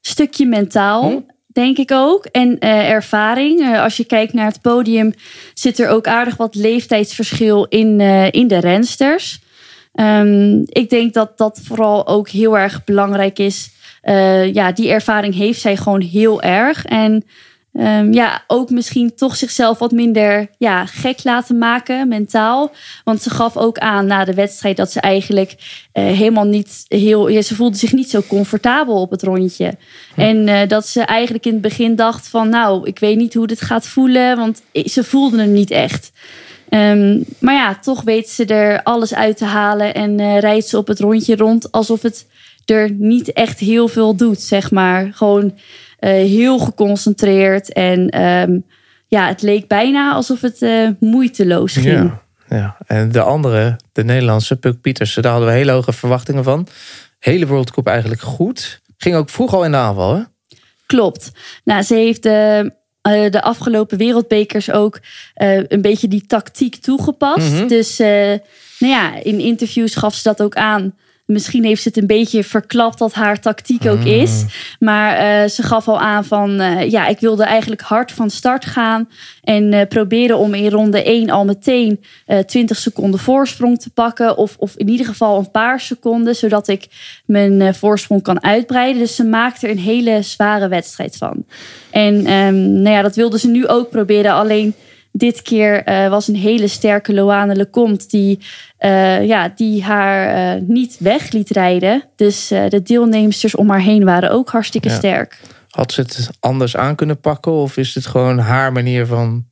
stukje 0.01 0.47
mentaal, 0.47 1.25
denk 1.57 1.79
ik 1.79 1.93
ook. 1.93 2.25
En 2.25 2.59
eh, 2.59 2.91
ervaring. 2.91 3.61
Eh, 3.61 3.83
als 3.83 3.97
je 3.97 4.05
kijkt 4.05 4.33
naar 4.33 4.47
het 4.47 4.61
podium, 4.61 5.13
zit 5.55 5.79
er 5.79 5.89
ook 5.89 6.07
aardig 6.07 6.37
wat 6.37 6.55
leeftijdsverschil 6.55 7.65
in, 7.65 8.01
eh, 8.01 8.31
in 8.31 8.49
de 8.49 8.59
rensters. 8.59 9.41
Ehm, 9.93 10.63
ik 10.67 10.91
denk 10.91 11.15
dat 11.15 11.39
dat 11.39 11.61
vooral 11.65 12.07
ook 12.07 12.29
heel 12.29 12.59
erg 12.59 12.85
belangrijk 12.85 13.39
is. 13.39 13.75
Ja, 14.53 14.73
die 14.73 14.91
ervaring 14.91 15.35
heeft 15.35 15.61
zij 15.61 15.77
gewoon 15.77 16.01
heel 16.01 16.43
erg. 16.43 16.85
En 16.85 17.25
ehm, 17.79 18.12
ja, 18.12 18.45
ook 18.47 18.70
misschien 18.70 19.14
toch 19.14 19.37
zichzelf 19.37 19.79
wat 19.79 19.91
minder 19.91 20.49
ja, 20.59 20.87
gek 20.87 21.24
laten 21.24 21.59
maken, 21.59 22.09
mentaal. 22.09 22.70
Want 23.05 23.22
ze 23.22 23.31
gaf 23.31 23.57
ook 23.57 23.79
aan 23.79 24.07
na 24.07 24.24
de 24.24 24.35
wedstrijd 24.35 24.77
dat 24.77 24.93
ze 24.93 25.01
eigenlijk 25.01 25.55
eh, 25.93 26.05
helemaal 26.05 26.45
niet 26.45 26.85
heel. 26.89 27.29
Ja, 27.29 27.43
ze 27.43 27.55
voelde 27.55 27.77
zich 27.77 27.93
niet 27.93 28.11
zo 28.11 28.22
comfortabel 28.29 29.01
op 29.01 29.11
het 29.11 29.22
rondje. 29.22 29.77
En 30.16 30.49
eh, 30.49 30.68
dat 30.68 30.87
ze 30.87 31.01
eigenlijk 31.03 31.47
in 31.47 31.53
het 31.53 31.62
begin 31.62 31.97
dacht 31.97 32.29
van, 32.29 32.49
nou, 32.49 32.87
ik 32.87 32.99
weet 32.99 33.16
niet 33.16 33.35
hoe 33.35 33.47
dit 33.47 33.61
gaat 33.61 33.87
voelen, 33.87 34.37
want 34.37 34.62
ze 34.72 35.05
voelde 35.05 35.39
hem 35.39 35.53
niet 35.53 35.70
echt. 35.70 36.12
Ehm, 36.68 37.22
maar 37.39 37.55
ja, 37.55 37.74
toch 37.74 38.03
weet 38.03 38.29
ze 38.29 38.45
er 38.45 38.83
alles 38.83 39.14
uit 39.14 39.37
te 39.37 39.45
halen 39.45 39.95
en 39.95 40.20
eh, 40.20 40.39
rijdt 40.39 40.66
ze 40.66 40.79
op 40.79 40.87
het 40.87 41.01
rondje 41.01 41.37
rond 41.37 41.72
alsof 41.72 42.03
het 42.03 42.27
er 42.64 42.91
niet 42.91 43.33
echt 43.33 43.59
heel 43.59 43.89
veel 43.89 44.16
doet, 44.16 44.41
zeg 44.41 44.70
maar. 44.70 45.11
Gewoon 45.12 45.55
heel 45.99 46.59
geconcentreerd 46.59 47.72
en 47.72 48.09
ehm, 48.09 48.59
ja, 49.09 49.28
het 49.28 49.42
leek 49.42 49.68
bijna 49.68 50.12
alsof 50.12 50.40
het 50.40 50.62
eh, 50.62 50.88
moeiteloos 51.01 51.72
ging. 51.72 51.86
Ja, 51.86 52.22
ja. 52.49 52.76
En 52.86 53.12
de 53.12 53.20
andere, 53.20 53.76
de 53.92 54.05
Nederlandse, 54.05 54.57
Puk 54.57 54.80
Pietersen, 54.80 55.22
daar 55.22 55.32
hadden 55.32 55.51
we 55.51 55.57
hele 55.57 55.72
hoge 55.72 55.92
verwachtingen 55.92 56.44
van. 56.44 56.66
Hele 57.18 57.47
World 57.47 57.70
Cup 57.70 57.86
eigenlijk 57.86 58.20
goed. 58.20 58.80
Ging 58.99 59.16
ook 59.16 59.30
vroeg 59.30 59.55
al 59.55 59.64
in 59.64 59.70
de 59.70 59.76
aanval, 59.76 60.14
hè? 60.14 60.22
Klopt. 60.86 61.32
Nou, 61.64 61.82
ze 61.82 61.94
heeft 61.94 62.22
de, 62.22 62.72
eh, 63.03 63.30
de 63.30 63.42
afgelopen 63.42 63.99
wereldbekers 63.99 64.70
ook 64.70 65.01
eh, 65.34 65.62
een 65.68 65.82
beetje 65.82 66.09
die 66.09 66.26
tactiek 66.26 66.76
toegepast. 66.76 67.53
Mhm. 67.53 67.66
Dus 67.66 67.99
eh, 67.99 68.34
nou 68.78 68.92
ja, 68.92 69.22
in 69.22 69.40
interviews 69.40 69.94
gaf 69.94 70.14
ze 70.14 70.22
dat 70.22 70.42
ook 70.42 70.55
aan. 70.55 70.94
Misschien 71.27 71.64
heeft 71.64 71.83
ze 71.83 71.89
het 71.89 71.97
een 71.97 72.07
beetje 72.07 72.45
verklapt 72.45 72.99
dat 72.99 73.12
haar 73.12 73.41
tactiek 73.41 73.87
ook 73.87 74.05
is. 74.05 74.45
Maar 74.79 75.16
eh, 75.16 75.49
ze 75.49 75.62
gaf 75.62 75.89
al 75.89 76.01
aan 76.01 76.24
van, 76.24 76.61
eh, 76.61 76.91
ja, 76.91 77.07
ik 77.07 77.20
wilde 77.20 77.45
eigenlijk 77.45 77.81
hard 77.81 78.12
van 78.12 78.31
start 78.31 78.64
gaan. 78.64 79.09
En 79.43 79.72
eh, 79.72 79.87
proberen 79.89 80.39
om 80.39 80.55
in 80.55 80.70
ronde 80.70 81.03
1 81.03 81.31
al 81.31 81.45
meteen 81.45 82.01
eh 82.27 82.39
20 82.39 82.77
seconden 82.77 83.20
voorsprong 83.20 83.79
te 83.81 83.91
pakken. 83.91 84.37
Of, 84.37 84.57
of 84.59 84.77
in 84.77 84.89
ieder 84.89 85.07
geval 85.07 85.39
een 85.39 85.51
paar 85.51 85.81
seconden, 85.81 86.37
zodat 86.37 86.68
ik 86.68 86.87
mijn 87.24 87.74
voorsprong 87.74 88.22
kan 88.22 88.43
uitbreiden. 88.43 89.03
Dus 89.03 89.14
ze 89.14 89.24
maakte 89.24 89.66
er 89.66 89.72
een 89.72 89.79
hele 89.79 90.22
zware 90.22 90.68
wedstrijd 90.68 91.16
van. 91.16 91.45
En 91.91 92.27
ehm, 92.27 92.83
nou 92.83 92.97
ja, 92.97 93.03
dat 93.03 93.16
wilde 93.16 93.39
ze 93.39 93.49
nu 93.49 93.66
ook 93.66 93.91
proberen. 93.91 94.33
Alleen 94.33 94.74
dit 95.17 95.43
keer 95.43 95.83
eh, 95.85 96.09
was 96.09 96.29
een 96.29 96.37
hele 96.37 96.69
sterke 96.69 97.14
Loane 97.14 97.55
Lecomte 97.55 98.07
die, 98.09 98.39
eh, 98.79 99.27
ja, 99.27 99.53
die 99.57 99.85
haar 99.85 100.29
eh, 100.55 100.62
niet 100.62 100.97
weg 100.99 101.31
liet 101.31 101.51
rijden. 101.51 102.05
Dus 102.17 102.49
de 102.49 102.81
deelnemsters 102.83 103.55
om 103.55 103.71
haar 103.71 103.81
heen 103.81 104.05
waren 104.05 104.31
ook 104.31 104.51
hartstikke 104.51 104.89
Ja. 104.89 104.95
sterk. 104.95 105.41
Had 105.71 105.93
ze 105.93 106.01
het 106.01 106.31
anders 106.41 106.77
aan 106.77 106.95
kunnen 106.95 107.21
pakken? 107.21 107.53
Of 107.53 107.77
is 107.77 107.95
het 107.95 108.07
gewoon 108.07 108.39
haar 108.39 108.73
manier 108.73 109.07
van 109.07 109.47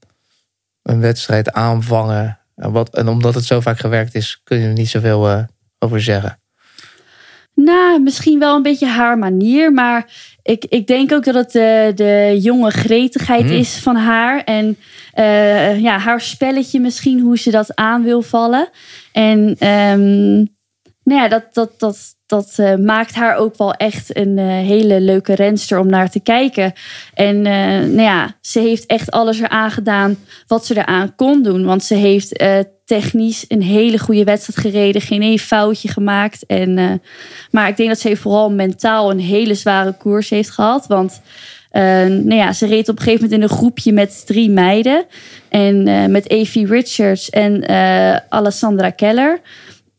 een 0.82 1.00
wedstrijd 1.00 1.52
aanvangen? 1.52 2.38
En, 2.56 2.72
wat, 2.72 2.94
en 2.94 3.08
omdat 3.08 3.34
het 3.34 3.44
zo 3.44 3.60
vaak 3.60 3.78
gewerkt 3.78 4.14
is, 4.14 4.40
kun 4.44 4.58
je 4.58 4.66
er 4.66 4.72
niet 4.72 4.88
zoveel 4.88 5.46
over 5.78 6.02
zeggen. 6.02 6.38
Nou, 7.54 8.02
misschien 8.02 8.38
wel 8.38 8.56
een 8.56 8.62
beetje 8.62 8.86
haar 8.86 9.18
manier. 9.18 9.72
Maar 9.72 10.06
ik, 10.42 10.64
ik 10.64 10.86
denk 10.86 11.12
ook 11.12 11.24
dat 11.24 11.34
het 11.34 11.52
de, 11.52 11.92
de 11.94 12.38
jonge 12.40 12.70
gretigheid 12.70 13.42
Hmm. 13.44 13.58
is 13.58 13.78
van 13.78 13.96
haar. 13.96 14.44
En 14.44 14.76
eh, 15.14 15.80
ja, 15.80 15.98
haar 15.98 16.20
spelletje 16.20 16.80
misschien, 16.80 17.20
hoe 17.20 17.38
ze 17.38 17.50
dat 17.50 17.74
aan 17.74 18.02
wil 18.02 18.22
vallen. 18.22 18.68
En 19.12 19.56
ehm, 19.58 20.34
nou 21.02 21.22
ja, 21.22 21.28
dat, 21.28 21.44
dat, 21.52 21.70
dat, 21.78 21.98
dat 22.26 22.52
eh, 22.56 22.74
maakt 22.74 23.14
haar 23.14 23.36
ook 23.36 23.56
wel 23.56 23.72
echt 23.72 24.16
een 24.16 24.38
eh, 24.38 24.46
hele 24.46 25.00
leuke 25.00 25.34
renster 25.34 25.78
om 25.78 25.86
naar 25.86 26.10
te 26.10 26.20
kijken. 26.20 26.72
En 27.14 27.42
nou 27.42 28.02
ja, 28.02 28.36
ze 28.40 28.60
heeft 28.60 28.86
echt 28.86 29.10
alles 29.10 29.40
eraan 29.40 29.70
gedaan 29.70 30.16
wat 30.46 30.66
ze 30.66 30.76
eraan 30.76 31.14
kon 31.14 31.42
doen. 31.42 31.64
Want 31.64 31.84
ze 31.84 31.94
heeft 31.94 32.44
technisch 32.84 33.44
een 33.48 33.62
hele 33.62 33.98
goede 33.98 34.24
wedstrijd 34.24 34.60
gereden. 34.60 35.02
Geen 35.02 35.22
één 35.22 35.38
foutje 35.38 35.88
gemaakt. 35.88 36.46
En, 36.46 37.02
maar 37.50 37.68
ik 37.68 37.76
denk 37.76 37.88
dat 37.88 38.00
ze 38.00 38.16
vooral 38.16 38.50
mentaal 38.50 39.10
een 39.10 39.20
hele 39.20 39.54
zware 39.54 39.92
koers 39.92 40.30
heeft 40.30 40.50
gehad. 40.50 40.86
Want 40.86 41.20
eh, 41.74 41.82
nou 42.06 42.34
ja, 42.34 42.52
ze 42.52 42.66
reed 42.66 42.88
op 42.88 42.96
een 42.96 43.02
gegeven 43.02 43.22
moment 43.22 43.42
in 43.42 43.42
een 43.42 43.56
groepje 43.56 43.92
met 43.92 44.26
drie 44.26 44.50
meiden. 44.50 45.04
En 45.48 45.88
eh, 45.88 46.06
met 46.06 46.30
Evie 46.30 46.66
Richards 46.66 47.30
en 47.30 47.62
eh, 47.62 48.16
Alessandra 48.28 48.90
Keller. 48.90 49.40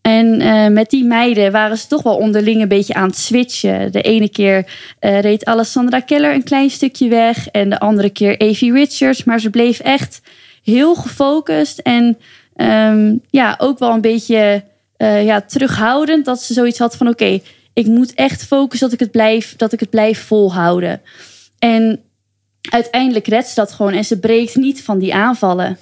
En 0.01 0.73
met 0.73 0.89
die 0.89 1.03
meiden 1.03 1.51
waren 1.51 1.77
ze 1.77 1.87
toch 1.87 2.03
wel 2.03 2.15
onderling 2.15 2.61
een 2.61 2.67
beetje 2.67 2.93
aan 2.93 3.07
het 3.07 3.17
switchen. 3.17 3.91
De 3.91 4.01
ene 4.01 4.29
keer 4.29 4.65
reed 4.99 5.45
Alessandra 5.45 5.99
Keller 5.99 6.33
een 6.33 6.43
klein 6.43 6.69
stukje 6.69 7.09
weg. 7.09 7.47
En 7.47 7.69
de 7.69 7.79
andere 7.79 8.09
keer 8.09 8.37
Evie 8.37 8.73
Richards. 8.73 9.23
Maar 9.23 9.39
ze 9.39 9.49
bleef 9.49 9.79
echt 9.79 10.21
heel 10.63 10.95
gefocust. 10.95 11.79
En 11.79 12.17
ehm, 12.55 13.15
ja, 13.29 13.55
ook 13.57 13.79
wel 13.79 13.91
een 13.91 14.01
beetje 14.01 14.63
ja, 14.97 15.41
terughoudend. 15.41 16.25
Dat 16.25 16.41
ze 16.41 16.53
zoiets 16.53 16.79
had 16.79 16.97
van 16.97 17.07
oké, 17.07 17.39
ik 17.73 17.85
moet 17.85 18.13
echt 18.13 18.45
focussen 18.45 18.89
dat 18.89 18.99
ik 18.99 19.03
het 19.05 19.11
blijf, 19.11 19.55
dat 19.55 19.73
ik 19.73 19.79
het 19.79 19.89
blijf 19.89 20.19
volhouden. 20.19 21.01
En 21.59 21.99
uiteindelijk 22.69 23.27
redt 23.27 23.47
ze 23.47 23.55
dat 23.55 23.71
gewoon. 23.71 23.93
En 23.93 24.05
ze 24.05 24.19
breekt 24.19 24.55
niet 24.55 24.83
van 24.83 24.99
die 24.99 25.13
aanvallen. 25.15 25.77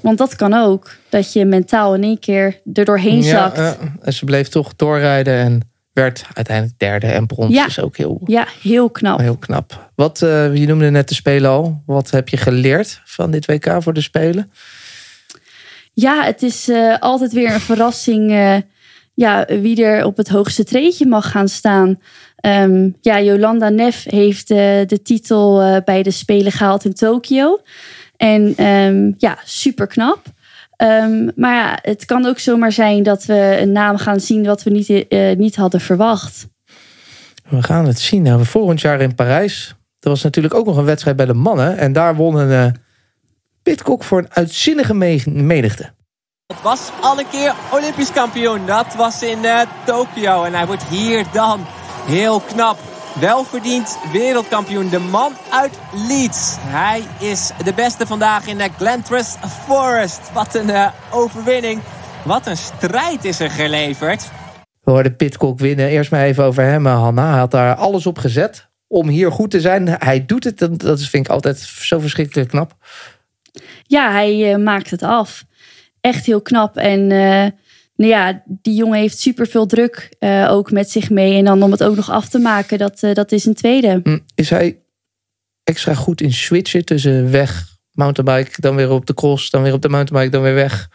Want 0.00 0.18
dat 0.18 0.36
kan 0.36 0.54
ook. 0.54 0.96
Dat 1.08 1.32
je 1.32 1.44
mentaal 1.44 1.94
in 1.94 2.02
één 2.02 2.18
keer 2.18 2.60
er 2.72 2.84
doorheen 2.84 3.22
zakt. 3.22 3.56
ja. 3.56 3.76
en 4.00 4.12
ze 4.12 4.24
bleef 4.24 4.48
toch 4.48 4.76
doorrijden 4.76 5.34
en 5.38 5.60
werd 5.92 6.24
uiteindelijk 6.34 6.78
derde. 6.78 7.06
En 7.06 7.26
brons 7.26 7.54
Ja. 7.54 7.66
is 7.66 7.80
ook 7.80 7.96
heel, 7.96 8.20
Ja, 8.24 8.46
heel 8.62 8.90
knap. 8.90 9.18
heel 9.18 9.36
knap. 9.36 9.90
Wat, 9.94 10.22
eh, 10.22 10.56
je 10.56 10.66
noemde 10.66 10.90
net 10.90 11.08
de 11.08 11.14
Spelen 11.14 11.50
al. 11.50 11.82
Wat 11.86 12.10
heb 12.10 12.28
je 12.28 12.36
geleerd 12.36 13.00
van 13.04 13.30
dit 13.30 13.46
WK 13.46 13.76
voor 13.82 13.92
de 13.92 14.00
Spelen? 14.00 14.50
Ja, 15.92 16.24
het 16.24 16.42
is 16.42 16.68
eh, 16.68 16.98
altijd 16.98 17.32
weer 17.32 17.54
een 17.54 17.60
verrassing 17.60 18.30
eh, 18.30 18.56
ja, 19.14 19.44
wie 19.60 19.84
er 19.84 20.04
op 20.04 20.16
het 20.16 20.28
hoogste 20.28 20.64
treedje 20.64 21.06
mag 21.06 21.30
gaan 21.30 21.48
staan. 21.48 22.00
Ehm, 22.46 22.90
ja, 23.00 23.20
Jolanda 23.20 23.68
Neff 23.68 24.04
heeft 24.04 24.50
eh, 24.50 24.56
de 24.86 25.00
titel 25.02 25.62
eh, 25.62 25.76
bij 25.84 26.02
de 26.02 26.10
Spelen 26.10 26.52
gehaald 26.52 26.84
in 26.84 26.94
Tokio. 26.94 27.60
En 28.16 28.54
ehm, 28.56 29.12
ja, 29.18 29.38
super 29.44 29.86
knap. 29.86 30.22
Ehm, 30.76 31.28
maar 31.36 31.54
ja, 31.54 31.78
het 31.82 32.04
kan 32.04 32.26
ook 32.26 32.38
zomaar 32.38 32.72
zijn 32.72 33.02
dat 33.02 33.24
we 33.24 33.58
een 33.60 33.72
naam 33.72 33.96
gaan 33.96 34.20
zien 34.20 34.44
wat 34.44 34.62
we 34.62 34.70
niet, 34.70 34.88
eh, 35.08 35.36
niet 35.36 35.56
hadden 35.56 35.80
verwacht. 35.80 36.48
We 37.48 37.62
gaan 37.62 37.86
het 37.86 37.98
zien. 37.98 38.22
Nou, 38.22 38.44
volgend 38.44 38.80
jaar 38.80 39.00
in 39.00 39.14
Parijs. 39.14 39.74
Er 40.00 40.08
was 40.08 40.22
natuurlijk 40.22 40.54
ook 40.54 40.66
nog 40.66 40.76
een 40.76 40.84
wedstrijd 40.84 41.16
bij 41.16 41.26
de 41.26 41.34
mannen. 41.34 41.78
En 41.78 41.92
daar 41.92 42.16
won 42.16 42.36
een 42.36 42.50
eh 42.50 42.72
Pitcock 43.62 44.04
voor 44.04 44.18
een 44.18 44.32
uitzinnige 44.32 44.94
me- 44.94 45.22
menigte. 45.26 45.90
Het 46.46 46.62
was 46.62 46.90
al 47.00 47.18
een 47.18 47.28
keer 47.30 47.54
Olympisch 47.72 48.12
kampioen. 48.12 48.66
Dat 48.66 48.94
was 48.94 49.22
in 49.22 49.44
eh, 49.44 49.60
Tokio. 49.84 50.42
En 50.44 50.54
hij 50.54 50.66
wordt 50.66 50.84
hier 50.84 51.24
dan 51.32 51.66
heel 52.06 52.40
knap. 52.40 52.78
Welverdiend 53.20 53.98
wereldkampioen. 54.12 54.88
De 54.88 54.98
man 54.98 55.32
uit 55.50 55.78
Leeds. 56.08 56.56
Hij 56.58 57.02
is 57.20 57.50
de 57.64 57.72
beste 57.72 58.06
vandaag 58.06 58.46
in 58.46 58.58
de 58.58 58.68
Glentress 58.76 59.36
Forest. 59.64 60.32
Wat 60.32 60.54
een 60.54 60.70
eh, 60.70 60.88
overwinning. 61.10 61.80
Wat 62.24 62.46
een 62.46 62.56
strijd 62.56 63.24
is 63.24 63.40
er 63.40 63.50
geleverd. 63.50 64.30
We 64.82 64.90
hoorden 64.90 65.16
Pitcock 65.16 65.58
winnen. 65.58 65.88
Eerst 65.88 66.10
maar 66.10 66.24
even 66.24 66.44
over 66.44 66.62
hem, 66.62 66.86
eh, 66.86 67.00
Hanna. 67.00 67.30
Hij 67.30 67.38
had 67.38 67.50
daar 67.50 67.74
alles 67.74 68.06
op 68.06 68.18
gezet 68.18 68.68
om 68.86 69.08
hier 69.08 69.32
goed 69.32 69.50
te 69.50 69.60
zijn. 69.60 69.88
Hij 69.88 70.26
doet 70.26 70.44
het. 70.44 70.58
Dat 70.58 71.00
vind 71.00 71.26
ik 71.26 71.32
altijd 71.32 71.58
zo 71.58 71.98
verschrikkelijk 71.98 72.48
knap. 72.48 72.76
Ja, 73.86 74.12
hij 74.12 74.52
eh, 74.52 74.58
maakt 74.58 74.90
het 74.90 75.02
af. 75.02 75.44
Echt 76.00 76.26
heel 76.26 76.40
knap. 76.40 76.76
En 76.76 77.10
eh, 77.10 77.46
nou 77.96 78.10
ja, 78.10 78.42
die 78.46 78.74
jongen 78.74 78.98
heeft 78.98 79.18
super 79.18 79.46
veel 79.46 79.66
druk 79.66 80.14
eh, 80.18 80.46
ook 80.50 80.70
met 80.70 80.90
zich 80.90 81.10
mee. 81.10 81.36
En 81.38 81.44
dan 81.44 81.62
om 81.62 81.70
het 81.70 81.82
ook 81.84 81.96
nog 81.96 82.10
af 82.10 82.28
te 82.28 82.38
maken, 82.38 82.78
dat, 82.78 83.02
eh, 83.02 83.14
dat 83.14 83.32
is 83.32 83.44
een 83.44 83.54
tweede. 83.54 84.00
Hm, 84.02 84.18
Is 84.34 84.50
hij 84.50 84.78
extra 85.64 85.94
goed 85.94 86.20
in 86.20 86.32
switchen 86.32 86.84
tussen 86.84 87.30
weg, 87.30 87.64
mountainbike, 87.92 88.60
dan 88.60 88.76
weer 88.76 88.90
op 88.90 89.06
de 89.06 89.14
cross, 89.14 89.50
dan 89.50 89.62
weer 89.62 89.72
op 89.72 89.82
de 89.82 89.88
mountainbike, 89.88 90.32
dan 90.36 90.42
weer 90.44 90.54
weg? 90.54 90.88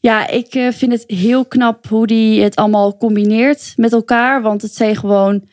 Ja, 0.00 0.28
ik 0.28 0.54
eh, 0.54 0.72
vind 0.72 0.92
het 0.92 1.04
heel 1.06 1.44
knap 1.44 1.86
hoe 1.88 2.12
hij 2.12 2.44
het 2.44 2.56
allemaal 2.56 2.96
combineert 2.96 3.72
met 3.76 3.92
elkaar. 3.92 4.42
Want 4.42 4.62
het 4.62 4.74
zijn 4.74 4.96
gewoon 4.96 5.48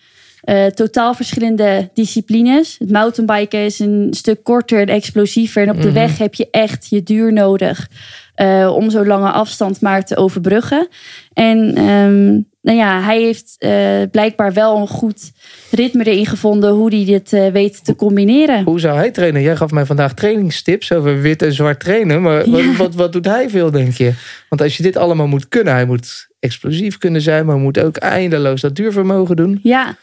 totaal 0.73 1.13
verschillende 1.13 1.89
disciplines. 1.93 2.75
Het 2.79 2.91
mountainbiken 2.91 3.59
is 3.59 3.79
een 3.79 4.07
stuk 4.11 4.43
korter 4.43 4.79
en 4.79 4.88
explosiever. 4.88 5.61
En 5.63 5.69
op 5.69 5.81
de 5.81 5.88
Mhm. 5.88 5.93
weg 5.93 6.17
heb 6.17 6.33
je 6.33 6.47
echt 6.51 6.88
je 6.89 7.03
duur 7.03 7.33
nodig 7.33 7.88
eh, 8.36 8.71
om 8.75 8.89
zo'n 8.89 9.07
lange 9.07 9.31
afstand 9.31 9.81
maar 9.81 10.05
te 10.05 10.15
overbruggen. 10.17 10.88
En 11.33 11.75
ehm, 11.75 12.33
nou 12.61 12.77
ja, 12.77 13.01
hij 13.01 13.21
heeft 13.21 13.55
eh, 13.57 14.01
blijkbaar 14.11 14.53
wel 14.53 14.77
een 14.77 14.88
goed 14.88 15.31
ritme 15.71 16.03
erin 16.03 16.25
gevonden 16.25 16.71
hoe 16.71 16.95
hij 16.95 17.05
dit 17.05 17.33
eh, 17.33 17.51
weet 17.51 17.86
te 17.86 17.95
combineren. 17.95 18.63
Hoe 18.63 18.79
zou 18.79 18.97
hij 18.97 19.11
trainen? 19.11 19.41
Jij 19.41 19.55
gaf 19.55 19.71
mij 19.71 19.86
vandaag 19.86 20.13
trainingstips 20.13 20.91
over 20.91 21.21
wit 21.21 21.41
en 21.41 21.53
zwart 21.53 21.79
trainen. 21.79 22.21
Maar 22.21 22.49
wat, 22.49 22.75
wat, 22.77 22.95
wat 22.95 23.13
doet 23.13 23.25
hij 23.25 23.49
veel, 23.49 23.71
denk 23.71 23.93
je? 23.93 24.13
Want 24.49 24.61
als 24.61 24.77
je 24.77 24.83
dit 24.83 24.97
allemaal 24.97 25.27
moet 25.27 25.47
kunnen, 25.47 25.73
hij 25.73 25.86
moet 25.86 26.27
explosief 26.39 26.97
kunnen 26.97 27.21
zijn, 27.21 27.45
maar 27.45 27.57
moet 27.57 27.79
ook 27.79 27.97
eindeloos 27.97 28.61
dat 28.61 28.75
duurvermogen 28.75 29.36
doen. 29.36 29.59
Ja. 29.63 29.95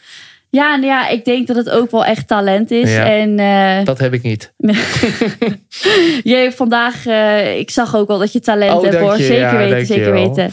Ja, 0.55 0.75
nou 0.75 0.85
ja, 0.85 1.07
ik 1.07 1.25
denk 1.25 1.47
dat 1.47 1.55
het 1.55 1.69
ook 1.69 1.91
wel 1.91 2.05
echt 2.05 2.27
talent 2.27 2.71
is. 2.71 2.91
Ja. 2.91 3.05
En 3.09 3.39
eh, 3.39 3.85
Dat 3.85 3.99
heb 3.99 4.13
ik 4.13 4.21
niet. 4.21 4.53
je 6.23 6.35
hebt 6.35 6.55
vandaag, 6.55 7.05
eh, 7.05 7.57
ik 7.57 7.69
zag 7.69 7.95
ook 7.95 8.09
al 8.09 8.19
dat 8.19 8.33
je 8.33 8.39
talent 8.39 8.71
Oh, 8.73 8.83
hebt 8.83 8.95
hoor. 8.95 9.17
je. 9.17 9.23
Zeker 9.23 9.39
Ja, 9.39 9.57
weten, 9.57 9.85
zeker 9.85 10.11
weten. 10.11 10.51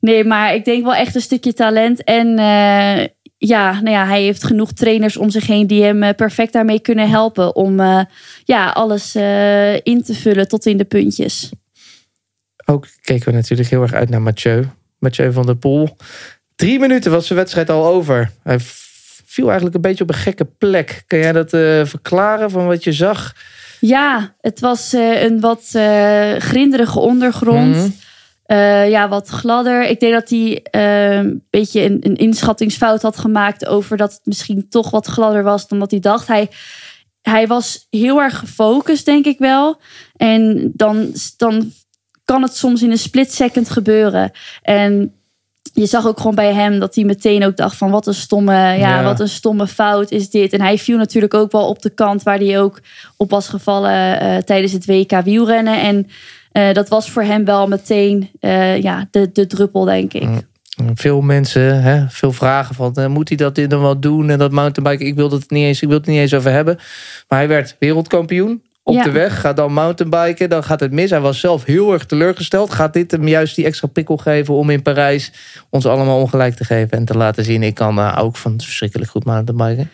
Nee, 0.00 0.24
maar 0.24 0.54
ik 0.54 0.64
denk 0.64 0.84
wel 0.84 0.94
echt 0.94 1.14
een 1.14 1.20
stukje 1.20 1.52
talent. 1.52 2.04
En 2.04 2.38
eh, 2.38 3.06
ja, 3.38 3.72
nou 3.80 3.90
ja, 3.90 4.06
hij 4.06 4.22
heeft 4.22 4.44
genoeg 4.44 4.72
trainers 4.72 5.16
om 5.16 5.30
zich 5.30 5.46
heen 5.46 5.66
die 5.66 5.82
hem 5.82 6.14
perfect 6.14 6.52
daarmee 6.52 6.80
kunnen 6.80 7.08
helpen. 7.08 7.56
Om 7.56 7.80
ja, 8.44 8.70
alles 8.70 9.14
in 9.82 10.02
te 10.02 10.14
vullen 10.14 10.48
tot 10.48 10.66
in 10.66 10.76
de 10.76 10.84
puntjes. 10.84 11.50
Ook 12.64 12.86
keken 13.02 13.26
we 13.26 13.32
natuurlijk 13.32 13.68
heel 13.68 13.82
erg 13.82 13.92
uit 13.92 14.08
naar 14.10 14.22
Mathieu. 14.22 14.64
Mathieu 14.98 15.32
van 15.32 15.46
der 15.46 15.56
Poel. 15.56 15.96
Drie 16.56 16.78
minuten 16.78 17.10
was 17.10 17.28
de 17.28 17.34
wedstrijd 17.34 17.70
al 17.70 17.86
over. 17.86 18.30
Hij 18.42 18.58
viel 19.34 19.46
eigenlijk 19.46 19.74
een 19.74 19.80
beetje 19.80 20.04
op 20.04 20.10
een 20.10 20.16
gekke 20.16 20.44
plek. 20.44 21.04
Kan 21.06 21.18
jij 21.18 21.32
dat 21.32 21.52
eh, 21.52 21.84
verklaren 21.84 22.50
van 22.50 22.66
wat 22.66 22.84
je 22.84 22.92
zag? 22.92 23.34
Ja, 23.80 24.34
het 24.40 24.60
was 24.60 24.92
eh, 24.92 25.22
een 25.22 25.40
wat 25.40 25.70
eh, 25.72 26.32
grinderige 26.38 26.98
ondergrond. 26.98 27.76
Mhm. 27.76 27.88
Ja, 28.88 29.08
wat 29.08 29.28
gladder. 29.28 29.88
Ik 29.88 30.00
denk 30.00 30.12
dat 30.12 30.28
hij 30.28 30.66
een 30.70 31.44
beetje 31.50 31.82
een, 31.82 31.98
een 32.00 32.16
inschattingsfout 32.16 33.02
had 33.02 33.16
gemaakt 33.16 33.66
over 33.66 33.96
dat 33.96 34.12
het 34.12 34.20
misschien 34.24 34.68
toch 34.68 34.90
wat 34.90 35.06
gladder 35.06 35.42
was 35.42 35.68
dan 35.68 35.78
dat 35.78 35.90
hij 35.90 36.00
dacht. 36.00 36.26
Hij, 36.26 36.48
hij 37.22 37.46
was 37.46 37.86
heel 37.90 38.20
erg 38.20 38.38
gefocust, 38.38 39.04
denk 39.04 39.24
ik 39.24 39.38
wel. 39.38 39.80
En 40.16 40.70
dan, 40.74 41.12
dan 41.36 41.72
kan 42.24 42.42
het 42.42 42.56
soms 42.56 42.82
in 42.82 42.90
een 42.90 42.98
split 42.98 43.32
second 43.32 43.70
gebeuren. 43.70 44.30
En 44.62 45.14
je 45.72 45.86
zag 45.86 46.06
ook 46.06 46.16
gewoon 46.16 46.34
bij 46.34 46.52
hem 46.52 46.78
dat 46.78 46.94
hij 46.94 47.04
meteen 47.04 47.44
ook 47.44 47.56
dacht 47.56 47.76
van 47.76 47.90
wat 47.90 48.06
een 48.06 48.14
stomme, 48.14 48.52
ja, 48.52 48.74
Ja. 48.74 49.02
wat 49.02 49.20
een 49.20 49.28
stomme 49.28 49.66
fout 49.66 50.10
is 50.10 50.30
dit. 50.30 50.52
En 50.52 50.60
hij 50.60 50.78
viel 50.78 50.98
natuurlijk 50.98 51.34
ook 51.34 51.52
wel 51.52 51.68
op 51.68 51.82
de 51.82 51.90
kant 51.90 52.22
waar 52.22 52.38
hij 52.38 52.60
ook 52.60 52.80
op 53.16 53.30
was 53.30 53.48
gevallen 53.48 54.20
eh, 54.20 54.36
tijdens 54.36 54.72
het 54.72 54.86
WK 54.86 55.20
wielrennen. 55.24 55.80
En 55.80 56.08
eh, 56.52 56.72
dat 56.72 56.88
was 56.88 57.10
voor 57.10 57.22
hem 57.22 57.44
wel 57.44 57.68
meteen 57.68 58.30
eh, 58.40 58.82
ja, 58.82 59.08
de, 59.10 59.30
de 59.32 59.46
druppel, 59.46 59.84
denk 59.84 60.12
ik. 60.12 60.28
Veel 60.94 61.20
mensen, 61.20 61.82
hè, 61.82 62.08
veel 62.08 62.32
vragen 62.32 62.74
van, 62.74 63.10
moet 63.10 63.28
hij 63.28 63.36
dat 63.36 63.54
dit 63.54 63.70
dan 63.70 63.80
wel 63.80 64.00
doen? 64.00 64.30
En 64.30 64.38
dat 64.38 64.52
mountainbiken, 64.52 65.06
ik 65.06 65.14
wil 65.14 65.30
het 65.30 65.50
niet 65.50 65.64
eens, 65.64 65.82
ik 65.82 65.88
wil 65.88 65.96
het 65.96 66.06
niet 66.06 66.18
eens 66.18 66.34
over 66.34 66.50
hebben. 66.50 66.76
Maar 67.28 67.38
hij 67.38 67.48
werd 67.48 67.76
wereldkampioen 67.78 68.62
op 68.86 68.94
Ja. 68.94 69.02
de 69.04 69.10
weg, 69.10 69.40
gaat 69.40 69.56
dan 69.56 69.72
mountainbiken, 69.72 70.48
dan 70.48 70.64
gaat 70.64 70.80
het 70.80 70.92
mis. 70.92 71.10
Hij 71.10 71.20
was 71.20 71.40
zelf 71.40 71.64
heel 71.64 71.92
erg 71.92 72.06
teleurgesteld. 72.06 72.72
Gaat 72.72 72.92
dit 72.92 73.10
hem 73.10 73.28
juist 73.28 73.56
die 73.56 73.64
extra 73.64 73.88
prikkel 73.88 74.16
geven 74.16 74.54
om 74.54 74.70
in 74.70 74.82
Parijs 74.82 75.32
ons 75.70 75.86
allemaal 75.86 76.20
ongelijk 76.20 76.54
te 76.54 76.64
geven 76.64 76.98
en 76.98 77.04
te 77.04 77.16
laten 77.16 77.44
zien, 77.44 77.62
ik 77.62 77.74
kan 77.74 77.98
eh, 77.98 78.18
ook 78.20 78.36
van 78.36 78.60
verschrikkelijk 78.60 79.10
goed 79.10 79.24
mountainbiken. 79.24 79.90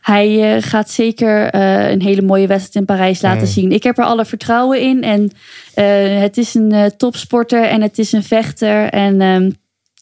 Hij 0.00 0.56
eh, 0.56 0.62
gaat 0.62 0.90
zeker 0.90 1.50
eh, 1.50 1.90
een 1.90 2.02
hele 2.02 2.22
mooie 2.22 2.46
wedstrijd 2.46 2.74
in 2.74 2.84
Parijs 2.96 3.22
laten 3.22 3.40
Mm. 3.40 3.46
zien. 3.46 3.72
Ik 3.72 3.82
heb 3.82 3.98
er 3.98 4.04
alle 4.04 4.24
vertrouwen 4.24 4.80
in. 4.80 5.02
En 5.02 5.30
het 6.20 6.36
is 6.36 6.54
een 6.54 6.92
topsporter 6.96 7.64
en 7.64 7.82
het 7.82 7.98
is 7.98 8.12
een 8.12 8.22
vechter. 8.22 8.88
En 8.88 9.20
ehm, 9.20 9.50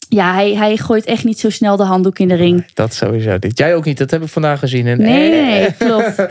ja, 0.09 0.32
hij, 0.34 0.55
hij 0.55 0.76
gooit 0.76 1.05
echt 1.05 1.24
niet 1.24 1.38
zo 1.40 1.51
snel 1.51 1.76
de 1.76 1.82
handdoek 1.82 2.18
in 2.18 2.28
de 2.28 2.34
ring. 2.34 2.66
Dat 2.74 2.95
sowieso 2.95 3.36
niet. 3.40 3.59
Jij 3.59 3.74
ook 3.74 3.84
niet, 3.84 3.99
dat 3.99 4.11
heb 4.11 4.22
ik 4.22 4.28
vandaag 4.28 4.59
gezien. 4.59 4.86
En, 4.86 4.99
Nee, 4.99 5.30
nee, 5.30 5.43
nee, 5.61 5.72
klopt. 5.72 6.14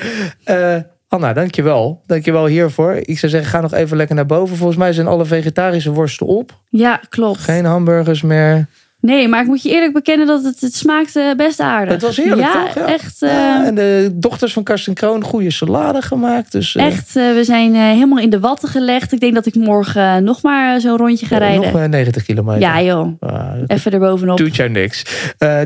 Anna, 1.12 1.34
dankjewel. 1.34 2.02
Dankjewel 2.06 2.46
hiervoor. 2.46 2.94
Ik 2.94 3.20
zou 3.20 3.32
zeggen, 3.32 3.50
ga 3.50 3.62
nog 3.62 3.74
even 3.74 3.98
lekker 3.98 4.16
naar 4.16 4.26
boven. 4.26 4.58
Volgens 4.58 4.78
mij 4.78 4.94
zijn 4.94 5.08
alle 5.08 5.26
vegetarische 5.26 5.92
worsten 5.92 6.28
op. 6.28 6.60
Ja, 6.70 7.02
klopt. 7.10 7.40
Geen 7.40 7.66
hamburgers 7.66 8.22
meer. 8.22 8.66
Nee, 9.02 9.28
maar 9.28 9.42
ik 9.42 9.48
moet 9.48 9.62
je 9.64 9.70
eerlijk 9.70 9.94
bekennen 9.94 10.28
dat 10.28 10.44
het, 10.44 10.62
het 10.62 10.76
smaakte 10.76 11.34
best 11.38 11.60
aardig. 11.60 11.94
Het 11.94 12.02
was 12.02 12.18
heerlijk, 12.18 12.42
ja, 12.42 12.66
toch? 12.66 12.74
Ja. 12.76 12.86
echt. 12.94 13.22
eh, 13.22 13.30
Ja, 13.32 13.66
en 13.66 13.76
de 13.76 14.10
dochters 14.14 14.54
van 14.54 14.64
Karsten 14.64 14.94
Kroon, 14.94 15.24
goede 15.24 15.52
salade 15.52 16.02
gemaakt. 16.02 16.52
Dus, 16.52 16.76
eh, 16.76 16.86
Echt, 16.86 17.16
eh, 17.16 17.34
we 17.34 17.44
zijn 17.44 17.76
eh, 17.76 17.82
helemaal 17.82 18.20
in 18.20 18.30
de 18.30 18.40
watten 18.40 18.70
gelegd. 18.70 19.12
Ik 19.12 19.20
denk 19.20 19.34
dat 19.34 19.46
ik 19.46 19.56
morgen 19.56 20.24
nog 20.24 20.42
maar 20.42 20.80
zo'n 20.82 20.98
rondje 20.98 21.26
ga 21.26 21.38
rijden. 21.38 21.62
nog 21.62 21.72
maar 21.72 21.90
90 21.90 22.24
kilometer. 22.24 22.62
ja, 22.62 22.82
joh. 22.82 23.14
Ah, 23.20 23.60
dat 23.60 23.70
Even 23.70 23.92
erbovenop. 23.92 24.38
doet 24.38 24.56
jou 24.56 24.70
niks. 24.70 25.04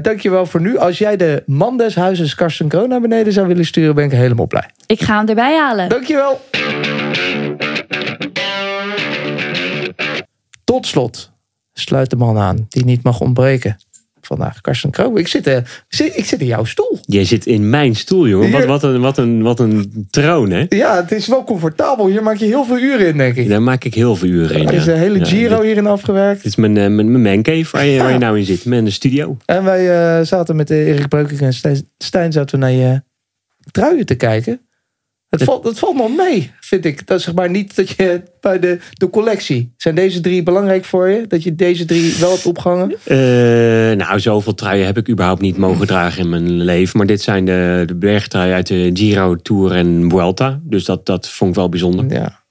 Dankjewel 0.01 0.45
voor 0.45 0.61
nu. 0.61 0.77
Als 0.77 0.97
jij 0.97 1.15
de 1.17 1.43
man 1.45 1.77
des 1.77 1.95
huizes 1.95 2.35
Karsten 2.35 2.67
Kroon 2.67 2.89
naar 2.89 3.01
beneden 3.01 3.33
zou 3.33 3.47
willen 3.47 3.65
sturen, 3.65 3.95
ben 3.95 4.05
ik 4.05 4.11
helemaal 4.11 4.47
blij. 4.47 4.69
Ik 4.85 5.01
ga 5.01 5.17
hem 5.17 5.27
erbij 5.27 5.55
halen. 5.57 5.89
Dankjewel. 5.89 6.41
Tot 10.63 10.85
slot 10.87 11.31
sluit 11.79 12.09
de 12.09 12.15
man 12.15 12.37
aan 12.37 12.65
die 12.69 12.85
niet 12.85 13.03
mag 13.03 13.19
ontbreken. 13.19 13.77
Vandaag 14.21 14.61
Karsten 14.61 14.89
Kroon. 14.89 15.17
Ik 15.17 15.27
zit, 15.27 15.47
eh, 15.47 15.57
ik 15.57 15.85
zit, 15.87 16.17
ik 16.17 16.25
zit 16.25 16.39
in 16.39 16.45
jouw 16.45 16.63
stoel. 16.63 16.97
Jij 17.01 17.25
zit 17.25 17.45
in 17.45 17.69
mijn 17.69 17.95
stoel, 17.95 18.27
jongen. 18.27 18.51
Wat, 18.51 18.65
wat, 18.65 18.83
een, 18.83 19.01
wat, 19.01 19.17
een, 19.17 19.41
wat 19.41 19.59
een 19.59 20.07
troon, 20.09 20.49
hè? 20.49 20.65
Ja, 20.69 20.95
het 20.95 21.11
is 21.11 21.27
wel 21.27 21.43
comfortabel. 21.43 22.07
Hier 22.07 22.23
maak 22.23 22.35
je 22.35 22.45
heel 22.45 22.65
veel 22.65 22.77
uren 22.77 23.07
in, 23.07 23.17
denk 23.17 23.35
ik. 23.35 23.49
Daar 23.49 23.61
maak 23.61 23.83
ik 23.83 23.93
heel 23.93 24.15
veel 24.15 24.29
uren 24.29 24.59
in. 24.59 24.67
Er 24.67 24.73
is 24.73 24.85
ja. 24.85 24.93
de 24.93 24.99
hele 24.99 25.25
Giro 25.25 25.61
hierin 25.61 25.87
afgewerkt. 25.87 26.43
dit 26.43 26.45
is 26.45 26.55
mijn, 26.55 26.77
eh, 26.77 26.87
mijn, 26.87 27.11
mijn 27.11 27.35
mancave 27.35 27.67
waar 27.71 27.85
je, 27.85 27.99
waar 27.99 28.11
je 28.11 28.17
nou 28.17 28.37
in 28.37 28.45
zit. 28.45 28.65
Mijn 28.65 28.91
studio. 28.91 29.37
En 29.45 29.63
wij 29.63 30.17
eh, 30.19 30.25
zaten 30.25 30.55
met 30.55 30.71
eh, 30.71 30.87
Erik 30.87 31.07
Breukink 31.07 31.41
en 31.41 31.53
Stijn, 31.53 31.89
Stijn 31.97 32.31
zaten 32.31 32.59
we 32.59 32.65
naar 32.65 32.73
je 32.73 33.01
truien 33.71 34.05
te 34.05 34.15
kijken. 34.15 34.61
Het 35.39 35.43
valt, 35.49 35.63
het 35.63 35.79
valt 35.79 35.95
nog 35.95 36.15
mee, 36.15 36.51
vind 36.59 36.85
ik. 36.85 37.07
Dat 37.07 37.17
is 37.17 37.23
zeg 37.23 37.33
maar 37.33 37.49
niet 37.49 37.75
dat 37.75 37.89
je 37.89 38.21
bij 38.41 38.59
de, 38.59 38.79
de 38.91 39.09
collectie. 39.09 39.73
Zijn 39.77 39.95
deze 39.95 40.19
drie 40.19 40.43
belangrijk 40.43 40.85
voor 40.85 41.09
je? 41.09 41.27
Dat 41.27 41.43
je 41.43 41.55
deze 41.55 41.85
drie 41.85 42.15
wel 42.19 42.31
hebt 42.31 42.45
opgehangen? 42.45 42.95
Eh, 43.03 43.17
nou, 43.97 44.19
zoveel 44.19 44.53
truien 44.53 44.85
heb 44.85 44.97
ik 44.97 45.09
überhaupt 45.09 45.41
niet 45.41 45.57
mogen 45.57 45.87
dragen 45.87 46.23
in 46.23 46.29
mijn 46.29 46.61
leven. 46.61 46.97
Maar 46.97 47.07
dit 47.07 47.21
zijn 47.21 47.45
de, 47.45 47.83
de 47.85 47.95
bergtruien 47.95 48.55
uit 48.55 48.67
de 48.67 48.89
Giro, 48.93 49.35
Tour 49.35 49.71
en 49.71 50.05
Vuelta. 50.09 50.59
Dus 50.63 50.85
dat, 50.85 51.05
dat 51.05 51.29
vond 51.29 51.49
ik 51.49 51.55
wel 51.55 51.69
bijzonder. 51.69 52.05
Ja. 52.09 52.43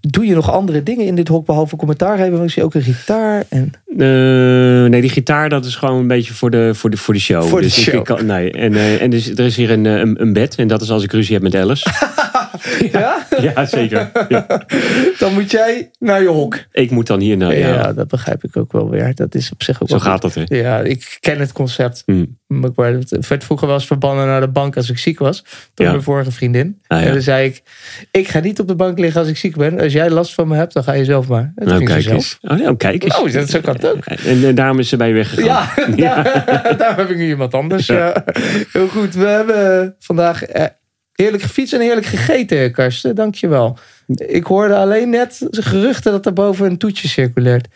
Doe 0.00 0.26
je 0.26 0.34
nog 0.34 0.50
andere 0.50 0.82
dingen 0.82 1.06
in 1.06 1.14
dit 1.14 1.28
hok 1.28 1.46
behalve 1.46 1.76
commentaar 1.76 2.16
geven? 2.16 2.32
Want 2.32 2.44
ik 2.44 2.50
zie 2.50 2.62
ook 2.62 2.74
een 2.74 2.82
gitaar. 2.82 3.44
En... 3.48 3.72
Eh, 3.98 4.90
nee, 4.90 5.00
die 5.00 5.10
gitaar 5.10 5.48
dat 5.48 5.64
is 5.64 5.76
gewoon 5.76 6.00
een 6.00 6.06
beetje 6.06 6.34
voor 6.34 6.50
de, 6.50 6.74
voor 6.74 6.90
de, 6.90 6.96
voor 6.96 7.14
de 7.14 7.20
show. 7.20 7.42
Voor 7.42 7.60
de 7.60 7.66
dus 7.66 7.80
show. 7.80 8.10
Ik, 8.10 8.22
nee. 8.22 8.52
En, 8.52 8.74
eh, 8.74 9.02
en 9.02 9.10
dus, 9.10 9.30
er 9.30 9.44
is 9.44 9.56
hier 9.56 9.70
een, 9.70 9.86
eh, 9.86 9.92
een, 9.92 10.20
een 10.20 10.32
bed. 10.32 10.54
En 10.54 10.68
dat 10.68 10.82
is 10.82 10.90
als 10.90 11.02
ik 11.02 11.12
ruzie 11.12 11.34
heb 11.34 11.42
met 11.42 11.54
Alice. 11.54 11.86
Ja? 12.92 13.26
ja, 13.40 13.66
zeker. 13.66 14.10
Ja. 14.28 14.46
Dan 15.18 15.32
moet 15.32 15.50
jij 15.50 15.90
naar 15.98 16.22
je 16.22 16.28
hok. 16.28 16.58
Ik 16.72 16.90
moet 16.90 17.06
dan 17.06 17.20
hier 17.20 17.36
naar... 17.36 17.58
Ja, 17.58 17.68
Ja, 17.68 17.92
dat 17.92 18.08
begrijp 18.08 18.44
ik 18.44 18.56
ook 18.56 18.72
wel 18.72 18.90
weer. 18.90 19.14
Dat 19.14 19.34
is 19.34 19.50
op 19.52 19.62
zich 19.62 19.82
ook 19.82 19.88
Zo 19.88 19.98
gaat 19.98 20.24
goed. 20.24 20.34
dat, 20.34 20.48
hè? 20.48 20.56
Ja, 20.56 20.80
ik 20.80 21.16
ken 21.20 21.38
het 21.38 21.52
concept. 21.52 22.02
Hmm. 22.06 22.38
Ik 22.62 22.72
werd- 22.74 23.44
vroeger 23.44 23.66
wel 23.66 23.76
eens 23.76 23.86
verbannen 23.86 24.26
naar 24.26 24.40
de 24.40 24.48
bank 24.48 24.76
als 24.76 24.90
ik 24.90 24.98
ziek 24.98 25.18
was. 25.18 25.44
Door 25.74 25.86
Ja. 25.86 25.92
mijn 25.92 26.04
vorige 26.04 26.30
vriendin. 26.30 26.80
Ah, 26.86 27.00
ja. 27.00 27.06
En 27.06 27.12
dan 27.12 27.22
zei 27.22 27.46
ik, 27.46 27.62
ik 28.10 28.28
ga 28.28 28.38
niet 28.40 28.60
op 28.60 28.68
de 28.68 28.74
bank 28.74 28.98
liggen 28.98 29.20
als 29.20 29.28
ik 29.30 29.36
ziek 29.36 29.56
ben. 29.56 29.80
Als 29.80 29.92
jij 29.92 30.10
last 30.10 30.34
van 30.34 30.48
me 30.48 30.56
hebt, 30.56 30.72
dan 30.72 30.82
ga 30.84 30.92
je 30.92 31.04
zelf 31.04 31.28
maar. 31.28 31.52
En 31.56 31.66
Nou, 31.66 31.84
kijk 31.84 32.02
zelf. 32.02 32.14
eens. 32.14 32.38
Oh, 32.42 32.58
nou, 32.58 32.76
kijk 32.76 33.04
eens. 33.04 33.18
Oh, 33.18 33.32
dat, 33.32 33.48
zo 33.48 33.60
kan 33.60 33.74
het 33.74 33.86
ook. 33.88 34.04
En, 34.04 34.44
eh, 34.44 34.54
daarom 34.54 34.78
is 34.78 34.88
ze 34.88 34.96
bij 34.96 35.08
je 35.08 35.14
weggegaan. 35.14 35.66
Ja, 35.96 36.22
Daar, 36.22 36.74
daar 36.78 36.96
heb 36.96 37.10
ik 37.10 37.16
nu 37.16 37.28
iemand 37.28 37.54
anders. 37.54 37.86
Ja. 37.86 38.24
Heel 38.72 38.88
goed. 38.88 39.14
We 39.14 39.26
hebben 39.26 39.94
vandaag 39.98 40.42
eh, 40.44 40.64
heerlijk 41.12 41.42
gefietst 41.42 41.72
en 41.74 41.80
heerlijk 41.80 42.06
gegeten, 42.06 42.72
Karsten. 42.72 43.14
Dankjewel. 43.14 43.78
Ik 44.16 44.44
hoorde 44.44 44.76
alleen 44.76 45.10
net 45.10 45.46
geruchten 45.50 46.12
dat 46.12 46.26
er 46.26 46.32
boven 46.32 46.66
een 46.66 46.78
toetje 46.78 47.08
circuleert. 47.08 47.68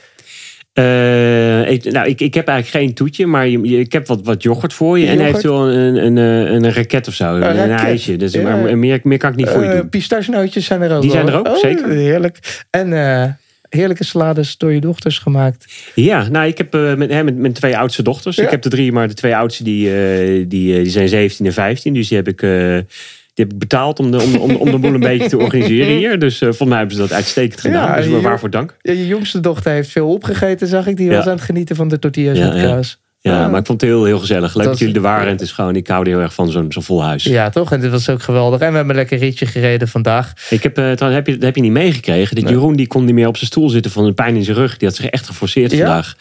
Eh, 0.82 1.70
ik, 1.70 1.84
nou, 1.92 2.08
ik, 2.08 2.20
ik 2.20 2.34
heb 2.34 2.48
eigenlijk 2.48 2.84
geen 2.84 2.94
toetje, 2.94 3.26
maar 3.26 3.48
je, 3.48 3.60
je- 3.62 3.78
ik 3.78 3.92
heb 3.92 4.06
wat, 4.06 4.20
wat 4.22 4.42
yoghurt 4.42 4.72
voor 4.72 4.98
je. 4.98 5.06
En 5.06 5.20
eventueel 5.20 5.68
een, 5.68 6.04
een, 6.04 6.16
een, 6.16 6.64
een 6.64 6.72
raket 6.72 7.08
of 7.08 7.14
zo. 7.14 7.34
Een, 7.34 7.58
een 7.58 7.70
ijsje. 7.70 8.16
Dus, 8.16 8.32
Ja. 8.32 8.42
maar 8.42 8.78
meer, 8.78 9.00
meer 9.02 9.18
kan 9.18 9.30
ik 9.30 9.36
niet 9.36 9.48
voor 9.48 9.62
je 9.62 9.68
Eh, 9.68 9.76
doen. 9.76 9.88
Pistachenootjes 9.88 10.64
zijn 10.64 10.82
er 10.82 10.94
ook. 10.96 11.02
Die 11.02 11.10
zijn 11.10 11.24
wel. 11.24 11.34
er 11.34 11.38
ook, 11.40 11.46
Oh, 11.48 11.56
zeker. 11.56 11.88
Heerlijk. 11.90 12.66
En 12.70 12.92
eh, 12.92 13.24
heerlijke 13.68 14.04
salades 14.04 14.56
door 14.56 14.72
je 14.72 14.80
dochters 14.80 15.18
gemaakt. 15.18 15.72
Ja, 15.94 16.28
nou, 16.28 16.46
ik 16.46 16.58
heb 16.58 16.74
eh, 16.74 16.94
met, 16.94 17.10
hè, 17.10 17.24
met 17.24 17.36
mijn 17.36 17.52
twee 17.52 17.76
oudste 17.76 18.02
dochters. 18.02 18.36
Ja. 18.36 18.42
Ik 18.44 18.50
heb 18.50 18.62
de 18.62 18.68
drie, 18.68 18.92
maar 18.92 19.08
de 19.08 19.14
twee 19.14 19.36
oudste 19.36 19.64
die, 19.64 19.86
eh, 19.94 20.44
die, 20.48 20.74
eh, 20.76 20.82
die 20.82 20.90
zijn 20.90 21.08
17 21.08 21.46
en 21.46 21.52
15. 21.52 21.94
Dus 21.94 22.08
die 22.08 22.16
heb 22.16 22.28
ik, 22.28 22.42
eh, 22.42 22.78
die 23.38 23.46
heb 23.46 23.54
ik 23.54 23.58
betaald 23.68 23.98
om 23.98 24.10
de, 24.10 24.22
om, 24.22 24.36
om, 24.36 24.54
om 24.56 24.70
de 24.70 24.78
boel 24.78 24.94
een 24.94 25.00
beetje 25.00 25.28
te 25.28 25.38
organiseren 25.38 25.96
hier. 25.96 26.18
Dus 26.18 26.34
eh 26.34 26.40
volgens 26.48 26.68
mij 26.68 26.78
hebben 26.78 26.96
ze 26.96 27.02
dat 27.02 27.12
uitstekend 27.12 27.60
gedaan. 27.60 27.88
Ja, 27.88 27.96
dus 27.96 28.06
je- 28.06 28.20
waarvoor 28.20 28.50
dank. 28.50 28.76
Ja, 28.82 28.92
je 28.92 29.06
jongste 29.06 29.40
dochter 29.40 29.72
heeft 29.72 29.90
veel 29.90 30.08
opgegeten, 30.08 30.66
zag 30.66 30.86
ik. 30.86 30.96
Die 30.96 31.10
was 31.10 31.24
aan 31.24 31.30
het 31.32 31.40
genieten 31.40 31.76
van 31.76 31.88
de 31.88 31.98
tortillas 31.98 32.38
Ja, 32.38 32.46
met 32.48 32.56
ja. 32.56 32.62
kaas. 32.62 32.98
Ja, 33.20 33.48
maar 33.48 33.60
ik 33.60 33.66
vond 33.66 33.80
het 33.80 33.90
heel, 33.90 34.04
heel 34.04 34.18
gezellig. 34.18 34.54
Leuk 34.54 34.66
Dat 34.66 34.78
jullie 34.78 34.94
er 34.94 35.00
waren. 35.00 35.26
En 35.26 35.32
het 35.32 35.40
is 35.40 35.52
gewoon, 35.52 35.76
ik 35.76 35.86
hou 35.86 36.02
er 36.02 36.08
heel 36.08 36.20
erg 36.20 36.34
van 36.34 36.50
zo'n 36.50 36.72
zo'n 36.72 36.82
vol 36.82 37.04
huis. 37.04 37.24
Ja, 37.24 37.50
toch? 37.50 37.72
En 37.72 37.80
dit 37.80 37.90
was 37.90 38.08
ook 38.08 38.22
geweldig. 38.22 38.60
En 38.60 38.70
we 38.70 38.76
hebben 38.76 38.90
een 38.94 39.00
lekker 39.00 39.18
ritje 39.18 39.46
gereden 39.46 39.88
vandaag. 39.88 40.32
Ik 40.50 40.62
heb, 40.62 40.74
trouwens, 40.74 41.14
heb, 41.14 41.26
je, 41.26 41.32
dat 41.32 41.42
heb 41.42 41.54
je 41.56 41.62
niet 41.62 41.72
meegekregen. 41.72 42.34
Dat 42.34 42.44
Nee. 42.44 42.52
Jeroen 42.52 42.76
die 42.76 42.86
kon 42.86 43.04
niet 43.04 43.14
meer 43.14 43.26
op 43.26 43.36
zijn 43.36 43.50
stoel 43.50 43.68
zitten 43.68 43.90
van 43.90 44.04
een 44.04 44.14
pijn 44.14 44.36
in 44.36 44.44
zijn 44.44 44.56
rug. 44.56 44.76
Die 44.76 44.88
had 44.88 44.96
zich 44.96 45.06
echt 45.06 45.26
geforceerd 45.26 45.70
Ja? 45.72 45.78
vandaag. 45.78 46.14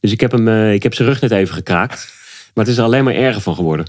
Dus 0.00 0.12
ik 0.12 0.20
heb, 0.20 0.30
hem, 0.32 0.48
eh, 0.48 0.72
ik 0.72 0.82
heb 0.82 0.94
zijn 0.94 1.08
rug 1.08 1.20
net 1.20 1.30
even 1.30 1.54
gekraakt. 1.54 2.12
Maar 2.54 2.64
het 2.64 2.68
is 2.72 2.78
er 2.78 2.84
alleen 2.84 3.04
maar 3.04 3.14
erger 3.14 3.40
van 3.42 3.54
geworden. 3.54 3.86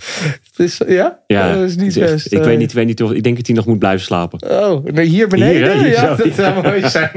Dus, 0.56 0.82
ja? 0.88 1.20
Ja, 1.28 1.54
dat 1.54 1.64
is 1.70 1.76
niet 1.76 1.96
het 1.96 2.12
best. 2.12 2.32
ik, 2.34 2.40
eh. 2.40 2.46
weet 2.46 2.58
niet, 2.58 2.70
ik 2.70 2.76
weet 2.76 2.86
niet 2.86 3.04
of, 3.04 3.12
ik 3.12 3.24
denk 3.24 3.36
dat 3.38 3.46
hij 3.48 3.56
nog 3.56 3.66
moet 3.66 3.80
blijven 3.80 4.02
slapen. 4.02 4.50
Oh, 4.52 4.86
nee, 4.86 5.06
hier 5.06 5.28
beneden? 5.28 5.62
Hier, 5.62 5.72
hè? 5.72 5.78
Hier 5.78 5.90
ja, 5.92 6.16
zo. 6.16 6.24
dat 6.24 6.34
zou 6.36 6.62
mooi 6.64 6.90
zijn. 7.00 7.12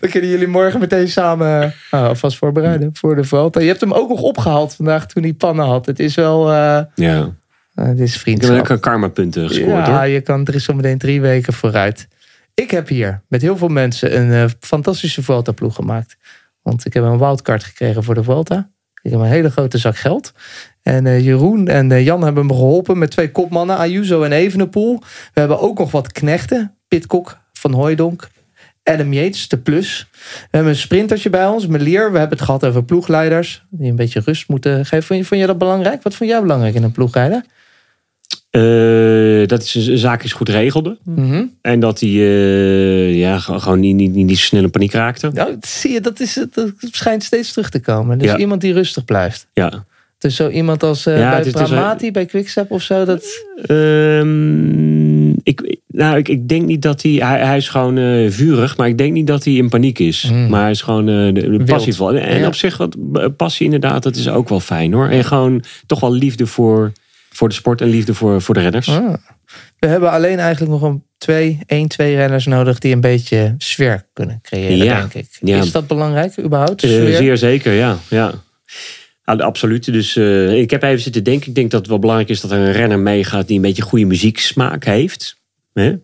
Dan 0.00 0.10
kunnen 0.10 0.30
jullie 0.30 0.46
morgen 0.46 0.80
meteen 0.80 1.08
samen 1.08 1.74
uh, 1.94 2.02
alvast 2.02 2.36
voorbereiden 2.36 2.90
voor 2.92 3.16
de 3.16 3.24
Vuelta. 3.24 3.60
Je 3.60 3.66
hebt 3.66 3.80
hem 3.80 3.92
ook 3.92 4.08
nog 4.08 4.20
opgehaald 4.20 4.74
vandaag 4.74 5.06
toen 5.06 5.22
hij 5.22 5.32
pannen 5.32 5.66
had. 5.66 5.86
Het 5.86 5.98
is 6.00 6.14
wel... 6.14 6.52
eh 6.52 6.80
Ja. 6.94 7.32
uh, 7.74 7.86
dit 7.86 7.98
is 8.00 8.08
Ik 8.08 8.12
heb 8.12 8.20
vriendschap. 8.20 8.70
ook 8.70 8.80
karma 8.82 9.08
punten 9.08 9.48
gescoord 9.48 9.86
ja, 9.86 9.98
hoor. 9.98 10.06
je 10.08 10.20
kan, 10.20 10.46
er 10.46 10.54
is 10.54 10.64
zo 10.64 10.74
meteen 10.74 10.98
drie 10.98 11.20
weken 11.20 11.52
vooruit. 11.52 12.08
Ik 12.54 12.70
heb 12.70 12.88
hier 12.88 13.22
met 13.28 13.42
heel 13.42 13.56
veel 13.56 13.68
mensen 13.68 14.16
een 14.20 14.32
eh, 14.32 14.44
fantastische 14.60 15.22
Vuelta-ploeg 15.22 15.74
gemaakt. 15.74 16.16
Want 16.62 16.86
ik 16.86 16.92
heb 16.94 17.02
een 17.04 17.18
wildcard 17.18 17.64
gekregen 17.64 18.04
voor 18.04 18.14
de 18.14 18.22
Vuelta. 18.22 18.70
Ik 19.02 19.10
heb 19.10 19.20
een 19.20 19.26
hele 19.26 19.50
grote 19.50 19.78
zak 19.78 19.96
geld. 19.96 20.32
En 20.88 21.06
eh, 21.06 21.24
Jeroen 21.24 21.68
en 21.68 21.92
eh, 21.92 22.04
Jan 22.04 22.22
hebben 22.22 22.46
me 22.46 22.52
geholpen 22.52 22.98
met 22.98 23.10
twee 23.10 23.30
kopmannen, 23.32 23.76
Ayuso 23.76 24.22
en 24.22 24.32
Evenepoel. 24.32 24.98
We 25.34 25.40
hebben 25.40 25.60
ook 25.60 25.78
nog 25.78 25.90
wat 25.90 26.12
knechten. 26.12 26.74
Pitcock, 26.88 27.38
Van 27.52 27.72
Hooijdonk, 27.72 28.28
Adam 28.82 29.12
Yates, 29.12 29.48
de 29.48 29.58
plus. 29.58 30.06
We 30.12 30.48
hebben 30.50 30.72
een 30.72 30.78
sprintertje 30.78 31.30
bij 31.30 31.46
ons, 31.46 31.66
Melier. 31.66 32.12
We 32.12 32.18
hebben 32.18 32.36
het 32.36 32.46
gehad 32.46 32.64
over 32.66 32.84
ploegleiders. 32.84 33.64
Die 33.70 33.90
een 33.90 33.96
beetje 33.96 34.20
rust 34.24 34.48
moeten 34.48 34.86
geven. 34.86 35.02
Vond 35.02 35.18
je, 35.20 35.24
vond 35.24 35.40
je 35.40 35.46
dat 35.46 35.58
belangrijk? 35.58 36.02
Wat 36.02 36.14
vond 36.14 36.30
jij 36.30 36.40
belangrijk 36.40 36.74
in 36.74 36.82
een 36.82 36.92
ploegleider? 36.92 37.44
Eh, 38.50 39.46
dat 39.46 39.62
is 39.62 39.74
een 39.74 39.98
zaak 39.98 40.22
is 40.22 40.32
goed 40.32 40.48
regelde. 40.48 40.98
Mhm. 41.04 41.44
En 41.60 41.80
dat 41.80 42.00
hij 42.00 42.10
ja, 43.14 43.38
gewoon 43.38 43.80
niet, 43.80 43.96
niet, 43.96 44.14
niet 44.14 44.38
zo 44.38 44.44
snel 44.44 44.62
in 44.62 44.70
paniek 44.70 44.92
raakte. 44.92 45.30
Nou, 45.32 45.50
dat 45.50 45.66
zie 45.66 45.92
je, 45.92 46.00
dat, 46.00 46.20
is, 46.20 46.34
dat 46.52 46.72
schijnt 46.78 47.22
steeds 47.24 47.52
terug 47.52 47.70
te 47.70 47.80
komen. 47.80 48.18
Dus 48.18 48.30
Ja. 48.30 48.38
iemand 48.38 48.60
die 48.60 48.72
rustig 48.72 49.04
blijft. 49.04 49.46
Ja. 49.52 49.86
Dus 50.18 50.36
zo 50.36 50.48
iemand 50.48 50.82
als 50.82 51.06
eh, 51.06 51.18
Ja, 51.18 51.30
bij 51.30 51.40
is- 51.40 51.52
Pramati, 51.52 52.10
bij 52.10 52.26
Quickstep 52.26 52.70
of 52.70 52.82
zo. 52.82 53.04
Dat... 53.04 53.24
Ehm, 53.66 55.30
ik, 55.30 55.76
nou, 55.86 56.16
ik, 56.18 56.28
ik 56.28 56.48
denk 56.48 56.66
niet 56.66 56.82
dat 56.82 57.02
hij, 57.02 57.12
hij... 57.12 57.40
Hij 57.46 57.56
is 57.56 57.68
gewoon 57.68 57.98
eh, 57.98 58.30
vurig, 58.30 58.76
maar 58.76 58.88
ik 58.88 58.98
denk 58.98 59.12
niet 59.12 59.26
dat 59.26 59.44
hij 59.44 59.54
in 59.54 59.68
paniek 59.68 59.98
is. 59.98 60.30
Maar 60.48 60.60
hij 60.62 60.70
is 60.70 60.82
gewoon 60.82 61.08
eh, 61.08 61.34
de, 61.34 61.58
de 61.58 61.64
passie 61.64 61.94
vol. 61.94 62.14
En 62.14 62.38
Ja. 62.38 62.46
op 62.46 62.54
zich, 62.54 62.76
wat 62.76 63.36
passie 63.36 63.64
inderdaad, 63.64 64.02
dat 64.02 64.16
is 64.16 64.28
ook 64.28 64.48
wel 64.48 64.60
fijn 64.60 64.92
hoor. 64.92 65.08
En 65.08 65.24
gewoon 65.24 65.62
toch 65.86 66.00
wel 66.00 66.12
liefde 66.12 66.46
voor, 66.46 66.92
voor 67.30 67.48
de 67.48 67.54
sport 67.54 67.80
en 67.80 67.88
liefde 67.88 68.14
voor, 68.14 68.42
voor 68.42 68.54
de 68.54 68.60
renners. 68.60 68.88
Ah. 68.88 69.14
We 69.78 69.86
hebben 69.86 70.10
alleen 70.10 70.38
eigenlijk 70.38 70.72
nog 70.72 70.82
een 70.82 71.02
twee, 71.18 71.58
één, 71.66 71.88
twee 71.88 72.16
renners 72.16 72.46
nodig 72.46 72.78
die 72.78 72.92
een 72.94 73.00
beetje 73.00 73.54
sfeer 73.58 74.06
kunnen 74.12 74.38
creëren, 74.42 74.76
Ja. 74.76 74.98
denk 74.98 75.14
ik. 75.14 75.26
Ja. 75.40 75.58
Is 75.58 75.72
dat 75.72 75.86
belangrijk 75.86 76.38
überhaupt? 76.40 76.80
Zeer 76.80 77.36
zeker, 77.36 77.72
ja. 77.72 77.96
ja. 78.08 78.32
Ah, 79.28 79.38
absoluut. 79.38 79.92
Dus 79.92 80.16
eh, 80.16 80.58
ik 80.58 80.70
heb 80.70 80.82
even 80.82 81.00
zitten 81.00 81.24
denken. 81.24 81.48
Ik 81.48 81.54
denk 81.54 81.70
dat 81.70 81.80
het 81.80 81.88
wel 81.88 81.98
belangrijk 81.98 82.30
is 82.30 82.40
dat 82.40 82.50
er 82.50 82.58
een 82.58 82.72
renner 82.72 82.98
meegaat 82.98 83.46
die 83.46 83.56
een 83.56 83.62
beetje 83.62 83.82
goede 83.82 84.04
muzieksmaak 84.04 84.84
heeft. 84.84 85.36
Hè? 85.72 85.96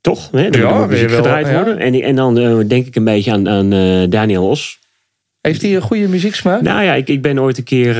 Toch? 0.00 0.30
Hè? 0.30 0.46
Hm? 0.46 0.58
Ja, 0.58 0.86
muziek 0.86 1.08
wel, 1.08 1.16
gedraaid 1.16 1.46
ja. 1.46 1.54
worden. 1.54 1.78
En, 1.78 1.94
en 1.94 2.16
dan 2.16 2.38
eh, 2.38 2.58
denk 2.66 2.86
ik 2.86 2.96
een 2.96 3.04
beetje 3.04 3.32
aan, 3.32 3.48
aan 3.48 3.72
eh, 3.72 4.02
Daniel 4.08 4.48
Os. 4.48 4.78
Heeft 5.40 5.62
hij 5.62 5.74
een 5.74 5.82
goede 5.82 6.08
muzieksmaak? 6.08 6.60
Nou 6.62 6.82
ja, 6.82 6.94
ik, 6.94 7.08
ik 7.08 7.22
ben 7.22 7.40
ooit 7.40 7.58
een 7.58 7.64
keer 7.64 7.94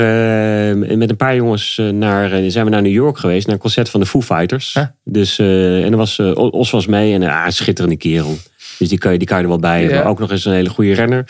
met 0.96 1.10
een 1.10 1.16
paar 1.16 1.36
jongens 1.36 1.80
naar, 1.92 2.50
zijn 2.50 2.64
we 2.64 2.70
naar 2.70 2.82
New 2.82 2.92
York 2.92 3.18
geweest. 3.18 3.46
Naar 3.46 3.54
een 3.54 3.60
concert 3.60 3.88
van 3.88 4.00
de 4.00 4.06
Foo 4.06 4.20
Fighters. 4.20 4.76
Dus, 5.04 5.38
en 5.38 5.90
er 5.90 5.96
was, 5.96 6.18
Os 6.34 6.70
was 6.70 6.86
mee 6.86 7.14
en 7.14 7.22
ah, 7.22 7.42
een 7.46 7.52
schitterende 7.52 7.96
kerel. 7.96 8.36
Dus 8.78 8.88
die 8.88 8.98
kan, 8.98 9.12
je, 9.12 9.18
die 9.18 9.26
kan 9.26 9.36
je 9.36 9.42
er 9.42 9.48
wel 9.48 9.58
bij 9.58 9.80
hebben. 9.80 9.98
Ja. 9.98 10.04
Ook 10.04 10.18
nog 10.18 10.30
eens 10.30 10.44
een 10.44 10.52
hele 10.52 10.68
goede 10.68 10.94
renner. 10.94 11.24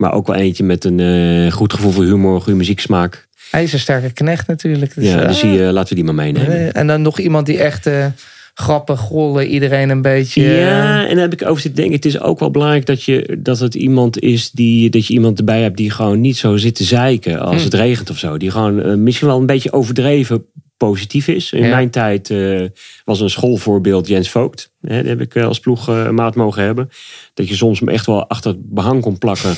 Maar 0.00 0.12
ook 0.12 0.26
wel 0.26 0.36
eentje 0.36 0.64
met 0.64 0.84
een 0.84 1.00
eh, 1.00 1.52
goed 1.52 1.72
gevoel 1.72 1.90
voor 1.90 2.04
humor, 2.04 2.40
goede 2.40 2.58
muzieksmaak. 2.58 3.28
Hij 3.50 3.62
is 3.62 3.72
een 3.72 3.78
sterke 3.78 4.12
knecht 4.12 4.46
natuurlijk. 4.46 4.94
Dus, 4.94 5.04
ja, 5.04 5.20
eh, 5.20 5.28
dus 5.28 5.40
die, 5.40 5.64
eh, 5.66 5.70
laten 5.72 5.88
we 5.88 5.94
die 5.94 6.04
maar 6.04 6.14
meenemen. 6.24 6.50
eh, 6.50 6.76
en 6.80 6.86
dan 6.86 7.02
nog 7.02 7.18
iemand 7.18 7.46
die 7.46 7.58
echt 7.58 7.86
eh, 7.86 8.06
grappig, 8.54 9.00
gollen, 9.00 9.46
iedereen 9.46 9.90
een 9.90 10.02
beetje... 10.02 10.42
eh, 10.42 10.60
Ja, 10.60 11.02
en 11.06 11.14
daar 11.14 11.22
heb 11.28 11.32
ik 11.32 11.42
over 11.48 11.62
zitten 11.62 11.74
denken. 11.80 11.94
Het 11.96 12.04
is 12.04 12.20
ook 12.20 12.38
wel 12.38 12.50
belangrijk 12.50 12.86
dat, 12.86 13.02
je, 13.02 13.36
dat 13.38 13.58
het 13.58 13.74
iemand 13.74 14.20
is 14.20 14.50
die. 14.50 14.90
dat 14.90 15.06
je 15.06 15.14
iemand 15.14 15.38
erbij 15.38 15.62
hebt 15.62 15.76
die 15.76 15.90
gewoon 15.90 16.20
niet 16.20 16.36
zo 16.36 16.56
zit 16.56 16.74
te 16.74 16.84
zeiken 16.84 17.40
als 17.40 17.56
Hm. 17.58 17.64
het 17.64 17.74
regent 17.74 18.10
of 18.10 18.18
zo. 18.18 18.36
Die 18.36 18.50
gewoon 18.50 18.82
eh, 18.82 18.94
misschien 18.94 19.28
wel 19.28 19.38
een 19.38 19.46
beetje 19.46 19.72
overdreven 19.72 20.44
positief 20.88 21.28
is. 21.28 21.52
In 21.52 21.62
Ja. 21.62 21.68
mijn 21.68 21.90
tijd 21.90 22.30
eh, 22.30 22.62
was 23.04 23.20
een 23.20 23.30
schoolvoorbeeld 23.30 24.08
Jens 24.08 24.30
Vogt. 24.30 24.72
Hè, 24.80 25.00
die 25.00 25.08
heb 25.10 25.20
ik 25.20 25.34
eh, 25.34 25.44
als 25.44 25.60
ploegmaat 25.60 26.34
mogen 26.34 26.62
hebben. 26.62 26.90
Dat 27.34 27.48
je 27.48 27.56
soms 27.56 27.78
hem 27.80 27.88
echt 27.88 28.06
wel 28.06 28.28
achter 28.28 28.50
het 28.50 28.70
behang 28.70 29.02
kon 29.02 29.18
plakken 29.18 29.54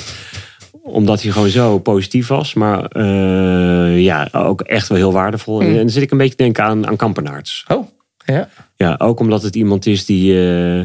omdat 0.83 1.21
hij 1.21 1.31
gewoon 1.31 1.49
zo 1.49 1.79
positief 1.79 2.27
was. 2.27 2.53
Maar 2.53 2.85
eh, 2.85 4.01
ja, 4.03 4.29
ook 4.31 4.61
echt 4.61 4.87
wel 4.87 4.97
heel 4.97 5.11
waardevol. 5.11 5.61
Hm. 5.61 5.67
En 5.67 5.75
dan 5.75 5.89
zit 5.89 6.03
ik 6.03 6.11
een 6.11 6.17
beetje 6.17 6.35
te 6.35 6.43
denken 6.43 6.63
aan, 6.63 6.87
aan 6.87 6.95
Kampenaerts. 6.95 7.65
Oh, 7.67 7.87
ja. 8.25 8.49
Ja, 8.75 8.95
ook 8.97 9.19
omdat 9.19 9.43
het 9.43 9.55
iemand 9.55 9.85
is 9.85 10.05
die... 10.05 10.33
eh, 10.33 10.77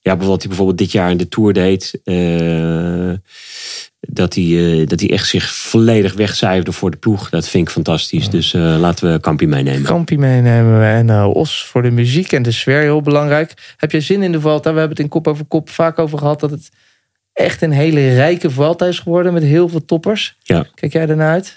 ja, 0.00 0.12
bijvoorbeeld, 0.12 0.38
die 0.40 0.48
bijvoorbeeld 0.48 0.78
dit 0.78 0.92
jaar 0.92 1.10
in 1.10 1.16
de 1.16 1.28
Tour 1.28 1.52
deed. 1.52 2.00
Dat, 4.08 4.34
hij, 4.34 4.44
eh, 4.80 4.86
dat 4.86 5.00
hij 5.00 5.10
echt 5.10 5.28
zich 5.28 5.54
volledig 5.54 6.14
wegcijferde 6.14 6.72
voor 6.72 6.90
de 6.90 6.96
ploeg. 6.96 7.30
Dat 7.30 7.48
vind 7.48 7.66
ik 7.66 7.72
fantastisch. 7.72 8.30
Dus 8.30 8.54
eh, 8.54 8.76
laten 8.78 9.12
we 9.12 9.20
Kampie 9.20 9.48
meenemen. 9.48 9.82
Kampie 9.82 10.18
meenemen 10.18 10.78
we 10.78 10.84
en 10.84 11.10
eh, 11.10 11.34
Os 11.34 11.64
voor 11.64 11.82
de 11.82 11.90
muziek 11.90 12.32
en 12.32 12.42
de 12.42 12.50
sfeer 12.50 12.80
heel 12.80 13.02
belangrijk. 13.02 13.74
Heb 13.76 13.92
je 13.92 14.00
zin 14.00 14.22
in 14.22 14.32
de 14.32 14.40
Vuelta? 14.40 14.72
We 14.72 14.78
hebben 14.78 14.96
het 14.96 15.04
in 15.04 15.08
kop 15.08 15.28
over 15.28 15.44
kop 15.44 15.70
vaak 15.70 15.98
over 15.98 16.18
gehad 16.18 16.40
dat 16.40 16.50
het 16.50 16.68
echt 17.32 17.62
een 17.62 17.72
hele 17.72 18.14
rijke 18.14 18.50
Vuelta 18.50 18.86
is 18.86 18.98
geworden 18.98 19.32
met 19.32 19.42
heel 19.42 19.68
veel 19.68 19.84
toppers. 19.84 20.36
Ja. 20.42 20.66
Kijk 20.74 20.92
jij 20.92 21.08
ernaar 21.08 21.32
uit? 21.32 21.56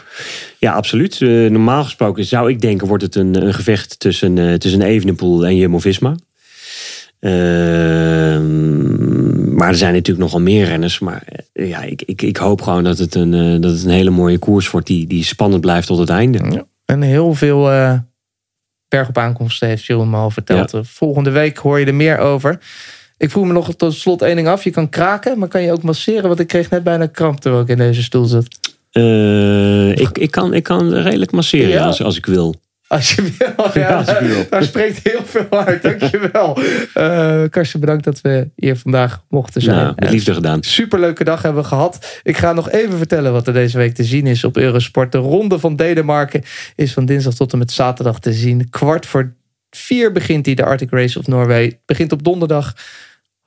Ja, 0.58 0.74
absoluut. 0.74 1.20
Normaal 1.20 1.84
gesproken 1.84 2.26
zou 2.26 2.50
ik 2.50 2.62
denken... 2.62 2.88
wordt 2.88 3.04
het 3.04 3.16
een, 3.16 3.46
een 3.46 3.54
gevecht 3.54 4.00
tussen, 4.00 4.60
tussen 4.60 4.82
Evenepoel 4.82 5.46
en 5.46 5.56
Jumbo-Visma. 5.56 6.16
Ehm, 7.20 8.74
maar 9.56 9.68
er 9.70 9.76
zijn 9.76 9.94
natuurlijk 9.94 10.26
nogal 10.26 10.42
meer 10.42 10.66
renners. 10.66 11.00
Maar 11.00 11.24
eh, 11.54 11.70
ja, 11.70 11.82
ik, 11.82 12.02
ik, 12.02 12.22
ik 12.22 12.38
hoop 12.38 12.62
gewoon 12.62 12.84
dat 12.84 12.98
het, 12.98 13.16
een, 13.16 13.34
eh, 13.34 13.62
dat 13.62 13.72
het 13.72 13.84
een 13.84 13.90
hele 13.90 14.10
mooie 14.10 14.38
koers 14.38 14.70
wordt 14.72 14.88
die, 14.88 15.08
die 15.08 15.24
spannend 15.24 15.62
blijft 15.62 15.88
tot 15.88 15.98
het 15.98 16.10
einde. 16.10 16.38
Ja. 16.52 16.64
En 16.86 17.02
heel 17.02 17.34
veel 17.34 17.72
eh 17.72 17.94
berg 18.88 19.08
op 19.08 19.18
aankomsten 19.18 19.68
heeft 19.68 19.86
Jeroen 19.86 20.10
me 20.10 20.18
al 20.18 20.30
verteld. 20.32 20.74
Volgende 20.82 21.30
week 21.30 21.58
hoor 21.58 21.80
je 21.80 21.86
er 21.86 21.96
meer 21.96 22.18
over. 22.18 22.60
Ik 23.18 23.32
vroeg 23.32 23.46
me 23.46 23.54
nog 23.54 23.76
tot 23.76 23.94
slot 23.94 24.22
één 24.22 24.36
ding 24.36 24.48
af. 24.48 24.64
Je 24.64 24.70
kan 24.70 24.90
kraken, 24.90 25.40
maar 25.40 25.48
kan 25.48 25.62
je 25.62 25.72
ook 25.72 25.82
masseren? 25.82 26.28
Want 26.28 26.40
ik 26.40 26.48
kreeg 26.48 26.70
net 26.70 26.84
bijna 26.84 27.06
kramp 27.06 27.40
terwijl 27.40 27.64
ik 27.64 27.70
in 27.70 27.78
deze 27.78 28.04
stoel 28.04 28.26
zat. 28.26 28.46
Ik, 30.00 30.18
ik, 30.18 30.32
kan, 30.32 30.54
ik 30.54 30.64
kan 30.64 30.94
redelijk 30.94 31.32
masseren 31.32 31.70
Ja. 31.70 31.86
als, 31.86 32.04
als 32.04 32.18
ik 32.18 32.26
wil. 32.26 32.56
Als 32.90 33.16
je 33.16 33.22
wil. 33.22 33.70
Ja, 33.74 33.96
als 33.98 34.20
wil. 34.20 34.46
Daar 34.50 34.64
spreekt 34.64 35.00
heel 35.04 35.26
veel 35.26 35.48
uit. 35.50 35.82
Dankjewel. 35.82 36.58
Eh 36.94 37.44
Karsten, 37.50 37.80
bedankt 37.80 38.04
dat 38.04 38.22
we 38.22 38.50
hier 38.56 38.76
vandaag 38.76 39.24
mochten 39.30 39.62
zijn. 39.62 39.76
Nou, 39.76 39.94
met 39.96 40.10
liefde 40.10 40.34
gedaan. 40.34 40.64
Superleuke 40.64 41.24
dag 41.24 41.42
hebben 41.42 41.62
we 41.62 41.68
gehad. 41.68 42.20
Ik 42.24 42.38
ga 42.38 42.54
nog 42.54 42.70
even 42.72 42.98
vertellen 42.98 43.32
wat 43.32 43.48
er 43.48 43.54
deze 43.54 43.78
week 43.78 43.96
te 43.96 44.04
zien 44.04 44.28
is 44.28 44.44
op 44.44 44.58
Eurosport. 44.58 45.12
De 45.12 45.18
Ronde 45.18 45.60
van 45.60 45.76
Denemarken 45.76 46.44
is 46.76 46.94
van 46.94 47.06
dinsdag 47.06 47.34
tot 47.34 47.52
en 47.52 47.58
met 47.58 47.72
zaterdag 47.72 48.20
te 48.20 48.34
zien. 48.34 48.70
Kwart 48.70 49.06
voor 49.06 49.34
vier 49.70 50.12
begint 50.12 50.46
die, 50.46 50.56
de 50.56 50.66
Arctic 50.66 50.92
Race 50.92 51.20
of 51.20 51.28
Norway. 51.28 51.80
Begint 51.86 52.12
op 52.12 52.24
donderdag 52.24 52.74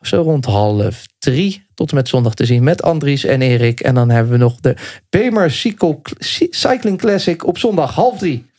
zo 0.01 0.22
rond 0.22 0.45
half 0.45 1.07
drie 1.18 1.66
tot 1.74 1.90
en 1.90 1.97
met 1.97 2.09
zondag 2.09 2.34
te 2.34 2.45
zien 2.45 2.62
met 2.62 2.82
Andries 2.82 3.24
en 3.24 3.43
Erik. 3.43 3.80
En 3.80 3.95
dan 3.95 4.11
hebben 4.11 4.32
we 4.32 4.38
nog 4.38 4.61
de 4.61 4.74
Bemer 5.11 5.51
Cycle- 5.51 6.01
Cycling 6.51 6.99
Classic 6.99 7.47
op 7.47 7.59
zondag 7.59 7.95
half 7.95 8.18
drie. 8.18 8.51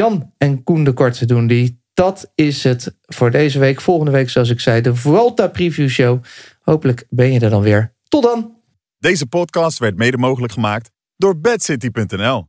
Jan 0.00 0.32
en 0.38 0.62
Koen 0.62 0.84
de 0.84 0.92
Korte 0.92 1.26
doen 1.26 1.46
die. 1.46 1.82
Dat 1.94 2.32
is 2.34 2.64
het 2.64 2.96
voor 3.02 3.30
deze 3.30 3.58
week. 3.58 3.80
Volgende 3.80 4.10
week, 4.10 4.30
zoals 4.30 4.50
ik 4.50 4.60
zei, 4.60 4.80
de 4.80 4.94
Vuelta 4.94 5.48
Preview 5.48 5.88
Show. 5.88 6.22
Hopelijk 6.60 7.06
ben 7.08 7.32
je 7.32 7.40
er 7.40 7.50
dan 7.50 7.62
weer. 7.62 7.94
Tot 8.08 8.22
dan! 8.22 8.56
Deze 8.98 9.26
podcast 9.26 9.78
werd 9.78 9.96
mede 9.96 10.16
mogelijk 10.16 10.52
gemaakt 10.52 10.90
door 11.16 11.40
bedcity.nl. 11.40 12.48